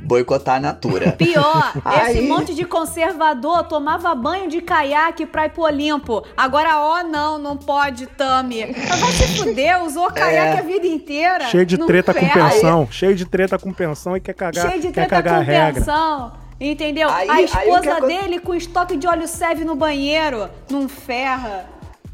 boicotar 0.05 0.57
a 0.57 0.61
Natura. 0.61 1.13
Pior, 1.19 1.73
esse 2.07 2.19
Aí- 2.19 2.29
monte 2.29 2.55
de 2.55 2.65
conservador 2.65 3.65
tomava 3.65 4.15
banho 4.15 4.49
de 4.49 4.61
caiaque 4.61 5.27
pra 5.27 5.47
ir 5.47 5.51
pro 5.51 5.63
Olimpo. 5.63 6.25
Agora, 6.37 6.79
ó, 6.81 7.03
não, 7.03 7.39
não 7.39 7.57
pode, 7.57 8.07
Tami. 8.07 8.67
Mas 8.89 9.01
Vai 9.01 9.13
se 9.13 9.39
fuder, 9.39 9.83
usou 9.83 10.11
caiaque 10.13 10.57
É. 10.57 10.61
a 10.61 10.63
vida 10.63 10.87
inteira. 10.87 11.47
Cheio 11.47 11.67
de 11.67 11.79
treta 11.79 12.13
com 12.15 12.29
pensão, 12.29 12.89
cheio 12.91 13.15
de 13.15 13.25
treta 13.25 13.59
com 13.59 13.73
pensão 13.73 14.17
e 14.17 14.21
quer 14.21 14.35
cagar, 14.35 14.69
Cheio 14.71 14.81
de 14.83 14.91
treta 14.93 15.09
cagar 15.09 15.41
com 15.41 15.75
pensão. 15.75 16.33
Entendeu? 16.61 17.09
Aí- 17.11 17.29
a 17.29 17.33
aí 17.35 17.45
esposa 17.47 17.95
aco- 17.95 18.07
dele 18.07 18.39
com 18.39 18.55
estoque 18.55 18.97
de 18.97 19.07
óleo 19.07 19.27
serve 19.27 19.65
no 19.65 19.75
banheiro. 19.75 20.49
Não 20.71 20.89
ferra. 20.89 21.67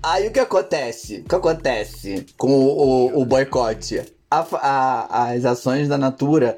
Aí 0.03 0.28
o 0.28 0.32
que 0.32 0.41
acontece? 0.41 1.18
O 1.26 1.28
que 1.28 1.34
acontece 1.34 2.24
com 2.38 2.49
o, 2.49 3.12
o, 3.16 3.20
o 3.20 3.24
boicote? 3.26 4.01
A 4.30 4.47
a- 4.55 5.30
as 5.32 5.45
ações 5.45 5.88
da 5.88 5.99
Natura 5.99 6.57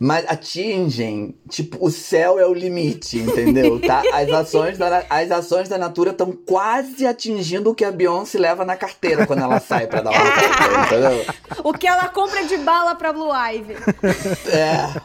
mas 0.00 0.24
atingem, 0.28 1.34
tipo, 1.48 1.84
o 1.84 1.90
céu 1.90 2.38
é 2.38 2.46
o 2.46 2.54
limite, 2.54 3.18
entendeu? 3.18 3.80
Tá? 3.80 4.02
As 4.12 4.28
ações 4.30 4.78
da, 4.78 5.04
as 5.10 5.30
ações 5.30 5.68
da 5.68 5.76
Natura 5.76 6.12
estão 6.12 6.30
quase 6.30 7.04
atingindo 7.04 7.70
o 7.70 7.74
que 7.74 7.84
a 7.84 7.90
Beyoncé 7.90 8.38
leva 8.38 8.64
na 8.64 8.76
carteira 8.76 9.26
quando 9.26 9.42
ela 9.42 9.58
sai 9.58 9.86
pra 9.88 10.00
dar 10.00 10.10
uma 10.10 10.84
entendeu? 10.86 11.34
O 11.64 11.72
que 11.72 11.86
ela 11.86 12.08
compra 12.08 12.44
de 12.44 12.56
bala 12.58 12.94
pra 12.94 13.12
Blue 13.12 13.32
Ivy. 13.32 13.74
É. 14.52 15.00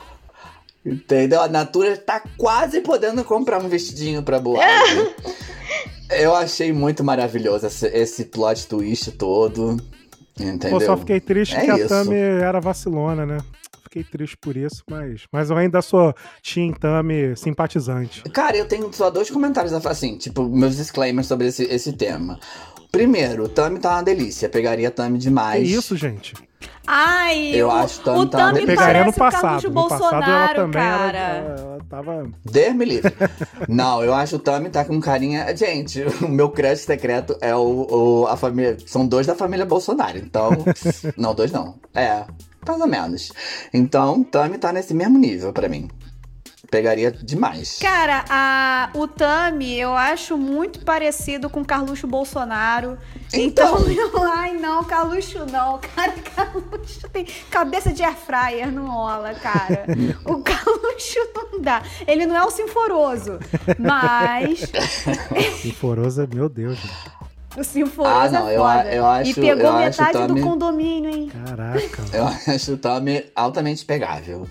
Entendeu? 0.86 1.42
A 1.42 1.48
Natura 1.48 1.98
tá 1.98 2.22
quase 2.38 2.82
podendo 2.82 3.24
comprar 3.24 3.64
um 3.64 3.70
vestidinho 3.70 4.22
pra 4.22 4.40
Boa. 4.40 4.60
Eu 6.10 6.36
achei 6.36 6.72
muito 6.72 7.04
maravilhoso 7.04 7.66
esse, 7.66 7.88
esse 7.88 8.26
plot 8.26 8.68
twist 8.68 9.12
todo. 9.14 9.78
Entendeu? 10.40 10.80
Pô, 10.80 10.86
só 10.86 10.98
fiquei 10.98 11.20
triste 11.20 11.56
É 11.56 11.62
que 11.62 11.72
a 11.72 11.78
isso. 11.78 11.88
Tami 11.88 12.16
era 12.16 12.60
vacilona, 12.60 13.26
né? 13.26 13.38
Fiquei 13.94 14.04
triste 14.04 14.36
por 14.38 14.58
isso, 14.58 14.82
mas, 14.90 15.22
mas 15.32 15.52
eu 15.52 15.56
ainda 15.58 15.80
sou 15.80 16.16
Team 16.42 16.74
Tami 16.74 17.38
simpatizante. 17.38 18.24
Cara, 18.32 18.58
eu 18.58 18.68
tenho 18.68 18.92
só 18.92 19.12
dois 19.12 19.30
comentários, 19.30 19.72
assim, 19.72 20.18
tipo, 20.18 20.50
meus 20.50 20.76
disclaimers 20.78 21.28
sobre 21.28 21.46
esse, 21.50 21.64
esse 21.66 21.94
tema. 21.94 22.40
Primeiro, 22.92 23.48
Tami 23.48 23.78
tá 23.78 23.92
uma 23.92 24.02
delícia. 24.04 24.50
Pegaria 24.50 24.90
Tami 24.90 25.20
Que 25.20 25.26
demais. 25.26 25.70
isso, 25.70 25.96
gente? 25.96 26.34
Ai, 26.88 27.52
Eu 27.54 27.68
o, 27.68 27.72
acho 27.72 28.02
que 28.02 28.10
o 28.10 28.26
tá- 28.26 28.38
Tami 28.40 28.62
Eu 28.62 28.66
Pegaria 28.66 29.04
parece 29.04 29.06
no 29.06 29.12
o 29.12 29.14
Carlos 29.32 29.42
passado. 29.42 29.70
No 29.70 29.88
passado 29.88 30.04
ela 30.04 30.22
Bolsonaro, 30.22 30.56
também 30.56 30.82
cara. 30.82 31.08
era, 31.08 31.20
ela, 31.20 31.60
ela 31.60 31.78
tava. 31.88 32.32
Deus 32.44 32.74
me 32.76 32.86
livre. 32.86 33.14
Não, 33.70 34.04
eu 34.04 34.14
acho 34.14 34.38
o 34.38 34.40
Tami 34.40 34.70
tá 34.72 34.84
com 34.84 35.00
carinha. 35.00 35.56
Gente, 35.56 36.02
o 36.24 36.28
meu 36.28 36.50
crush 36.50 36.80
secreto 36.82 37.38
é 37.42 37.56
o, 37.56 37.88
o- 38.24 38.28
a 38.28 38.36
família. 38.36 38.76
São 38.88 39.06
dois 39.08 39.28
da 39.28 39.36
família 39.36 39.66
Bolsonaro. 39.68 40.18
Então. 40.18 40.50
não, 41.16 41.34
dois 41.36 41.52
não. 41.52 41.76
É, 41.94 42.26
mais 42.68 42.82
ou 42.82 42.88
menos. 42.88 43.32
Então, 43.74 44.24
Tami 44.24 44.58
tá 44.58 44.72
nesse 44.72 44.94
mesmo 44.94 45.18
nível 45.18 45.52
pra 45.54 45.70
mim. 45.70 45.90
Pegaria 46.72 47.12
demais. 47.12 47.78
Cara, 47.80 48.26
a, 48.28 48.90
o 48.96 49.08
Tami 49.08 49.78
eu 49.80 49.94
acho 49.94 50.36
muito 50.36 50.80
parecido 50.84 51.48
com 51.48 51.64
Carluxo 51.64 52.08
Bolsonaro. 52.08 52.98
Então, 53.32 53.78
eu, 53.92 54.24
ai 54.24 54.54
não, 54.54 54.84
Carluxo 54.84 55.46
não. 55.46 55.78
Cara, 55.80 56.14
Carluxo 56.36 57.08
tem 57.10 57.28
cabeça 57.52 57.94
de 57.94 58.02
air 58.02 58.16
fryer, 58.16 58.72
não 58.72 58.88
rola, 58.88 59.36
cara. 59.36 59.86
O 60.26 60.42
Carluxo 60.42 61.20
não 61.36 61.62
dá. 61.62 61.84
Ele 62.08 62.26
não 62.26 62.36
é 62.36 62.42
o 62.46 62.50
Sinforoso, 62.50 63.38
mas 63.78 64.64
Sinforosa, 65.62 66.28
meu 66.34 66.50
Deus. 66.50 66.78
gente. 66.80 67.23
O 67.58 67.64
Sinforoso 67.64 68.16
Ah, 68.16 68.30
não, 68.30 68.48
é 68.50 68.56
eu 68.56 68.60
foda. 68.62 68.94
eu 68.94 69.06
acho- 69.06 69.30
e 69.32 69.34
pegou 69.36 69.64
eu 69.64 69.70
acho 69.74 70.02
metade 70.02 70.18
do 70.24 70.28
também- 70.28 70.44
condomínio, 70.44 71.10
hein? 71.12 71.32
Caraca. 71.46 72.04
Eu 72.14 72.26
acho 72.54 72.74
o 72.74 72.78
Tommy 72.78 73.26
altamente 73.36 73.86
pegável. 73.86 74.48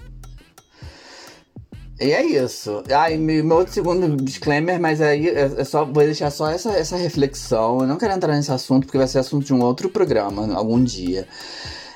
E 2.01 2.11
é 2.12 2.24
isso. 2.24 2.83
Ah, 2.93 3.11
e 3.11 3.16
meu 3.19 3.45
meu 3.45 3.59
outro 3.59 3.73
segundo 3.73 4.16
disclaimer, 4.16 4.81
mas 4.81 5.01
aí 5.01 5.29
é 5.29 5.53
é 5.59 5.65
só, 5.65 5.85
vou 5.85 6.03
deixar 6.03 6.31
só 6.31 6.49
essa, 6.51 6.70
essa 6.73 6.97
reflexão. 6.97 7.81
Eu 7.81 7.87
não 7.87 7.97
quero 7.97 8.12
entrar 8.12 8.35
nesse 8.35 8.51
assunto, 8.51 8.87
porque 8.87 8.99
vai 8.99 9.07
ser 9.07 9.19
assunto 9.19 9.45
de 9.47 9.55
um 9.55 9.61
outro 9.62 9.89
programa, 9.89 10.53
algum 10.55 10.83
dia. 10.83 11.29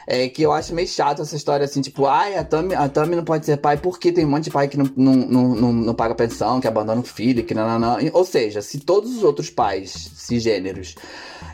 É 0.07 0.29
que 0.29 0.43
eu 0.43 0.53
acho 0.53 0.75
meio 0.75 0.87
chato 0.87 1.23
essa 1.23 1.35
história 1.35 1.65
assim, 1.65 1.81
tipo, 1.81 2.07
ai, 2.07 2.37
a 2.37 2.45
Tami, 2.45 2.75
a 2.75 2.89
Tami 2.89 3.17
não 3.17 3.25
pode 3.25 3.45
ser 3.45 3.57
pai 3.57 3.77
porque 3.77 4.13
tem 4.13 4.25
um 4.25 4.29
monte 4.29 4.45
de 4.45 4.51
pai 4.51 4.69
que 4.69 4.77
não, 4.77 4.89
não, 4.97 5.15
não, 5.15 5.49
não, 5.55 5.73
não 5.73 5.95
paga 5.95 6.15
pensão, 6.15 6.61
que 6.61 6.69
abandona 6.69 7.01
o 7.01 7.05
filho, 7.05 7.45
que 7.45 7.55
não, 7.55 7.67
não, 7.67 7.79
não. 7.79 8.11
Ou 8.13 8.25
seja, 8.25 8.63
se 8.63 8.79
todos 8.79 9.17
os 9.17 9.25
outros 9.25 9.51
pais 9.51 9.91
cisgêneros 10.15 10.95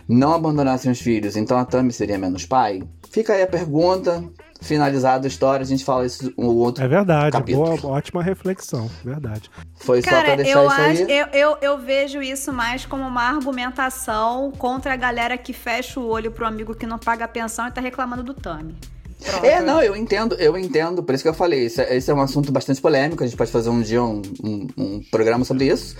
não 0.07 0.35
abandonassem 0.35 0.93
os 0.93 1.01
filhos, 1.01 1.37
então 1.37 1.57
a 1.57 1.65
Tami 1.65 1.93
seria 1.93 2.19
menos 2.19 2.45
pai? 2.45 2.83
Fica 3.11 3.33
aí 3.33 3.43
a 3.43 3.47
pergunta. 3.47 4.23
Finalizada 4.63 5.27
a 5.27 5.29
história, 5.29 5.63
a 5.63 5.67
gente 5.67 5.85
fala 5.85 6.07
isso 6.07 6.33
um 6.39 6.47
outro. 6.47 6.83
É 6.85 6.89
verdade, 6.89 7.33
Capítulo. 7.33 7.77
boa, 7.79 7.93
ótima 7.99 8.23
reflexão, 8.23 8.89
verdade. 9.05 9.51
Foi 9.77 10.01
só 10.01 10.09
pra 10.09 10.23
Cara, 10.23 10.37
deixar 10.37 10.59
eu 10.61 10.67
isso 10.69 10.81
acho, 10.81 11.03
aí. 11.03 11.19
eu, 11.19 11.27
eu, 11.33 11.59
eu 11.61 11.79
vejo 11.79 12.23
isso 12.23 12.53
mais 12.53 12.87
como 12.87 13.03
uma 13.07 13.23
argumentação 13.23 14.51
contra 14.53 14.93
a 14.93 14.97
galera 14.97 15.37
que 15.37 15.53
fecha 15.53 15.99
o 16.01 16.07
olho 16.09 16.31
pro 16.31 16.47
amigo 16.47 16.75
que 16.75 16.87
não 16.87 16.99
paga 16.99 17.25
a 17.25 17.29
pensão 17.29 17.67
e 17.67 17.71
tá 17.73 17.81
reclamando 17.81 18.23
do 18.23 18.35
Tami. 18.35 18.77
Pronto. 19.25 19.47
É, 19.47 19.61
não, 19.61 19.81
eu 19.81 19.95
entendo, 19.95 20.35
eu 20.35 20.57
entendo, 20.59 21.01
por 21.03 21.15
isso 21.15 21.23
que 21.23 21.29
eu 21.29 21.35
falei, 21.35 21.67
esse, 21.67 21.81
esse 21.83 22.11
é 22.11 22.15
um 22.15 22.21
assunto 22.21 22.51
bastante 22.51 22.81
polêmico, 22.81 23.23
a 23.23 23.27
gente 23.27 23.37
pode 23.37 23.53
fazer 23.53 23.71
um 23.71 23.81
dia 23.81 24.03
um, 24.03 24.21
um, 24.43 24.67
um 24.77 25.01
programa 25.13 25.45
sobre 25.45 25.67
isso, 25.67 25.97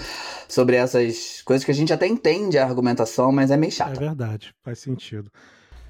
sobre 0.49 0.75
essas 0.75 1.41
coisas 1.45 1.65
que 1.65 1.71
a 1.71 1.75
gente 1.75 1.93
até 1.93 2.05
entende 2.07 2.59
a 2.59 2.65
argumentação, 2.67 3.31
mas 3.31 3.53
é 3.53 3.57
meio 3.57 3.69
É 3.69 3.73
chato. 3.73 3.97
verdade, 3.99 4.53
faz 4.65 4.81
sentido. 4.81 5.31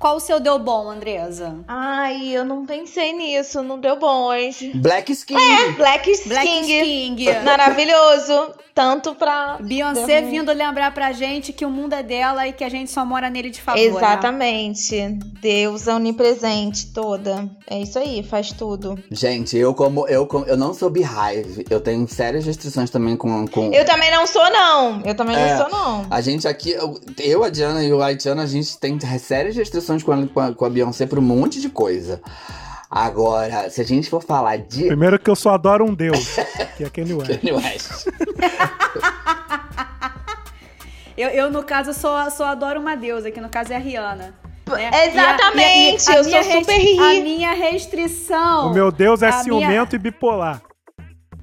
Qual 0.02 0.16
o 0.16 0.20
seu 0.20 0.40
deu 0.40 0.58
bom, 0.58 0.90
Andresa? 0.90 1.60
Ai, 1.68 2.26
eu 2.36 2.44
não 2.44 2.66
pensei 2.66 3.12
nisso, 3.12 3.62
não 3.62 3.78
deu 3.78 3.94
bom 3.96 4.24
hoje. 4.24 4.72
Black 4.74 5.12
Skin! 5.12 5.36
Black 5.76 6.10
Black 6.26 6.44
King. 6.44 6.66
King. 6.82 7.26
Maravilhoso. 7.44 8.50
Tanto 8.74 9.14
pra. 9.14 9.58
Beyoncé 9.60 10.22
Deu- 10.22 10.30
vindo 10.30 10.50
lembrar 10.50 10.92
pra 10.94 11.12
gente 11.12 11.52
que 11.52 11.64
o 11.64 11.68
mundo 11.70 11.92
é 11.92 12.02
dela 12.02 12.48
e 12.48 12.54
que 12.54 12.64
a 12.64 12.70
gente 12.70 12.90
só 12.90 13.04
mora 13.04 13.28
nele 13.28 13.50
de 13.50 13.60
favor. 13.60 13.78
né? 13.78 13.84
Exatamente. 13.86 14.98
Deus 15.42 15.86
é 15.86 15.94
onipresente 15.94 16.86
toda. 16.86 17.50
É 17.68 17.78
isso 17.80 17.98
aí, 17.98 18.22
faz 18.22 18.50
tudo. 18.50 18.98
Gente, 19.10 19.58
eu 19.58 19.74
como, 19.74 20.08
eu 20.08 20.26
como, 20.26 20.46
eu 20.46 20.56
não 20.56 20.72
sou 20.72 20.88
Beehive, 20.88 21.66
eu 21.68 21.80
tenho 21.82 22.08
sérias 22.08 22.46
restrições 22.46 22.88
também 22.88 23.14
com... 23.14 23.46
com... 23.46 23.70
Eu 23.74 23.84
também 23.84 24.10
não 24.10 24.26
sou, 24.26 24.50
não. 24.50 25.02
Eu 25.04 25.14
também 25.14 25.36
É. 25.36 25.54
não 25.54 25.58
sou, 25.58 25.78
não. 25.78 26.06
A 26.10 26.22
gente 26.22 26.48
aqui, 26.48 26.70
eu, 26.70 26.98
eu, 27.18 27.44
a 27.44 27.50
Diana 27.50 27.84
e 27.84 27.92
o 27.92 28.02
Haitiano, 28.02 28.40
a 28.40 28.46
gente 28.46 28.78
tem 28.78 28.98
sérias 29.18 29.54
restrições 29.54 29.91
com 30.01 30.12
a, 30.12 30.27
com 30.27 30.40
a, 30.40 30.55
com 30.55 30.64
a 30.64 30.70
Beyoncé 30.70 31.06
por 31.06 31.19
um 31.19 31.23
monte 31.23 31.60
de 31.60 31.69
coisa. 31.69 32.20
Agora, 32.90 33.69
se 33.70 33.81
a 33.81 33.85
gente 33.85 34.09
for 34.10 34.23
falar 34.23 34.59
de 34.59 34.85
Primeiro 34.86 35.19
que 35.19 35.28
eu 35.31 35.35
só 35.36 35.55
adoro 35.55 35.85
um 35.85 35.94
deus, 35.94 36.36
que 36.77 36.85
é 36.85 36.90
Kanye 36.90 37.14
West. 37.14 37.31
Kanye 37.40 37.52
West, 37.52 38.06
Eu, 41.16 41.28
eu, 41.28 41.51
no 41.51 41.62
caso, 41.62 41.93
só, 41.93 42.31
só 42.31 42.47
adoro 42.47 42.81
uma 42.81 42.97
deusa, 42.97 43.31
que 43.31 43.40
no 43.40 43.48
caso 43.51 43.73
é 43.73 43.77
a 43.77 43.78
Rihanna. 43.78 44.35
né? 44.66 44.90
Exatamente, 45.06 46.10
eu 46.10 46.24
minha 46.24 46.43
sou 46.43 46.52
super 46.60 46.78
ri. 46.78 46.98
A 46.98 47.23
minha 47.23 47.52
restrição. 47.52 48.69
O 48.70 48.74
meu 48.74 48.90
deus 48.90 49.23
é 49.23 49.27
A 49.28 49.31
minha- 49.31 49.43
ciumento 49.44 49.94
e 49.94 49.98
bipolar. 49.98 50.62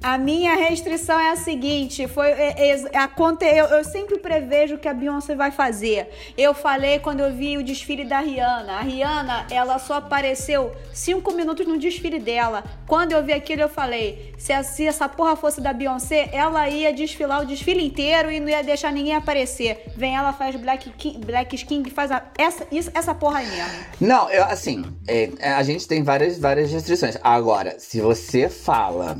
A 0.02 0.16
minha 0.16 0.54
restrição 0.56 1.20
é 1.20 1.30
a 1.32 1.36
seguinte, 1.36 2.08
foi 2.08 2.28
é, 2.28 2.70
é, 2.90 2.98
aconte- 2.98 3.44
eu, 3.44 3.66
eu 3.66 3.84
sempre 3.84 4.18
prevejo 4.18 4.76
o 4.76 4.78
que 4.78 4.88
a 4.88 4.94
Beyoncé 4.94 5.34
vai 5.34 5.50
fazer. 5.50 6.08
Eu 6.38 6.54
falei 6.54 6.98
quando 7.00 7.20
eu 7.20 7.30
vi 7.34 7.58
o 7.58 7.62
desfile 7.62 8.06
da 8.06 8.18
Rihanna. 8.20 8.78
A 8.78 8.80
Rihanna, 8.80 9.46
ela 9.50 9.78
só 9.78 9.94
apareceu 9.94 10.72
cinco 10.94 11.34
minutos 11.34 11.66
no 11.66 11.76
desfile 11.78 12.18
dela. 12.18 12.64
Quando 12.86 13.12
eu 13.12 13.22
vi 13.22 13.34
aquilo, 13.34 13.60
eu 13.60 13.68
falei, 13.68 14.32
se, 14.38 14.62
se 14.64 14.86
essa 14.86 15.06
porra 15.06 15.36
fosse 15.36 15.60
da 15.60 15.72
Beyoncé, 15.74 16.30
ela 16.32 16.66
ia 16.66 16.94
desfilar 16.94 17.42
o 17.42 17.46
desfile 17.46 17.84
inteiro 17.86 18.32
e 18.32 18.40
não 18.40 18.48
ia 18.48 18.64
deixar 18.64 18.90
ninguém 18.92 19.14
aparecer. 19.14 19.84
Vem 19.96 20.16
ela, 20.16 20.32
faz 20.32 20.56
Black, 20.56 20.88
King, 20.92 21.18
Black 21.26 21.54
Skin, 21.56 21.84
faz 21.90 22.10
a- 22.10 22.24
essa, 22.38 22.66
isso, 22.72 22.90
essa 22.94 23.14
porra 23.14 23.40
aí 23.40 23.46
mesmo. 23.50 23.70
Não, 24.00 24.30
eu, 24.30 24.44
assim, 24.44 24.82
é, 25.06 25.30
a 25.52 25.62
gente 25.62 25.86
tem 25.86 26.02
várias, 26.02 26.38
várias 26.38 26.72
restrições. 26.72 27.18
Agora, 27.22 27.78
se 27.78 28.00
você 28.00 28.48
fala. 28.48 29.18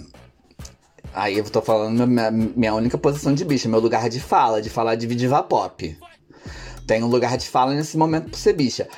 Aí 1.13 1.39
eu 1.39 1.45
tô 1.45 1.61
falando 1.61 2.07
minha, 2.07 2.31
minha 2.31 2.75
única 2.75 2.97
posição 2.97 3.35
de 3.35 3.45
bicha, 3.45 3.69
meu 3.69 3.81
lugar 3.81 4.09
de 4.09 4.21
fala, 4.21 4.63
de 4.63 4.71
falar 4.71 4.95
de 4.95 5.07
diva 5.09 5.43
pop. 5.43 5.99
Tem 6.87 7.03
um 7.03 7.09
lugar 7.09 7.37
de 7.37 7.49
fala 7.49 7.75
nesse 7.75 7.97
momento 7.97 8.31
pra 8.31 8.39
ser 8.39 8.53
bicha. 8.53 8.89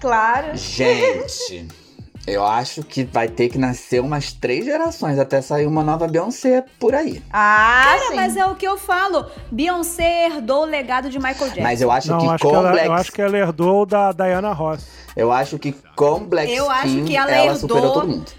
Claro. 0.00 0.56
Gente, 0.56 1.66
eu 2.26 2.44
acho 2.44 2.82
que 2.82 3.04
vai 3.04 3.28
ter 3.28 3.48
que 3.48 3.58
nascer 3.58 4.00
umas 4.00 4.32
três 4.32 4.64
gerações 4.64 5.18
até 5.18 5.40
sair 5.40 5.66
uma 5.66 5.82
nova 5.82 6.06
Beyoncé 6.08 6.64
por 6.78 6.94
aí. 6.94 7.22
Ah, 7.32 7.82
Cara, 7.84 8.08
sim. 8.10 8.14
mas 8.16 8.36
é 8.36 8.44
o 8.46 8.54
que 8.54 8.66
eu 8.66 8.76
falo. 8.76 9.26
Beyoncé 9.50 10.26
herdou 10.26 10.62
o 10.62 10.66
legado 10.66 11.08
de 11.08 11.18
Michael 11.18 11.38
Jackson. 11.50 11.62
Mas 11.62 11.80
eu 11.80 11.90
acho 11.90 12.08
Não, 12.10 12.18
que 12.18 12.26
acho 12.28 12.44
com 12.44 12.50
que 12.50 12.54
ela, 12.56 12.70
Black 12.70 12.86
eu 12.86 12.92
acho 12.92 13.12
que 13.12 13.22
ela 13.22 13.38
herdou 13.38 13.86
da 13.86 14.12
Diana 14.12 14.52
Ross. 14.52 14.86
Eu 15.16 15.32
acho 15.32 15.58
que 15.58 15.72
com 15.96 16.20
Black 16.24 16.52
Eu 16.52 16.68
acho 16.70 17.02
que 17.04 17.16
ela 17.16 17.30
ela, 17.30 17.46
herdou- 17.54 17.60
superou 17.68 17.92
todo 17.92 18.08
mundo. 18.08 18.32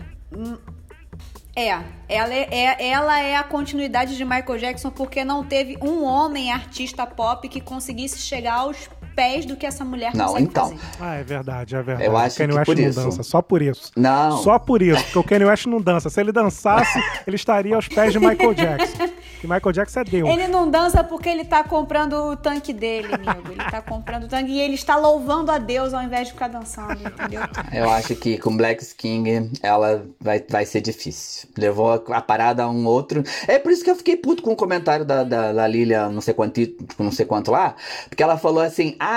É, 1.55 1.79
ela 2.09 2.33
é, 2.33 2.47
é- 2.51 2.87
ela 2.89 3.21
é 3.21 3.35
a 3.35 3.43
continuidade 3.43 4.17
de 4.17 4.25
Michael 4.25 4.57
Jackson 4.57 4.89
porque 4.89 5.23
não 5.23 5.43
teve 5.43 5.77
um 5.81 6.03
homem 6.03 6.51
artista 6.51 7.05
pop 7.05 7.47
que 7.47 7.61
conseguisse 7.61 8.17
chegar 8.19 8.55
aos 8.55 8.89
pés 9.19 9.45
do 9.45 9.57
que 9.57 9.65
essa 9.65 9.83
mulher 9.83 10.15
Não, 10.15 10.27
consegue 10.27 10.45
então. 10.45 10.69
fazer. 10.69 10.79
Ah, 10.97 11.15
é 11.15 11.23
verdade, 11.23 11.75
é 11.75 11.81
verdade. 11.81 12.07
Eu 12.07 12.15
acho 12.15 12.35
o 12.35 12.37
Kanye 12.37 12.53
West 12.57 12.67
não 12.69 12.89
isso. 12.89 13.01
dança, 13.01 13.23
só 13.23 13.41
por 13.41 13.61
isso. 13.61 13.91
Não. 13.97 14.37
Só 14.37 14.57
por 14.57 14.81
isso, 14.81 15.03
porque 15.03 15.19
o 15.19 15.23
Kanye 15.25 15.45
West 15.45 15.65
não 15.65 15.81
dança. 15.81 16.09
Se 16.09 16.21
ele 16.21 16.31
dançasse, 16.31 16.97
ele 17.27 17.35
estaria 17.35 17.75
aos 17.75 17.89
pés 17.89 18.13
de 18.13 18.19
Michael 18.19 18.53
Jackson. 18.53 19.09
Que 19.41 19.47
Michael 19.47 19.71
Jackson 19.73 19.99
é 19.99 20.03
Deus. 20.05 20.29
Ele 20.29 20.47
não 20.47 20.69
dança 20.69 21.03
porque 21.03 21.27
ele 21.27 21.43
tá 21.43 21.63
comprando 21.65 22.13
o 22.13 22.37
tanque 22.37 22.71
dele, 22.71 23.13
amigo. 23.13 23.51
Ele 23.51 23.69
tá 23.69 23.81
comprando 23.81 24.23
o 24.23 24.27
tanque 24.27 24.51
e 24.51 24.59
ele 24.59 24.75
está 24.75 24.95
louvando 24.95 25.51
a 25.51 25.57
Deus 25.57 25.93
ao 25.93 26.01
invés 26.01 26.27
de 26.27 26.33
ficar 26.33 26.47
dançando, 26.47 26.93
entendeu? 26.93 27.41
Eu 27.73 27.89
acho 27.89 28.15
que 28.15 28.37
com 28.37 28.55
Black 28.55 28.81
Skin 28.83 29.51
ela 29.61 30.05
vai, 30.19 30.43
vai 30.47 30.65
ser 30.65 30.81
difícil. 30.81 31.49
Levou 31.57 31.91
a, 31.91 32.17
a 32.17 32.21
parada 32.21 32.63
a 32.63 32.69
um 32.69 32.85
outro. 32.85 33.23
É 33.47 33.59
por 33.59 33.71
isso 33.71 33.83
que 33.83 33.91
eu 33.91 33.95
fiquei 33.95 34.15
puto 34.15 34.43
com 34.43 34.51
o 34.51 34.55
comentário 34.55 35.05
da, 35.05 35.23
da, 35.23 35.53
da 35.53 35.67
Lilia, 35.67 36.07
não 36.09 36.21
sei 36.21 36.33
quanto, 36.33 36.59
não 36.97 37.11
sei 37.11 37.25
quanto 37.25 37.51
lá, 37.51 37.75
porque 38.09 38.23
ela 38.23 38.37
falou 38.37 38.61
assim: 38.61 38.95
ah, 38.99 39.08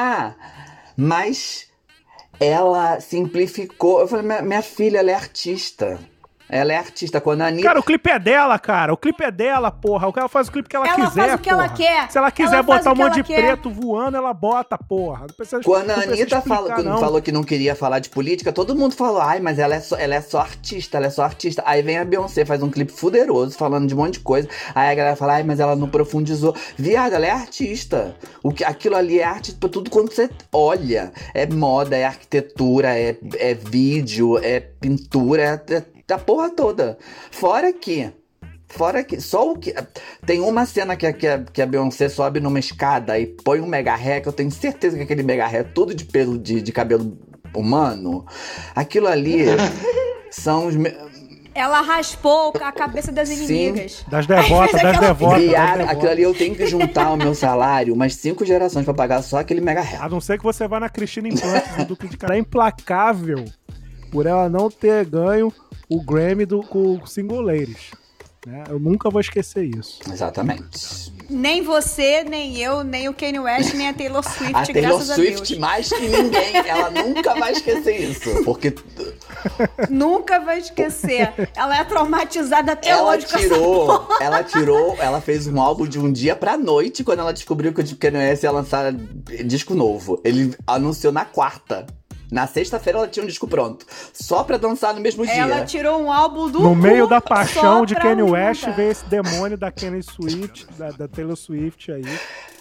mas 0.97 1.69
ela 2.41 3.01
simplificou. 3.01 4.01
Eu 4.01 4.09
falei, 4.09 4.27
minha, 4.27 4.43
minha 4.43 4.63
filha, 4.63 4.99
ela 4.99 5.11
é 5.11 5.15
artista. 5.15 5.99
Ela 6.53 6.75
é 6.75 6.77
artista. 6.77 7.19
Quando 7.19 7.41
a 7.41 7.47
Anitta. 7.47 7.67
Cara, 7.67 7.81
o 7.81 7.83
clipe 7.83 8.11
é 8.11 8.19
dela, 8.19 8.59
cara. 8.59 8.93
O 8.93 8.97
clipe 8.99 9.25
é 9.25 9.31
dela, 9.31 9.71
porra. 9.71 10.07
O 10.07 10.13
cara 10.13 10.29
faz 10.29 10.49
o 10.49 10.53
clipe 10.53 10.69
que 10.69 10.77
ela, 10.77 10.87
Ela 10.87 10.95
quiser, 10.97 11.21
faz 11.29 11.35
o 11.35 11.39
que 11.39 11.49
ela 11.49 11.63
porra. 11.65 11.75
quer. 11.77 12.11
Se 12.11 12.19
ela 12.19 12.31
quiser 12.31 12.55
Ela 12.57 12.63
botar 12.63 12.91
o 12.91 12.93
um 12.93 12.97
monte 12.97 13.15
de 13.15 13.33
ela 13.33 13.43
quer. 13.43 13.47
preto 13.57 13.71
voando, 13.71 14.17
ela 14.19 14.35
bota, 14.35 14.77
porra. 14.77 15.21
Não 15.21 15.35
precisa, 15.35 15.63
Quando 15.63 15.91
a 15.91 15.95
Anitta 15.95 16.13
explicar, 16.13 16.43
fala- 16.43 16.83
não. 16.83 16.99
falou 16.99 17.23
que 17.23 17.33
não 17.33 17.43
queria 17.43 17.75
falar 17.75 18.01
de 18.01 18.11
política, 18.11 18.53
todo 18.53 18.77
mundo 18.77 18.95
falou, 18.95 19.21
ai, 19.23 19.41
mas 19.41 19.59
ela 19.59 19.75
é, 19.75 19.81
só, 19.81 19.97
ela 19.97 20.15
é 20.15 20.21
só 20.21 20.41
artista, 20.41 20.99
ela 20.99 21.07
é 21.07 21.11
só 21.11 21.23
artista. 21.23 21.63
Aí 21.65 21.81
vem 21.81 21.97
a 21.97 22.05
Beyoncé, 22.05 22.45
faz 22.45 22.63
um 22.63 22.69
clipe 22.71 22.93
fuderoso, 22.93 23.57
falando 23.57 23.87
de 23.89 23.95
um 23.95 23.97
monte 23.99 24.15
de 24.15 24.21
coisa. 24.21 24.47
Aí 24.75 24.91
a 24.91 24.95
galera 24.95 25.17
fala, 25.17 25.35
ai, 25.37 25.43
mas 25.43 25.59
ela 25.59 25.75
não 25.75 25.89
profundizou. 25.89 26.55
Viado, 26.77 27.15
ela 27.15 27.25
é 27.27 27.31
artista. 27.31 28.15
O 28.43 28.53
que, 28.53 28.63
aquilo 28.63 28.97
ali 28.97 29.21
é 29.21 29.25
arte 29.25 29.53
pra 29.53 29.71
tudo 29.71 29.89
quanto 29.91 30.13
você 30.15 30.29
olha. 30.53 31.13
É 31.33 31.47
moda, 31.47 31.97
é 31.97 32.05
arquitetura, 32.05 32.99
é, 32.99 33.17
é 33.39 33.55
vídeo, 33.55 34.37
é 34.39 34.61
pintura, 34.61 35.43
é, 35.43 35.75
é 35.77 35.83
a 36.11 36.19
porra 36.19 36.51
toda. 36.51 36.99
Fora 37.31 37.73
que. 37.73 38.11
Fora 38.69 39.05
que. 39.05 39.21
Só 39.21 39.51
o 39.53 39.59
que. 39.59 39.75
Tem 40.25 40.41
uma 40.41 40.65
cena 40.67 40.97
que, 40.97 41.07
a- 41.07 41.13
que, 41.13 41.27
a, 41.27 41.39
que 41.45 41.61
a 41.63 41.67
Beyoncé 41.67 42.09
sobe 42.09 42.41
numa 42.41 42.59
escada 42.59 43.19
e 43.19 43.27
põe 43.27 43.61
um 43.61 43.67
mega 43.67 43.95
ré, 43.95 44.21
que 44.21 44.29
eu 44.29 44.33
tenho 44.33 44.51
certeza 44.51 44.97
que 44.97 45.03
aquele 45.03 45.23
mega 45.23 45.47
ré 45.47 45.59
é 45.59 45.63
tudo 45.63 45.95
de 45.95 46.05
pelo 46.07 46.39
de, 46.39 46.63
de 46.63 46.73
cabelo 46.73 47.19
humano. 47.55 48.25
Aquilo 48.75 49.09
ali 49.09 49.45
são 50.31 50.67
os. 50.67 50.75
me- 50.77 50.95
Ela 51.55 51.83
raspou 51.83 52.51
a 52.63 52.73
cabeça 52.73 53.13
das 53.13 53.29
Sim. 53.29 53.45
inimigas. 53.45 54.05
Das 54.09 54.27
devotas, 54.27 54.73
das 54.73 54.85
Aquela- 54.97 55.07
devotas. 55.09 55.51
das 55.51 55.71
devotas. 55.77 55.89
aquilo 55.91 56.11
ali 56.11 56.23
eu 56.23 56.35
tenho 56.35 56.55
que 56.55 56.67
juntar 56.67 57.13
o 57.13 57.17
meu 57.19 57.35
salário 57.35 57.93
umas 57.93 58.15
cinco 58.15 58.43
gerações 58.47 58.87
pra 58.87 58.95
pagar 58.95 59.21
só 59.23 59.37
aquele 59.39 59.61
mega 59.61 59.83
ré. 59.83 59.99
A 60.01 60.09
não 60.09 60.19
ser 60.21 60.39
que 60.39 60.45
você 60.45 60.67
vá 60.67 60.81
na 60.81 60.89
Cristina 60.89 61.29
Implantes 61.29 61.77
do 61.77 61.85
Duque 61.85 62.09
de 62.09 62.17
Cara. 62.17 62.37
É 62.37 62.39
implacável 62.39 63.45
por 64.13 64.27
ela 64.27 64.49
não 64.49 64.71
ter 64.71 65.05
ganho 65.07 65.53
o 65.89 66.01
Grammy 66.01 66.47
do, 66.47 66.63
com 66.63 66.99
o 67.03 67.07
Single 67.07 67.41
Ladies. 67.41 67.91
né? 68.47 68.65
Eu 68.69 68.79
nunca 68.79 69.11
vou 69.11 69.21
esquecer 69.21 69.65
isso. 69.65 69.99
Exatamente. 70.11 71.13
Nem 71.31 71.63
você, 71.63 72.23
nem 72.25 72.59
eu, 72.59 72.85
nem 72.85 73.09
o 73.09 73.15
Kanye 73.15 73.39
West, 73.39 73.73
nem 73.75 73.89
a 73.89 73.95
Taylor 73.95 74.23
Swift, 74.29 74.55
A 74.55 74.67
Taylor 74.67 74.83
graças 74.91 75.11
a 75.11 75.15
Swift, 75.15 75.49
Deus. 75.49 75.59
mais 75.59 75.89
que 75.89 76.01
ninguém, 76.09 76.57
ela 76.69 76.91
nunca 76.91 77.35
vai 77.35 77.53
esquecer 77.53 77.97
isso. 78.11 78.45
Porque 78.45 78.75
Nunca 79.91 80.39
vai 80.41 80.59
esquecer. 80.59 81.33
Ela 81.57 81.79
é 81.79 81.85
traumatizada 81.85 82.73
até 82.73 82.91
ela 82.91 83.11
hoje 83.11 83.27
com 83.27 83.37
essa 83.37 83.49
tirou, 83.49 84.09
ela 84.21 84.43
tirou, 84.45 84.97
ela 84.99 85.21
fez 85.21 85.47
um 85.47 85.61
álbum 85.61 85.87
de 85.87 85.99
um 85.99 86.13
dia 86.13 86.37
pra 86.37 86.57
noite 86.57 87.03
quando 87.03 87.21
ela 87.21 87.33
descobriu 87.33 87.73
que 87.73 87.81
o 87.81 87.97
Kanye 87.97 88.19
West 88.19 88.43
ia 88.43 88.51
lançar 88.51 88.93
disco 89.45 89.75
novo. 89.75 90.21
Ele 90.25 90.55
anunciou 90.67 91.13
na 91.13 91.25
quarta. 91.25 91.87
Na 92.33 92.47
sexta-feira 92.47 92.99
ela 92.99 93.09
tinha 93.09 93.23
um 93.23 93.27
disco 93.27 93.47
pronto. 93.47 93.85
Só 94.15 94.43
pra 94.43 94.57
dançar 94.57 94.95
no 94.95 95.01
mesmo 95.03 95.27
dia. 95.27 95.35
Ela 95.35 95.67
tirou 95.67 96.01
um 96.01 96.11
álbum 96.11 96.51
do 96.51 96.61
No 96.61 96.71
cu 96.71 96.75
meio 96.77 97.07
da 97.07 97.21
paixão 97.21 97.85
de 97.85 97.95
Kanye 97.95 98.23
West 98.23 98.67
veio 98.71 98.91
esse 98.91 99.05
demônio 99.05 99.59
da 99.59 99.71
Kanye 99.71 100.03
Swift, 100.03 100.67
da, 100.79 100.91
da 100.93 101.07
Taylor 101.07 101.37
Swift 101.37 101.93
aí, 101.93 102.03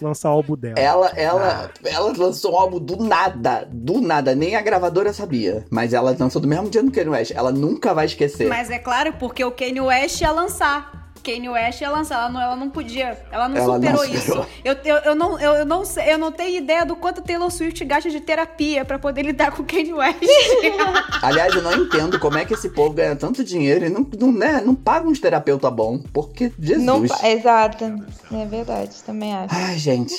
lançar 0.00 0.28
o 0.28 0.34
álbum 0.34 0.56
dela. 0.58 0.74
Ela, 0.78 1.08
ela, 1.16 1.70
ela 1.84 2.12
lançou 2.14 2.52
um 2.52 2.58
álbum 2.58 2.78
do 2.78 3.02
nada, 3.02 3.66
do 3.72 4.02
nada, 4.02 4.34
nem 4.34 4.56
a 4.56 4.60
gravadora 4.60 5.10
sabia. 5.10 5.64
Mas 5.70 5.94
ela 5.94 6.14
lançou 6.18 6.42
do 6.42 6.46
mesmo 6.46 6.68
dia 6.68 6.82
no 6.82 6.92
Kanye 6.92 7.08
West. 7.08 7.32
Ela 7.34 7.50
nunca 7.50 7.94
vai 7.94 8.04
esquecer. 8.04 8.48
Mas 8.48 8.68
é 8.68 8.78
claro, 8.78 9.14
porque 9.14 9.42
o 9.42 9.50
Kanye 9.50 9.80
West 9.80 10.20
ia 10.20 10.32
lançar. 10.32 11.01
Kanye 11.22 11.48
West 11.48 11.80
ia 11.80 11.90
lançar, 11.90 12.16
ela 12.20 12.28
não, 12.28 12.40
ela 12.40 12.56
não 12.56 12.68
podia, 12.70 13.18
ela 13.30 13.48
não 13.48 13.56
Ela 13.56 13.78
não 13.78 13.94
superou 13.96 14.16
superou. 14.18 14.42
isso. 14.44 14.48
Eu, 14.64 14.74
eu, 14.84 14.96
eu, 14.98 15.14
não, 15.14 15.38
eu, 15.40 15.52
eu 15.54 15.64
não 15.66 15.84
sei, 15.84 16.12
eu 16.12 16.18
não 16.18 16.32
tenho 16.32 16.58
ideia 16.58 16.84
do 16.84 16.96
quanto 16.96 17.22
Taylor 17.22 17.50
Swift 17.50 17.84
gasta 17.84 18.10
de 18.10 18.20
terapia 18.20 18.84
pra 18.84 18.98
poder 18.98 19.22
lidar 19.22 19.52
com 19.52 19.62
o 19.62 19.66
Kanye 19.66 19.92
West. 19.94 20.18
Aliás, 21.22 21.54
eu 21.54 21.62
não 21.62 21.72
entendo 21.74 22.18
como 22.18 22.38
é 22.38 22.44
que 22.44 22.54
esse 22.54 22.68
povo 22.70 22.94
ganha 22.94 23.14
tanto 23.16 23.44
dinheiro 23.44 23.84
e 23.86 23.88
não, 23.88 24.06
não, 24.18 24.32
né, 24.32 24.60
não 24.64 24.74
paga 24.74 25.08
uns 25.08 25.20
terapeuta 25.20 25.70
bom. 25.70 25.98
Porque, 26.12 26.52
Jesus. 26.58 26.84
Não, 26.84 27.04
exato. 27.04 27.84
É 28.32 28.46
verdade, 28.46 29.02
também 29.04 29.34
acho. 29.34 29.54
Ai, 29.54 29.78
gente. 29.78 30.14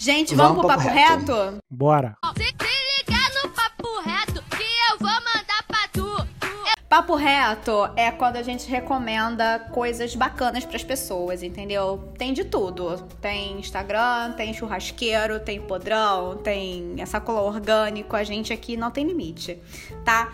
Gente, 0.00 0.34
Vamos 0.34 0.62
vamos, 0.62 0.74
pro 0.74 0.84
pro 0.84 0.92
papo 0.92 0.96
reto. 0.96 1.32
reto? 1.32 1.56
Bora. 1.68 2.16
Se, 2.36 2.44
Papo 6.88 7.16
reto 7.16 7.86
é 7.96 8.10
quando 8.10 8.36
a 8.36 8.42
gente 8.42 8.66
recomenda 8.66 9.58
coisas 9.58 10.14
bacanas 10.14 10.64
pras 10.64 10.82
pessoas, 10.82 11.42
entendeu? 11.42 12.02
Tem 12.16 12.32
de 12.32 12.44
tudo. 12.44 13.06
Tem 13.20 13.60
Instagram, 13.60 14.32
tem 14.32 14.54
churrasqueiro, 14.54 15.38
tem 15.38 15.60
podrão, 15.60 16.38
tem 16.38 16.96
sacola 17.04 17.42
orgânico. 17.42 18.16
A 18.16 18.24
gente 18.24 18.54
aqui 18.54 18.74
não 18.74 18.90
tem 18.90 19.06
limite, 19.06 19.58
tá? 20.02 20.32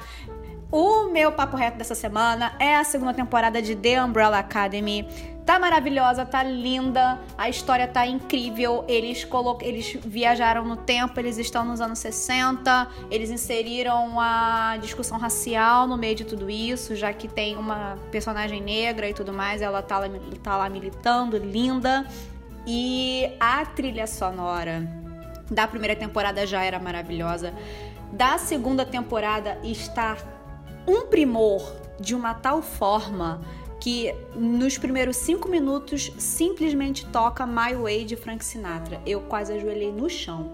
O 0.76 1.04
meu 1.04 1.30
papo 1.30 1.56
reto 1.56 1.78
dessa 1.78 1.94
semana 1.94 2.52
é 2.58 2.74
a 2.74 2.82
segunda 2.82 3.14
temporada 3.14 3.62
de 3.62 3.76
The 3.76 4.02
Umbrella 4.02 4.40
Academy. 4.40 5.08
Tá 5.46 5.56
maravilhosa, 5.56 6.26
tá 6.26 6.42
linda, 6.42 7.20
a 7.38 7.48
história 7.48 7.86
tá 7.86 8.04
incrível. 8.04 8.84
Eles, 8.88 9.24
colo... 9.24 9.56
eles 9.62 9.96
viajaram 10.04 10.64
no 10.64 10.74
tempo, 10.74 11.20
eles 11.20 11.38
estão 11.38 11.64
nos 11.64 11.80
anos 11.80 12.00
60, 12.00 12.88
eles 13.08 13.30
inseriram 13.30 14.18
a 14.18 14.76
discussão 14.80 15.16
racial 15.16 15.86
no 15.86 15.96
meio 15.96 16.16
de 16.16 16.24
tudo 16.24 16.50
isso, 16.50 16.96
já 16.96 17.12
que 17.12 17.28
tem 17.28 17.56
uma 17.56 17.96
personagem 18.10 18.60
negra 18.60 19.08
e 19.08 19.14
tudo 19.14 19.32
mais, 19.32 19.62
ela 19.62 19.80
tá 19.80 20.00
lá, 20.00 20.08
tá 20.42 20.56
lá 20.56 20.68
militando, 20.68 21.36
linda. 21.36 22.04
E 22.66 23.30
a 23.38 23.64
trilha 23.64 24.08
sonora 24.08 24.82
da 25.48 25.68
primeira 25.68 25.94
temporada 25.94 26.44
já 26.44 26.64
era 26.64 26.80
maravilhosa. 26.80 27.54
Da 28.10 28.38
segunda 28.38 28.84
temporada 28.84 29.58
está 29.62 30.16
um 30.86 31.06
primor 31.06 31.72
de 31.98 32.14
uma 32.14 32.34
tal 32.34 32.62
forma 32.62 33.40
que 33.80 34.14
nos 34.34 34.78
primeiros 34.78 35.16
cinco 35.16 35.48
minutos 35.48 36.10
simplesmente 36.16 37.04
toca 37.06 37.46
My 37.46 37.74
Way 37.74 38.04
de 38.04 38.16
Frank 38.16 38.44
Sinatra. 38.44 39.00
Eu 39.04 39.20
quase 39.20 39.52
ajoelhei 39.52 39.92
no 39.92 40.08
chão. 40.08 40.52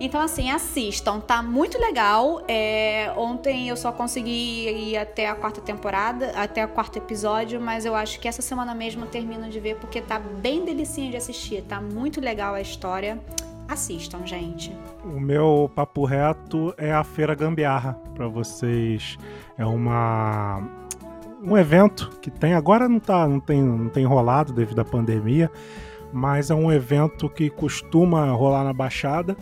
Então, 0.00 0.20
assim, 0.20 0.50
assistam, 0.50 1.20
tá 1.20 1.42
muito 1.42 1.78
legal. 1.78 2.42
É, 2.48 3.12
ontem 3.16 3.68
eu 3.68 3.76
só 3.76 3.92
consegui 3.92 4.90
ir 4.90 4.96
até 4.96 5.28
a 5.28 5.34
quarta 5.34 5.60
temporada, 5.60 6.32
até 6.34 6.64
o 6.64 6.68
quarto 6.68 6.96
episódio, 6.96 7.60
mas 7.60 7.84
eu 7.84 7.94
acho 7.94 8.18
que 8.18 8.26
essa 8.26 8.42
semana 8.42 8.74
mesmo 8.74 9.04
eu 9.04 9.08
termino 9.08 9.48
de 9.48 9.60
ver 9.60 9.76
porque 9.76 10.00
tá 10.00 10.18
bem 10.18 10.64
delicinha 10.64 11.10
de 11.10 11.16
assistir, 11.16 11.62
tá 11.62 11.80
muito 11.80 12.20
legal 12.20 12.54
a 12.54 12.60
história. 12.60 13.20
Assistam, 13.68 14.26
gente. 14.26 14.76
O 15.04 15.20
meu 15.20 15.70
papo 15.74 16.04
reto 16.04 16.74
é 16.76 16.92
a 16.92 17.02
Feira 17.02 17.34
Gambiarra 17.34 17.94
para 18.14 18.28
vocês. 18.28 19.16
É 19.56 19.64
uma 19.64 20.62
um 21.42 21.58
evento 21.58 22.08
que 22.20 22.30
tem 22.30 22.54
agora 22.54 22.88
não 22.88 23.00
tá 23.00 23.26
não 23.26 23.40
tem 23.40 23.60
não 23.62 23.88
tem 23.88 24.04
rolado 24.04 24.52
devido 24.52 24.80
à 24.80 24.84
pandemia, 24.84 25.50
mas 26.12 26.50
é 26.50 26.54
um 26.54 26.70
evento 26.70 27.28
que 27.28 27.50
costuma 27.50 28.30
rolar 28.32 28.62
na 28.64 28.72
Baixada, 28.72 29.36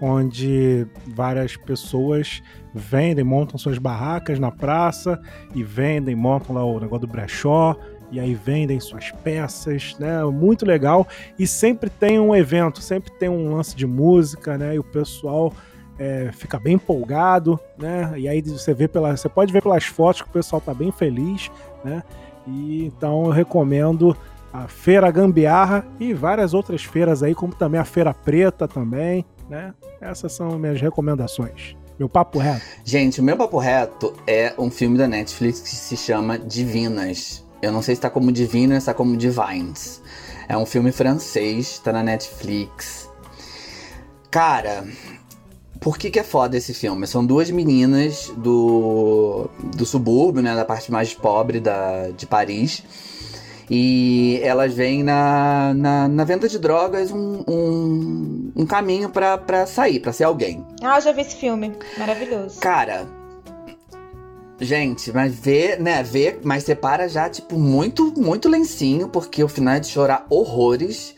onde 0.00 0.86
várias 1.06 1.56
pessoas 1.56 2.42
vendem, 2.74 3.24
montam 3.24 3.56
suas 3.58 3.78
barracas 3.78 4.38
na 4.38 4.50
praça 4.50 5.18
e 5.54 5.62
vendem, 5.62 6.14
montam 6.14 6.54
lá 6.54 6.64
o 6.64 6.78
negócio 6.78 7.06
do 7.06 7.12
brechó 7.12 7.76
e 8.10 8.20
aí 8.20 8.34
vendem 8.34 8.78
suas 8.80 9.10
peças, 9.10 9.96
né? 9.98 10.24
Muito 10.24 10.64
legal. 10.64 11.06
E 11.38 11.46
sempre 11.46 11.90
tem 11.90 12.18
um 12.18 12.34
evento, 12.34 12.80
sempre 12.80 13.10
tem 13.12 13.28
um 13.28 13.54
lance 13.54 13.74
de 13.74 13.86
música, 13.86 14.56
né? 14.56 14.74
E 14.74 14.78
o 14.78 14.84
pessoal 14.84 15.52
é, 15.98 16.30
fica 16.32 16.58
bem 16.58 16.74
empolgado, 16.74 17.58
né? 17.78 18.12
E 18.16 18.28
aí 18.28 18.40
você 18.42 18.72
vê 18.74 18.86
pela, 18.86 19.16
você 19.16 19.28
pode 19.28 19.52
ver 19.52 19.62
pelas 19.62 19.84
fotos 19.84 20.22
que 20.22 20.28
o 20.28 20.32
pessoal 20.32 20.60
tá 20.60 20.74
bem 20.74 20.92
feliz, 20.92 21.50
né? 21.84 22.02
E 22.46 22.84
então 22.84 23.24
eu 23.24 23.30
recomendo 23.30 24.16
a 24.52 24.68
Feira 24.68 25.10
Gambiarra 25.10 25.86
e 25.98 26.14
várias 26.14 26.54
outras 26.54 26.84
feiras 26.84 27.22
aí, 27.22 27.34
como 27.34 27.54
também 27.54 27.80
a 27.80 27.84
Feira 27.84 28.14
Preta 28.14 28.68
também, 28.68 29.24
né? 29.48 29.74
Essas 30.00 30.32
são 30.32 30.58
minhas 30.58 30.80
recomendações. 30.80 31.76
Meu 31.98 32.08
papo 32.10 32.38
reto. 32.38 32.62
Gente, 32.84 33.20
o 33.20 33.24
meu 33.24 33.36
papo 33.36 33.58
reto 33.58 34.12
é 34.26 34.52
um 34.58 34.70
filme 34.70 34.98
da 34.98 35.08
Netflix 35.08 35.60
que 35.60 35.68
se 35.68 35.96
chama 35.96 36.38
Divinas. 36.38 37.45
Eu 37.60 37.72
não 37.72 37.82
sei 37.82 37.94
se 37.94 38.00
tá 38.00 38.10
como 38.10 38.30
Divinas, 38.30 38.84
tá 38.84 38.94
como 38.94 39.16
Divines. 39.16 40.02
É 40.48 40.56
um 40.56 40.66
filme 40.66 40.92
francês, 40.92 41.78
tá 41.78 41.92
na 41.92 42.02
Netflix. 42.02 43.08
Cara, 44.30 44.86
por 45.80 45.98
que, 45.98 46.10
que 46.10 46.18
é 46.18 46.22
foda 46.22 46.56
esse 46.56 46.74
filme? 46.74 47.06
São 47.06 47.24
duas 47.24 47.50
meninas 47.50 48.32
do, 48.36 49.48
do 49.74 49.86
subúrbio, 49.86 50.42
né? 50.42 50.54
Da 50.54 50.64
parte 50.64 50.90
mais 50.92 51.14
pobre 51.14 51.60
da, 51.60 52.10
de 52.10 52.26
Paris. 52.26 52.82
E 53.68 54.38
elas 54.42 54.72
veem 54.72 55.02
na, 55.02 55.74
na, 55.74 56.08
na 56.08 56.24
venda 56.24 56.48
de 56.48 56.58
drogas 56.58 57.10
um, 57.10 57.42
um, 57.48 58.52
um 58.54 58.66
caminho 58.66 59.08
pra, 59.10 59.36
pra 59.36 59.66
sair, 59.66 59.98
pra 59.98 60.12
ser 60.12 60.24
alguém. 60.24 60.64
Ah, 60.82 60.98
eu 60.98 61.02
já 61.02 61.12
vi 61.12 61.22
esse 61.22 61.34
filme. 61.34 61.72
Maravilhoso. 61.98 62.60
Cara. 62.60 63.06
Gente, 64.58 65.12
mas 65.12 65.34
vê, 65.34 65.76
né? 65.76 66.02
Vê, 66.02 66.38
mas 66.42 66.64
separa 66.64 67.08
já, 67.08 67.28
tipo, 67.28 67.58
muito, 67.58 68.12
muito 68.18 68.48
lencinho, 68.48 69.08
porque 69.08 69.44
o 69.44 69.48
final 69.48 69.74
é 69.74 69.80
de 69.80 69.88
chorar 69.88 70.26
horrores. 70.30 71.14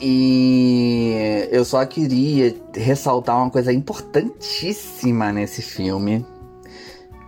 E 0.00 1.48
eu 1.50 1.64
só 1.64 1.84
queria 1.84 2.54
ressaltar 2.74 3.36
uma 3.36 3.50
coisa 3.50 3.72
importantíssima 3.72 5.32
nesse 5.32 5.60
filme. 5.60 6.24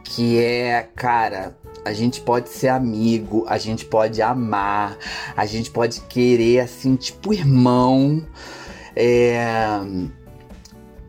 Que 0.05 0.39
é, 0.39 0.89
cara, 0.95 1.57
a 1.85 1.93
gente 1.93 2.21
pode 2.21 2.49
ser 2.49 2.69
amigo, 2.69 3.45
a 3.49 3.59
gente 3.59 3.85
pode 3.85 4.23
amar, 4.23 4.97
a 5.37 5.45
gente 5.47 5.71
pode 5.71 6.01
querer, 6.03 6.61
assim, 6.61 6.95
tipo, 6.95 7.35
irmão. 7.35 8.25
É. 8.95 9.81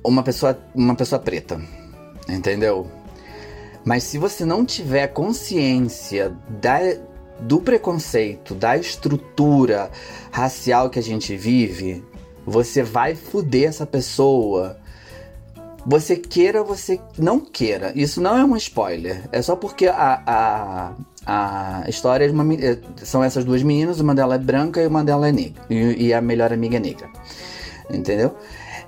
Uma 0.04 0.24
pessoa, 0.24 0.60
uma 0.74 0.96
pessoa 0.96 1.20
preta. 1.20 1.62
Entendeu? 2.28 2.90
Mas 3.86 4.04
se 4.04 4.18
você 4.18 4.46
não 4.46 4.66
tiver 4.66 5.08
consciência 5.08 6.36
da, 6.62 6.80
do 7.40 7.60
preconceito, 7.60 8.56
da 8.56 8.78
estrutura 8.78 9.92
racial 10.32 10.90
que 10.90 11.00
a 11.00 11.04
gente 11.04 11.36
vive, 11.36 12.04
você 12.46 12.82
vai 12.82 13.16
fuder 13.16 13.70
essa 13.70 13.86
pessoa. 13.86 14.78
Você 15.86 16.16
queira, 16.16 16.64
você 16.64 17.00
não 17.18 17.40
queira. 17.42 17.92
Isso 17.94 18.22
não 18.22 18.38
é 18.38 18.44
um 18.46 18.56
spoiler. 18.56 19.28
É 19.32 19.42
só 19.42 19.56
porque 19.56 19.88
a, 19.88 20.24
a, 20.26 20.94
a 21.26 21.90
história 21.90 22.24
é 22.24 22.28
de 22.28 22.34
uma, 22.34 22.54
é- 22.54 22.80
são 23.04 23.22
essas 23.22 23.44
duas 23.44 23.62
meninas, 23.64 24.00
uma 24.00 24.16
delas 24.16 24.40
é 24.40 24.44
branca 24.44 24.82
e 24.82 24.88
uma 24.88 25.04
delas 25.04 25.30
é 25.30 25.32
negra. 25.34 25.62
E, 25.70 26.08
e 26.08 26.14
a 26.14 26.22
melhor 26.22 26.54
amiga 26.54 26.78
é 26.78 26.80
negra. 26.80 27.10
Entendeu? 27.90 28.34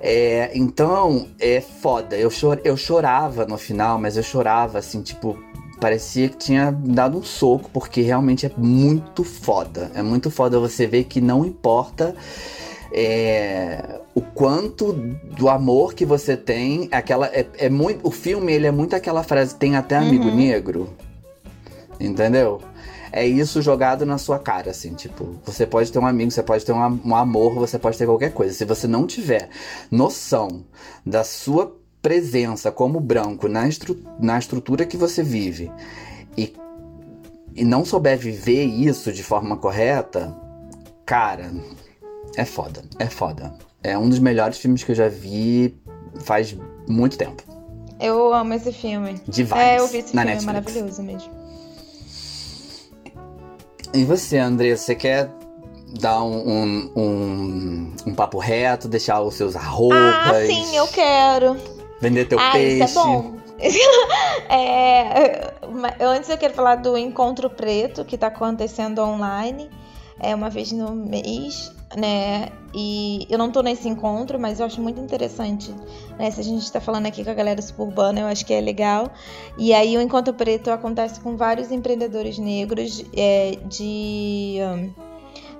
É, 0.00 0.50
então, 0.54 1.28
é 1.38 1.60
foda. 1.60 2.16
Eu, 2.16 2.30
chor, 2.30 2.60
eu 2.64 2.76
chorava 2.76 3.46
no 3.46 3.56
final, 3.58 3.98
mas 3.98 4.16
eu 4.16 4.22
chorava 4.22 4.78
assim, 4.78 5.02
tipo, 5.02 5.38
parecia 5.80 6.28
que 6.28 6.36
tinha 6.36 6.70
dado 6.70 7.18
um 7.18 7.22
soco, 7.22 7.70
porque 7.72 8.00
realmente 8.02 8.46
é 8.46 8.50
muito 8.56 9.24
foda. 9.24 9.90
É 9.94 10.02
muito 10.02 10.30
foda 10.30 10.58
você 10.58 10.86
ver 10.86 11.04
que 11.04 11.20
não 11.20 11.44
importa 11.44 12.14
é, 12.92 14.00
o 14.14 14.20
quanto 14.20 14.92
do 14.92 15.48
amor 15.48 15.92
que 15.94 16.04
você 16.06 16.36
tem, 16.36 16.88
aquela 16.92 17.26
é, 17.26 17.46
é 17.58 17.68
muito, 17.68 18.06
o 18.06 18.10
filme 18.10 18.52
ele 18.52 18.66
é 18.66 18.70
muito 18.70 18.94
aquela 18.96 19.22
frase 19.22 19.54
tem 19.54 19.76
até 19.76 19.96
amigo 19.96 20.26
Uhum. 20.26 20.36
negro, 20.36 20.88
entendeu? 22.00 22.60
É 23.16 23.26
isso 23.26 23.62
jogado 23.62 24.04
na 24.04 24.18
sua 24.18 24.38
cara, 24.38 24.70
assim, 24.72 24.92
tipo, 24.92 25.36
você 25.42 25.66
pode 25.66 25.90
ter 25.90 25.98
um 25.98 26.06
amigo, 26.06 26.30
você 26.30 26.42
pode 26.42 26.66
ter 26.66 26.72
um, 26.72 27.00
um 27.02 27.16
amor, 27.16 27.54
você 27.54 27.78
pode 27.78 27.96
ter 27.96 28.04
qualquer 28.04 28.30
coisa. 28.30 28.52
Se 28.52 28.66
você 28.66 28.86
não 28.86 29.06
tiver 29.06 29.48
noção 29.90 30.66
da 31.04 31.24
sua 31.24 31.74
presença 32.02 32.70
como 32.70 33.00
branco 33.00 33.48
na, 33.48 33.66
estru 33.66 33.96
na 34.20 34.38
estrutura 34.38 34.84
que 34.84 34.98
você 34.98 35.22
vive 35.22 35.72
e, 36.36 36.54
e 37.54 37.64
não 37.64 37.86
souber 37.86 38.18
viver 38.18 38.64
isso 38.64 39.10
de 39.10 39.22
forma 39.22 39.56
correta, 39.56 40.36
cara, 41.06 41.50
é 42.36 42.44
foda, 42.44 42.82
é 42.98 43.06
foda. 43.06 43.54
É 43.82 43.96
um 43.96 44.10
dos 44.10 44.18
melhores 44.18 44.58
filmes 44.58 44.84
que 44.84 44.92
eu 44.92 44.96
já 44.96 45.08
vi 45.08 45.74
faz 46.20 46.54
muito 46.86 47.16
tempo. 47.16 47.42
Eu 47.98 48.34
amo 48.34 48.52
esse 48.52 48.72
filme. 48.72 49.14
De 49.26 49.42
vibes, 49.42 49.62
É, 49.62 49.78
eu 49.78 49.86
vi 49.88 49.98
esse 49.98 50.14
na 50.14 50.20
filme, 50.20 50.32
é 50.32 50.34
Netflix. 50.34 50.44
maravilhoso 50.44 51.02
mesmo. 51.02 51.45
E 53.96 54.04
você, 54.04 54.36
André, 54.36 54.76
você 54.76 54.94
quer 54.94 55.30
dar 55.98 56.22
um, 56.22 56.36
um, 56.46 56.92
um, 56.94 57.92
um 58.08 58.14
papo 58.14 58.38
reto, 58.38 58.88
deixar 58.88 59.22
os 59.22 59.34
seus 59.34 59.56
arrobas, 59.56 59.96
Ah, 59.98 60.44
sim, 60.46 60.76
eu 60.76 60.86
quero. 60.88 61.56
vender 61.98 62.26
teu 62.26 62.38
ah, 62.38 62.50
peixe? 62.52 62.84
isso 62.84 62.98
é 62.98 63.02
bom. 63.02 63.36
É, 64.50 65.54
antes 65.98 66.28
eu 66.28 66.36
quero 66.36 66.52
falar 66.52 66.76
do 66.76 66.96
Encontro 66.98 67.48
Preto, 67.48 68.04
que 68.04 68.18
tá 68.18 68.26
acontecendo 68.26 69.00
online. 69.00 69.70
É 70.20 70.34
uma 70.34 70.50
vez 70.50 70.72
no 70.72 70.94
mês, 70.94 71.72
né? 71.94 72.48
E 72.74 73.26
eu 73.30 73.38
não 73.38 73.50
tô 73.50 73.62
nesse 73.62 73.88
encontro, 73.88 74.38
mas 74.38 74.58
eu 74.60 74.66
acho 74.66 74.80
muito 74.80 75.00
interessante, 75.00 75.74
né? 76.18 76.30
Se 76.30 76.40
a 76.40 76.44
gente 76.44 76.70
tá 76.70 76.80
falando 76.80 77.06
aqui 77.06 77.22
com 77.24 77.30
a 77.30 77.34
galera 77.34 77.60
suburbana, 77.62 78.20
eu 78.20 78.26
acho 78.26 78.44
que 78.44 78.52
é 78.52 78.60
legal. 78.60 79.10
E 79.58 79.72
aí 79.72 79.96
o 79.96 80.00
Encontro 80.00 80.34
Preto 80.34 80.70
acontece 80.70 81.20
com 81.20 81.36
vários 81.36 81.70
empreendedores 81.70 82.38
negros 82.38 83.04
é, 83.16 83.56
de 83.68 84.58
hum, 84.62 84.90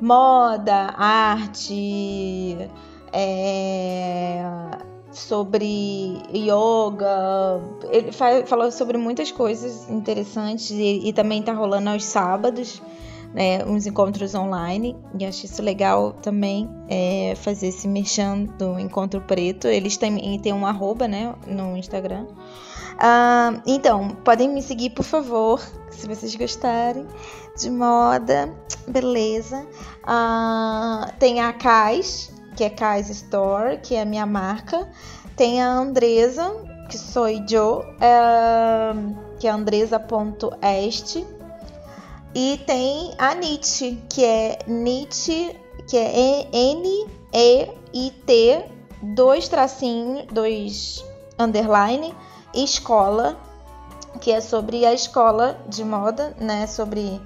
moda, 0.01 0.94
arte, 0.98 2.57
é, 3.12 4.43
sobre 5.12 6.20
yoga. 6.35 7.61
Ele 7.90 8.12
fa- 8.12 8.44
falou 8.47 8.70
sobre 8.70 8.98
muitas 8.98 9.31
coisas 9.32 9.89
interessantes 9.89 10.70
e, 10.70 11.09
e 11.09 11.12
também 11.12 11.43
tá 11.43 11.53
rolando 11.53 11.90
aos 11.90 12.05
sábados. 12.05 12.82
Né, 13.36 13.62
uns 13.66 13.86
encontros 13.86 14.34
online 14.34 14.96
e 15.18 15.26
acho 15.26 15.44
isso 15.44 15.60
legal 15.60 16.12
também 16.22 16.70
é, 16.88 17.34
fazer 17.36 17.66
esse 17.66 17.86
merchan 17.86 18.44
do 18.58 18.80
Encontro 18.80 19.20
Preto. 19.20 19.68
Eles 19.68 19.98
também 19.98 20.38
têm 20.38 20.54
um 20.54 20.66
arroba 20.66 21.06
né, 21.06 21.34
no 21.46 21.76
Instagram. 21.76 22.26
Ah, 22.98 23.60
então, 23.66 24.16
podem 24.24 24.48
me 24.48 24.62
seguir, 24.62 24.88
por 24.88 25.02
favor, 25.02 25.60
se 25.90 26.08
vocês 26.08 26.34
gostarem 26.34 27.06
de 27.58 27.70
moda, 27.70 28.50
beleza. 28.88 29.66
Ah, 30.02 31.12
tem 31.18 31.40
a 31.40 31.52
Kais, 31.52 32.32
que 32.56 32.64
é 32.64 32.70
Kais 32.70 33.10
Store, 33.10 33.78
que 33.82 33.94
é 33.94 34.00
a 34.00 34.06
minha 34.06 34.24
marca. 34.24 34.88
Tem 35.36 35.62
a 35.62 35.70
Andresa, 35.70 36.56
que 36.88 36.96
sou 36.96 37.28
eu, 37.28 37.84
é, 38.00 38.94
que 39.38 39.46
é 39.46 39.50
andresa.este. 39.50 41.26
E 42.38 42.58
tem 42.66 43.14
a 43.16 43.34
Nietzsche, 43.34 43.98
que 44.10 44.22
é 44.22 44.58
Nietzsche, 44.66 45.58
que 45.88 45.96
é 45.96 46.46
N-E-I-T, 46.52 47.14
dois 49.02 49.48
tracinhos, 49.48 50.26
dois 50.30 51.02
underline, 51.38 52.14
escola, 52.54 53.40
que 54.20 54.30
é 54.30 54.42
sobre 54.42 54.84
a 54.84 54.92
escola 54.92 55.58
de 55.66 55.82
moda, 55.82 56.36
né? 56.38 56.66
Sobre. 56.66 57.18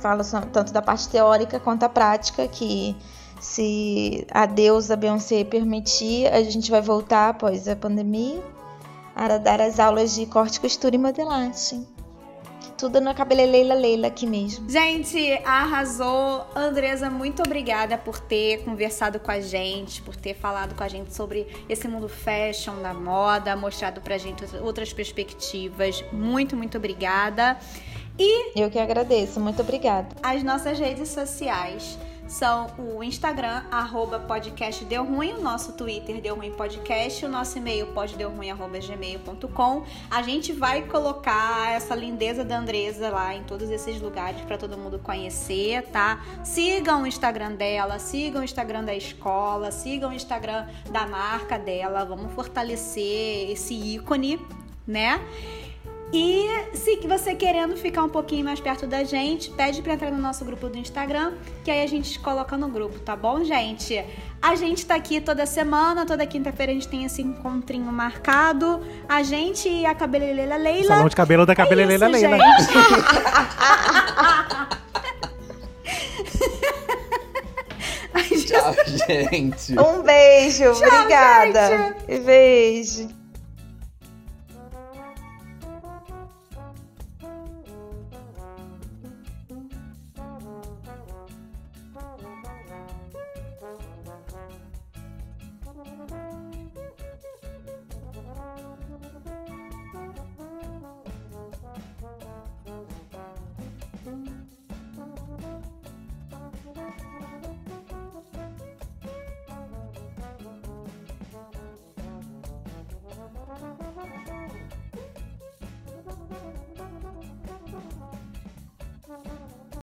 Fala 0.00 0.22
tanto 0.52 0.72
da 0.72 0.80
parte 0.80 1.08
teórica 1.08 1.58
quanto 1.58 1.82
a 1.82 1.88
prática, 1.88 2.46
que 2.46 2.94
se 3.40 4.24
a 4.30 4.46
deusa 4.46 4.94
Beyoncé 4.94 5.42
permitir, 5.42 6.32
a 6.32 6.40
gente 6.44 6.70
vai 6.70 6.80
voltar 6.80 7.30
após 7.30 7.66
a 7.66 7.74
pandemia 7.74 8.40
para 9.16 9.36
dar 9.36 9.60
as 9.60 9.80
aulas 9.80 10.14
de 10.14 10.26
corte, 10.26 10.60
costura 10.60 10.94
e 10.94 10.98
modelagem. 10.98 11.93
Tudo 12.84 13.00
na 13.00 13.14
cabeleleila 13.14 13.72
Leila 13.72 14.08
aqui 14.08 14.26
mesmo. 14.26 14.68
Gente, 14.68 15.18
arrasou. 15.42 16.44
Andresa, 16.54 17.08
muito 17.08 17.42
obrigada 17.42 17.96
por 17.96 18.20
ter 18.20 18.62
conversado 18.62 19.18
com 19.18 19.30
a 19.30 19.40
gente, 19.40 20.02
por 20.02 20.14
ter 20.14 20.34
falado 20.34 20.74
com 20.74 20.84
a 20.84 20.88
gente 20.88 21.14
sobre 21.14 21.46
esse 21.66 21.88
mundo 21.88 22.10
fashion 22.10 22.82
da 22.82 22.92
moda, 22.92 23.56
mostrado 23.56 24.02
pra 24.02 24.18
gente 24.18 24.44
outras 24.58 24.92
perspectivas. 24.92 26.04
Muito, 26.12 26.54
muito 26.54 26.76
obrigada. 26.76 27.56
E 28.18 28.60
Eu 28.60 28.70
que 28.70 28.78
agradeço, 28.78 29.40
muito 29.40 29.62
obrigada. 29.62 30.08
as 30.22 30.42
nossas 30.42 30.78
redes 30.78 31.08
sociais 31.08 31.98
são 32.26 32.68
o 32.78 33.02
Instagram, 33.02 33.62
arroba 33.70 34.18
podcast 34.18 34.84
Deu 34.84 35.04
Ruim, 35.04 35.34
o 35.34 35.42
nosso 35.42 35.72
Twitter 35.72 36.20
Deu 36.20 36.34
Ruim 36.34 36.50
Podcast, 36.52 37.24
o 37.24 37.28
nosso 37.28 37.58
e-mail 37.58 37.86
poddeuruim.gmail.com. 37.88 39.84
A 40.10 40.22
gente 40.22 40.52
vai 40.52 40.82
colocar 40.82 41.72
essa 41.72 41.94
lindeza 41.94 42.44
da 42.44 42.58
Andresa 42.58 43.10
lá 43.10 43.34
em 43.34 43.44
todos 43.44 43.68
esses 43.70 44.00
lugares 44.00 44.40
para 44.42 44.56
todo 44.56 44.76
mundo 44.78 44.98
conhecer, 44.98 45.82
tá? 45.88 46.22
Sigam 46.42 47.02
o 47.02 47.06
Instagram 47.06 47.52
dela, 47.52 47.98
sigam 47.98 48.40
o 48.40 48.44
Instagram 48.44 48.84
da 48.84 48.94
escola, 48.94 49.70
sigam 49.70 50.10
o 50.10 50.12
Instagram 50.12 50.66
da 50.90 51.06
marca 51.06 51.58
dela, 51.58 52.04
vamos 52.04 52.32
fortalecer 52.32 53.50
esse 53.50 53.74
ícone, 53.74 54.40
né? 54.86 55.20
E 56.12 56.46
se 56.74 56.96
você 57.06 57.34
querendo 57.34 57.76
ficar 57.76 58.04
um 58.04 58.08
pouquinho 58.08 58.44
mais 58.44 58.60
perto 58.60 58.86
da 58.86 59.02
gente, 59.02 59.50
pede 59.50 59.82
pra 59.82 59.94
entrar 59.94 60.10
no 60.10 60.18
nosso 60.18 60.44
grupo 60.44 60.68
do 60.68 60.78
Instagram, 60.78 61.32
que 61.64 61.70
aí 61.70 61.82
a 61.82 61.86
gente 61.86 62.18
coloca 62.20 62.56
no 62.56 62.68
grupo, 62.68 62.98
tá 63.00 63.16
bom, 63.16 63.42
gente? 63.42 64.04
A 64.40 64.54
gente 64.54 64.86
tá 64.86 64.94
aqui 64.94 65.20
toda 65.20 65.44
semana, 65.46 66.06
toda 66.06 66.24
quinta-feira 66.26 66.70
a 66.70 66.74
gente 66.74 66.86
tem 66.86 67.04
esse 67.04 67.22
encontrinho 67.22 67.90
marcado. 67.90 68.80
A 69.08 69.22
gente 69.22 69.68
e 69.68 69.86
a 69.86 69.94
cabeleleira 69.94 70.56
Leila. 70.56 70.88
Salão 70.88 71.08
de 71.08 71.16
cabelo 71.16 71.46
da 71.46 71.52
É 71.52 71.56
cabeleleira 71.56 72.08
isso, 72.10 72.28
Leila. 72.28 72.38
Tchau, 78.46 78.74
gente. 79.08 79.78
Um 79.78 80.02
beijo, 80.02 80.70
obrigada. 80.70 81.96
Beijo. 82.06 83.23